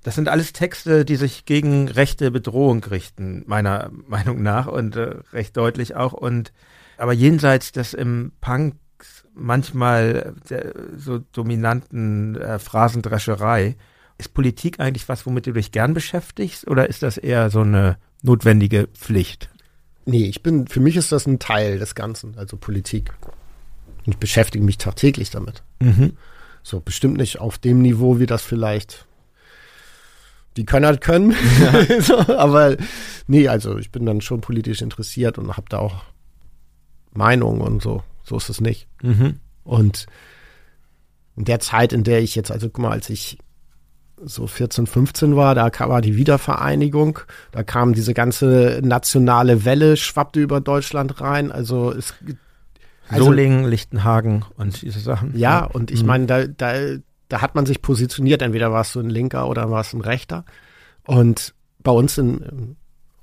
Das 0.03 0.15
sind 0.15 0.29
alles 0.29 0.53
Texte, 0.53 1.05
die 1.05 1.17
sich 1.17 1.45
gegen 1.45 1.89
rechte 1.89 2.31
Bedrohung 2.31 2.85
richten, 2.85 3.45
meiner 3.47 3.91
Meinung 4.07 4.43
nach 4.43 4.67
und 4.67 4.97
äh, 4.97 5.17
recht 5.33 5.57
deutlich 5.57 5.97
auch. 5.97 6.13
Und 6.13 6.53
aber 6.97 7.13
jenseits 7.13 7.73
des 7.73 7.95
im 7.95 8.33
Punk 8.41 8.75
manchmal 9.35 10.35
der, 10.51 10.75
so 10.97 11.21
dominanten 11.33 12.37
äh, 12.37 12.59
Phrasendrescherei, 12.59 13.77
ist 14.19 14.35
Politik 14.35 14.81
eigentlich 14.81 15.09
was, 15.09 15.25
womit 15.27 15.47
du 15.47 15.53
dich 15.53 15.71
gern 15.71 15.95
beschäftigst, 15.95 16.67
oder 16.67 16.89
ist 16.89 17.05
das 17.05 17.19
eher 17.19 17.51
so 17.51 17.61
eine 17.61 17.99
notwendige 18.23 18.89
Pflicht? 18.89 19.49
Nee, 20.07 20.25
ich 20.25 20.43
bin, 20.43 20.67
für 20.67 20.81
mich 20.81 20.97
ist 20.97 21.13
das 21.13 21.27
ein 21.27 21.39
Teil 21.39 21.79
des 21.79 21.95
Ganzen, 21.95 22.37
also 22.37 22.57
Politik. 22.57 23.13
Und 24.05 24.15
ich 24.15 24.17
beschäftige 24.17 24.65
mich 24.65 24.79
tagtäglich 24.79 25.31
damit. 25.31 25.63
Mhm. 25.81 26.17
So, 26.63 26.81
bestimmt 26.81 27.19
nicht 27.19 27.39
auf 27.39 27.59
dem 27.59 27.81
Niveau, 27.81 28.19
wie 28.19 28.27
das 28.27 28.43
vielleicht 28.43 29.07
die 30.59 30.67
können 30.67 30.85
halt 30.85 31.01
können. 31.01 31.35
Ja. 31.61 32.01
so, 32.01 32.19
aber 32.35 32.77
nee, 33.29 33.49
also 33.49 33.79
ich 33.79 33.93
bin 33.93 34.05
dann 34.05 34.21
schon 34.21 34.41
politisch 34.41 34.83
interessiert 34.83 35.39
und 35.39 35.57
habe 35.57 35.69
da 35.69 35.79
auch 35.79 36.03
Meinung 37.13 37.61
und 37.61 37.81
so. 37.81 38.03
So 38.25 38.37
ist 38.37 38.49
es 38.51 38.61
nicht. 38.61 38.89
Mhm. 39.03 39.41
Und 39.63 40.07
in 41.37 41.45
der 41.45 41.61
Zeit, 41.61 41.93
in 41.93 42.03
der 42.03 42.21
ich 42.21 42.35
jetzt, 42.35 42.51
also 42.51 42.69
guck 42.69 42.83
mal, 42.83 42.91
als 42.91 43.09
ich 43.09 43.39
so 44.21 44.49
14, 44.49 44.89
15 44.89 45.37
war, 45.37 45.55
da 45.55 45.71
war 45.89 46.01
die 46.01 46.17
Wiedervereinigung, 46.17 47.21
da 47.53 47.63
kam 47.63 47.95
diese 47.95 48.13
ganze 48.13 48.81
nationale 48.83 49.65
Welle, 49.65 49.97
schwappte 49.97 50.41
über 50.41 50.61
Deutschland 50.61 51.21
rein. 51.21 51.53
Also 51.53 51.93
es 51.93 52.15
also, 53.09 53.27
Solingen, 53.27 53.65
Lichtenhagen 53.65 54.45
und 54.57 54.83
diese 54.83 55.01
Sachen. 55.01 55.33
Ja, 55.39 55.61
ja. 55.61 55.65
und 55.65 55.93
ich 55.93 56.03
mhm. 56.03 56.09
meine, 56.09 56.27
da, 56.27 56.47
da, 56.47 56.73
da 57.29 57.41
hat 57.41 57.55
man 57.55 57.67
sich 57.67 57.83
positioniert, 57.83 58.43
entweder 58.43 58.73
warst 58.73 58.95
du 58.95 59.01
ein 59.01 59.11
Linker 59.11 59.49
oder 59.49 59.71
warst 59.71 59.95
ein 59.95 60.01
Rechter. 60.01 60.45
Und 61.07 61.55
bei 61.83 61.93
uns 61.93 62.19
in, 62.19 62.77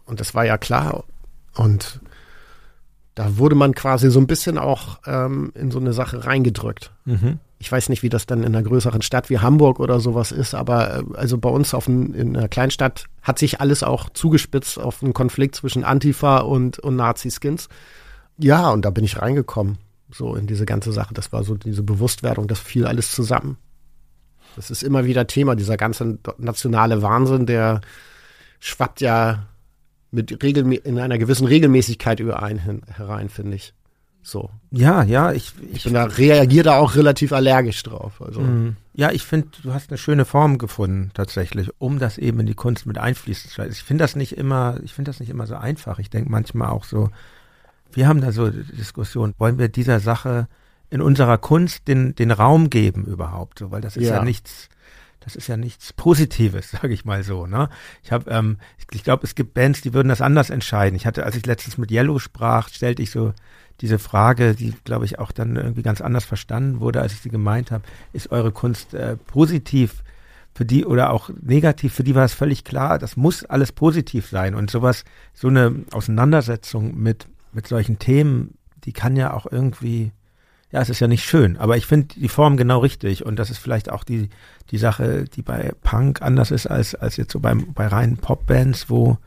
und 0.06 0.20
das 0.20 0.34
war 0.34 0.46
ja 0.46 0.58
klar, 0.58 1.04
und 1.56 2.00
da 3.16 3.38
wurde 3.38 3.56
man 3.56 3.74
quasi 3.74 4.12
so 4.12 4.20
ein 4.20 4.28
bisschen 4.28 4.58
auch 4.58 5.00
ähm, 5.06 5.52
in 5.56 5.72
so 5.72 5.80
eine 5.80 5.94
Sache 5.94 6.26
reingedrückt. 6.26 6.92
Mhm. 7.06 7.40
Ich 7.58 7.72
weiß 7.72 7.88
nicht, 7.88 8.04
wie 8.04 8.10
das 8.10 8.26
dann 8.26 8.44
in 8.44 8.54
einer 8.54 8.62
größeren 8.62 9.02
Stadt 9.02 9.30
wie 9.30 9.40
Hamburg 9.40 9.80
oder 9.80 10.02
sowas 10.02 10.34
ist, 10.34 10.54
aber 10.54 10.98
äh, 10.98 11.04
also 11.14 11.38
bei 11.38 11.50
uns 11.50 11.74
auf 11.74 11.88
ein, 11.88 12.14
in 12.14 12.36
einer 12.36 12.50
Kleinstadt 12.50 13.06
hat 13.22 13.40
sich 13.40 13.62
alles 13.62 13.84
auch 13.84 14.10
zugespitzt 14.10 14.78
auf 14.78 15.02
einen 15.02 15.14
Konflikt 15.14 15.56
zwischen 15.56 15.86
Antifa 15.86 16.40
und, 16.40 16.78
und 16.80 16.98
Nazi-Skins. 16.98 17.70
Ja, 18.38 18.70
und 18.70 18.84
da 18.84 18.90
bin 18.90 19.06
ich 19.06 19.22
reingekommen, 19.22 19.78
so 20.12 20.36
in 20.36 20.46
diese 20.46 20.66
ganze 20.66 20.92
Sache. 20.92 21.14
Das 21.14 21.32
war 21.32 21.46
so 21.46 21.56
diese 21.56 21.84
Bewusstwerdung, 21.84 22.48
das 22.48 22.60
fiel 22.60 22.86
alles 22.86 23.14
zusammen. 23.14 23.58
Das 24.56 24.72
ist 24.72 24.84
immer 24.84 25.06
wieder 25.06 25.28
Thema, 25.28 25.56
dieser 25.56 25.78
ganze 25.78 26.18
nationale 26.38 27.02
Wahnsinn, 27.02 27.46
der 27.46 27.82
schwappt 28.60 29.02
ja 29.02 29.48
mit 30.12 30.44
Regel 30.44 30.72
in 30.74 31.00
einer 31.00 31.18
gewissen 31.18 31.46
Regelmäßigkeit 31.46 32.20
überein 32.20 32.60
herein, 32.88 33.30
finde 33.30 33.58
ich. 33.58 33.74
So. 34.24 34.50
Ja, 34.72 35.04
ja, 35.04 35.34
ich, 35.34 35.54
ich, 35.62 35.76
ich 35.76 35.84
bin 35.84 35.94
da 35.94 36.06
reagiere 36.06 36.64
da 36.64 36.78
auch 36.78 36.96
relativ 36.96 37.32
allergisch 37.32 37.84
drauf. 37.84 38.24
Also. 38.24 38.42
Mhm. 38.42 38.76
Ja, 38.96 39.12
ich 39.12 39.22
finde, 39.22 39.50
du 39.62 39.72
hast 39.72 39.92
eine 39.92 40.00
schöne 40.00 40.26
Form 40.26 40.58
gefunden 40.58 41.12
tatsächlich, 41.14 41.70
um 41.78 42.00
das 42.00 42.18
eben 42.18 42.40
in 42.40 42.48
die 42.48 42.56
Kunst 42.56 42.88
mit 42.88 42.98
einfließen 42.98 43.52
zu 43.52 43.62
lassen. 43.62 43.74
Ich 43.74 43.84
finde 43.84 44.04
das 44.04 44.16
nicht 44.16 44.36
immer, 44.36 44.80
ich 44.84 44.94
finde 44.94 45.10
das 45.10 45.20
nicht 45.20 45.30
immer 45.30 45.46
so 45.46 45.56
einfach. 45.56 46.00
Ich 46.00 46.10
denke 46.10 46.32
manchmal 46.32 46.70
auch 46.70 46.86
so, 46.86 47.12
wir 47.92 48.08
haben 48.08 48.20
da 48.20 48.32
so 48.32 48.50
Diskussion, 48.50 49.36
wollen 49.38 49.60
wir 49.60 49.68
dieser 49.68 50.00
Sache 50.00 50.48
in 50.96 51.02
unserer 51.02 51.38
Kunst 51.38 51.90
den, 51.90 52.16
den 52.16 52.32
Raum 52.32 52.70
geben 52.70 53.04
überhaupt, 53.04 53.60
so, 53.60 53.70
weil 53.70 53.82
das 53.82 53.98
ist 53.98 54.08
ja, 54.08 54.16
ja 54.16 54.24
nichts, 54.24 54.70
das 55.20 55.36
ist 55.36 55.48
ja 55.48 55.58
nichts 55.58 55.92
Positives, 55.92 56.72
sage 56.82 56.94
ich 56.94 57.04
mal 57.04 57.22
so. 57.22 57.48
Ne? 57.48 57.68
Ich 58.02 58.14
habe, 58.14 58.32
ähm, 58.32 58.60
ich, 58.78 58.86
ich 58.92 59.04
glaube, 59.04 59.26
es 59.26 59.36
gibt 59.36 59.54
Bands, 59.54 59.82
die 59.82 59.94
würden 59.94 60.08
das 60.08 60.22
anders 60.22 60.50
entscheiden. 60.50 60.96
Ich 60.96 61.06
hatte, 61.06 61.26
als 61.26 61.36
ich 61.36 61.46
letztens 61.46 61.78
mit 61.78 61.92
Yellow 61.92 62.18
sprach, 62.20 62.70
stellte 62.70 63.04
ich 63.04 63.12
so 63.12 63.34
diese 63.82 64.00
Frage, 64.00 64.56
die, 64.56 64.74
glaube 64.86 65.04
ich, 65.04 65.20
auch 65.20 65.34
dann 65.34 65.58
irgendwie 65.58 65.82
ganz 65.82 66.00
anders 66.00 66.24
verstanden 66.24 66.80
wurde, 66.80 67.02
als 67.02 67.12
ich 67.12 67.20
sie 67.20 67.30
gemeint 67.30 67.72
habe, 67.72 67.84
ist 68.14 68.32
eure 68.32 68.54
Kunst 68.54 68.94
äh, 68.94 69.18
positiv 69.18 70.02
für 70.54 70.64
die 70.64 70.86
oder 70.86 71.10
auch 71.10 71.30
negativ, 71.42 71.94
für 71.94 72.06
die 72.06 72.16
war 72.16 72.24
es 72.24 72.34
völlig 72.34 72.64
klar, 72.64 73.00
das 73.00 73.18
muss 73.18 73.44
alles 73.44 73.74
positiv 73.74 74.30
sein. 74.30 74.56
Und 74.56 74.72
sowas, 74.72 75.04
so 75.34 75.50
eine 75.50 75.84
Auseinandersetzung 75.92 76.98
mit, 76.98 77.28
mit 77.52 77.68
solchen 77.68 78.00
Themen, 78.00 78.58
die 78.86 78.94
kann 78.94 79.18
ja 79.18 79.34
auch 79.34 79.46
irgendwie, 79.52 80.14
ja, 80.72 80.82
es 80.82 80.90
ist 80.90 81.00
ja 81.00 81.08
nicht 81.08 81.24
schön, 81.24 81.58
aber 81.58 81.78
ich 81.78 81.86
finde 81.86 82.16
die 82.16 82.28
Form 82.28 82.58
genau 82.58 82.80
richtig 82.80 83.26
und 83.26 83.38
das 83.38 83.50
ist 83.50 83.60
vielleicht 83.60 83.90
auch 83.92 84.04
die, 84.04 84.30
die 84.72 84.78
Sache, 84.78 85.26
die 85.26 85.42
bei 85.42 85.72
Punk 85.84 86.22
anders 86.22 86.52
ist 86.52 86.68
als, 86.68 86.96
als 86.96 87.18
jetzt 87.18 87.32
so 87.32 87.40
beim, 87.40 87.74
bei 87.74 87.88
reinen 87.88 88.18
Popbands, 88.18 88.90
wo, 88.90 89.18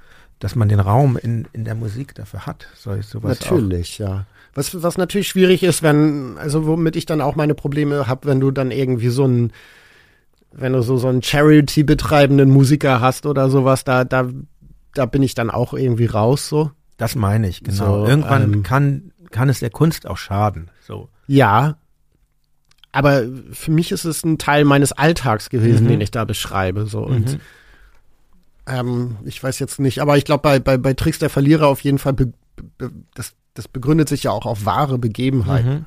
dass 0.40 0.56
man 0.56 0.68
den 0.68 0.80
Raum 0.80 1.16
in, 1.16 1.46
in 1.52 1.64
der 1.64 1.74
Musik 1.74 2.14
dafür 2.14 2.46
hat. 2.46 2.68
Soll 2.74 2.98
ich 2.98 3.06
sowas 3.06 3.40
Natürlich, 3.40 4.02
auch? 4.02 4.08
ja. 4.08 4.26
Was, 4.54 4.82
was 4.82 4.98
natürlich 4.98 5.28
schwierig 5.28 5.62
ist, 5.62 5.82
wenn, 5.82 6.36
also 6.38 6.66
womit 6.66 6.96
ich 6.96 7.06
dann 7.06 7.20
auch 7.20 7.36
meine 7.36 7.54
Probleme 7.54 8.08
habe, 8.08 8.26
wenn 8.26 8.40
du 8.40 8.50
dann 8.50 8.70
irgendwie 8.70 9.08
so 9.08 9.24
ein, 9.24 9.52
wenn 10.52 10.72
du 10.72 10.82
so, 10.82 10.96
so 10.96 11.08
einen 11.08 11.22
Charity 11.22 11.84
betreibenden 11.84 12.50
Musiker 12.50 13.00
hast 13.00 13.26
oder 13.26 13.50
sowas, 13.50 13.84
da, 13.84 14.04
da, 14.04 14.28
da 14.94 15.06
bin 15.06 15.22
ich 15.22 15.34
dann 15.34 15.50
auch 15.50 15.74
irgendwie 15.74 16.06
raus, 16.06 16.48
so. 16.48 16.72
Das 16.96 17.14
meine 17.14 17.48
ich, 17.48 17.62
genau. 17.62 18.00
So, 18.00 18.06
Irgendwann 18.08 18.52
ähm, 18.52 18.62
kann, 18.64 19.12
kann 19.30 19.48
es 19.48 19.60
der 19.60 19.70
Kunst 19.70 20.06
auch 20.06 20.16
schaden, 20.16 20.70
so. 20.80 21.08
Ja. 21.26 21.76
Aber 22.90 23.24
für 23.52 23.70
mich 23.70 23.92
ist 23.92 24.04
es 24.04 24.24
ein 24.24 24.38
Teil 24.38 24.64
meines 24.64 24.92
Alltags 24.92 25.50
gewesen, 25.50 25.84
mhm. 25.84 25.90
den 25.90 26.00
ich 26.00 26.10
da 26.10 26.24
beschreibe, 26.24 26.86
so. 26.86 27.00
Und, 27.00 27.34
mhm. 27.34 27.40
ähm, 28.66 29.16
ich 29.24 29.42
weiß 29.42 29.58
jetzt 29.58 29.78
nicht, 29.78 30.00
aber 30.00 30.16
ich 30.16 30.24
glaube, 30.24 30.42
bei, 30.42 30.58
bei, 30.58 30.78
bei 30.78 30.94
Tricks 30.94 31.18
der 31.18 31.30
Verlierer 31.30 31.66
auf 31.66 31.80
jeden 31.80 31.98
Fall, 31.98 32.14
be, 32.14 32.32
be, 32.78 32.90
das 33.14 33.34
das 33.58 33.66
begründet 33.66 34.08
sich 34.08 34.22
ja 34.22 34.30
auch 34.30 34.46
auf 34.46 34.64
wahre 34.66 34.98
Begebenheiten. 34.98 35.72
Mhm. 35.72 35.86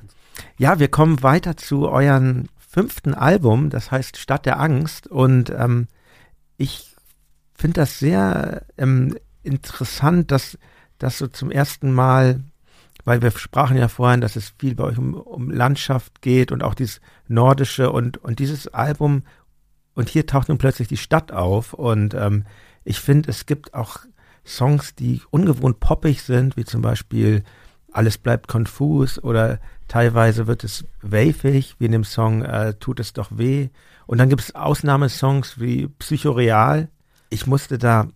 Ja, 0.57 0.79
wir 0.79 0.89
kommen 0.89 1.23
weiter 1.23 1.55
zu 1.55 1.87
euren 1.87 2.49
fünften 2.57 3.13
Album, 3.13 3.69
das 3.69 3.91
heißt 3.91 4.17
Stadt 4.17 4.45
der 4.45 4.59
Angst. 4.59 5.07
Und 5.07 5.51
ähm, 5.51 5.87
ich 6.57 6.93
finde 7.53 7.79
das 7.79 7.97
sehr 7.97 8.65
ähm, 8.77 9.17
interessant, 9.41 10.31
dass 10.31 10.57
das 10.99 11.17
so 11.17 11.27
zum 11.27 11.49
ersten 11.49 11.93
Mal, 11.93 12.41
weil 13.03 13.21
wir 13.21 13.31
sprachen 13.31 13.77
ja 13.77 13.87
vorhin, 13.87 14.21
dass 14.21 14.35
es 14.35 14.53
viel 14.57 14.75
bei 14.75 14.83
euch 14.83 14.97
um, 14.97 15.13
um 15.13 15.49
Landschaft 15.49 16.21
geht 16.21 16.51
und 16.51 16.63
auch 16.63 16.73
dieses 16.73 17.01
Nordische 17.27 17.91
und, 17.91 18.17
und 18.17 18.39
dieses 18.39 18.67
Album 18.67 19.23
und 19.93 20.09
hier 20.09 20.25
taucht 20.25 20.49
nun 20.49 20.57
plötzlich 20.57 20.87
die 20.87 20.97
Stadt 20.97 21.31
auf 21.31 21.73
und 21.73 22.13
ähm, 22.13 22.45
ich 22.83 22.99
finde, 22.99 23.29
es 23.29 23.45
gibt 23.45 23.73
auch 23.73 23.99
Songs, 24.45 24.95
die 24.95 25.21
ungewohnt 25.29 25.79
poppig 25.79 26.21
sind, 26.23 26.57
wie 26.57 26.65
zum 26.65 26.81
Beispiel 26.81 27.43
alles 27.91 28.17
bleibt 28.17 28.47
konfus 28.47 29.21
oder 29.21 29.59
teilweise 29.87 30.47
wird 30.47 30.63
es 30.63 30.85
wavig, 31.01 31.75
wie 31.79 31.85
in 31.85 31.91
dem 31.91 32.03
Song 32.03 32.43
äh, 32.43 32.73
Tut 32.75 32.99
es 32.99 33.13
doch 33.13 33.29
weh. 33.31 33.69
Und 34.07 34.17
dann 34.17 34.29
gibt 34.29 34.41
es 34.41 34.55
Ausnahmesongs 34.55 35.59
wie 35.59 35.87
Psychoreal. 35.87 36.89
Ich 37.29 37.45
musste 37.47 37.77
da 37.77 38.07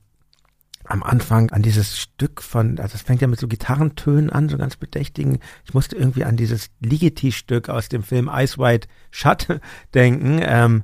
am 0.88 1.04
Anfang 1.04 1.52
an 1.52 1.62
dieses 1.62 2.00
Stück 2.00 2.42
von, 2.42 2.80
also 2.80 2.96
es 2.96 3.02
fängt 3.02 3.22
ja 3.22 3.28
mit 3.28 3.40
so 3.40 3.48
Gitarrentönen 3.48 4.30
an, 4.30 4.50
so 4.50 4.58
ganz 4.58 4.76
bedächtigen. 4.76 5.40
Ich 5.66 5.74
musste 5.74 5.96
irgendwie 5.96 6.24
an 6.24 6.38
dieses 6.38 6.70
Ligeti-Stück 6.80 7.70
aus 7.70 7.90
dem 7.90 8.04
Film 8.04 8.30
Ice 8.34 8.58
White 8.58 8.88
Shut 9.12 9.48
denken. 9.94 10.40
Ähm, 10.42 10.84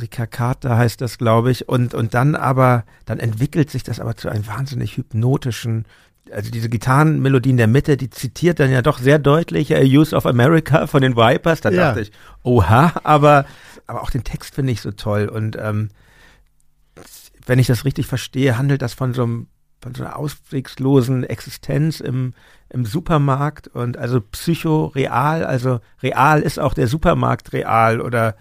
Ricacata 0.00 0.76
heißt 0.76 1.00
das, 1.00 1.18
glaube 1.18 1.50
ich. 1.50 1.68
Und, 1.68 1.94
und 1.94 2.14
dann 2.14 2.34
aber, 2.34 2.84
dann 3.06 3.18
entwickelt 3.18 3.70
sich 3.70 3.82
das 3.82 4.00
aber 4.00 4.16
zu 4.16 4.28
einem 4.28 4.46
wahnsinnig 4.46 4.96
hypnotischen, 4.96 5.86
also 6.30 6.50
diese 6.50 6.68
Gitarrenmelodie 6.68 7.50
in 7.50 7.56
der 7.56 7.66
Mitte, 7.66 7.96
die 7.96 8.10
zitiert 8.10 8.60
dann 8.60 8.70
ja 8.70 8.82
doch 8.82 8.98
sehr 8.98 9.18
deutlich 9.18 9.70
uh, 9.70 9.76
Use 9.76 10.14
of 10.14 10.26
America 10.26 10.86
von 10.86 11.02
den 11.02 11.16
Vipers. 11.16 11.60
Da 11.62 11.70
ja. 11.70 11.88
dachte 11.88 12.02
ich, 12.02 12.12
oha, 12.42 12.92
aber, 13.04 13.46
aber 13.86 14.02
auch 14.02 14.10
den 14.10 14.24
Text 14.24 14.54
finde 14.54 14.72
ich 14.72 14.80
so 14.80 14.90
toll. 14.90 15.28
Und 15.28 15.56
ähm, 15.58 15.88
wenn 17.48 17.58
ich 17.58 17.66
das 17.66 17.84
richtig 17.84 18.06
verstehe, 18.06 18.56
handelt 18.58 18.82
das 18.82 18.94
von 18.94 19.12
so 19.14 19.24
einem 19.24 19.46
von 19.80 19.94
so 19.94 20.02
einer 20.04 20.16
auswegslosen 20.16 21.22
Existenz 21.22 22.00
im, 22.00 22.34
im 22.68 22.84
Supermarkt 22.84 23.68
und 23.68 23.96
also 23.96 24.20
psychoreal, 24.20 25.44
also 25.44 25.78
real 26.02 26.42
ist 26.42 26.58
auch 26.58 26.74
der 26.74 26.88
Supermarkt 26.88 27.52
real 27.52 28.00
oder 28.00 28.34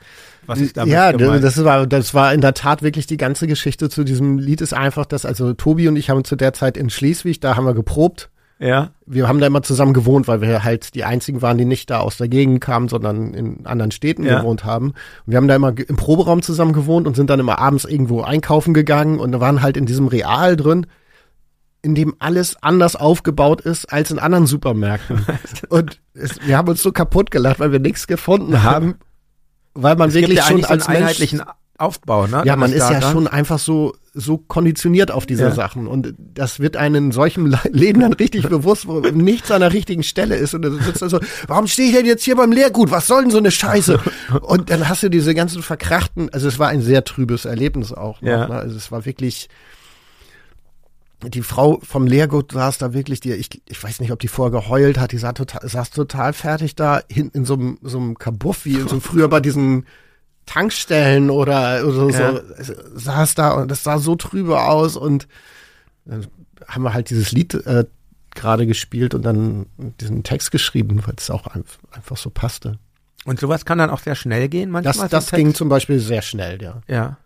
was 0.48 0.60
ist 0.60 0.78
damit 0.78 0.94
Ja, 0.94 1.12
gemeint? 1.12 1.44
das 1.44 1.64
war, 1.64 1.86
das 1.86 2.16
war 2.16 2.34
in 2.34 2.42
der 2.42 2.56
Tat 2.56 2.82
wirklich 2.82 3.06
die 3.06 3.18
ganze 3.18 3.46
Geschichte 3.46 3.88
zu 3.90 4.04
diesem 4.04 4.40
Lied 4.40 4.62
ist 4.62 4.74
einfach, 4.74 5.06
dass 5.06 5.26
also 5.26 5.54
Tobi 5.54 5.88
und 5.88 5.96
ich 5.96 6.10
haben 6.10 6.24
zu 6.24 6.36
der 6.36 6.54
Zeit 6.54 6.76
in 6.76 6.90
Schleswig, 6.90 7.40
da 7.40 7.56
haben 7.56 7.66
wir 7.66 7.76
geprobt. 7.76 8.32
Ja. 8.60 8.90
Wir 9.06 9.28
haben 9.28 9.40
da 9.40 9.48
immer 9.48 9.62
zusammen 9.62 9.94
gewohnt, 9.94 10.28
weil 10.28 10.42
wir 10.42 10.64
halt 10.64 10.96
die 10.96 11.04
einzigen 11.04 11.42
waren, 11.42 11.58
die 11.58 11.66
nicht 11.66 11.90
da 11.90 12.00
aus 12.00 12.18
der 12.18 12.28
Gegend 12.28 12.60
kamen, 12.60 12.90
sondern 12.90 13.34
in 13.34 13.66
anderen 13.66 13.92
Städten 13.92 14.24
ja. 14.24 14.40
gewohnt 14.40 14.66
haben. 14.66 14.88
Und 14.88 14.96
wir 15.26 15.38
haben 15.38 15.48
da 15.48 15.56
immer 15.56 15.74
im 15.78 15.96
Proberaum 15.96 16.42
zusammen 16.42 16.74
gewohnt 16.74 17.08
und 17.08 17.16
sind 17.16 17.30
dann 17.30 17.40
immer 17.40 17.60
abends 17.60 17.86
irgendwo 17.86 18.22
einkaufen 18.22 18.74
gegangen 18.74 19.20
und 19.20 19.40
waren 19.40 19.62
halt 19.62 19.78
in 19.78 19.86
diesem 19.86 20.08
Real 20.08 20.56
drin 20.56 20.88
in 21.84 21.94
dem 21.94 22.16
alles 22.20 22.62
anders 22.62 22.96
aufgebaut 22.96 23.62
ist 23.62 23.94
als 23.94 24.10
in 24.12 24.20
anderen 24.20 24.48
Supermärkten. 24.48 25.26
Und 25.70 26.02
es, 26.16 26.38
wir 26.46 26.58
haben 26.58 26.68
uns 26.68 26.82
so 26.82 26.92
kaputt 26.92 27.30
gelacht, 27.32 27.60
weil 27.60 27.72
wir 27.72 27.80
nichts 27.80 28.08
gefunden 28.08 28.64
haben 28.64 28.96
weil 29.78 29.96
man 29.96 30.10
es 30.10 30.16
wirklich 30.16 30.38
ja 30.38 30.44
schon 30.44 30.66
als 30.66 30.88
einen 30.88 30.98
einheitlichen 30.98 31.42
Aufbau, 31.78 32.28
ne? 32.28 32.42
Ja, 32.46 32.56
man 32.56 32.72
ist 32.72 32.90
ja 32.90 33.00
dann? 33.00 33.12
schon 33.12 33.28
einfach 33.28 33.60
so 33.60 33.94
so 34.20 34.38
konditioniert 34.38 35.12
auf 35.12 35.28
diese 35.28 35.44
ja. 35.44 35.52
Sachen 35.52 35.86
und 35.86 36.16
das 36.18 36.60
wird 36.60 36.76
einem 36.76 36.96
in 36.96 37.12
solchem 37.12 37.56
Leben 37.72 38.02
dann 38.02 38.14
richtig 38.14 38.50
bewusst, 38.50 38.88
wo 38.88 39.00
nichts 39.00 39.52
an 39.52 39.62
der 39.62 39.74
richtigen 39.74 40.02
Stelle 40.02 40.36
ist 40.36 40.56
und 40.56 40.64
du 40.64 40.76
sitzt 40.82 41.04
da 41.04 41.10
so, 41.10 41.20
warum 41.46 41.68
stehe 41.68 41.90
ich 41.90 41.96
denn 41.96 42.08
jetzt 42.08 42.24
hier 42.24 42.36
beim 42.36 42.52
Lehrgut? 42.52 42.90
Was 42.90 43.06
soll 43.06 43.22
denn 43.22 43.32
so 43.32 43.38
eine 43.38 43.52
Scheiße? 43.52 44.00
Und 44.42 44.72
dann 44.72 44.90
hast 44.90 45.04
du 45.04 45.10
diese 45.10 45.36
ganzen 45.36 45.62
verkrachten, 45.62 46.34
also 46.34 46.48
es 46.48 46.58
war 46.58 46.70
ein 46.70 46.82
sehr 46.82 47.04
trübes 47.04 47.46
Erlebnis 47.46 47.94
auch, 47.94 48.22
noch, 48.22 48.30
ja. 48.30 48.48
ne? 48.48 48.56
also 48.56 48.76
es 48.76 48.92
war 48.92 49.06
wirklich 49.06 49.50
die 51.24 51.42
Frau 51.42 51.80
vom 51.84 52.06
Lehrgut 52.06 52.52
saß 52.52 52.78
da 52.78 52.94
wirklich, 52.94 53.20
die, 53.20 53.34
ich, 53.34 53.50
ich 53.68 53.84
weiß 53.84 54.00
nicht, 54.02 54.12
ob 54.12 54.20
die 54.20 54.28
vorher 54.28 54.52
geheult 54.52 55.00
hat, 55.00 55.12
die 55.12 55.18
sah 55.18 55.34
total, 55.34 55.68
saß 55.68 55.90
total 55.90 56.34
fertig 56.34 56.76
da, 56.76 57.02
hinten 57.10 57.40
in 57.40 57.46
so 57.46 57.56
einem, 57.56 57.80
so 57.82 57.98
einem 57.98 58.18
Kabuff, 58.18 58.66
wie 58.66 58.80
so 58.82 59.00
früher 59.00 59.28
bei 59.28 59.40
diesen 59.40 59.86
Tankstellen 60.48 61.30
oder, 61.30 61.86
oder 61.86 62.10
Ja. 62.10 62.42
so 62.64 62.74
saß 62.96 63.36
da 63.36 63.52
und 63.52 63.70
das 63.70 63.84
sah 63.84 64.00
so 64.00 64.16
trübe 64.16 64.64
aus 64.64 64.96
und 64.96 65.28
dann 66.06 66.26
haben 66.68 66.82
wir 66.84 66.94
halt 66.94 67.12
dieses 67.12 67.32
Lied 67.32 67.54
äh, 67.54 67.86
gerade 68.34 68.66
gespielt 68.66 69.14
und 69.14 69.22
dann 69.24 69.68
diesen 70.02 70.24
Text 70.24 70.52
geschrieben, 70.52 71.02
weil 71.06 71.14
es 71.18 71.30
auch 71.30 71.46
einf 71.48 71.78
einfach 71.92 72.18
so 72.18 72.30
passte. 72.32 72.80
Und 73.26 73.40
sowas 73.40 73.66
kann 73.66 73.78
dann 73.78 73.90
auch 73.90 74.00
sehr 74.00 74.16
schnell 74.16 74.48
gehen 74.48 74.70
manchmal. 74.72 74.94
Das, 74.94 75.10
das 75.12 75.26
Text. 75.26 75.36
ging 75.36 75.54
zum 75.54 75.70
Beispiel 75.70 76.00
sehr 76.00 76.22
schnell, 76.22 76.62
ja. 76.62 76.82
Ja. 76.88 77.18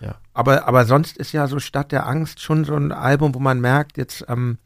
Ja. 0.00 0.16
Aber, 0.34 0.66
aber 0.66 0.84
sonst 0.84 1.16
ist 1.18 1.32
ja 1.32 1.46
so 1.46 1.60
Stadt 1.60 1.92
der 1.92 2.06
Angst 2.08 2.40
schon 2.40 2.64
so 2.64 2.74
ein 2.74 2.90
Album, 2.90 3.34
wo 3.34 3.38
man 3.38 3.60
merkt, 3.60 3.96
jetzt 3.98 4.24
ähm, 4.28 4.58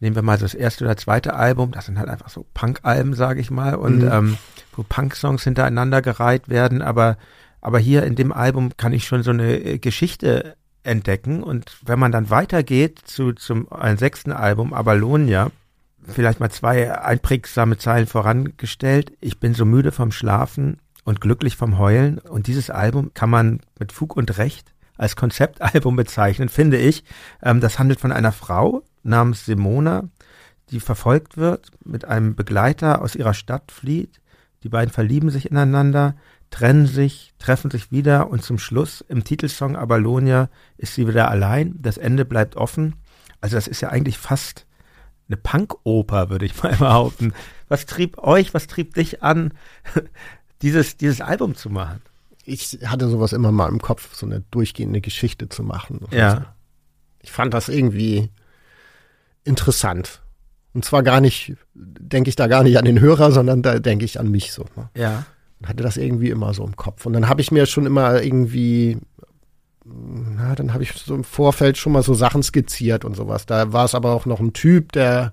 nehmen 0.00 0.16
wir 0.16 0.22
mal 0.22 0.38
so 0.38 0.44
das 0.44 0.54
erste 0.54 0.84
oder 0.84 0.96
zweite 0.96 1.34
Album, 1.34 1.70
das 1.72 1.86
sind 1.86 1.98
halt 1.98 2.08
einfach 2.08 2.30
so 2.30 2.44
Punk-Alben, 2.54 3.14
sage 3.14 3.40
ich 3.40 3.50
mal, 3.50 3.74
und 3.76 3.98
Mhm. 3.98 4.10
ähm, 4.12 4.38
wo 4.76 4.82
Punk-Songs 4.82 5.44
hintereinander 5.44 6.02
gereiht 6.02 6.48
werden, 6.48 6.82
aber, 6.82 7.16
aber 7.60 7.78
hier 7.78 8.04
in 8.04 8.14
dem 8.14 8.32
Album 8.32 8.76
kann 8.76 8.92
ich 8.92 9.06
schon 9.06 9.22
so 9.22 9.30
eine 9.30 9.58
äh, 9.58 9.78
Geschichte 9.78 10.56
entdecken 10.82 11.42
und 11.42 11.78
wenn 11.84 11.98
man 11.98 12.12
dann 12.12 12.28
weitergeht 12.30 13.00
zu 13.04 13.32
zum 13.32 13.68
sechsten 13.96 14.32
Album, 14.32 14.74
Abalonia, 14.74 15.50
vielleicht 16.06 16.40
mal 16.40 16.50
zwei 16.50 16.98
einprägsame 16.98 17.78
Zeilen 17.78 18.06
vorangestellt. 18.06 19.12
Ich 19.20 19.40
bin 19.40 19.54
so 19.54 19.64
müde 19.64 19.92
vom 19.92 20.12
Schlafen 20.12 20.78
und 21.04 21.20
glücklich 21.20 21.56
vom 21.56 21.78
Heulen. 21.78 22.18
Und 22.18 22.46
dieses 22.46 22.70
Album 22.70 23.12
kann 23.14 23.30
man 23.30 23.60
mit 23.78 23.92
Fug 23.92 24.16
und 24.16 24.38
Recht 24.38 24.72
als 24.96 25.16
Konzeptalbum 25.16 25.96
bezeichnen, 25.96 26.48
finde 26.48 26.78
ich. 26.78 27.04
Ähm, 27.42 27.60
das 27.60 27.78
handelt 27.78 28.00
von 28.00 28.12
einer 28.12 28.32
Frau 28.32 28.82
namens 29.02 29.44
Simona, 29.44 30.04
die 30.70 30.80
verfolgt 30.80 31.36
wird, 31.36 31.70
mit 31.84 32.04
einem 32.04 32.34
Begleiter 32.36 33.02
aus 33.02 33.14
ihrer 33.14 33.34
Stadt 33.34 33.70
flieht. 33.70 34.20
Die 34.64 34.70
beiden 34.70 34.90
verlieben 34.90 35.28
sich 35.28 35.50
ineinander, 35.50 36.16
trennen 36.50 36.86
sich, 36.86 37.34
treffen 37.38 37.70
sich 37.70 37.92
wieder 37.92 38.30
und 38.30 38.42
zum 38.42 38.58
Schluss 38.58 39.04
im 39.06 39.22
Titelsong 39.22 39.76
Abalonia 39.76 40.48
ist 40.78 40.94
sie 40.94 41.06
wieder 41.06 41.30
allein. 41.30 41.74
Das 41.80 41.98
Ende 41.98 42.24
bleibt 42.24 42.56
offen. 42.56 42.94
Also 43.42 43.56
das 43.56 43.68
ist 43.68 43.82
ja 43.82 43.90
eigentlich 43.90 44.16
fast 44.16 44.66
eine 45.28 45.36
Punk-Oper, 45.36 46.30
würde 46.30 46.46
ich 46.46 46.62
mal 46.62 46.74
behaupten. 46.76 47.34
Was 47.68 47.84
trieb 47.84 48.16
euch, 48.18 48.54
was 48.54 48.66
trieb 48.66 48.94
dich 48.94 49.22
an, 49.22 49.52
dieses, 50.62 50.96
dieses 50.96 51.20
Album 51.20 51.54
zu 51.54 51.68
machen? 51.68 52.00
Ich 52.46 52.78
hatte 52.86 53.08
sowas 53.08 53.34
immer 53.34 53.52
mal 53.52 53.68
im 53.68 53.80
Kopf, 53.80 54.14
so 54.14 54.24
eine 54.24 54.40
durchgehende 54.50 55.02
Geschichte 55.02 55.50
zu 55.50 55.62
machen. 55.62 56.00
Ja. 56.10 56.54
Ich 57.20 57.32
fand 57.32 57.52
das 57.52 57.68
irgendwie 57.68 58.30
interessant. 59.44 60.22
Und 60.74 60.84
zwar 60.84 61.02
gar 61.02 61.20
nicht, 61.20 61.54
denke 61.74 62.28
ich 62.28 62.36
da 62.36 62.46
gar 62.48 62.62
nicht 62.64 62.78
an 62.78 62.84
den 62.84 63.00
Hörer, 63.00 63.30
sondern 63.30 63.62
da 63.62 63.78
denke 63.78 64.04
ich 64.04 64.18
an 64.18 64.30
mich 64.30 64.52
so. 64.52 64.64
Ne? 64.76 64.88
Ja. 64.96 65.24
Und 65.60 65.68
hatte 65.68 65.82
das 65.84 65.96
irgendwie 65.96 66.30
immer 66.30 66.52
so 66.52 66.64
im 66.66 66.76
Kopf. 66.76 67.06
Und 67.06 67.12
dann 67.12 67.28
habe 67.28 67.40
ich 67.40 67.52
mir 67.52 67.66
schon 67.66 67.86
immer 67.86 68.20
irgendwie, 68.22 68.98
na, 69.84 70.54
dann 70.56 70.72
habe 70.74 70.82
ich 70.82 70.92
so 70.92 71.14
im 71.14 71.24
Vorfeld 71.24 71.78
schon 71.78 71.92
mal 71.92 72.02
so 72.02 72.14
Sachen 72.14 72.42
skizziert 72.42 73.04
und 73.04 73.14
sowas. 73.14 73.46
Da 73.46 73.72
war 73.72 73.84
es 73.84 73.94
aber 73.94 74.12
auch 74.12 74.26
noch 74.26 74.40
ein 74.40 74.52
Typ, 74.52 74.92
der 74.92 75.32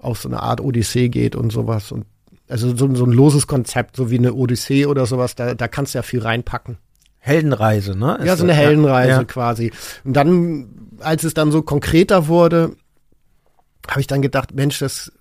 auf 0.00 0.18
so 0.20 0.28
eine 0.28 0.42
Art 0.42 0.60
Odyssee 0.60 1.08
geht 1.08 1.36
und 1.36 1.52
sowas. 1.52 1.92
Und 1.92 2.04
also 2.48 2.74
so, 2.74 2.92
so 2.94 3.04
ein 3.04 3.12
loses 3.12 3.46
Konzept, 3.46 3.94
so 3.96 4.10
wie 4.10 4.18
eine 4.18 4.34
Odyssee 4.34 4.86
oder 4.86 5.06
sowas, 5.06 5.34
da, 5.34 5.54
da 5.54 5.68
kannst 5.68 5.94
du 5.94 5.98
ja 5.98 6.02
viel 6.02 6.20
reinpacken. 6.20 6.78
Heldenreise, 7.18 7.96
ne? 7.96 8.16
Ist 8.20 8.26
Ja, 8.26 8.36
so 8.36 8.44
eine 8.44 8.54
Heldenreise 8.54 9.10
Ja. 9.10 9.24
quasi. 9.24 9.72
Und 10.04 10.14
dann, 10.14 10.68
als 11.00 11.24
es 11.24 11.34
dann 11.34 11.52
so 11.52 11.62
konkreter 11.62 12.26
wurde, 12.26 12.72
habe 13.88 14.00
ich 14.00 14.06
dann 14.06 14.22
gedacht, 14.22 14.54
Mensch, 14.54 14.78
das, 14.78 15.12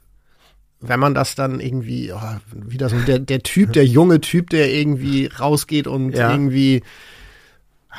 wenn 0.79 0.99
man 0.99 1.13
das 1.13 1.35
dann 1.35 1.59
irgendwie, 1.59 2.11
oh, 2.11 2.19
wieder 2.53 2.89
so 2.89 2.99
der, 2.99 3.19
der 3.19 3.41
Typ, 3.43 3.73
der 3.73 3.85
junge 3.85 4.21
Typ, 4.21 4.49
der 4.49 4.71
irgendwie 4.73 5.27
rausgeht 5.27 5.87
und 5.87 6.11
Ja. 6.11 6.31
irgendwie, 6.31 6.83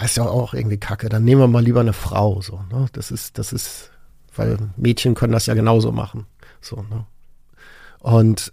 ist 0.02 0.16
ja 0.16 0.24
auch 0.24 0.54
irgendwie 0.54 0.78
kacke, 0.78 1.08
dann 1.08 1.24
nehmen 1.24 1.40
wir 1.40 1.48
mal 1.48 1.64
lieber 1.64 1.80
eine 1.80 1.92
Frau, 1.92 2.40
so, 2.40 2.62
ne? 2.70 2.86
Das 2.92 3.10
ist, 3.10 3.38
das 3.38 3.52
ist, 3.52 3.90
weil 4.36 4.58
Mädchen 4.76 5.14
können 5.14 5.32
das 5.32 5.46
ja 5.46 5.54
genauso 5.54 5.90
machen, 5.90 6.26
so, 6.60 6.76
ne? 6.76 7.06
Und, 7.98 8.52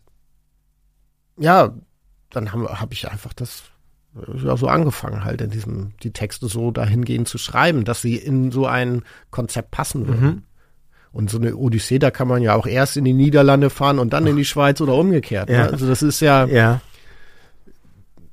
ja, 1.38 1.74
dann 2.32 2.52
habe 2.52 2.80
hab 2.80 2.92
ich 2.94 3.10
einfach 3.12 3.34
das 3.34 3.64
ja, 4.44 4.56
so 4.56 4.68
angefangen 4.68 5.24
halt 5.24 5.42
in 5.42 5.50
diesem, 5.50 5.92
die 6.02 6.12
Texte 6.12 6.48
so 6.48 6.72
dahingehend 6.72 7.28
zu 7.28 7.38
schreiben, 7.38 7.84
dass 7.84 8.02
sie 8.02 8.16
in 8.16 8.52
so 8.52 8.66
ein 8.66 9.04
Konzept 9.30 9.72
passen 9.72 10.08
würden. 10.08 10.26
Mhm. 10.26 10.44
Und 11.16 11.30
so 11.30 11.38
eine 11.38 11.56
Odyssee, 11.56 11.98
da 11.98 12.12
kann 12.12 12.28
man 12.28 12.42
ja 12.42 12.56
auch 12.56 12.68
erst 12.68 12.98
in 12.98 13.06
die 13.06 13.14
Niederlande 13.14 13.70
fahren 13.70 14.00
und 14.00 14.12
dann 14.12 14.28
in 14.28 14.36
die 14.36 14.44
Schweiz 14.44 14.82
oder 14.82 14.96
umgekehrt. 14.96 15.50
Ja. 15.50 15.64
Ne? 15.64 15.70
Also 15.72 15.88
das 15.88 16.02
ist 16.04 16.20
ja, 16.20 16.46
Ja. 16.46 16.82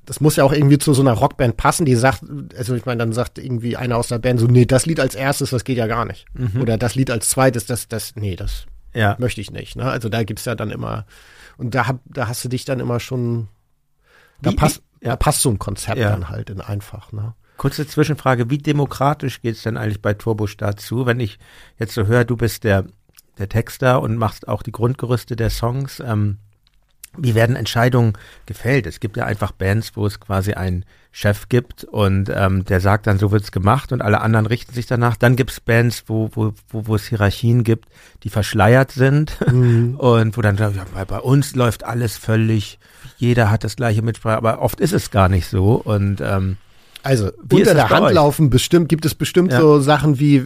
das 0.05 0.21
muss 0.21 0.35
ja 0.35 0.43
auch 0.43 0.53
irgendwie 0.53 0.79
zu 0.79 0.93
so 0.93 1.01
einer 1.01 1.13
Rockband 1.13 1.57
passen, 1.57 1.85
die 1.87 1.95
sagt, 1.95 2.25
also 2.59 2.75
ich 2.75 2.85
meine, 2.85 2.99
dann 2.99 3.13
sagt 3.13 3.39
irgendwie 3.39 3.77
einer 3.77 3.97
aus 3.97 4.09
der 4.09 4.19
Band 4.19 4.41
so, 4.41 4.47
nee, 4.47 4.67
das 4.67 4.85
Lied 4.85 4.99
als 4.99 5.15
erstes, 5.15 5.51
das 5.51 5.63
geht 5.63 5.79
ja 5.79 5.87
gar 5.87 6.05
nicht. 6.05 6.27
Mhm. 6.35 6.61
Oder 6.61 6.77
das 6.77 6.97
Lied 6.97 7.11
als 7.11 7.29
zweites, 7.31 7.67
das, 7.67 7.87
das, 7.87 8.17
nee, 8.17 8.35
das 8.35 8.67
Ja. 8.95 9.15
möchte 9.21 9.41
ich 9.41 9.53
nicht. 9.53 9.77
Ne? 9.77 9.85
Also 9.85 10.09
da 10.09 10.25
gibt's 10.25 10.45
ja 10.45 10.57
dann 10.57 10.71
immer, 10.71 11.07
und 11.59 11.77
da, 11.77 11.87
hab, 11.87 12.01
da 12.05 12.27
hast 12.27 12.45
du 12.45 12.49
dich 12.49 12.65
dann 12.65 12.81
immer 12.81 12.99
schon, 12.99 13.47
da 14.41 14.51
Wie- 14.51 14.57
passt, 14.57 14.83
wie- 14.99 15.05
ja. 15.07 15.11
da 15.13 15.17
passt 15.17 15.43
so 15.43 15.51
ein 15.51 15.59
Konzept 15.61 15.99
Ja. 15.99 16.11
dann 16.11 16.29
halt 16.31 16.51
in 16.51 16.61
einfach. 16.61 17.13
Ne? 17.13 17.35
Kurze 17.63 17.87
Zwischenfrage, 17.87 18.51
wie 18.51 18.59
demokratisch 18.59 19.41
geht's 19.41 19.63
denn 19.63 19.77
eigentlich 19.77 20.03
bei 20.03 20.15
Turbostart 20.15 20.81
zu? 20.81 21.07
Wenn 21.07 21.21
ich 21.21 21.39
jetzt 21.79 21.95
so 21.95 22.07
höre, 22.07 22.25
du 22.25 22.37
bist 22.37 22.65
der, 22.65 22.87
der 23.39 23.49
Texter 23.49 24.03
und 24.03 24.17
machst 24.17 24.49
auch 24.49 24.65
die 24.65 24.73
Grundgerüste 24.73 25.37
der 25.37 25.49
Songs, 25.49 26.03
ähm, 26.05 26.39
wie 27.17 27.37
werden 27.37 27.55
Entscheidungen 27.55 28.15
gefällt? 28.47 28.89
Es 28.89 28.99
gibt 28.99 29.17
ja 29.17 29.27
einfach 29.27 29.53
Bands, 29.53 29.93
wo 29.95 30.05
es 30.05 30.19
quasi 30.19 30.55
einen 30.55 30.85
Chef 31.13 31.49
gibt 31.49 31.85
und 31.85 32.33
ähm, 32.35 32.65
der 32.65 32.81
sagt 32.81 33.07
dann, 33.07 33.21
so 33.21 33.31
wird's 33.31 33.53
gemacht 33.53 33.93
und 33.93 34.03
alle 34.03 34.23
anderen 34.23 34.47
richten 34.47 34.75
sich 34.75 34.87
danach. 34.87 35.17
Dann 35.17 35.37
gibt's 35.37 35.61
Bands, 35.61 36.03
wo, 36.09 36.31
wo, 36.33 36.55
wo, 36.69 36.89
wo 36.89 36.97
es 36.97 37.07
Hierarchien 37.07 37.63
gibt, 37.63 37.89
die 38.25 38.31
verschleiert 38.31 38.91
sind 38.91 39.41
und 39.47 40.37
wo 40.37 40.41
dann, 40.41 40.57
ja, 40.57 40.73
bei, 40.93 41.05
bei 41.05 41.21
uns 41.21 41.55
läuft 41.55 41.85
alles 41.85 42.17
völlig, 42.17 42.81
jeder 43.19 43.53
hat 43.53 43.63
das 43.63 43.77
gleiche 43.77 44.03
Mitsprache, 44.03 44.37
aber 44.37 44.61
oft 44.61 44.81
ist 44.81 44.93
es 44.93 45.13
gar 45.13 45.29
nicht 45.29 45.47
so 45.47 45.75
und 45.75 46.21
ähm, 46.21 46.57
Also 47.03 47.31
Wie 47.49 47.57
unter 47.57 47.75
der 47.75 47.91
Hand 47.91 48.07
euch? 48.07 48.15
laufen 48.15 48.51
bestimmt, 48.51 48.89
gibt 48.89 49.05
es 49.05 49.15
bestimmt 49.15 49.53
Ja. 49.53 49.61
so 49.61 49.81
Sachen 49.81 50.19
wie, 50.21 50.45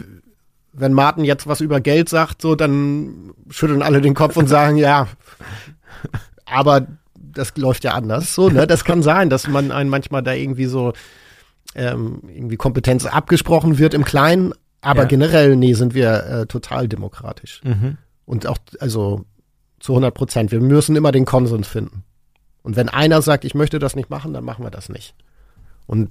wenn 0.73 0.93
Martin 0.93 1.23
jetzt 1.23 1.47
was 1.47 1.61
über 1.61 1.79
Geld 1.81 2.09
sagt, 2.09 2.41
so 2.41 2.55
dann 2.55 3.31
schütteln 3.49 3.81
alle 3.81 4.01
den 4.01 4.13
Kopf 4.15 4.37
und 4.37 4.47
sagen, 4.47 4.77
ja, 4.77 5.07
aber 6.45 6.87
das 7.15 7.55
läuft 7.57 7.83
ja 7.83 7.91
anders. 7.91 8.33
So, 8.33 8.49
ne? 8.49 8.65
Das 8.67 8.83
kann 8.83 9.03
sein, 9.03 9.29
dass 9.29 9.47
man 9.47 9.71
einen 9.71 9.89
manchmal 9.89 10.23
da 10.23 10.33
irgendwie 10.33 10.65
so 10.65 10.93
ähm, 11.75 12.21
irgendwie 12.27 12.57
Kompetenz 12.57 13.05
abgesprochen 13.05 13.77
wird 13.77 13.93
im 13.93 14.03
Kleinen, 14.05 14.53
aber 14.81 15.01
Ja. 15.01 15.05
generell, 15.07 15.55
nee, 15.55 15.73
sind 15.73 15.93
wir 15.93 16.23
äh, 16.25 16.45
total 16.47 16.87
demokratisch. 16.87 17.61
mhm. 17.63 17.97
Und 18.25 18.45
auch, 18.47 18.57
also 18.79 19.25
zu 19.79 19.93
100 19.93 20.13
Prozent. 20.13 20.51
Wir 20.51 20.59
müssen 20.59 20.95
immer 20.95 21.11
den 21.11 21.23
Konsens 21.25 21.67
finden. 21.67 22.03
Und 22.63 22.75
wenn 22.75 22.89
einer 22.89 23.21
sagt, 23.21 23.45
ich 23.45 23.53
möchte 23.55 23.79
das 23.79 23.95
nicht 23.95 24.09
machen, 24.09 24.33
dann 24.33 24.43
machen 24.43 24.65
wir 24.65 24.71
das 24.71 24.89
nicht. 24.89 25.13
Und 25.85 26.09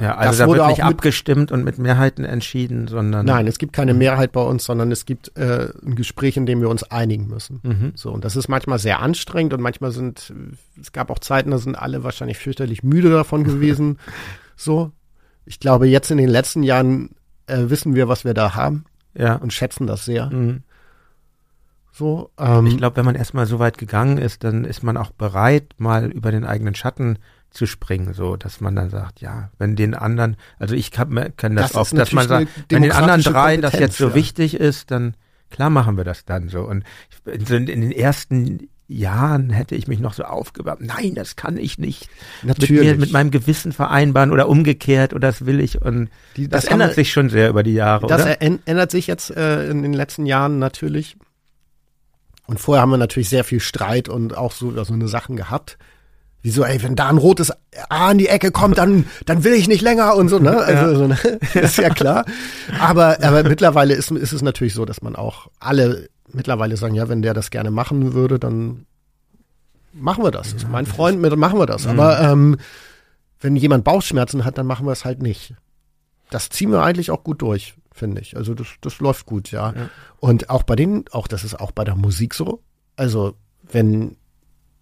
Ja, 0.00 0.16
also 0.16 0.30
Das 0.30 0.38
da 0.38 0.46
wurde 0.48 0.58
wird 0.60 0.68
nicht 0.70 0.82
auch 0.82 0.88
mit- 0.88 0.96
abgestimmt 0.96 1.52
und 1.52 1.64
mit 1.64 1.78
Mehrheiten 1.78 2.24
entschieden, 2.24 2.88
sondern 2.88 3.24
Nein, 3.26 3.46
es 3.46 3.58
gibt 3.58 3.72
keine 3.72 3.94
Mehrheit 3.94 4.32
bei 4.32 4.42
uns, 4.42 4.64
sondern 4.64 4.90
es 4.90 5.06
gibt 5.06 5.36
äh, 5.38 5.68
ein 5.86 5.94
Gespräch, 5.94 6.36
in 6.36 6.46
dem 6.46 6.60
wir 6.60 6.68
uns 6.68 6.82
einigen 6.82 7.28
müssen. 7.28 7.60
Mhm. 7.62 7.92
So, 7.94 8.10
und 8.10 8.24
das 8.24 8.34
ist 8.34 8.48
manchmal 8.48 8.80
sehr 8.80 8.98
anstrengend 9.00 9.54
und 9.54 9.60
manchmal 9.60 9.92
sind, 9.92 10.32
es 10.80 10.90
gab 10.90 11.10
auch 11.10 11.20
Zeiten, 11.20 11.52
da 11.52 11.58
sind 11.58 11.76
alle 11.78 12.02
wahrscheinlich 12.02 12.38
fürchterlich 12.38 12.82
müde 12.82 13.10
davon 13.10 13.44
gewesen. 13.44 13.98
so. 14.56 14.90
Ich 15.46 15.60
glaube, 15.60 15.86
jetzt 15.86 16.10
in 16.10 16.16
den 16.16 16.28
letzten 16.30 16.62
Jahren 16.62 17.10
äh, 17.46 17.64
wissen 17.68 17.94
wir, 17.94 18.08
was 18.08 18.24
wir 18.24 18.32
da 18.34 18.54
haben 18.54 18.86
ja. 19.14 19.36
und 19.36 19.52
schätzen 19.52 19.86
das 19.86 20.06
sehr. 20.06 20.30
Mhm. 20.30 20.62
So, 21.92 22.30
ähm, 22.38 22.66
Ich 22.66 22.76
glaube, 22.78 22.96
wenn 22.96 23.04
man 23.04 23.14
erstmal 23.14 23.46
so 23.46 23.58
weit 23.58 23.78
gegangen 23.78 24.18
ist, 24.18 24.42
dann 24.42 24.64
ist 24.64 24.82
man 24.82 24.96
auch 24.96 25.10
bereit, 25.10 25.74
mal 25.78 26.10
über 26.10 26.32
den 26.32 26.44
eigenen 26.44 26.74
Schatten 26.74 27.18
zu 27.54 27.66
springen, 27.66 28.12
so 28.14 28.36
dass 28.36 28.60
man 28.60 28.74
dann 28.76 28.90
sagt, 28.90 29.20
ja, 29.20 29.50
wenn 29.58 29.76
den 29.76 29.94
anderen, 29.94 30.36
also 30.58 30.74
ich 30.74 30.90
kann, 30.90 31.32
kann 31.36 31.56
das, 31.56 31.72
Das 31.72 31.76
oft, 31.76 31.96
dass 31.96 32.12
man 32.12 32.26
sagt, 32.28 32.48
wenn 32.68 32.82
den 32.82 32.92
anderen 32.92 33.22
dreien 33.22 33.62
das 33.62 33.74
jetzt 33.74 33.96
so 33.96 34.08
ja. 34.08 34.14
wichtig 34.14 34.54
ist, 34.54 34.90
dann 34.90 35.14
klar 35.50 35.70
machen 35.70 35.96
wir 35.96 36.04
das 36.04 36.24
dann 36.24 36.48
so. 36.48 36.62
Und 36.62 36.84
in, 37.24 37.66
den 37.66 37.92
ersten 37.92 38.68
Jahren 38.86 39.48
hätte 39.50 39.76
ich 39.76 39.86
mich 39.88 39.98
noch 40.00 40.12
so 40.12 40.24
aufgewärmt, 40.24 40.82
nein, 40.82 41.14
das 41.14 41.36
kann 41.36 41.56
ich 41.56 41.78
nicht 41.78 42.08
mit 42.42 42.58
natürlich. 42.58 42.82
mir, 42.82 42.96
mit 42.96 43.12
meinem 43.12 43.30
Gewissen 43.30 43.72
vereinbaren 43.72 44.30
oder 44.30 44.48
umgekehrt 44.48 45.14
oder 45.14 45.28
das 45.28 45.46
will 45.46 45.60
ich 45.60 45.80
und 45.80 46.10
Die- 46.36 46.48
das, 46.48 46.66
haben 46.66 46.72
ändert 46.74 46.90
wir- 46.90 46.94
sich 46.96 47.12
schon 47.12 47.30
sehr 47.30 47.48
über 47.48 47.62
die 47.62 47.72
Jahre, 47.72 48.06
Das 48.08 48.22
oder? 48.22 48.42
ändert 48.42 48.90
sich 48.90 49.06
jetzt 49.06 49.30
äh, 49.30 49.70
in 49.70 49.82
den 49.82 49.94
letzten 49.94 50.26
Jahren 50.26 50.58
natürlich. 50.58 51.16
Und 52.46 52.60
vorher 52.60 52.82
haben 52.82 52.90
wir 52.90 52.98
natürlich 52.98 53.30
sehr 53.30 53.44
viel 53.44 53.60
Streit 53.60 54.10
und 54.10 54.36
auch 54.36 54.52
so, 54.52 54.70
so 54.84 54.92
eine 54.92 55.08
Sachen 55.08 55.36
gehabt. 55.36 55.78
Wieso, 56.44 56.62
ey, 56.62 56.82
wenn 56.82 56.94
da 56.94 57.08
ein 57.08 57.16
rotes 57.16 57.50
A 57.88 58.10
in 58.10 58.18
die 58.18 58.28
Ecke 58.28 58.50
kommt, 58.50 58.76
dann, 58.76 59.06
dann 59.24 59.44
will 59.44 59.54
ich 59.54 59.66
nicht 59.66 59.80
länger 59.80 60.14
und 60.14 60.28
so, 60.28 60.38
ne? 60.38 60.54
Also, 60.58 60.94
so, 60.94 61.06
ne? 61.06 61.16
ist 61.54 61.78
ja 61.78 61.88
klar. 61.88 62.26
Aber, 62.78 63.16
aber 63.22 63.44
mittlerweile 63.44 63.94
ist, 63.94 64.10
ist 64.10 64.32
es 64.32 64.42
natürlich 64.42 64.74
so, 64.74 64.84
dass 64.84 65.00
man 65.00 65.16
auch 65.16 65.48
alle 65.58 66.10
mittlerweile 66.30 66.76
sagen, 66.76 66.94
ja, 66.94 67.08
wenn 67.08 67.22
der 67.22 67.32
das 67.32 67.48
gerne 67.48 67.70
machen 67.70 68.12
würde, 68.12 68.38
dann 68.38 68.84
machen 69.94 70.22
wir 70.22 70.30
das. 70.30 70.52
Das 70.52 70.64
ist 70.64 70.70
mein 70.70 70.84
Freund, 70.84 71.18
mit, 71.18 71.34
machen 71.34 71.58
wir 71.58 71.64
das. 71.64 71.86
Aber 71.86 72.20
ähm, 72.20 72.58
wenn 73.40 73.56
jemand 73.56 73.84
Bauchschmerzen 73.84 74.44
hat, 74.44 74.58
dann 74.58 74.66
machen 74.66 74.84
wir 74.84 74.92
es 74.92 75.06
halt 75.06 75.22
nicht. 75.22 75.54
Das 76.28 76.50
ziehen 76.50 76.70
wir 76.70 76.82
eigentlich 76.82 77.10
auch 77.10 77.24
gut 77.24 77.40
durch, 77.40 77.74
finde 77.90 78.20
ich. 78.20 78.36
Also 78.36 78.52
das, 78.52 78.66
das 78.82 78.98
läuft 78.98 79.24
gut, 79.24 79.50
ja. 79.50 79.72
ja. 79.74 79.88
Und 80.18 80.50
auch 80.50 80.64
bei 80.64 80.76
den, 80.76 81.06
auch 81.10 81.26
das 81.26 81.42
ist 81.42 81.58
auch 81.58 81.72
bei 81.72 81.84
der 81.84 81.96
Musik 81.96 82.34
so. 82.34 82.60
Also 82.96 83.34
wenn, 83.62 84.18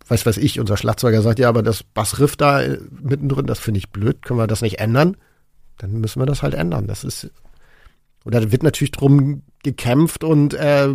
weiß 0.08 0.26
was 0.26 0.36
ich, 0.36 0.60
unser 0.60 0.76
Schlagzeuger 0.76 1.22
sagt, 1.22 1.38
ja, 1.38 1.48
aber 1.48 1.62
das 1.62 1.82
Bassriff 1.82 2.36
da 2.36 2.62
äh, 2.62 2.78
mittendrin, 3.00 3.46
das 3.46 3.58
finde 3.58 3.78
ich 3.78 3.90
blöd, 3.90 4.22
können 4.22 4.38
wir 4.38 4.46
das 4.46 4.62
nicht 4.62 4.78
ändern? 4.80 5.16
Dann 5.78 6.00
müssen 6.00 6.20
wir 6.20 6.26
das 6.26 6.42
halt 6.42 6.54
ändern. 6.54 6.86
Das 6.86 7.04
ist, 7.04 7.30
oder 8.24 8.52
wird 8.52 8.62
natürlich 8.62 8.92
drum 8.92 9.42
gekämpft 9.62 10.24
und 10.24 10.54
äh, 10.54 10.88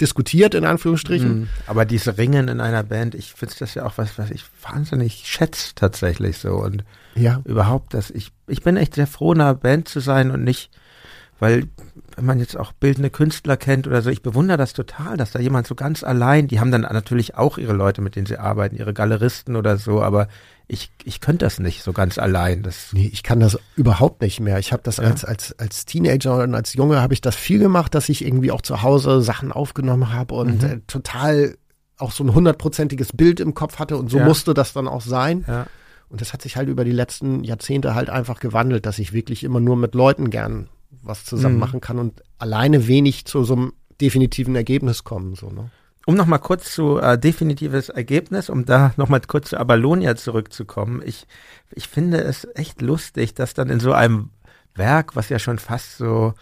diskutiert, 0.00 0.54
in 0.54 0.64
Anführungsstrichen. 0.64 1.40
Mhm. 1.40 1.48
Aber 1.66 1.84
diese 1.84 2.18
Ringen 2.18 2.48
in 2.48 2.60
einer 2.60 2.82
Band, 2.82 3.14
ich 3.14 3.32
finde 3.32 3.54
das 3.58 3.74
ja 3.74 3.86
auch 3.86 3.98
was, 3.98 4.18
was 4.18 4.30
ich 4.30 4.44
wahnsinnig 4.62 5.22
schätze 5.26 5.74
tatsächlich 5.74 6.38
so. 6.38 6.54
Und 6.54 6.84
ja. 7.14 7.40
überhaupt, 7.44 7.94
dass 7.94 8.10
ich, 8.10 8.32
ich 8.46 8.62
bin 8.62 8.76
echt 8.76 8.94
sehr 8.94 9.06
froh, 9.06 9.32
in 9.32 9.40
einer 9.40 9.54
Band 9.54 9.88
zu 9.88 10.00
sein 10.00 10.30
und 10.30 10.44
nicht, 10.44 10.70
weil 11.42 11.64
wenn 12.14 12.24
man 12.24 12.38
jetzt 12.38 12.56
auch 12.56 12.70
bildende 12.70 13.10
Künstler 13.10 13.56
kennt 13.56 13.88
oder 13.88 14.00
so, 14.00 14.10
ich 14.10 14.22
bewundere 14.22 14.56
das 14.56 14.74
total, 14.74 15.16
dass 15.16 15.32
da 15.32 15.40
jemand 15.40 15.66
so 15.66 15.74
ganz 15.74 16.04
allein, 16.04 16.46
die 16.46 16.60
haben 16.60 16.70
dann 16.70 16.82
natürlich 16.82 17.34
auch 17.34 17.58
ihre 17.58 17.72
Leute, 17.72 18.00
mit 18.00 18.14
denen 18.14 18.26
sie 18.26 18.38
arbeiten, 18.38 18.76
ihre 18.76 18.94
Galeristen 18.94 19.56
oder 19.56 19.76
so, 19.76 20.00
aber 20.00 20.28
ich, 20.68 20.92
ich 21.02 21.20
könnte 21.20 21.44
das 21.44 21.58
nicht 21.58 21.82
so 21.82 21.92
ganz 21.92 22.16
allein. 22.16 22.62
Das 22.62 22.92
nee, 22.92 23.10
ich 23.12 23.24
kann 23.24 23.40
das 23.40 23.58
überhaupt 23.74 24.22
nicht 24.22 24.38
mehr. 24.38 24.60
Ich 24.60 24.72
habe 24.72 24.84
das 24.84 24.98
ja. 24.98 25.02
als, 25.02 25.24
als, 25.24 25.58
als 25.58 25.84
Teenager 25.84 26.44
und 26.44 26.54
als 26.54 26.74
Junge 26.74 27.00
habe 27.00 27.12
ich 27.12 27.20
das 27.20 27.34
viel 27.34 27.58
gemacht, 27.58 27.92
dass 27.96 28.08
ich 28.08 28.24
irgendwie 28.24 28.52
auch 28.52 28.62
zu 28.62 28.82
Hause 28.82 29.20
Sachen 29.20 29.50
aufgenommen 29.50 30.12
habe 30.12 30.36
und 30.36 30.62
mhm. 30.62 30.68
äh, 30.68 30.80
total 30.86 31.56
auch 31.98 32.12
so 32.12 32.22
ein 32.22 32.32
hundertprozentiges 32.32 33.14
Bild 33.14 33.40
im 33.40 33.54
Kopf 33.54 33.80
hatte 33.80 33.96
und 33.96 34.12
so 34.12 34.18
ja. 34.18 34.24
musste 34.26 34.54
das 34.54 34.74
dann 34.74 34.86
auch 34.86 35.02
sein. 35.02 35.44
Ja. 35.48 35.66
Und 36.08 36.20
das 36.20 36.32
hat 36.32 36.42
sich 36.42 36.56
halt 36.56 36.68
über 36.68 36.84
die 36.84 36.92
letzten 36.92 37.42
Jahrzehnte 37.42 37.96
halt 37.96 38.10
einfach 38.10 38.38
gewandelt, 38.38 38.86
dass 38.86 39.00
ich 39.00 39.12
wirklich 39.12 39.42
immer 39.42 39.58
nur 39.58 39.76
mit 39.76 39.96
Leuten 39.96 40.30
gern 40.30 40.68
was 41.02 41.24
zusammen 41.24 41.54
mhm. 41.54 41.60
machen 41.60 41.80
kann 41.80 41.98
und 41.98 42.22
alleine 42.38 42.86
wenig 42.86 43.24
zu 43.24 43.44
so 43.44 43.54
einem 43.54 43.72
definitiven 44.00 44.56
Ergebnis 44.56 45.04
kommen. 45.04 45.34
So, 45.34 45.50
ne? 45.50 45.70
Um 46.06 46.14
nochmal 46.14 46.40
kurz 46.40 46.72
zu 46.74 46.98
äh, 46.98 47.18
definitives 47.18 47.88
Ergebnis, 47.88 48.50
um 48.50 48.64
da 48.64 48.92
nochmal 48.96 49.20
kurz 49.26 49.50
zu 49.50 49.58
Abalonia 49.58 50.16
zurückzukommen. 50.16 51.02
Ich, 51.04 51.26
ich 51.70 51.88
finde 51.88 52.22
es 52.22 52.46
echt 52.54 52.82
lustig, 52.82 53.34
dass 53.34 53.54
dann 53.54 53.70
in 53.70 53.80
so 53.80 53.92
einem 53.92 54.30
Werk, 54.74 55.14
was 55.14 55.28
ja 55.28 55.38
schon 55.38 55.58
fast 55.58 55.98
so 55.98 56.34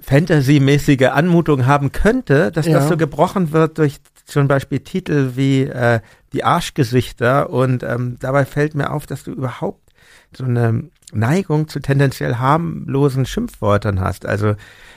Fantasy-mäßige 0.00 1.08
Anmutung 1.08 1.66
haben 1.66 1.92
könnte, 1.92 2.52
dass 2.52 2.66
ja. 2.66 2.74
das 2.74 2.88
so 2.88 2.96
gebrochen 2.96 3.52
wird 3.52 3.78
durch 3.78 3.98
zum 4.24 4.46
Beispiel 4.46 4.80
Titel 4.80 5.32
wie 5.34 5.62
äh, 5.62 6.00
Die 6.32 6.44
Arschgesichter 6.44 7.50
und 7.50 7.82
ähm, 7.82 8.16
dabei 8.20 8.44
fällt 8.44 8.74
mir 8.74 8.92
auf, 8.92 9.06
dass 9.06 9.24
du 9.24 9.32
überhaupt 9.32 9.90
so 10.32 10.44
eine 10.44 10.90
Neigung 11.12 11.68
zu 11.68 11.80
tendenziell 11.80 12.36
harmlosen 12.36 13.26
Schimpfwörtern 13.26 14.00
hast. 14.00 14.26
Also 14.26 14.54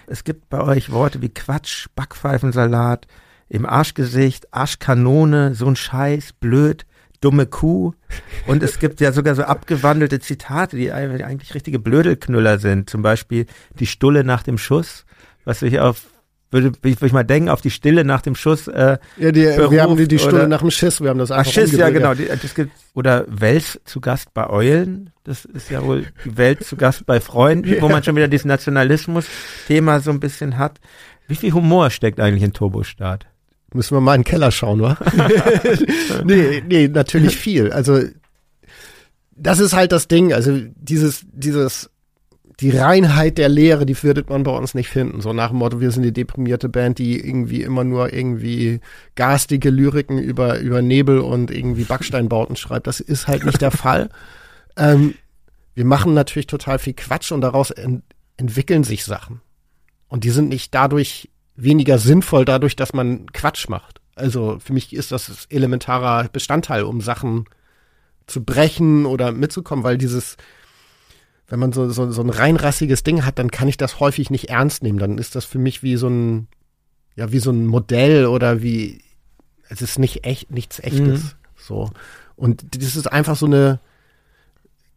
es 0.08 0.24
gibt 0.24 0.50
bei 0.50 0.62
euch 0.62 0.92
Worte 0.92 1.22
wie 1.22 1.30
Quatsch, 1.30 1.88
Backpfeifensalat, 1.96 3.08
im 3.50 3.66
Arschgesicht, 3.66 4.54
Arschkanone, 4.54 5.56
so 5.56 5.68
ein 5.68 5.76
Scheiß, 5.76 6.34
blöd, 6.34 6.86
dumme 7.20 7.46
Kuh. 7.46 7.94
Und 8.48 8.64
es 8.64 8.80
gibt 8.80 9.02
ja 9.02 9.12
sogar 9.12 9.36
so 9.36 9.44
abgewandelte 9.44 10.20
Zitate, 10.20 10.78
die 10.78 10.92
eigentlich 10.92 11.54
richtige 11.54 11.80
Blödelknüller 11.80 12.60
sind. 12.60 12.90
Zum 12.90 13.02
Beispiel 13.02 13.46
die 13.80 13.88
Stulle 13.88 14.24
nach 14.24 14.44
dem 14.44 14.58
Schuss, 14.58 15.06
was 15.46 15.60
sich 15.60 15.80
auf 15.80 16.06
würde, 16.52 16.72
würde 16.82 17.06
ich 17.06 17.14
mal 17.14 17.23
denken, 17.23 17.49
auf 17.49 17.61
die 17.61 17.72
Stille 17.72 18.03
nach 18.03 18.22
dem 18.22 18.36
Schuss. 18.36 18.68
Äh, 18.68 18.98
ja, 19.18 19.32
die, 19.32 19.41
wir 19.41 19.82
haben 19.82 19.98
die, 19.98 20.07
die 20.07 20.19
Stulle 20.19 20.48
nach 20.48 20.61
dem 20.61 20.72
Schiss, 20.72 21.02
wir 21.02 21.10
haben 21.10 21.19
das 21.19 21.32
einfach 21.32 21.49
Ach, 21.49 21.53
Schiss, 21.53 21.72
ja 21.72 21.90
genau. 21.90 22.14
Die, 22.14 22.26
das 22.26 22.53
gibt, 22.53 22.72
oder 22.94 23.26
Wels 23.28 23.80
zu 23.86 24.02
Gast 24.02 24.34
bei 24.34 24.49
Eulen, 24.49 25.11
das 25.23 25.45
ist 25.45 25.69
ja 25.69 25.84
wohl 25.84 26.06
die 26.26 26.38
Welt 26.38 26.64
zu 26.64 26.76
Gast 26.76 27.06
bei 27.06 27.19
Freunden, 27.19 27.82
wo 27.82 27.90
man 27.90 28.03
schon 28.03 28.15
wieder 28.15 28.28
dieses 28.28 28.45
Nationalismus-Thema 28.45 29.99
so 30.02 30.11
ein 30.11 30.19
bisschen 30.19 30.57
hat. 30.57 30.80
Wie 31.28 31.36
viel 31.36 31.53
Humor 31.53 31.90
steckt 31.90 32.19
eigentlich 32.19 32.44
in 32.44 32.53
Turbostart? 32.53 33.28
Müssen 33.73 33.95
wir 33.95 34.02
mal 34.02 34.15
in 34.15 34.22
den 34.22 34.26
Keller 34.26 34.52
schauen, 34.52 34.82
wa? 34.82 34.98
nee, 36.26 36.61
nee, 36.68 36.88
natürlich 36.90 37.38
viel. 37.38 37.72
Also 37.72 38.02
das 39.41 39.60
ist 39.60 39.73
halt 39.73 39.91
das 39.91 40.07
Ding. 40.07 40.34
Also 40.34 40.60
dieses, 40.76 41.26
dieses, 41.32 41.90
die 42.60 42.72
Reinheit 42.72 43.38
der 43.38 43.49
Lehre, 43.49 43.86
die 43.86 44.02
würdet 44.03 44.30
man 44.30 44.44
bei 44.44 44.52
uns 44.52 44.73
nicht 44.73 44.90
finden. 44.90 45.22
So 45.22 45.34
nach 45.34 45.49
dem 45.49 45.60
Motto, 45.60 45.80
wir 45.80 45.91
sind 45.91 46.03
die 46.03 46.14
deprimierte 46.14 46.69
Band, 46.69 46.99
die 46.99 47.19
irgendwie 47.19 47.61
immer 47.64 47.84
nur 47.84 48.14
irgendwie 48.14 48.82
garstige 49.15 49.69
Lyriken 49.69 50.18
über, 50.18 50.60
über 50.60 50.82
Nebel 50.82 51.19
und 51.19 51.49
irgendwie 51.49 51.84
Backsteinbauten 51.84 52.56
schreibt. 52.56 52.88
Das 52.88 52.99
ist 52.99 53.28
halt 53.28 53.45
nicht 53.45 53.61
der 53.61 53.72
Fall. 53.72 54.10
Ähm, 54.78 55.15
wir 55.73 55.86
machen 55.86 56.14
natürlich 56.14 56.48
total 56.48 56.80
viel 56.80 56.94
Quatsch 56.94 57.32
und 57.32 57.41
daraus 57.41 57.72
ent 57.72 58.03
entwickeln 58.38 58.84
sich 58.84 59.06
Sachen. 59.06 59.41
Und 60.07 60.23
die 60.23 60.32
sind 60.32 60.49
nicht 60.49 60.73
dadurch 60.73 61.30
weniger 61.56 61.99
sinnvoll 61.99 62.44
dadurch, 62.44 62.76
dass 62.76 62.91
man 62.91 63.32
Quatsch 63.34 63.69
macht. 63.69 64.02
Also 64.15 64.57
für 64.60 64.73
mich 64.73 64.94
ist 64.94 65.11
das 65.11 65.45
elementarer 65.49 66.28
Bestandteil, 66.30 66.84
um 66.84 67.02
Sachen 67.02 67.45
zu 68.26 68.44
brechen 68.44 69.06
oder 69.06 69.32
mitzukommen, 69.32 69.84
weil 69.84 69.98
dieses, 69.98 70.38
wenn 71.52 71.60
man 71.60 71.73
so, 71.73 71.90
so, 71.90 72.10
so 72.11 72.22
ein 72.22 72.30
reinrassiges 72.30 73.03
Ding 73.03 73.26
hat, 73.26 73.38
dann 73.38 73.52
kann 73.52 73.68
ich 73.68 73.76
das 73.76 73.99
häufig 73.99 74.30
nicht 74.30 74.49
ernst 74.49 74.84
nehmen. 74.84 74.99
Dann 74.99 75.18
ist 75.18 75.36
das 75.36 75.44
für 75.44 75.60
mich 75.60 75.84
wie 75.84 75.98
so 75.98 76.07
ein, 76.07 76.48
ja, 77.18 77.34
wie 77.34 77.40
so 77.40 77.52
ein 77.52 77.68
Modell 77.68 78.26
oder 78.26 78.61
wie, 78.64 79.02
es 79.68 79.82
ist 79.82 79.99
nicht 79.99 80.26
echt, 80.26 80.49
nichts 80.49 80.80
echtes. 80.80 81.23
Mhm. 81.23 81.32
So. 81.57 81.90
Und 82.38 82.64
das 82.82 82.95
ist 82.95 83.11
einfach 83.11 83.36
so 83.36 83.48
eine, 83.48 83.82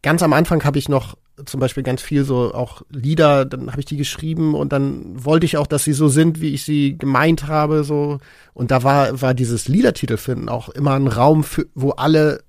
ganz 0.01 0.23
am 0.23 0.31
Anfang 0.31 0.63
habe 0.63 0.79
ich 0.79 0.87
noch 0.87 1.17
zum 1.45 1.59
Beispiel 1.59 1.83
ganz 1.83 2.01
viel 2.01 2.23
so 2.23 2.53
auch 2.53 2.83
Lieder, 2.89 3.43
dann 3.43 3.69
habe 3.71 3.81
ich 3.81 3.85
die 3.85 3.97
geschrieben 3.97 4.55
und 4.55 4.71
dann 4.71 5.25
wollte 5.25 5.45
ich 5.45 5.57
auch, 5.57 5.67
dass 5.67 5.83
sie 5.83 5.91
so 5.91 6.07
sind, 6.07 6.39
wie 6.39 6.53
ich 6.53 6.63
sie 6.63 6.97
gemeint 6.97 7.47
habe, 7.47 7.83
so. 7.83 8.19
Und 8.53 8.71
da 8.71 8.83
war, 8.83 9.21
war 9.21 9.33
dieses 9.33 9.67
Liedertitel 9.67 10.15
finden 10.15 10.47
auch 10.47 10.69
immer 10.69 10.93
ein 10.93 11.07
Raum, 11.07 11.43
für, 11.43 11.65
wo 11.75 11.91
alle 11.91 12.41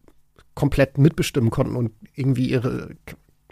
komplett 0.54 0.96
mitbestimmen 0.96 1.50
konnten 1.50 1.74
und 1.74 1.90
irgendwie 2.14 2.48
ihre 2.48 2.90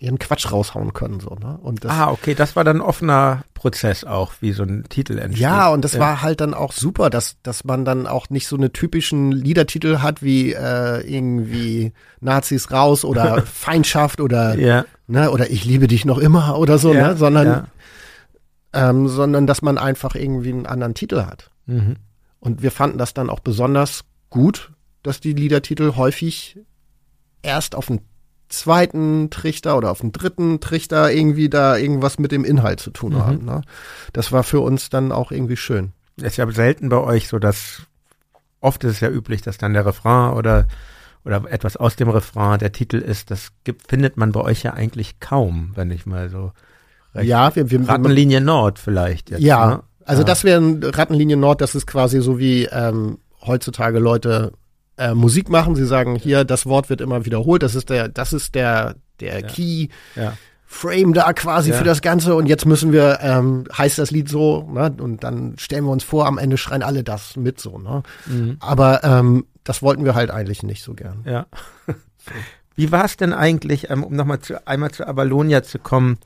ihren 0.04 0.18
Quatsch 0.18 0.52
raushauen 0.52 0.92
können. 0.92 1.20
So, 1.20 1.34
ne? 1.34 1.58
und 1.62 1.84
das, 1.84 1.90
ah, 1.90 2.10
okay, 2.10 2.34
das 2.34 2.54
war 2.54 2.64
dann 2.64 2.76
ein 2.76 2.82
offener 2.82 3.44
Prozess 3.54 4.04
auch, 4.04 4.34
wie 4.40 4.52
so 4.52 4.62
ein 4.62 4.84
Titel 4.88 5.18
entsteht. 5.18 5.42
Ja, 5.42 5.68
und 5.70 5.82
das 5.82 5.94
ja. 5.94 6.00
war 6.00 6.22
halt 6.22 6.40
dann 6.40 6.54
auch 6.54 6.72
super, 6.72 7.10
dass, 7.10 7.36
dass 7.42 7.64
man 7.64 7.84
dann 7.84 8.06
auch 8.06 8.30
nicht 8.30 8.46
so 8.46 8.56
eine 8.56 8.72
typischen 8.72 9.32
Liedertitel 9.32 9.98
hat 9.98 10.22
wie 10.22 10.52
äh, 10.52 11.00
irgendwie 11.00 11.92
Nazis 12.20 12.70
raus 12.70 13.04
oder 13.04 13.42
Feindschaft 13.46 14.20
oder, 14.20 14.56
ja. 14.58 14.84
ne, 15.06 15.30
oder 15.30 15.50
ich 15.50 15.64
liebe 15.64 15.88
dich 15.88 16.04
noch 16.04 16.18
immer 16.18 16.58
oder 16.58 16.78
so, 16.78 16.92
ja, 16.92 17.08
ne? 17.08 17.16
sondern, 17.16 17.66
ähm, 18.72 19.08
sondern 19.08 19.46
dass 19.46 19.62
man 19.62 19.78
einfach 19.78 20.14
irgendwie 20.14 20.52
einen 20.52 20.66
anderen 20.66 20.94
Titel 20.94 21.22
hat. 21.22 21.50
Mhm. 21.66 21.96
Und 22.40 22.62
wir 22.62 22.70
fanden 22.70 22.98
das 22.98 23.14
dann 23.14 23.30
auch 23.30 23.40
besonders 23.40 24.04
gut, 24.28 24.72
dass 25.02 25.20
die 25.20 25.32
Liedertitel 25.32 25.96
häufig 25.96 26.58
erst 27.42 27.74
auf 27.74 27.86
den 27.86 28.00
zweiten 28.48 29.30
Trichter 29.30 29.76
oder 29.76 29.90
auf 29.90 30.00
dem 30.00 30.12
dritten 30.12 30.60
Trichter 30.60 31.12
irgendwie 31.12 31.48
da 31.48 31.76
irgendwas 31.76 32.18
mit 32.18 32.32
dem 32.32 32.44
Inhalt 32.44 32.80
zu 32.80 32.90
tun 32.90 33.14
mhm. 33.14 33.18
haben. 33.18 33.44
Ne? 33.44 33.62
Das 34.12 34.32
war 34.32 34.42
für 34.42 34.60
uns 34.60 34.90
dann 34.90 35.12
auch 35.12 35.32
irgendwie 35.32 35.56
schön. 35.56 35.92
Es 36.16 36.24
ist 36.24 36.36
ja 36.36 36.50
selten 36.50 36.88
bei 36.88 36.98
euch 36.98 37.28
so, 37.28 37.38
dass 37.38 37.82
oft 38.60 38.84
ist 38.84 38.92
es 38.92 39.00
ja 39.00 39.10
üblich, 39.10 39.42
dass 39.42 39.58
dann 39.58 39.74
der 39.74 39.86
Refrain 39.86 40.34
oder 40.34 40.66
oder 41.24 41.50
etwas 41.50 41.78
aus 41.78 41.96
dem 41.96 42.10
Refrain 42.10 42.58
der 42.58 42.72
Titel 42.72 42.98
ist. 42.98 43.30
Das 43.30 43.48
gibt, 43.64 43.88
findet 43.88 44.18
man 44.18 44.32
bei 44.32 44.40
euch 44.40 44.62
ja 44.62 44.74
eigentlich 44.74 45.20
kaum, 45.20 45.72
wenn 45.74 45.90
ich 45.90 46.04
mal 46.04 46.28
so 46.28 46.52
ja, 47.22 47.54
wir, 47.54 47.70
wir 47.70 47.88
Rattenlinie 47.88 48.40
Nord 48.40 48.78
vielleicht. 48.78 49.30
Jetzt, 49.30 49.40
ja, 49.42 49.66
ne? 49.66 49.82
also 50.04 50.22
ja. 50.22 50.26
das 50.26 50.44
wäre 50.44 50.80
Rattenlinie 50.82 51.36
Nord. 51.36 51.60
Das 51.60 51.74
ist 51.74 51.86
quasi 51.86 52.20
so 52.20 52.38
wie 52.38 52.64
ähm, 52.64 53.18
heutzutage 53.40 53.98
Leute 53.98 54.52
äh, 54.96 55.14
Musik 55.14 55.48
machen. 55.48 55.74
Sie 55.76 55.86
sagen 55.86 56.16
hier, 56.16 56.44
das 56.44 56.66
Wort 56.66 56.90
wird 56.90 57.00
immer 57.00 57.24
wiederholt. 57.24 57.62
Das 57.62 57.74
ist 57.74 57.90
der, 57.90 58.08
das 58.08 58.32
ist 58.32 58.54
der, 58.54 58.96
der 59.20 59.40
ja. 59.40 59.46
Key. 59.46 59.88
Ja. 60.16 60.34
Frame 60.66 61.12
da 61.12 61.32
quasi 61.32 61.70
ja. 61.70 61.76
für 61.76 61.84
das 61.84 62.02
Ganze 62.02 62.34
und 62.34 62.46
jetzt 62.46 62.66
müssen 62.66 62.92
wir, 62.92 63.20
ähm, 63.22 63.64
heißt 63.76 63.98
das 63.98 64.10
Lied 64.10 64.28
so, 64.28 64.68
ne? 64.72 64.92
Und 64.98 65.22
dann 65.22 65.54
stellen 65.56 65.84
wir 65.84 65.92
uns 65.92 66.02
vor, 66.02 66.26
am 66.26 66.36
Ende 66.36 66.58
schreien 66.58 66.82
alle 66.82 67.04
das 67.04 67.36
mit 67.36 67.60
so, 67.60 67.78
ne? 67.78 68.02
Mhm. 68.26 68.56
Aber 68.58 69.04
ähm, 69.04 69.46
das 69.62 69.82
wollten 69.82 70.04
wir 70.04 70.16
halt 70.16 70.32
eigentlich 70.32 70.64
nicht 70.64 70.82
so 70.82 70.94
gern. 70.94 71.22
Ja. 71.26 71.46
Wie 72.74 72.90
war 72.90 73.04
es 73.04 73.16
denn 73.16 73.32
eigentlich, 73.32 73.88
ähm, 73.90 74.02
um 74.02 74.16
nochmal 74.16 74.40
zu, 74.40 74.66
einmal 74.66 74.90
zu 74.90 75.06
Avalonia 75.06 75.62
zu 75.62 75.78
kommen, 75.78 76.18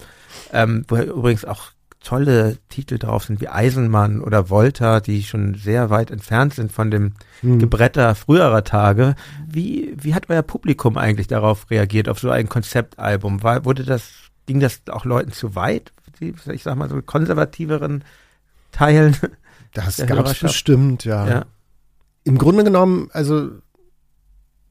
ähm, 0.53 0.85
wo 0.89 0.97
übrigens 0.97 1.45
auch 1.45 1.73
tolle 2.01 2.59
Titel 2.69 2.99
drauf 2.99 3.25
sind 3.25 3.41
wie 3.41 3.49
Eisenmann 3.49 4.21
oder 4.21 4.51
Volta, 4.51 5.01
die 5.01 5.23
schon 5.23 5.55
sehr 5.55 5.91
weit 5.91 6.11
entfernt 6.11 6.55
sind 6.55 6.73
von 6.73 6.91
dem 6.91 7.13
hm. 7.41 7.59
Gebretter 7.59 8.15
früherer 8.15 8.65
Tage. 8.65 9.15
Wie, 9.47 9.95
wie 10.01 10.15
hat 10.15 10.31
euer 10.31 10.43
Publikum 10.43 10.97
eigentlich 10.97 11.27
darauf 11.27 11.71
reagiert, 11.71 12.09
auf 12.09 12.19
so 12.19 12.31
ein 12.31 12.49
Konzeptalbum? 12.49 13.43
War, 13.43 13.65
wurde 13.65 13.85
das, 13.85 14.09
ging 14.47 14.61
das 14.61 14.83
auch 14.91 15.05
Leuten 15.05 15.33
zu 15.33 15.55
weit? 15.55 15.93
Ich 16.21 16.63
sag 16.63 16.77
mal 16.77 16.89
so 16.89 17.01
konservativeren 17.03 18.05
Teilen? 18.73 19.17
Das 19.75 19.99
gab 20.07 20.25
es 20.25 20.39
bestimmt, 20.39 21.05
ja. 21.05 21.29
ja. 21.29 21.45
Im 22.25 22.39
Grunde 22.39 22.65
genommen, 22.65 23.11
also 23.13 23.51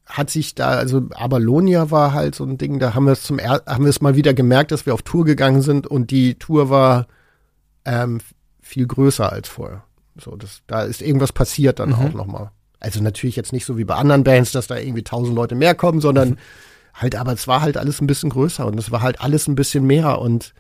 hat 0.08 0.32
sich 0.32 0.56
da, 0.56 0.70
also 0.70 1.04
Abalonia 1.14 1.92
war 1.92 2.14
halt 2.14 2.34
so 2.34 2.44
ein 2.44 2.58
Ding, 2.58 2.80
da 2.80 2.96
haben 2.96 3.06
wir 3.06 3.12
es 3.12 3.22
zum 3.22 3.38
er 3.38 3.62
haben 3.68 3.84
wir 3.84 3.90
es 3.90 4.02
mal 4.02 4.16
wieder 4.16 4.34
gemerkt, 4.34 4.72
dass 4.72 4.88
wir 4.88 4.96
auf 4.96 5.04
Tour 5.04 5.24
gegangen 5.24 5.62
sind 5.62 5.86
und 5.86 6.10
die 6.10 6.34
Tour 6.36 6.72
war 6.72 7.08
ähm, 7.88 8.20
viel 8.62 8.86
größer 8.86 9.32
als 9.32 9.48
vorher. 9.48 9.84
So, 10.20 10.36
das, 10.36 10.62
da 10.68 10.84
ist 10.84 11.02
irgendwas 11.02 11.32
passiert 11.32 11.80
dann 11.80 11.90
mhm. 11.90 11.96
auch 11.96 12.14
nochmal. 12.14 12.52
Also 12.80 13.02
natürlich 13.02 13.36
jetzt 13.36 13.54
nicht 13.54 13.66
so 13.66 13.78
wie 13.78 13.86
bei 13.86 13.96
anderen 13.96 14.24
Bands, 14.24 14.52
dass 14.52 14.68
da 14.68 14.78
irgendwie 14.78 15.04
tausend 15.04 15.36
Leute 15.36 15.56
mehr 15.56 15.74
kommen, 15.74 16.02
sondern 16.02 16.32
mhm. 16.32 16.38
halt, 16.94 17.16
aber 17.16 17.34
es 17.34 17.48
war 17.48 17.62
halt 17.62 17.78
alles 17.78 18.02
ein 18.02 18.08
bisschen 18.08 18.30
größer 18.30 18.66
und 18.66 18.78
es 18.78 18.92
war 18.92 19.02
halt 19.02 19.22
alles 19.22 19.48
ein 19.48 19.56
bisschen 19.56 19.86
mehr 19.86 20.20
und 20.20 20.54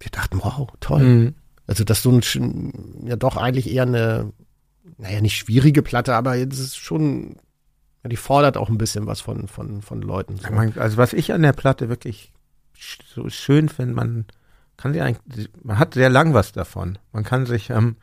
wir 0.00 0.10
dachten, 0.10 0.40
wow, 0.42 0.68
toll. 0.80 1.02
Mhm. 1.02 1.34
Also 1.66 1.84
das 1.84 2.02
so 2.02 2.10
ein, 2.10 3.02
ja 3.06 3.16
doch 3.16 3.36
eigentlich 3.36 3.70
eher 3.70 3.82
eine, 3.82 4.32
naja, 4.98 5.20
nicht 5.20 5.36
schwierige 5.36 5.82
Platte, 5.82 6.14
aber 6.14 6.36
jetzt 6.36 6.58
ist 6.58 6.76
schon, 6.76 7.36
ja, 8.02 8.08
die 8.08 8.16
fordert 8.16 8.56
auch 8.56 8.68
ein 8.68 8.78
bisschen 8.78 9.06
was 9.06 9.20
von, 9.20 9.48
von, 9.48 9.82
von 9.82 10.00
Leuten. 10.00 10.36
So. 10.38 10.48
Also 10.80 10.96
was 10.96 11.12
ich 11.12 11.32
an 11.32 11.42
der 11.42 11.52
Platte 11.52 11.88
wirklich 11.88 12.32
so 13.14 13.28
schön 13.28 13.68
finde, 13.68 13.94
man 13.94 14.26
kann 14.76 14.92
sie 14.92 15.00
eigentlich, 15.00 15.48
man 15.62 15.78
hat 15.78 15.94
sehr 15.94 16.10
lang 16.10 16.34
was 16.34 16.52
davon. 16.52 16.98
Man 17.12 17.24
kann 17.24 17.46
sich 17.46 17.70
ähm, 17.70 17.96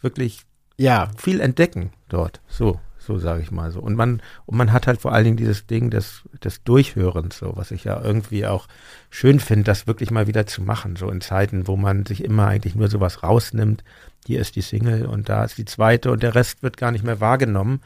wirklich 0.00 0.42
ja. 0.76 1.08
viel 1.16 1.40
entdecken 1.40 1.92
dort. 2.08 2.40
So, 2.48 2.80
so 2.98 3.18
sage 3.18 3.42
ich 3.42 3.50
mal 3.50 3.70
so. 3.70 3.80
Und 3.80 3.96
man, 3.96 4.22
und 4.46 4.56
man 4.56 4.72
hat 4.72 4.86
halt 4.86 5.00
vor 5.00 5.12
allen 5.12 5.24
Dingen 5.24 5.36
dieses 5.36 5.66
Ding 5.66 5.90
des, 5.90 6.22
des 6.42 6.62
Durchhörens, 6.64 7.38
so, 7.38 7.52
was 7.56 7.70
ich 7.70 7.84
ja 7.84 8.00
irgendwie 8.02 8.46
auch 8.46 8.66
schön 9.10 9.40
finde, 9.40 9.64
das 9.64 9.86
wirklich 9.86 10.10
mal 10.10 10.26
wieder 10.26 10.46
zu 10.46 10.62
machen, 10.62 10.96
so 10.96 11.10
in 11.10 11.20
Zeiten, 11.20 11.66
wo 11.66 11.76
man 11.76 12.06
sich 12.06 12.24
immer 12.24 12.46
eigentlich 12.46 12.74
nur 12.74 12.88
sowas 12.88 13.22
rausnimmt. 13.22 13.84
Hier 14.26 14.40
ist 14.40 14.56
die 14.56 14.62
Single 14.62 15.06
und 15.06 15.28
da 15.28 15.44
ist 15.44 15.58
die 15.58 15.64
zweite 15.64 16.10
und 16.10 16.22
der 16.22 16.34
Rest 16.34 16.62
wird 16.62 16.76
gar 16.76 16.90
nicht 16.90 17.04
mehr 17.04 17.20
wahrgenommen. 17.20 17.80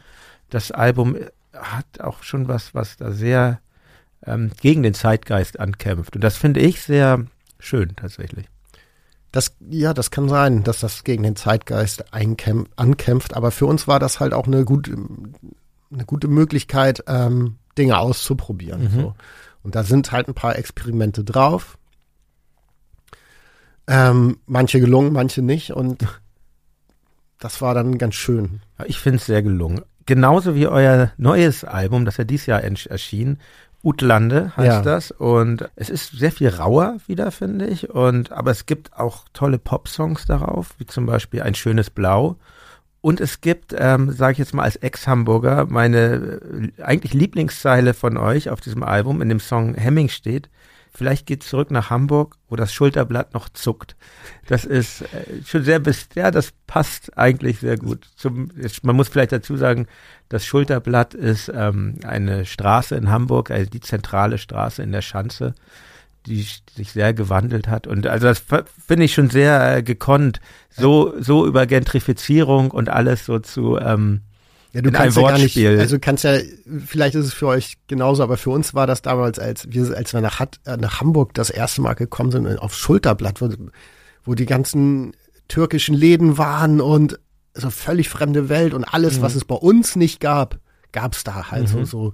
Das 0.48 0.72
Album 0.72 1.16
hat 1.52 2.00
auch 2.00 2.22
schon 2.22 2.48
was, 2.48 2.74
was 2.74 2.96
da 2.96 3.10
sehr 3.10 3.60
ähm, 4.24 4.50
gegen 4.60 4.82
den 4.82 4.94
Zeitgeist 4.94 5.60
ankämpft. 5.60 6.14
Und 6.14 6.24
das 6.24 6.36
finde 6.36 6.60
ich 6.60 6.80
sehr 6.80 7.26
schön 7.60 7.94
tatsächlich. 7.96 8.46
Das, 9.32 9.54
ja, 9.68 9.94
das 9.94 10.10
kann 10.10 10.28
sein, 10.28 10.64
dass 10.64 10.80
das 10.80 11.04
gegen 11.04 11.22
den 11.22 11.36
Zeitgeist 11.36 12.12
einkämpf, 12.12 12.68
ankämpft, 12.74 13.34
aber 13.34 13.52
für 13.52 13.66
uns 13.66 13.86
war 13.86 14.00
das 14.00 14.18
halt 14.18 14.34
auch 14.34 14.46
eine, 14.46 14.64
gut, 14.64 14.90
eine 15.92 16.04
gute 16.04 16.26
Möglichkeit, 16.26 17.04
ähm, 17.06 17.56
Dinge 17.78 17.98
auszuprobieren. 17.98 18.82
Mhm. 18.84 19.00
So. 19.00 19.14
Und 19.62 19.74
da 19.74 19.84
sind 19.84 20.10
halt 20.10 20.26
ein 20.28 20.34
paar 20.34 20.56
Experimente 20.56 21.22
drauf. 21.22 21.78
Ähm, 23.86 24.38
manche 24.46 24.80
gelungen, 24.80 25.12
manche 25.12 25.42
nicht. 25.42 25.72
Und 25.72 26.06
das 27.38 27.60
war 27.60 27.74
dann 27.74 27.98
ganz 27.98 28.16
schön. 28.16 28.62
Ich 28.86 28.98
finde 28.98 29.18
es 29.18 29.26
sehr 29.26 29.42
gelungen. 29.42 29.82
Genauso 30.06 30.56
wie 30.56 30.66
euer 30.66 31.12
neues 31.18 31.62
Album, 31.62 32.04
das 32.04 32.16
ja 32.16 32.24
dieses 32.24 32.46
Jahr 32.46 32.62
erschien, 32.62 33.38
Utlande 33.82 34.52
heißt 34.56 34.66
ja. 34.66 34.82
das 34.82 35.10
und 35.10 35.70
es 35.74 35.88
ist 35.88 36.12
sehr 36.12 36.32
viel 36.32 36.48
rauer 36.48 36.98
wieder, 37.06 37.30
finde 37.30 37.66
ich. 37.66 37.90
Und 37.90 38.30
aber 38.32 38.50
es 38.50 38.66
gibt 38.66 38.96
auch 38.98 39.24
tolle 39.32 39.58
Pop-Songs 39.58 40.26
darauf, 40.26 40.74
wie 40.78 40.86
zum 40.86 41.06
Beispiel 41.06 41.42
ein 41.42 41.54
schönes 41.54 41.88
Blau. 41.88 42.36
Und 43.00 43.20
es 43.20 43.40
gibt, 43.40 43.74
ähm, 43.76 44.12
sage 44.12 44.32
ich 44.32 44.38
jetzt 44.38 44.52
mal 44.52 44.64
als 44.64 44.76
Ex-Hamburger, 44.76 45.66
meine 45.66 46.40
äh, 46.78 46.82
eigentlich 46.82 47.14
Lieblingszeile 47.14 47.94
von 47.94 48.18
euch 48.18 48.50
auf 48.50 48.60
diesem 48.60 48.82
Album, 48.82 49.22
in 49.22 49.30
dem 49.30 49.40
Song 49.40 49.74
Hemming 49.74 50.10
steht. 50.10 50.50
Vielleicht 50.92 51.24
geht 51.24 51.42
zurück 51.42 51.70
nach 51.70 51.88
Hamburg, 51.88 52.36
wo 52.48 52.56
das 52.56 52.74
Schulterblatt 52.74 53.32
noch 53.32 53.48
zuckt. 53.48 53.96
Das 54.48 54.66
ist 54.66 55.02
äh, 55.02 55.42
schon 55.46 55.62
sehr, 55.62 55.80
ja, 56.14 56.30
das 56.30 56.52
passt 56.66 57.16
eigentlich 57.16 57.60
sehr 57.60 57.78
gut. 57.78 58.06
Zum, 58.16 58.50
man 58.82 58.96
muss 58.96 59.08
vielleicht 59.08 59.32
dazu 59.32 59.56
sagen, 59.56 59.86
das 60.30 60.46
Schulterblatt 60.46 61.12
ist 61.12 61.50
ähm, 61.54 61.96
eine 62.04 62.46
Straße 62.46 62.94
in 62.94 63.10
Hamburg, 63.10 63.50
also 63.50 63.68
die 63.68 63.80
zentrale 63.80 64.38
Straße 64.38 64.80
in 64.80 64.92
der 64.92 65.02
Schanze, 65.02 65.54
die, 66.24 66.46
sich 66.76 66.92
sehr 66.92 67.12
gewandelt 67.12 67.66
hat. 67.66 67.88
Und 67.88 68.06
also 68.06 68.28
das 68.28 68.42
finde 68.86 69.04
ich 69.04 69.12
schon 69.12 69.28
sehr 69.28 69.78
äh, 69.78 69.82
gekonnt, 69.82 70.40
so, 70.70 71.12
so 71.20 71.46
über 71.46 71.66
Gentrifizierung 71.66 72.70
und 72.70 72.88
alles 72.88 73.26
so 73.26 73.40
zu 73.40 73.76
ähm, 73.78 74.20
ja, 74.72 74.82
du 74.82 74.92
kannst 74.92 75.16
ja 75.16 75.22
gar 75.24 75.38
nicht, 75.38 75.58
also 75.58 75.96
du 75.96 76.00
kannst 76.00 76.22
ja, 76.22 76.38
vielleicht 76.86 77.16
ist 77.16 77.26
es 77.26 77.34
für 77.34 77.48
euch 77.48 77.76
genauso, 77.88 78.22
aber 78.22 78.36
für 78.36 78.50
uns 78.50 78.72
war 78.72 78.86
das 78.86 79.02
damals, 79.02 79.40
als 79.40 79.66
wir, 79.72 79.96
als 79.96 80.14
wir 80.14 80.20
nach, 80.20 80.40
äh, 80.40 80.76
nach 80.76 81.00
Hamburg 81.00 81.34
das 81.34 81.50
erste 81.50 81.80
Mal 81.80 81.94
gekommen 81.94 82.30
sind, 82.30 82.46
auf 82.46 82.72
Schulterblatt, 82.76 83.40
wo, 83.40 83.48
wo 84.22 84.34
die 84.36 84.46
ganzen 84.46 85.12
türkischen 85.48 85.96
Läden 85.96 86.38
waren 86.38 86.80
und 86.80 87.18
so 87.54 87.70
völlig 87.70 88.08
fremde 88.08 88.48
Welt 88.48 88.74
und 88.74 88.84
alles, 88.84 89.18
mhm. 89.18 89.22
was 89.22 89.34
es 89.34 89.44
bei 89.44 89.54
uns 89.54 89.96
nicht 89.96 90.20
gab, 90.20 90.58
gab 90.92 91.14
es 91.14 91.24
da 91.24 91.50
halt 91.50 91.74
mhm. 91.74 91.84
so, 91.84 92.12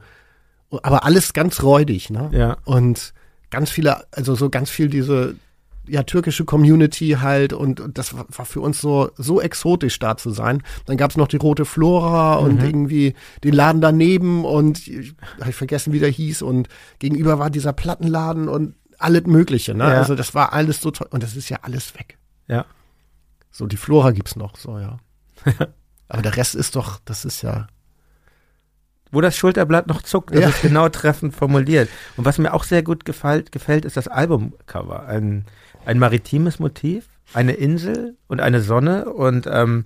so. 0.71 0.81
Aber 0.83 1.05
alles 1.05 1.33
ganz 1.33 1.63
räudig, 1.63 2.11
ne? 2.11 2.31
Ja. 2.33 2.57
Und 2.65 3.13
ganz 3.51 3.71
viele, 3.71 4.05
also 4.13 4.35
so 4.35 4.51
ganz 4.51 4.71
viel 4.71 4.89
diese, 4.89 5.37
ja, 5.89 6.03
türkische 6.03 6.45
Community 6.45 7.17
halt 7.21 7.53
und, 7.53 7.81
und 7.81 7.99
das 7.99 8.15
war, 8.15 8.27
für 8.45 8.61
uns 8.61 8.81
so, 8.81 9.11
so 9.17 9.41
exotisch 9.41 9.99
da 9.99 10.17
zu 10.17 10.31
sein. 10.31 10.63
Dann 10.87 10.97
gab's 10.97 11.17
noch 11.17 11.29
die 11.29 11.37
Rote 11.37 11.65
Flora 11.65 12.41
mhm. 12.41 12.47
und 12.47 12.63
irgendwie 12.63 13.15
den 13.45 13.55
Laden 13.55 13.81
daneben 13.81 14.45
und 14.45 14.79
habe 15.41 15.51
ich 15.51 15.57
vergessen, 15.57 15.93
wie 15.93 16.01
der 16.01 16.11
hieß 16.11 16.43
und 16.43 16.69
gegenüber 16.99 17.39
war 17.39 17.51
dieser 17.51 17.73
Plattenladen 17.73 18.49
und 18.49 18.75
alles 18.99 19.27
Mögliche, 19.27 19.75
ne? 19.75 19.85
Ja. 19.85 19.99
Also 19.99 20.15
das 20.15 20.35
war 20.35 20.53
alles 20.53 20.81
so 20.81 20.91
toll 20.91 21.09
und 21.11 21.23
das 21.23 21.37
ist 21.37 21.49
ja 21.49 21.59
alles 21.63 21.95
weg. 21.95 22.19
Ja. 22.49 22.65
So, 23.51 23.67
die 23.67 23.77
Flora 23.77 24.11
gibt's 24.11 24.37
noch, 24.37 24.57
so, 24.57 24.79
ja. 24.79 24.99
Aber 26.09 26.23
der 26.23 26.37
Rest 26.37 26.55
ist 26.55 26.77
doch, 26.77 27.01
das 27.05 27.25
ist 27.25 27.43
ja, 27.43 27.67
wo 29.11 29.21
das 29.21 29.37
Schulterblatt 29.37 29.87
noch 29.87 30.03
zuckt, 30.03 30.35
das 30.35 30.41
ja. 30.41 30.49
ist 30.49 30.63
genau 30.63 30.89
treffend 30.89 31.35
formuliert. 31.35 31.89
Und 32.17 32.25
was 32.25 32.39
mir 32.39 32.55
auch 32.55 32.65
sehr 32.65 32.83
gut 32.83 33.05
gefällt, 33.05 33.53
gefällt 33.53 33.85
ist 33.85 33.97
das 33.97 34.09
Albumcover. 34.09 35.07
Ein, 35.07 35.45
ein 35.85 35.99
maritimes 35.99 36.59
Motiv, 36.59 37.09
eine 37.33 37.53
Insel 37.53 38.17
und 38.29 38.41
eine 38.41 38.61
Sonne 38.61 39.07
und 39.07 39.47
ähm, 39.51 39.85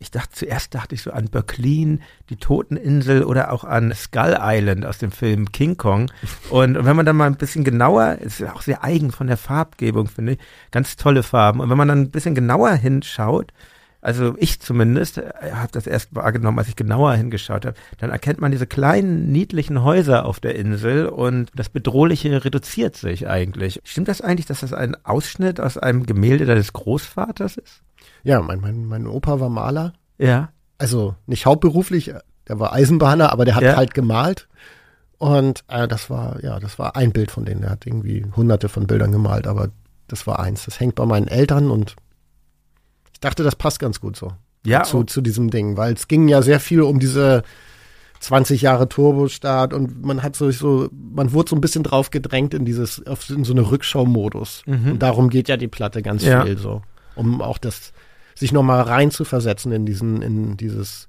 ich 0.00 0.10
dachte 0.12 0.32
zuerst 0.32 0.74
dachte 0.74 0.94
ich 0.94 1.02
so 1.02 1.10
an 1.10 1.28
Berlin, 1.28 2.02
die 2.30 2.36
Toteninsel 2.36 3.24
oder 3.24 3.52
auch 3.52 3.64
an 3.64 3.92
Skull 3.92 4.36
Island 4.40 4.86
aus 4.86 4.98
dem 4.98 5.10
Film 5.10 5.50
King 5.50 5.76
Kong. 5.76 6.10
Und, 6.50 6.76
und 6.76 6.84
wenn 6.84 6.94
man 6.94 7.04
dann 7.04 7.16
mal 7.16 7.26
ein 7.26 7.36
bisschen 7.36 7.64
genauer, 7.64 8.18
ist 8.20 8.42
auch 8.44 8.62
sehr 8.62 8.84
eigen 8.84 9.10
von 9.10 9.26
der 9.26 9.36
Farbgebung, 9.36 10.06
finde 10.06 10.32
ich, 10.32 10.38
ganz 10.70 10.96
tolle 10.96 11.24
Farben. 11.24 11.58
Und 11.60 11.68
wenn 11.68 11.76
man 11.76 11.88
dann 11.88 12.02
ein 12.02 12.10
bisschen 12.10 12.36
genauer 12.36 12.74
hinschaut, 12.74 13.52
also 14.08 14.36
ich 14.38 14.58
zumindest 14.58 15.18
äh, 15.18 15.52
habe 15.52 15.68
das 15.70 15.86
erst 15.86 16.14
wahrgenommen, 16.14 16.58
als 16.58 16.68
ich 16.68 16.76
genauer 16.76 17.12
hingeschaut 17.12 17.66
habe, 17.66 17.76
dann 17.98 18.08
erkennt 18.08 18.40
man 18.40 18.50
diese 18.50 18.66
kleinen, 18.66 19.30
niedlichen 19.30 19.84
Häuser 19.84 20.24
auf 20.24 20.40
der 20.40 20.56
Insel 20.56 21.08
und 21.08 21.50
das 21.54 21.68
Bedrohliche 21.68 22.42
reduziert 22.42 22.96
sich 22.96 23.28
eigentlich. 23.28 23.82
Stimmt 23.84 24.08
das 24.08 24.22
eigentlich, 24.22 24.46
dass 24.46 24.60
das 24.60 24.72
ein 24.72 24.96
Ausschnitt 25.04 25.60
aus 25.60 25.76
einem 25.76 26.06
Gemälde 26.06 26.46
deines 26.46 26.72
Großvaters 26.72 27.58
ist? 27.58 27.82
Ja, 28.22 28.40
mein, 28.40 28.60
mein, 28.60 28.86
mein 28.86 29.06
Opa 29.06 29.40
war 29.40 29.50
Maler. 29.50 29.92
Ja. 30.16 30.52
Also 30.78 31.14
nicht 31.26 31.44
hauptberuflich, 31.44 32.14
der 32.48 32.58
war 32.58 32.72
Eisenbahner, 32.72 33.30
aber 33.30 33.44
der 33.44 33.56
hat 33.56 33.62
ja. 33.62 33.76
halt 33.76 33.92
gemalt. 33.92 34.48
Und 35.18 35.64
äh, 35.68 35.86
das 35.86 36.08
war, 36.08 36.42
ja, 36.42 36.58
das 36.60 36.78
war 36.78 36.96
ein 36.96 37.12
Bild 37.12 37.30
von 37.30 37.44
denen. 37.44 37.60
Der 37.60 37.70
hat 37.72 37.84
irgendwie 37.84 38.24
hunderte 38.34 38.70
von 38.70 38.86
Bildern 38.86 39.12
gemalt, 39.12 39.46
aber 39.46 39.68
das 40.06 40.26
war 40.26 40.40
eins. 40.40 40.64
Das 40.64 40.80
hängt 40.80 40.94
bei 40.94 41.04
meinen 41.04 41.28
Eltern 41.28 41.70
und 41.70 41.96
ich 43.18 43.20
dachte, 43.20 43.42
das 43.42 43.56
passt 43.56 43.80
ganz 43.80 44.00
gut 44.00 44.16
so. 44.16 44.32
Ja. 44.64 44.84
Zu, 44.84 45.02
zu 45.02 45.20
diesem 45.20 45.50
Ding, 45.50 45.76
weil 45.76 45.94
es 45.94 46.06
ging 46.06 46.28
ja 46.28 46.40
sehr 46.40 46.60
viel 46.60 46.82
um 46.82 47.00
diese 47.00 47.42
20 48.20 48.62
Jahre 48.62 48.88
Turbostart 48.88 49.72
und 49.72 50.04
man 50.04 50.22
hat 50.22 50.36
so, 50.36 50.48
so, 50.52 50.88
man 50.92 51.32
wurde 51.32 51.50
so 51.50 51.56
ein 51.56 51.60
bisschen 51.60 51.82
drauf 51.82 52.10
gedrängt 52.10 52.54
in 52.54 52.64
dieses, 52.64 53.04
auf, 53.08 53.28
in 53.28 53.42
so 53.42 53.52
eine 53.52 53.68
Rückschau-Modus. 53.68 54.62
Mhm. 54.66 54.92
Und 54.92 54.98
darum 55.00 55.30
geht 55.30 55.48
ja 55.48 55.56
die 55.56 55.66
Platte 55.66 56.00
ganz 56.00 56.24
ja. 56.24 56.44
viel 56.44 56.58
so. 56.58 56.82
Um 57.16 57.42
auch 57.42 57.58
das, 57.58 57.92
sich 58.36 58.52
nochmal 58.52 58.82
rein 58.82 59.10
zu 59.10 59.24
versetzen 59.24 59.72
in 59.72 59.84
diesen, 59.84 60.22
in 60.22 60.56
dieses, 60.56 61.08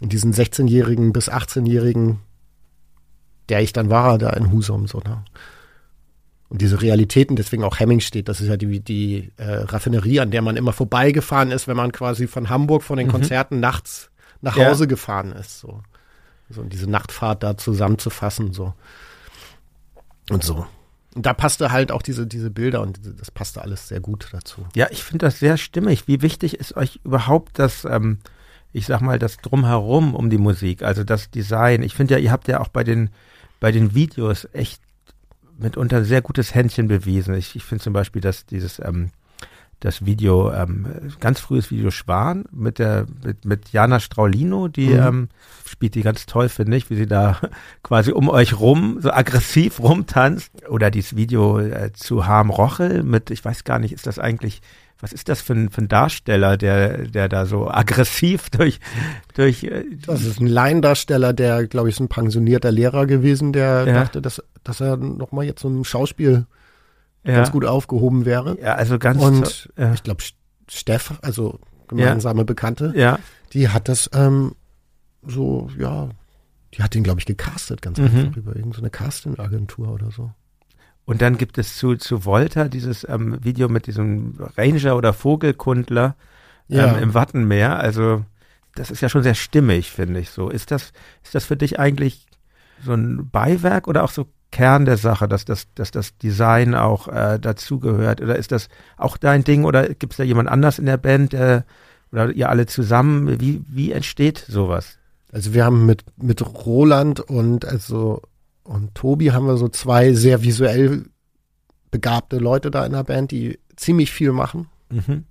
in 0.00 0.08
diesen 0.08 0.32
16-Jährigen 0.32 1.12
bis 1.12 1.28
18-Jährigen, 1.28 2.20
der 3.48 3.62
ich 3.62 3.72
dann 3.72 3.90
war, 3.90 4.16
da 4.16 4.30
in 4.30 4.52
Husum, 4.52 4.86
so, 4.86 4.98
ne? 4.98 5.24
Und 6.52 6.60
diese 6.60 6.82
Realitäten, 6.82 7.34
deswegen 7.34 7.64
auch 7.64 7.80
Hemming 7.80 8.00
steht, 8.00 8.28
das 8.28 8.42
ist 8.42 8.48
ja 8.48 8.58
die, 8.58 8.80
die 8.80 9.32
äh, 9.38 9.44
Raffinerie, 9.44 10.20
an 10.20 10.30
der 10.30 10.42
man 10.42 10.58
immer 10.58 10.74
vorbeigefahren 10.74 11.50
ist, 11.50 11.66
wenn 11.66 11.78
man 11.78 11.92
quasi 11.92 12.26
von 12.26 12.50
Hamburg 12.50 12.82
von 12.82 12.98
den 12.98 13.06
mhm. 13.06 13.12
Konzerten 13.12 13.58
nachts 13.58 14.10
nach 14.42 14.56
Hause 14.56 14.84
ja. 14.84 14.88
gefahren 14.88 15.32
ist. 15.32 15.60
So. 15.60 15.80
so 16.50 16.62
diese 16.64 16.90
Nachtfahrt 16.90 17.42
da 17.42 17.56
zusammenzufassen, 17.56 18.52
so. 18.52 18.74
Und 20.28 20.44
so. 20.44 20.66
Und 21.14 21.24
da 21.24 21.32
passte 21.32 21.72
halt 21.72 21.90
auch 21.90 22.02
diese, 22.02 22.26
diese 22.26 22.50
Bilder 22.50 22.82
und 22.82 23.00
das 23.18 23.30
passte 23.30 23.62
alles 23.62 23.88
sehr 23.88 24.00
gut 24.00 24.28
dazu. 24.32 24.66
Ja, 24.74 24.88
ich 24.90 25.02
finde 25.02 25.24
das 25.24 25.38
sehr 25.38 25.56
stimmig. 25.56 26.06
Wie 26.06 26.20
wichtig 26.20 26.60
ist 26.60 26.76
euch 26.76 27.00
überhaupt 27.02 27.58
das, 27.58 27.86
ähm, 27.86 28.18
ich 28.74 28.84
sag 28.84 29.00
mal, 29.00 29.18
das 29.18 29.38
Drumherum 29.38 30.14
um 30.14 30.28
die 30.28 30.36
Musik, 30.36 30.82
also 30.82 31.02
das 31.02 31.30
Design? 31.30 31.82
Ich 31.82 31.94
finde 31.94 32.12
ja, 32.12 32.20
ihr 32.20 32.30
habt 32.30 32.46
ja 32.46 32.60
auch 32.60 32.68
bei 32.68 32.84
den, 32.84 33.08
bei 33.58 33.72
den 33.72 33.94
Videos 33.94 34.46
echt 34.52 34.81
mitunter 35.62 36.04
sehr 36.04 36.22
gutes 36.22 36.54
Händchen 36.54 36.88
bewiesen. 36.88 37.34
Ich, 37.34 37.56
ich 37.56 37.64
finde 37.64 37.84
zum 37.84 37.92
Beispiel, 37.92 38.20
dass 38.20 38.46
dieses, 38.46 38.78
ähm, 38.78 39.10
das 39.82 40.06
Video, 40.06 40.52
ähm, 40.52 40.86
ganz 41.18 41.40
frühes 41.40 41.70
Video 41.70 41.90
Schwan 41.90 42.44
mit 42.52 42.78
der 42.78 43.06
mit, 43.24 43.44
mit 43.44 43.72
Jana 43.72 43.98
Straulino, 43.98 44.68
die 44.68 44.88
mhm. 44.88 45.02
ähm, 45.02 45.28
spielt 45.66 45.96
die 45.96 46.02
ganz 46.02 46.26
toll, 46.26 46.48
finde 46.48 46.76
ich, 46.76 46.88
wie 46.88 46.94
sie 46.94 47.06
da 47.06 47.40
quasi 47.82 48.12
um 48.12 48.28
euch 48.28 48.58
rum 48.58 48.98
so 49.00 49.10
aggressiv 49.10 49.80
rumtanzt. 49.80 50.68
Oder 50.68 50.90
dieses 50.90 51.16
Video 51.16 51.58
äh, 51.58 51.92
zu 51.92 52.26
Harm 52.26 52.50
Rochel 52.50 53.02
mit, 53.02 53.30
ich 53.30 53.44
weiß 53.44 53.64
gar 53.64 53.78
nicht, 53.78 53.92
ist 53.92 54.06
das 54.06 54.18
eigentlich 54.18 54.62
was 55.02 55.12
ist 55.12 55.28
das 55.28 55.42
für 55.42 55.52
ein, 55.52 55.68
für 55.68 55.82
ein 55.82 55.88
Darsteller, 55.88 56.56
der, 56.56 57.08
der 57.08 57.28
da 57.28 57.44
so 57.44 57.68
aggressiv 57.68 58.48
durch, 58.50 58.78
durch. 59.34 59.64
Äh, 59.64 59.84
das 60.06 60.22
ist 60.22 60.40
ein 60.40 60.46
Laiendarsteller, 60.46 61.32
der, 61.32 61.66
glaube 61.66 61.88
ich, 61.88 61.96
ist 61.96 62.00
ein 62.00 62.08
pensionierter 62.08 62.70
Lehrer 62.70 63.06
gewesen, 63.06 63.52
der 63.52 63.84
ja. 63.84 63.92
dachte, 63.94 64.22
dass, 64.22 64.42
dass 64.62 64.80
er 64.80 64.96
nochmal 64.96 65.44
jetzt 65.44 65.60
so 65.60 65.68
ein 65.68 65.84
Schauspiel 65.84 66.46
ja. 67.24 67.34
ganz 67.34 67.50
gut 67.50 67.64
aufgehoben 67.64 68.24
wäre. 68.24 68.56
Ja, 68.62 68.76
also 68.76 69.00
ganz. 69.00 69.20
Und 69.20 69.70
ja. 69.76 69.92
ich 69.92 70.04
glaube, 70.04 70.22
Steff, 70.68 71.14
also 71.22 71.58
gemeinsame 71.88 72.44
Bekannte, 72.44 72.92
ja. 72.94 73.18
die 73.52 73.68
hat 73.68 73.88
das 73.88 74.08
ähm, 74.14 74.54
so, 75.26 75.68
ja, 75.76 76.10
die 76.74 76.82
hat 76.82 76.94
ihn, 76.94 77.02
glaube 77.02 77.18
ich, 77.18 77.26
gecastet, 77.26 77.82
ganz 77.82 77.98
mhm. 77.98 78.04
einfach 78.04 78.36
über 78.36 78.54
irgendeine 78.54 78.88
Casting-Agentur 78.88 79.88
oder 79.88 80.12
so. 80.12 80.30
Und 81.04 81.20
dann 81.20 81.36
gibt 81.36 81.58
es 81.58 81.76
zu, 81.76 81.96
zu 81.96 82.24
Volta 82.24 82.68
dieses 82.68 83.06
ähm, 83.08 83.38
Video 83.42 83.68
mit 83.68 83.86
diesem 83.86 84.38
Ranger 84.56 84.96
oder 84.96 85.12
Vogelkundler 85.12 86.14
ähm, 86.70 86.76
ja. 86.76 86.98
im 86.98 87.14
Wattenmeer. 87.14 87.78
Also 87.78 88.24
das 88.74 88.90
ist 88.90 89.00
ja 89.00 89.08
schon 89.08 89.22
sehr 89.22 89.34
stimmig, 89.34 89.90
finde 89.90 90.20
ich 90.20 90.30
so. 90.30 90.48
Ist 90.48 90.70
das, 90.70 90.92
ist 91.22 91.34
das 91.34 91.44
für 91.44 91.56
dich 91.56 91.78
eigentlich 91.78 92.26
so 92.84 92.92
ein 92.92 93.28
Beiwerk 93.30 93.88
oder 93.88 94.04
auch 94.04 94.10
so 94.10 94.26
Kern 94.50 94.84
der 94.84 94.96
Sache, 94.96 95.28
dass 95.28 95.44
das, 95.44 95.66
dass 95.74 95.90
das 95.90 96.16
Design 96.18 96.74
auch 96.74 97.08
äh, 97.08 97.38
dazugehört? 97.40 98.20
Oder 98.20 98.36
ist 98.36 98.52
das 98.52 98.68
auch 98.96 99.16
dein 99.16 99.44
Ding 99.44 99.64
oder 99.64 99.88
gibt 99.88 100.12
es 100.12 100.18
da 100.18 100.24
jemand 100.24 100.48
anders 100.48 100.78
in 100.78 100.86
der 100.86 100.98
Band, 100.98 101.32
der, 101.32 101.64
oder 102.12 102.30
ihr 102.30 102.48
alle 102.48 102.66
zusammen? 102.66 103.40
Wie, 103.40 103.64
wie 103.66 103.92
entsteht 103.92 104.44
sowas? 104.46 104.98
Also 105.32 105.54
wir 105.54 105.64
haben 105.64 105.86
mit, 105.86 106.04
mit 106.16 106.42
Roland 106.42 107.20
und 107.20 107.64
also 107.64 108.22
und 108.64 108.94
Tobi 108.94 109.32
haben 109.32 109.46
wir 109.46 109.56
so 109.56 109.68
zwei 109.68 110.12
sehr 110.12 110.42
visuell 110.42 111.06
begabte 111.90 112.38
Leute 112.38 112.70
da 112.70 112.86
in 112.86 112.92
der 112.92 113.04
Band, 113.04 113.30
die 113.30 113.58
ziemlich 113.76 114.10
viel 114.12 114.32
machen. 114.32 114.68
Mhm. 114.90 115.24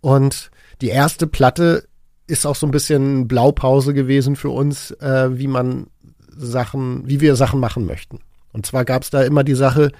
Und 0.00 0.50
die 0.80 0.88
erste 0.88 1.26
Platte 1.26 1.88
ist 2.26 2.46
auch 2.46 2.56
so 2.56 2.66
ein 2.66 2.70
bisschen 2.70 3.28
Blaupause 3.28 3.94
gewesen 3.94 4.36
für 4.36 4.50
uns, 4.50 4.90
äh, 4.92 5.38
wie 5.38 5.46
man 5.46 5.88
Sachen, 6.36 7.08
wie 7.08 7.20
wir 7.20 7.36
Sachen 7.36 7.60
machen 7.60 7.86
möchten. 7.86 8.20
Und 8.52 8.66
zwar 8.66 8.84
gab 8.84 9.02
es 9.02 9.10
da 9.10 9.22
immer 9.22 9.44
die 9.44 9.54
Sache, 9.54 9.90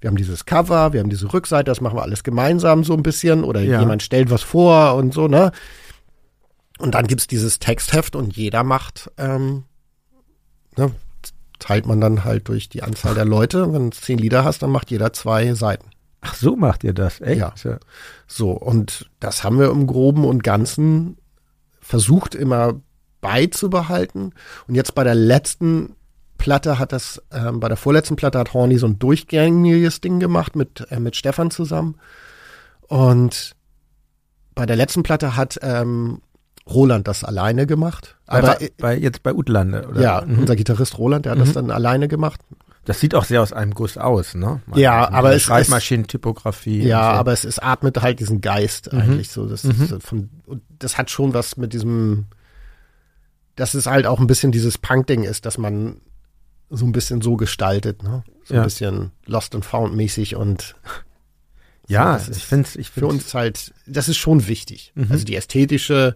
wir 0.00 0.08
haben 0.08 0.16
dieses 0.16 0.44
Cover, 0.44 0.92
wir 0.92 1.00
haben 1.00 1.10
diese 1.10 1.32
Rückseite, 1.32 1.64
das 1.64 1.80
machen 1.80 1.96
wir 1.96 2.02
alles 2.02 2.22
gemeinsam 2.22 2.84
so 2.84 2.94
ein 2.94 3.02
bisschen 3.02 3.44
oder 3.44 3.60
ja. 3.60 3.80
jemand 3.80 4.02
stellt 4.02 4.30
was 4.30 4.42
vor 4.42 4.94
und 4.94 5.14
so, 5.14 5.26
ne? 5.26 5.52
Und 6.78 6.94
dann 6.94 7.06
gibt's 7.06 7.26
dieses 7.26 7.58
Textheft 7.58 8.14
und 8.14 8.36
jeder 8.36 8.62
macht 8.62 9.10
ähm, 9.16 9.64
ne, 10.76 10.92
teilt 11.58 11.86
man 11.86 12.00
dann 12.00 12.24
halt 12.24 12.48
durch 12.48 12.68
die 12.68 12.82
Anzahl 12.82 13.14
der 13.14 13.24
Leute. 13.24 13.72
Wenn 13.72 13.90
du 13.90 13.96
zehn 13.96 14.18
Lieder 14.18 14.44
hast, 14.44 14.62
dann 14.62 14.70
macht 14.70 14.90
jeder 14.90 15.12
zwei 15.12 15.54
Seiten. 15.54 15.90
Ach, 16.20 16.34
so 16.34 16.56
macht 16.56 16.84
ihr 16.84 16.92
das, 16.92 17.20
echt? 17.20 17.38
Ja. 17.38 17.54
So, 18.26 18.50
und 18.50 19.10
das 19.20 19.44
haben 19.44 19.58
wir 19.58 19.70
im 19.70 19.86
Groben 19.86 20.24
und 20.24 20.42
Ganzen 20.42 21.18
versucht 21.80 22.34
immer 22.34 22.80
beizubehalten. 23.20 24.32
Und 24.66 24.74
jetzt 24.74 24.94
bei 24.94 25.04
der 25.04 25.14
letzten 25.14 25.94
Platte 26.38 26.78
hat 26.78 26.92
das, 26.92 27.22
ähm, 27.32 27.60
bei 27.60 27.68
der 27.68 27.76
vorletzten 27.76 28.16
Platte 28.16 28.38
hat 28.38 28.54
Horny 28.54 28.78
so 28.78 28.86
ein 28.86 28.98
durchgängiges 28.98 30.00
Ding 30.00 30.20
gemacht 30.20 30.56
mit, 30.56 30.86
äh, 30.90 31.00
mit 31.00 31.16
Stefan 31.16 31.50
zusammen. 31.50 31.96
Und 32.88 33.54
bei 34.54 34.66
der 34.66 34.76
letzten 34.76 35.02
Platte 35.02 35.36
hat 35.36 35.58
ähm, 35.62 36.22
Roland 36.68 37.06
das 37.06 37.24
alleine 37.24 37.66
gemacht. 37.66 38.16
Aber 38.26 38.56
bei, 38.58 38.70
bei, 38.78 38.98
jetzt 38.98 39.22
bei 39.22 39.32
Utlande, 39.32 39.86
oder? 39.88 40.00
Ja, 40.00 40.24
mhm. 40.26 40.40
unser 40.40 40.56
Gitarrist 40.56 40.98
Roland, 40.98 41.24
der 41.24 41.32
hat 41.32 41.38
mhm. 41.38 41.44
das 41.44 41.52
dann 41.54 41.70
alleine 41.70 42.08
gemacht. 42.08 42.40
Das 42.84 43.00
sieht 43.00 43.14
auch 43.14 43.24
sehr 43.24 43.42
aus 43.42 43.52
einem 43.52 43.74
Guss 43.74 43.98
aus, 43.98 44.34
ne? 44.34 44.60
Man, 44.66 44.78
ja, 44.78 45.10
aber 45.10 45.34
es 45.34 45.42
Schreibmaschinentypografie. 45.42 46.82
Ja, 46.84 47.14
so. 47.14 47.18
aber 47.18 47.32
es, 47.32 47.44
es 47.44 47.58
atmet 47.58 48.00
halt 48.00 48.20
diesen 48.20 48.40
Geist 48.40 48.92
mhm. 48.92 49.00
eigentlich 49.00 49.30
so. 49.30 49.46
Das, 49.46 49.64
mhm. 49.64 49.82
ist 49.82 50.02
von, 50.02 50.30
das 50.78 50.96
hat 50.96 51.10
schon 51.10 51.34
was 51.34 51.56
mit 51.56 51.72
diesem, 51.72 52.26
dass 53.56 53.74
es 53.74 53.86
halt 53.86 54.06
auch 54.06 54.20
ein 54.20 54.28
bisschen 54.28 54.52
dieses 54.52 54.78
Punk-Ding 54.78 55.24
ist, 55.24 55.46
dass 55.46 55.58
man 55.58 56.00
so 56.70 56.84
ein 56.84 56.92
bisschen 56.92 57.22
so 57.22 57.36
gestaltet, 57.36 58.02
ne? 58.02 58.22
So 58.44 58.54
ja. 58.54 58.60
ein 58.60 58.64
bisschen 58.64 59.10
Lost 59.24 59.54
and 59.54 59.64
Found 59.64 59.94
mäßig 59.94 60.36
und 60.36 60.76
ja, 61.88 62.18
so, 62.18 62.32
ich 62.32 62.44
finde 62.44 62.68
ich 62.68 62.90
find's 62.90 62.90
für 62.90 63.06
uns 63.06 63.34
halt, 63.34 63.72
das 63.86 64.08
ist 64.08 64.16
schon 64.16 64.46
wichtig. 64.46 64.92
Mhm. 64.94 65.08
Also 65.10 65.24
die 65.24 65.36
ästhetische 65.36 66.14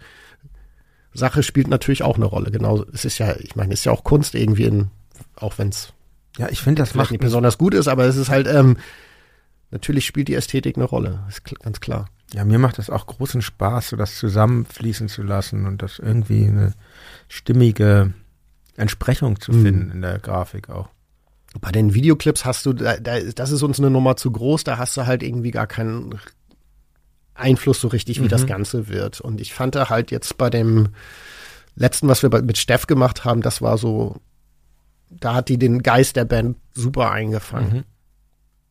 Sache 1.13 1.43
spielt 1.43 1.69
natürlich 1.69 2.03
auch 2.03 2.17
eine 2.17 2.25
Rolle. 2.25 2.51
Genau, 2.51 2.85
es 2.93 3.05
ist 3.05 3.19
ja, 3.19 3.35
ich 3.37 3.57
meine, 3.57 3.73
es 3.73 3.81
ist 3.81 3.85
ja 3.85 3.93
auch 3.93 4.05
Kunst 4.05 4.35
irgendwie, 4.35 4.65
in, 4.65 4.91
auch 5.37 5.59
wenn 5.59 5.69
es 5.69 5.93
ja, 6.39 6.49
ich 6.49 6.63
finde, 6.63 6.83
das 6.83 6.95
macht 6.95 7.11
nicht 7.11 7.21
besonders 7.21 7.59
gut 7.59 7.75
ist, 7.75 7.89
aber 7.89 8.05
es 8.05 8.17
ist 8.17 8.31
halt 8.31 8.47
ähm, 8.47 8.77
natürlich 9.71 10.07
spielt 10.07 10.29
die 10.29 10.35
Ästhetik 10.35 10.77
eine 10.77 10.85
Rolle, 10.85 11.25
ist 11.29 11.43
ganz 11.61 11.81
klar. 11.81 12.09
Ja, 12.33 12.45
mir 12.45 12.59
macht 12.59 12.79
das 12.79 12.91
auch 12.91 13.07
großen 13.07 13.43
Spaß, 13.43 13.89
so 13.91 13.97
das 13.97 14.17
zusammenfließen 14.17 15.09
zu 15.09 15.23
lassen 15.23 15.67
und 15.67 15.83
das 15.83 15.99
irgendwie 15.99 16.47
eine 16.47 16.75
stimmige 17.29 18.13
Entsprechung 18.77 19.41
zu 19.41 19.53
mhm. 19.53 19.63
finden 19.63 19.91
in 19.91 20.03
der 20.03 20.19
Grafik 20.21 20.71
auch. 20.71 20.89
Bei 21.61 21.73
den 21.73 21.95
Videoclips 21.95 22.45
hast 22.45 22.65
du, 22.65 22.73
da, 22.73 22.97
da, 22.99 23.19
das 23.19 23.51
ist 23.51 23.63
uns 23.63 23.81
eine 23.81 23.91
Nummer 23.91 24.17
zu 24.17 24.31
groß, 24.31 24.63
da 24.63 24.79
hast 24.79 24.97
du 24.97 25.07
halt 25.07 25.25
irgendwie 25.25 25.51
gar 25.51 25.67
keinen 25.67 26.15
Einfluss 27.41 27.81
so 27.81 27.89
richtig, 27.89 28.21
wie 28.21 28.25
mhm. 28.25 28.29
das 28.29 28.47
Ganze 28.47 28.89
wird. 28.89 29.21
Und 29.21 29.41
ich 29.41 29.55
fand 29.55 29.75
da 29.75 29.89
halt 29.89 30.11
jetzt 30.11 30.39
bei 30.39 30.51
dem 30.51 30.91
letzten, 31.75 32.09
was 32.09 32.23
wir 32.23 32.31
mit 32.43 32.59
Steff 32.59 32.87
gemacht 32.87 33.25
haben, 33.25 33.43
das 33.43 33.63
war 33.63 33.79
so, 33.79 34.17
da 35.09 35.35
hat 35.35 35.49
die 35.49 35.59
den 35.59 35.83
Geist 35.83 36.17
der 36.17 36.25
Band 36.25 36.57
super 36.75 37.11
eingefangen. 37.11 37.73
Mhm. 37.73 37.85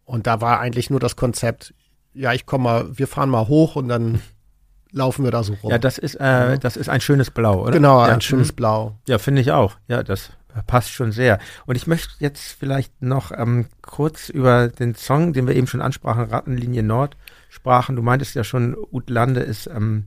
Und 0.06 0.28
da 0.28 0.42
war 0.42 0.60
eigentlich 0.60 0.90
nur 0.90 1.00
das 1.00 1.16
Konzept, 1.16 1.74
ja, 2.14 2.34
ich 2.34 2.46
komme 2.46 2.64
mal, 2.64 2.98
wir 2.98 3.08
fahren 3.08 3.30
mal 3.30 3.48
hoch 3.48 3.76
und 3.76 3.88
dann 3.88 4.22
laufen 4.92 5.24
wir 5.24 5.32
da 5.32 5.44
so 5.44 5.54
rum. 5.54 5.72
Ja, 5.72 5.78
das 5.78 5.98
ist, 5.98 6.16
äh, 6.16 6.58
das 6.58 6.78
ist 6.78 6.90
ein 6.90 7.02
schönes 7.02 7.32
Blau, 7.32 7.64
oder? 7.64 7.72
Genau, 7.72 8.00
ja. 8.00 8.14
ein 8.14 8.22
schönes 8.22 8.52
mhm. 8.52 8.56
Blau. 8.56 8.98
Ja, 9.08 9.18
finde 9.20 9.42
ich 9.42 9.52
auch. 9.52 9.76
Ja, 9.88 10.04
das 10.04 10.32
passt 10.68 10.92
schon 10.92 11.12
sehr. 11.12 11.40
Und 11.66 11.76
ich 11.76 11.88
möchte 11.88 12.10
jetzt 12.20 12.56
vielleicht 12.60 13.02
noch 13.02 13.32
ähm, 13.32 13.68
kurz 13.82 14.30
über 14.30 14.68
den 14.68 14.96
Song, 14.96 15.34
den 15.34 15.48
wir 15.48 15.56
eben 15.56 15.68
schon 15.68 15.82
ansprachen, 15.82 16.26
Rattenlinie 16.26 16.84
Nord, 16.84 17.18
sprachen. 17.50 17.96
Du 17.96 18.02
meintest 18.02 18.36
ja 18.36 18.44
schon, 18.44 18.76
Utlande 18.92 19.42
ist 19.42 19.68
ähm, 19.68 20.06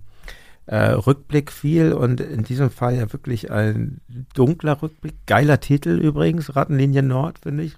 äh, 0.66 0.92
Rückblick 0.92 1.50
viel 1.50 1.92
und 1.92 2.20
in 2.20 2.44
diesem 2.44 2.70
Fall 2.70 2.94
ja 2.94 3.12
wirklich 3.12 3.50
ein 3.50 4.00
dunkler 4.34 4.80
Rückblick. 4.80 5.14
Geiler 5.26 5.58
Titel 5.58 5.90
übrigens, 5.90 6.54
Rattenlinie 6.54 7.02
Nord, 7.02 7.40
finde 7.40 7.64
ich. 7.64 7.74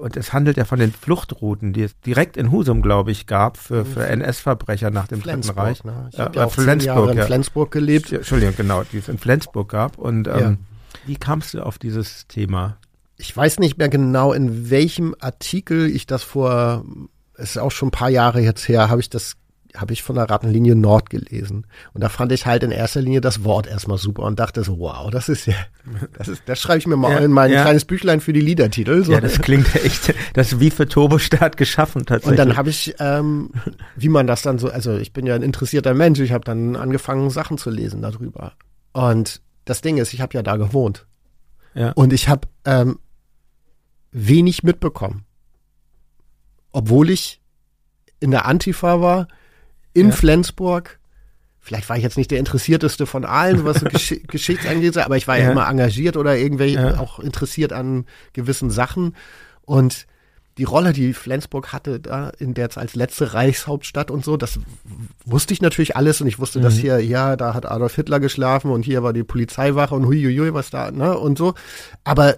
Und 0.00 0.16
es 0.16 0.32
handelt 0.32 0.56
ja 0.56 0.64
von 0.64 0.78
den 0.78 0.90
Fluchtrouten, 0.90 1.74
die 1.74 1.82
es 1.82 1.98
direkt 2.00 2.38
in 2.38 2.50
Husum, 2.50 2.80
glaube 2.80 3.10
ich, 3.10 3.26
gab 3.26 3.58
für, 3.58 3.84
für 3.84 4.06
NS-Verbrecher 4.06 4.90
nach 4.90 5.06
dem 5.06 5.22
Dritten 5.22 5.50
Reich. 5.50 5.84
Ne? 5.84 6.08
Ich 6.10 6.18
habe 6.18 6.34
ja, 6.34 6.42
ja 6.42 6.46
auch 6.46 6.52
Flensburg, 6.52 7.14
in 7.14 7.22
Flensburg 7.22 7.70
gelebt. 7.70 8.12
Entschuldigung, 8.12 8.56
genau, 8.56 8.84
die 8.84 8.98
es 8.98 9.08
in 9.08 9.18
Flensburg 9.18 9.68
gab. 9.68 9.98
Und 9.98 10.28
ähm, 10.28 10.38
ja. 10.38 10.56
wie 11.04 11.16
kamst 11.16 11.52
du 11.52 11.62
auf 11.62 11.78
dieses 11.78 12.26
Thema? 12.26 12.78
Ich 13.18 13.36
weiß 13.36 13.58
nicht 13.58 13.76
mehr 13.76 13.88
genau, 13.88 14.32
in 14.32 14.70
welchem 14.70 15.14
Artikel 15.20 15.90
ich 15.90 16.06
das 16.06 16.22
vor 16.22 16.84
ist 17.38 17.58
auch 17.58 17.70
schon 17.70 17.88
ein 17.88 17.92
paar 17.92 18.10
Jahre 18.10 18.40
jetzt 18.40 18.68
her, 18.68 18.88
habe 18.88 19.00
ich 19.00 19.10
das 19.10 19.36
habe 19.76 19.92
ich 19.92 20.02
von 20.02 20.16
der 20.16 20.28
Rattenlinie 20.28 20.74
Nord 20.74 21.10
gelesen. 21.10 21.66
Und 21.92 22.02
da 22.02 22.08
fand 22.08 22.32
ich 22.32 22.46
halt 22.46 22.62
in 22.62 22.70
erster 22.70 23.00
Linie 23.00 23.20
das 23.20 23.44
Wort 23.44 23.66
erstmal 23.66 23.98
super 23.98 24.22
und 24.22 24.38
dachte 24.38 24.64
so, 24.64 24.78
wow, 24.78 25.10
das 25.10 25.28
ist 25.28 25.46
ja, 25.46 25.54
das 26.16 26.28
ist, 26.28 26.42
das 26.46 26.58
schreibe 26.58 26.78
ich 26.78 26.86
mir 26.86 26.96
mal 26.96 27.12
ja, 27.12 27.18
in 27.18 27.30
mein 27.30 27.52
ja. 27.52 27.62
kleines 27.62 27.84
Büchlein 27.84 28.20
für 28.20 28.32
die 28.32 28.40
Liedertitel. 28.40 29.04
So. 29.04 29.12
Ja, 29.12 29.20
das 29.20 29.40
klingt 29.40 29.74
echt, 29.76 30.14
das 30.34 30.52
ist 30.52 30.60
wie 30.60 30.70
für 30.70 30.88
Turbostart 30.88 31.56
geschaffen 31.56 32.06
tatsächlich. 32.06 32.40
Und 32.40 32.48
dann 32.48 32.56
habe 32.56 32.70
ich, 32.70 32.94
ähm, 32.98 33.50
wie 33.96 34.08
man 34.08 34.26
das 34.26 34.42
dann 34.42 34.58
so, 34.58 34.70
also 34.70 34.96
ich 34.96 35.12
bin 35.12 35.26
ja 35.26 35.34
ein 35.34 35.42
interessierter 35.42 35.94
Mensch, 35.94 36.18
ich 36.20 36.32
habe 36.32 36.44
dann 36.44 36.74
angefangen, 36.74 37.30
Sachen 37.30 37.58
zu 37.58 37.70
lesen 37.70 38.02
darüber. 38.02 38.52
Und 38.92 39.42
das 39.64 39.82
Ding 39.82 39.98
ist, 39.98 40.14
ich 40.14 40.20
habe 40.20 40.34
ja 40.34 40.42
da 40.42 40.56
gewohnt. 40.56 41.06
Ja. 41.74 41.92
Und 41.92 42.12
ich 42.12 42.28
habe 42.28 42.48
ähm, 42.64 42.98
wenig 44.10 44.62
mitbekommen 44.62 45.24
obwohl 46.78 47.10
ich 47.10 47.40
in 48.20 48.30
der 48.30 48.46
Antifa 48.46 49.00
war, 49.00 49.26
in 49.94 50.10
ja. 50.10 50.14
Flensburg. 50.14 51.00
Vielleicht 51.58 51.88
war 51.88 51.96
ich 51.96 52.04
jetzt 52.04 52.16
nicht 52.16 52.30
der 52.30 52.38
Interessierteste 52.38 53.04
von 53.04 53.24
allen, 53.24 53.64
was 53.64 53.84
Gesch 53.84 54.14
Geschichte 54.28 54.68
angeht, 54.68 54.96
aber 54.96 55.16
ich 55.16 55.26
war 55.26 55.36
ja. 55.36 55.46
ja, 55.46 55.50
immer 55.50 55.68
engagiert 55.68 56.16
oder 56.16 56.36
irgendwie 56.36 56.74
ja. 56.74 56.98
auch 56.98 57.18
interessiert 57.18 57.72
an 57.72 58.06
gewissen 58.32 58.70
Sachen. 58.70 59.16
Und 59.62 60.06
die 60.56 60.62
Rolle, 60.64 60.92
die 60.92 61.14
Flensburg 61.14 61.72
hatte 61.72 61.98
da 61.98 62.30
in 62.30 62.54
der 62.54 62.70
als 62.76 62.94
letzte 62.94 63.34
Reichshauptstadt 63.34 64.12
und 64.12 64.24
so, 64.24 64.36
das 64.36 64.60
wusste 65.24 65.52
ich 65.52 65.62
natürlich 65.62 65.96
alles 65.96 66.20
und 66.20 66.28
ich 66.28 66.38
wusste, 66.38 66.60
mhm. 66.60 66.62
dass 66.62 66.74
hier, 66.74 67.04
ja, 67.04 67.34
da 67.34 67.54
hat 67.54 67.66
Adolf 67.66 67.96
Hitler 67.96 68.20
geschlafen 68.20 68.70
und 68.70 68.84
hier 68.84 69.02
war 69.02 69.12
die 69.12 69.24
Polizeiwache 69.24 69.96
und 69.96 70.06
huiuiui, 70.06 70.54
was 70.54 70.70
da, 70.70 70.92
ne, 70.92 71.18
und 71.18 71.38
so. 71.38 71.54
Aber 72.04 72.36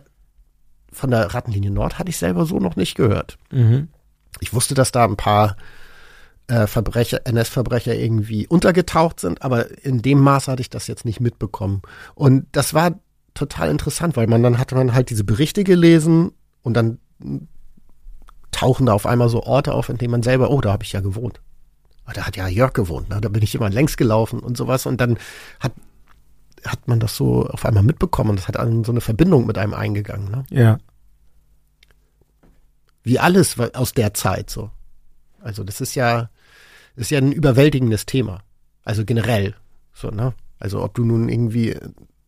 von 0.91 1.11
der 1.11 1.35
Rattenlinie 1.35 1.71
Nord 1.71 1.99
hatte 1.99 2.09
ich 2.09 2.17
selber 2.17 2.47
so 2.47 2.59
noch 2.59 2.77
nicht 2.77 2.95
gehört. 2.95 3.37
Mhm. 3.51 3.89
Ich 4.41 4.53
wusste, 4.53 4.75
dass 4.75 4.93
da 4.93 5.05
ein 5.05 5.17
paar 5.17 5.57
äh, 6.49 6.67
Verbrecher, 6.67 7.27
NS-Verbrecher 7.27 7.95
irgendwie 7.95 8.47
untergetaucht 8.47 9.21
sind, 9.21 9.43
aber 9.43 9.85
in 9.85 10.03
dem 10.03 10.21
Maß 10.21 10.49
hatte 10.49 10.63
ich 10.63 10.71
das 10.71 10.87
jetzt 10.87 11.05
nicht 11.05 11.21
mitbekommen. 11.21 11.83
Und 12.15 12.47
das 12.53 12.75
war 12.75 12.99
total 13.35 13.71
interessant, 13.71 14.17
weil 14.17 14.27
man 14.27 14.43
dann 14.43 14.59
hatte 14.59 14.75
man 14.75 14.93
halt 14.93 15.11
diese 15.11 15.25
Berichte 15.25 15.65
gelesen 15.65 16.33
und 16.63 16.75
dann 16.75 16.99
tauchen 18.51 18.87
da 18.87 18.93
auf 18.93 19.07
einmal 19.07 19.29
so 19.29 19.43
Orte 19.43 19.73
auf, 19.73 19.89
in 19.89 19.99
denen 19.99 20.11
man 20.11 20.23
selber, 20.23 20.51
oh, 20.51 20.61
da 20.61 20.73
habe 20.73 20.85
ich 20.85 20.93
ja 20.93 21.01
gewohnt. 21.01 21.41
Oh, 22.09 22.13
da 22.13 22.27
hat 22.27 22.37
ja 22.37 22.49
Jörg 22.49 22.73
gewohnt, 22.73 23.09
ne? 23.09 23.21
da 23.21 23.29
bin 23.29 23.43
ich 23.43 23.55
immer 23.55 23.71
längs 23.71 23.97
gelaufen 23.97 24.41
und 24.41 24.57
sowas. 24.57 24.87
Und 24.87 25.01
dann 25.01 25.19
hat, 25.61 25.73
hat 26.67 26.89
man 26.89 26.99
das 26.99 27.17
so 27.17 27.47
auf 27.47 27.65
einmal 27.65 27.85
mitbekommen 27.85 28.31
und 28.31 28.41
das 28.41 28.49
hat 28.49 28.57
so 28.85 28.93
eine 28.93 29.01
Verbindung 29.01 29.47
mit 29.47 29.57
einem 29.57 29.75
eingegangen. 29.75 30.31
Ne? 30.31 30.45
Ja. 30.51 30.79
Wie 33.03 33.19
alles 33.19 33.59
aus 33.59 33.93
der 33.93 34.15
Zeit 34.15 34.51
so. 34.51 34.71
Also 35.41 35.65
das 35.65 35.81
ist 35.81 35.95
ja, 35.95 36.31
das 36.97 37.07
ist 37.07 37.11
ja 37.11 37.19
ein 37.19 37.33
überwältigendes 37.33 38.07
Thema. 38.07 38.43
Also 38.85 39.05
generell. 39.05 39.55
So, 39.93 40.11
ne? 40.11 40.35
Also 40.59 40.83
ob 40.83 40.95
du 40.95 41.05
nun 41.05 41.29
irgendwie 41.29 41.77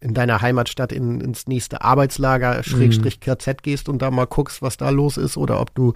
in 0.03 0.15
deiner 0.15 0.43
Heimatstadt 0.43 0.91
in, 0.91 1.21
ins 1.21 1.47
nächste 1.47 1.83
Arbeitslager, 1.83 2.63
Schrägstrich 2.65 3.21
mhm. 3.21 3.25
KZ 3.25 3.63
gehst 3.63 3.89
und 3.89 4.03
da 4.03 4.11
mal 4.11 4.27
guckst, 4.27 4.61
was 4.61 4.77
da 4.77 4.91
los 4.91 5.17
ist, 5.17 5.37
oder 5.37 5.61
ob 5.61 5.75
du 5.75 5.95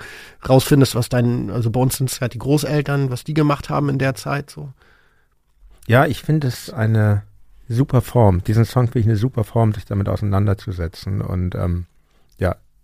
rausfindest, 0.48 0.94
was 0.94 1.08
dein, 1.08 1.50
also 1.50 1.70
bei 1.70 1.80
uns 1.80 1.96
sind 1.96 2.10
es 2.10 2.20
halt 2.20 2.34
die 2.34 2.38
Großeltern, 2.38 3.10
was 3.10 3.24
die 3.24 3.34
gemacht 3.34 3.68
haben 3.68 3.88
in 3.88 3.98
der 3.98 4.14
Zeit, 4.14 4.50
so. 4.50 4.72
Ja, 5.88 6.06
ich 6.06 6.22
finde 6.22 6.48
es 6.48 6.70
eine 6.70 7.22
super 7.68 8.00
Form. 8.00 8.42
Diesen 8.44 8.64
Song 8.64 8.86
finde 8.86 9.00
ich 9.00 9.06
eine 9.06 9.16
super 9.16 9.44
Form, 9.44 9.72
sich 9.72 9.84
damit 9.84 10.08
auseinanderzusetzen 10.08 11.20
und, 11.20 11.54
ähm, 11.56 11.86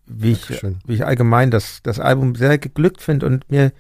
wie 0.07 0.33
ich, 0.33 0.63
wie 0.87 0.95
ich 0.95 1.07
allgemein 1.07 1.51
das, 1.51 1.81
das 1.83 2.01
Album 2.01 2.35
sehr 2.35 2.59
geglückt 2.59 3.01
finde 3.01 3.27
und 3.27 3.51
mir, 3.51 3.73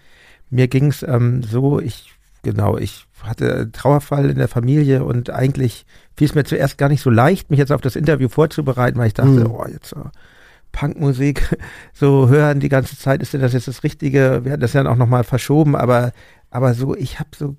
mir 0.50 0.68
ging 0.68 0.86
es 0.86 1.02
ähm, 1.02 1.42
so, 1.42 1.80
ich, 1.80 2.12
genau, 2.42 2.76
ich 2.78 3.06
hatte 3.22 3.70
Trauerfall 3.72 4.30
in 4.30 4.38
der 4.38 4.48
Familie 4.48 5.04
und 5.04 5.30
eigentlich 5.30 5.86
fiel 6.16 6.28
es 6.28 6.34
mir 6.34 6.44
zuerst 6.44 6.78
gar 6.78 6.88
nicht 6.88 7.02
so 7.02 7.10
leicht, 7.10 7.50
mich 7.50 7.58
jetzt 7.58 7.72
auf 7.72 7.80
das 7.80 7.96
Interview 7.96 8.28
vorzubereiten, 8.28 8.98
weil 8.98 9.08
ich 9.08 9.14
dachte, 9.14 9.30
mhm. 9.30 9.50
oh, 9.50 9.66
jetzt 9.66 9.90
so 9.90 10.10
Punkmusik 10.72 11.56
so 11.92 12.28
hören 12.28 12.60
die 12.60 12.68
ganze 12.68 12.96
Zeit, 12.96 13.22
ist 13.22 13.34
denn 13.34 13.40
das 13.40 13.52
jetzt 13.52 13.68
das 13.68 13.84
Richtige? 13.84 14.44
Wir 14.44 14.52
hatten 14.52 14.62
das 14.62 14.72
ja 14.72 14.86
auch 14.86 14.96
nochmal 14.96 15.24
verschoben, 15.24 15.76
aber, 15.76 16.12
aber 16.50 16.74
so, 16.74 16.96
ich 16.96 17.20
habe 17.20 17.30
so 17.36 17.56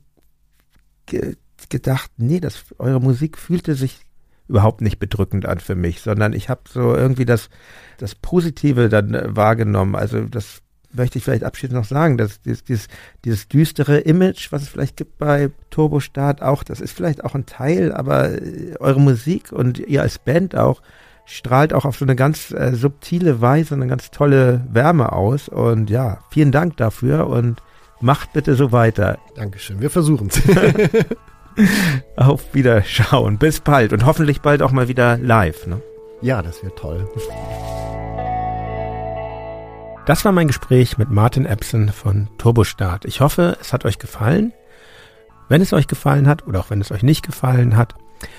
ge 1.05 1.35
gedacht, 1.69 2.11
nee, 2.17 2.41
das, 2.41 2.65
eure 2.77 2.99
Musik 2.99 3.37
fühlte 3.37 3.75
sich 3.75 4.01
überhaupt 4.47 4.81
nicht 4.81 4.99
bedrückend 4.99 5.45
an 5.45 5.59
für 5.59 5.75
mich, 5.75 6.01
sondern 6.01 6.33
ich 6.33 6.49
habe 6.49 6.61
so 6.69 6.95
irgendwie 6.95 7.25
das, 7.25 7.49
das 7.97 8.15
Positive 8.15 8.89
dann 8.89 9.13
äh, 9.13 9.35
wahrgenommen. 9.35 9.95
Also 9.95 10.21
das 10.21 10.61
möchte 10.91 11.17
ich 11.17 11.23
vielleicht 11.23 11.43
abschließend 11.43 11.79
noch 11.79 11.87
sagen, 11.87 12.17
dass 12.17 12.41
dieses, 12.41 12.63
dieses, 12.63 12.87
dieses 13.25 13.47
düstere 13.47 13.99
Image, 13.99 14.51
was 14.51 14.63
es 14.63 14.69
vielleicht 14.69 14.97
gibt 14.97 15.17
bei 15.17 15.49
Turbostart 15.69 16.41
auch, 16.41 16.63
das 16.63 16.81
ist 16.81 16.95
vielleicht 16.95 17.23
auch 17.23 17.35
ein 17.35 17.45
Teil, 17.45 17.91
aber 17.91 18.31
äh, 18.31 18.75
eure 18.79 18.99
Musik 18.99 19.51
und 19.51 19.79
ihr 19.79 20.01
als 20.01 20.19
Band 20.19 20.55
auch 20.55 20.81
strahlt 21.25 21.73
auch 21.73 21.85
auf 21.85 21.97
so 21.97 22.05
eine 22.05 22.15
ganz 22.15 22.51
äh, 22.51 22.73
subtile 22.75 23.41
Weise 23.41 23.75
eine 23.75 23.87
ganz 23.87 24.11
tolle 24.11 24.61
Wärme 24.69 25.13
aus 25.13 25.47
und 25.47 25.89
ja, 25.89 26.19
vielen 26.29 26.51
Dank 26.51 26.77
dafür 26.77 27.27
und 27.27 27.61
macht 28.01 28.33
bitte 28.33 28.55
so 28.55 28.71
weiter. 28.71 29.17
Dankeschön, 29.35 29.79
wir 29.79 29.89
versuchen 29.89 30.27
es. 30.27 30.41
auf 32.15 32.53
Wiederschauen, 32.53 33.37
bis 33.37 33.59
bald 33.59 33.93
und 33.93 34.05
hoffentlich 34.05 34.41
bald 34.41 34.61
auch 34.61 34.71
mal 34.71 34.87
wieder 34.87 35.17
live. 35.17 35.67
Ne? 35.67 35.81
Ja, 36.21 36.41
das 36.41 36.63
wäre 36.63 36.75
toll. 36.75 37.09
Das 40.05 40.25
war 40.25 40.31
mein 40.31 40.47
Gespräch 40.47 40.97
mit 40.97 41.09
Martin 41.09 41.45
Epson 41.45 41.89
von 41.89 42.29
Turbostart. 42.37 43.05
Ich 43.05 43.21
hoffe, 43.21 43.57
es 43.61 43.71
hat 43.71 43.85
euch 43.85 43.99
gefallen. 43.99 44.51
Wenn 45.47 45.61
es 45.61 45.73
euch 45.73 45.87
gefallen 45.87 46.27
hat 46.27 46.45
oder 46.47 46.59
auch 46.59 46.69
wenn 46.69 46.81
es 46.81 46.91
euch 46.91 47.03
nicht 47.03 47.25
gefallen 47.25 47.77
hat, 47.77 47.95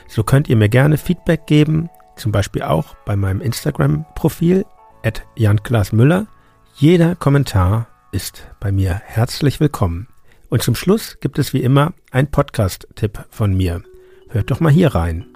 so 0.08 0.24
könnt 0.24 0.48
ihr 0.48 0.56
mir 0.56 0.68
gerne 0.68 0.98
Feedback 0.98 1.46
geben, 1.46 1.90
zum 2.16 2.32
Beispiel 2.32 2.62
auch 2.62 2.94
bei 3.04 3.16
meinem 3.16 3.40
Instagram-Profil 3.40 4.64
at 5.02 5.22
Jan-Klaas 5.36 5.92
Müller. 5.92 6.26
Jeder 6.74 7.14
Kommentar 7.16 7.86
ist 8.12 8.46
bei 8.60 8.72
mir 8.72 9.00
herzlich 9.04 9.60
willkommen. 9.60 10.08
Und 10.54 10.62
zum 10.62 10.76
Schluss 10.76 11.18
gibt 11.18 11.40
es 11.40 11.52
wie 11.52 11.64
immer 11.64 11.94
ein 12.12 12.30
Podcast-Tipp 12.30 13.24
von 13.28 13.56
mir. 13.56 13.82
Hört 14.28 14.52
doch 14.52 14.60
mal 14.60 14.70
hier 14.70 14.94
rein. 14.94 15.26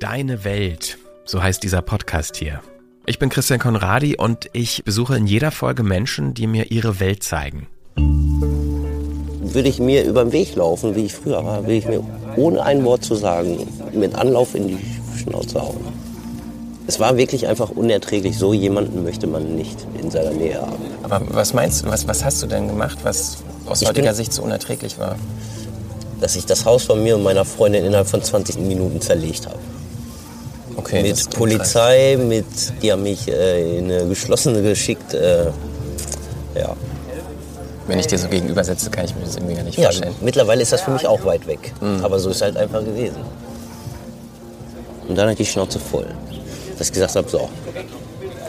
Deine 0.00 0.42
Welt, 0.42 0.96
so 1.26 1.42
heißt 1.42 1.62
dieser 1.62 1.82
Podcast 1.82 2.38
hier. 2.38 2.62
Ich 3.04 3.18
bin 3.18 3.28
Christian 3.28 3.60
Konradi 3.60 4.16
und 4.16 4.48
ich 4.54 4.84
besuche 4.84 5.18
in 5.18 5.26
jeder 5.26 5.50
Folge 5.50 5.82
Menschen, 5.82 6.32
die 6.32 6.46
mir 6.46 6.70
ihre 6.70 6.98
Welt 6.98 7.22
zeigen. 7.22 7.66
Würde 7.96 9.68
ich 9.68 9.80
mir 9.80 10.06
über 10.06 10.24
den 10.24 10.32
Weg 10.32 10.54
laufen, 10.54 10.96
wie 10.96 11.04
ich 11.04 11.12
früher 11.12 11.44
war, 11.44 11.64
würde 11.64 11.74
ich 11.74 11.86
mir 11.86 12.02
ohne 12.36 12.62
ein 12.62 12.84
Wort 12.84 13.04
zu 13.04 13.16
sagen 13.16 13.68
mit 13.92 14.14
Anlauf 14.14 14.54
in 14.54 14.68
die 14.68 14.78
Schnauze 15.18 15.60
hauen. 15.60 15.97
Es 16.88 16.98
war 16.98 17.18
wirklich 17.18 17.46
einfach 17.46 17.68
unerträglich. 17.68 18.38
So 18.38 18.54
jemanden 18.54 19.04
möchte 19.04 19.26
man 19.26 19.54
nicht 19.54 19.76
in 20.00 20.10
seiner 20.10 20.30
Nähe 20.30 20.58
haben. 20.58 20.82
Aber 21.02 21.20
was 21.28 21.52
meinst 21.52 21.84
du, 21.84 21.90
was, 21.90 22.08
was 22.08 22.24
hast 22.24 22.42
du 22.42 22.46
denn 22.46 22.66
gemacht, 22.66 23.00
was 23.02 23.36
aus 23.66 23.82
ich 23.82 23.88
heutiger 23.88 24.08
bin, 24.08 24.16
Sicht 24.16 24.32
so 24.32 24.42
unerträglich 24.42 24.98
war? 24.98 25.16
Dass 26.18 26.34
ich 26.34 26.46
das 26.46 26.64
Haus 26.64 26.84
von 26.84 27.02
mir 27.02 27.16
und 27.16 27.22
meiner 27.22 27.44
Freundin 27.44 27.84
innerhalb 27.84 28.08
von 28.08 28.22
20 28.22 28.58
Minuten 28.60 29.02
zerlegt 29.02 29.46
habe. 29.46 29.58
Okay, 30.76 31.02
mit 31.02 31.28
Polizei, 31.28 32.14
krass. 32.16 32.26
mit, 32.26 32.46
die 32.82 32.90
haben 32.90 33.02
mich 33.02 33.28
äh, 33.28 33.78
in 33.78 33.92
eine 33.92 34.06
geschlossene 34.06 34.62
geschickt. 34.62 35.12
Äh, 35.12 35.44
ja. 36.58 36.74
Wenn 37.86 37.98
ich 37.98 38.06
dir 38.06 38.16
so 38.16 38.28
gegenübersetze, 38.28 38.88
kann 38.88 39.04
ich 39.04 39.14
mir 39.14 39.26
das 39.26 39.36
irgendwie 39.36 39.56
gar 39.56 39.64
nicht 39.64 39.76
ja, 39.76 39.84
vorstellen. 39.84 40.14
Mittlerweile 40.22 40.62
ist 40.62 40.72
das 40.72 40.80
für 40.80 40.90
mich 40.92 41.06
auch 41.06 41.22
weit 41.26 41.46
weg. 41.46 41.74
Mhm. 41.82 42.02
Aber 42.02 42.18
so 42.18 42.30
ist 42.30 42.36
es 42.36 42.42
halt 42.42 42.56
einfach 42.56 42.80
gewesen. 42.80 43.18
Und 45.06 45.18
dann 45.18 45.28
hatte 45.28 45.42
ich 45.42 45.48
die 45.48 45.52
Schnauze 45.52 45.78
voll. 45.78 46.06
Dass 46.78 46.88
ich 46.88 46.92
gesagt 46.92 47.16
habe, 47.16 47.28
so, 47.28 47.48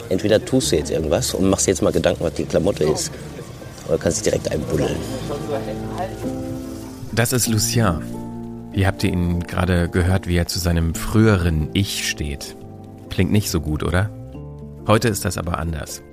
entweder 0.09 0.43
tust 0.43 0.71
du 0.71 0.75
jetzt 0.77 0.91
irgendwas 0.91 1.33
und 1.33 1.49
machst 1.49 1.67
jetzt 1.67 1.81
mal 1.81 1.91
Gedanken, 1.91 2.23
was 2.23 2.33
die 2.33 2.45
Klamotte 2.45 2.83
ist. 2.83 3.11
Oder 3.87 3.97
kannst 3.97 4.19
du 4.19 4.23
direkt 4.29 4.51
einbuddeln. 4.51 4.95
Das 7.11 7.33
ist 7.33 7.47
Lucien. 7.47 8.01
Ihr 8.71 8.85
habt 8.85 9.03
ihn 9.03 9.41
gerade 9.43 9.89
gehört, 9.89 10.27
wie 10.27 10.37
er 10.37 10.45
zu 10.45 10.59
seinem 10.59 10.93
früheren 10.93 11.69
Ich 11.73 12.07
steht. 12.07 12.55
Klingt 13.09 13.31
nicht 13.31 13.49
so 13.49 13.61
gut, 13.61 13.83
oder? 13.83 14.11
Heute 14.85 15.07
ist 15.07 15.25
das 15.25 15.37
aber 15.37 15.57
anders. 15.57 16.03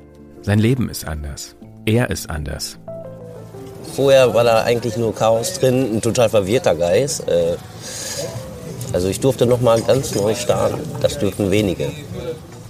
Sein 0.43 0.59
Leben 0.59 0.89
ist 0.89 1.07
anders. 1.07 1.55
Er 1.85 2.11
ist 2.11 2.31
anders. 2.31 2.79
Vorher 3.95 4.35
war 4.35 4.45
da 4.45 4.63
eigentlich 4.63 4.97
nur 4.97 5.15
Chaos 5.15 5.55
drin, 5.55 5.97
ein 5.97 6.03
total 6.03 6.29
verwirrter 6.29 6.75
Geist. 6.75 7.29
Äh, 7.29 7.57
also 8.93 9.09
ich 9.09 9.21
durfte 9.21 9.47
noch 9.47 9.61
mal 9.61 9.81
ganz 9.83 10.15
neu 10.15 10.35
starten. 10.35 10.81
Das 11.01 11.19
dürfen 11.19 11.51
wenige. 11.51 11.91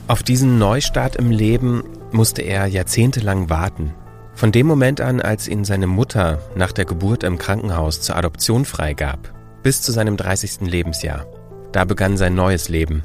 Auf 0.08 0.22
diesen 0.22 0.58
Neustart 0.58 1.16
im 1.16 1.32
Leben 1.32 1.82
musste 2.12 2.42
er 2.42 2.66
jahrzehntelang 2.66 3.50
warten. 3.50 3.92
Von 4.34 4.52
dem 4.52 4.66
Moment 4.66 5.00
an, 5.00 5.20
als 5.20 5.48
ihn 5.48 5.64
seine 5.64 5.88
Mutter 5.88 6.38
nach 6.54 6.70
der 6.70 6.84
Geburt 6.84 7.24
im 7.24 7.38
Krankenhaus 7.38 8.02
zur 8.02 8.14
Adoption 8.14 8.64
freigab, 8.64 9.32
bis 9.64 9.82
zu 9.82 9.90
seinem 9.90 10.16
30. 10.16 10.60
Lebensjahr. 10.60 11.26
Da 11.72 11.84
begann 11.84 12.16
sein 12.16 12.36
neues 12.36 12.68
Leben. 12.68 13.02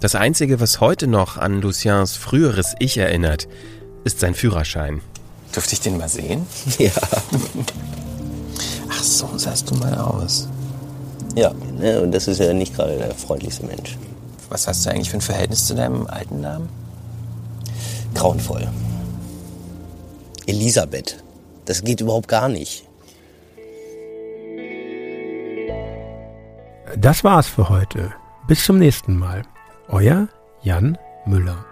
Das 0.00 0.14
Einzige, 0.14 0.60
was 0.60 0.80
heute 0.80 1.06
noch 1.06 1.38
an 1.38 1.62
Luciens 1.62 2.16
früheres 2.16 2.74
Ich 2.80 2.98
erinnert, 2.98 3.48
ist 4.04 4.20
sein 4.20 4.34
Führerschein. 4.34 5.00
Dürfte 5.54 5.72
ich 5.72 5.80
den 5.80 5.96
mal 5.96 6.08
sehen? 6.08 6.46
Ja. 6.78 6.90
Ach 8.90 9.02
so, 9.02 9.30
sahst 9.36 9.70
du 9.70 9.74
mal 9.76 9.94
aus. 9.94 10.48
Ja, 11.34 11.52
ne, 11.78 12.02
und 12.02 12.12
das 12.12 12.28
ist 12.28 12.40
ja 12.40 12.52
nicht 12.52 12.76
gerade 12.76 12.98
der 12.98 13.14
freundlichste 13.14 13.64
Mensch. 13.64 13.96
Was 14.52 14.68
hast 14.68 14.84
du 14.84 14.90
eigentlich 14.90 15.08
für 15.08 15.16
ein 15.16 15.22
Verhältnis 15.22 15.66
zu 15.66 15.74
deinem 15.74 16.06
alten 16.06 16.42
Namen? 16.42 16.68
Grauenvoll. 18.14 18.68
Elisabeth. 20.44 21.24
Das 21.64 21.82
geht 21.82 22.02
überhaupt 22.02 22.28
gar 22.28 22.50
nicht. 22.50 22.86
Das 26.98 27.24
war's 27.24 27.46
für 27.46 27.70
heute. 27.70 28.12
Bis 28.46 28.66
zum 28.66 28.78
nächsten 28.78 29.16
Mal. 29.16 29.40
Euer 29.88 30.28
Jan 30.62 30.98
Müller. 31.24 31.64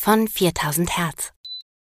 Von 0.00 0.28
4000 0.28 0.96
Hertz. 0.96 1.34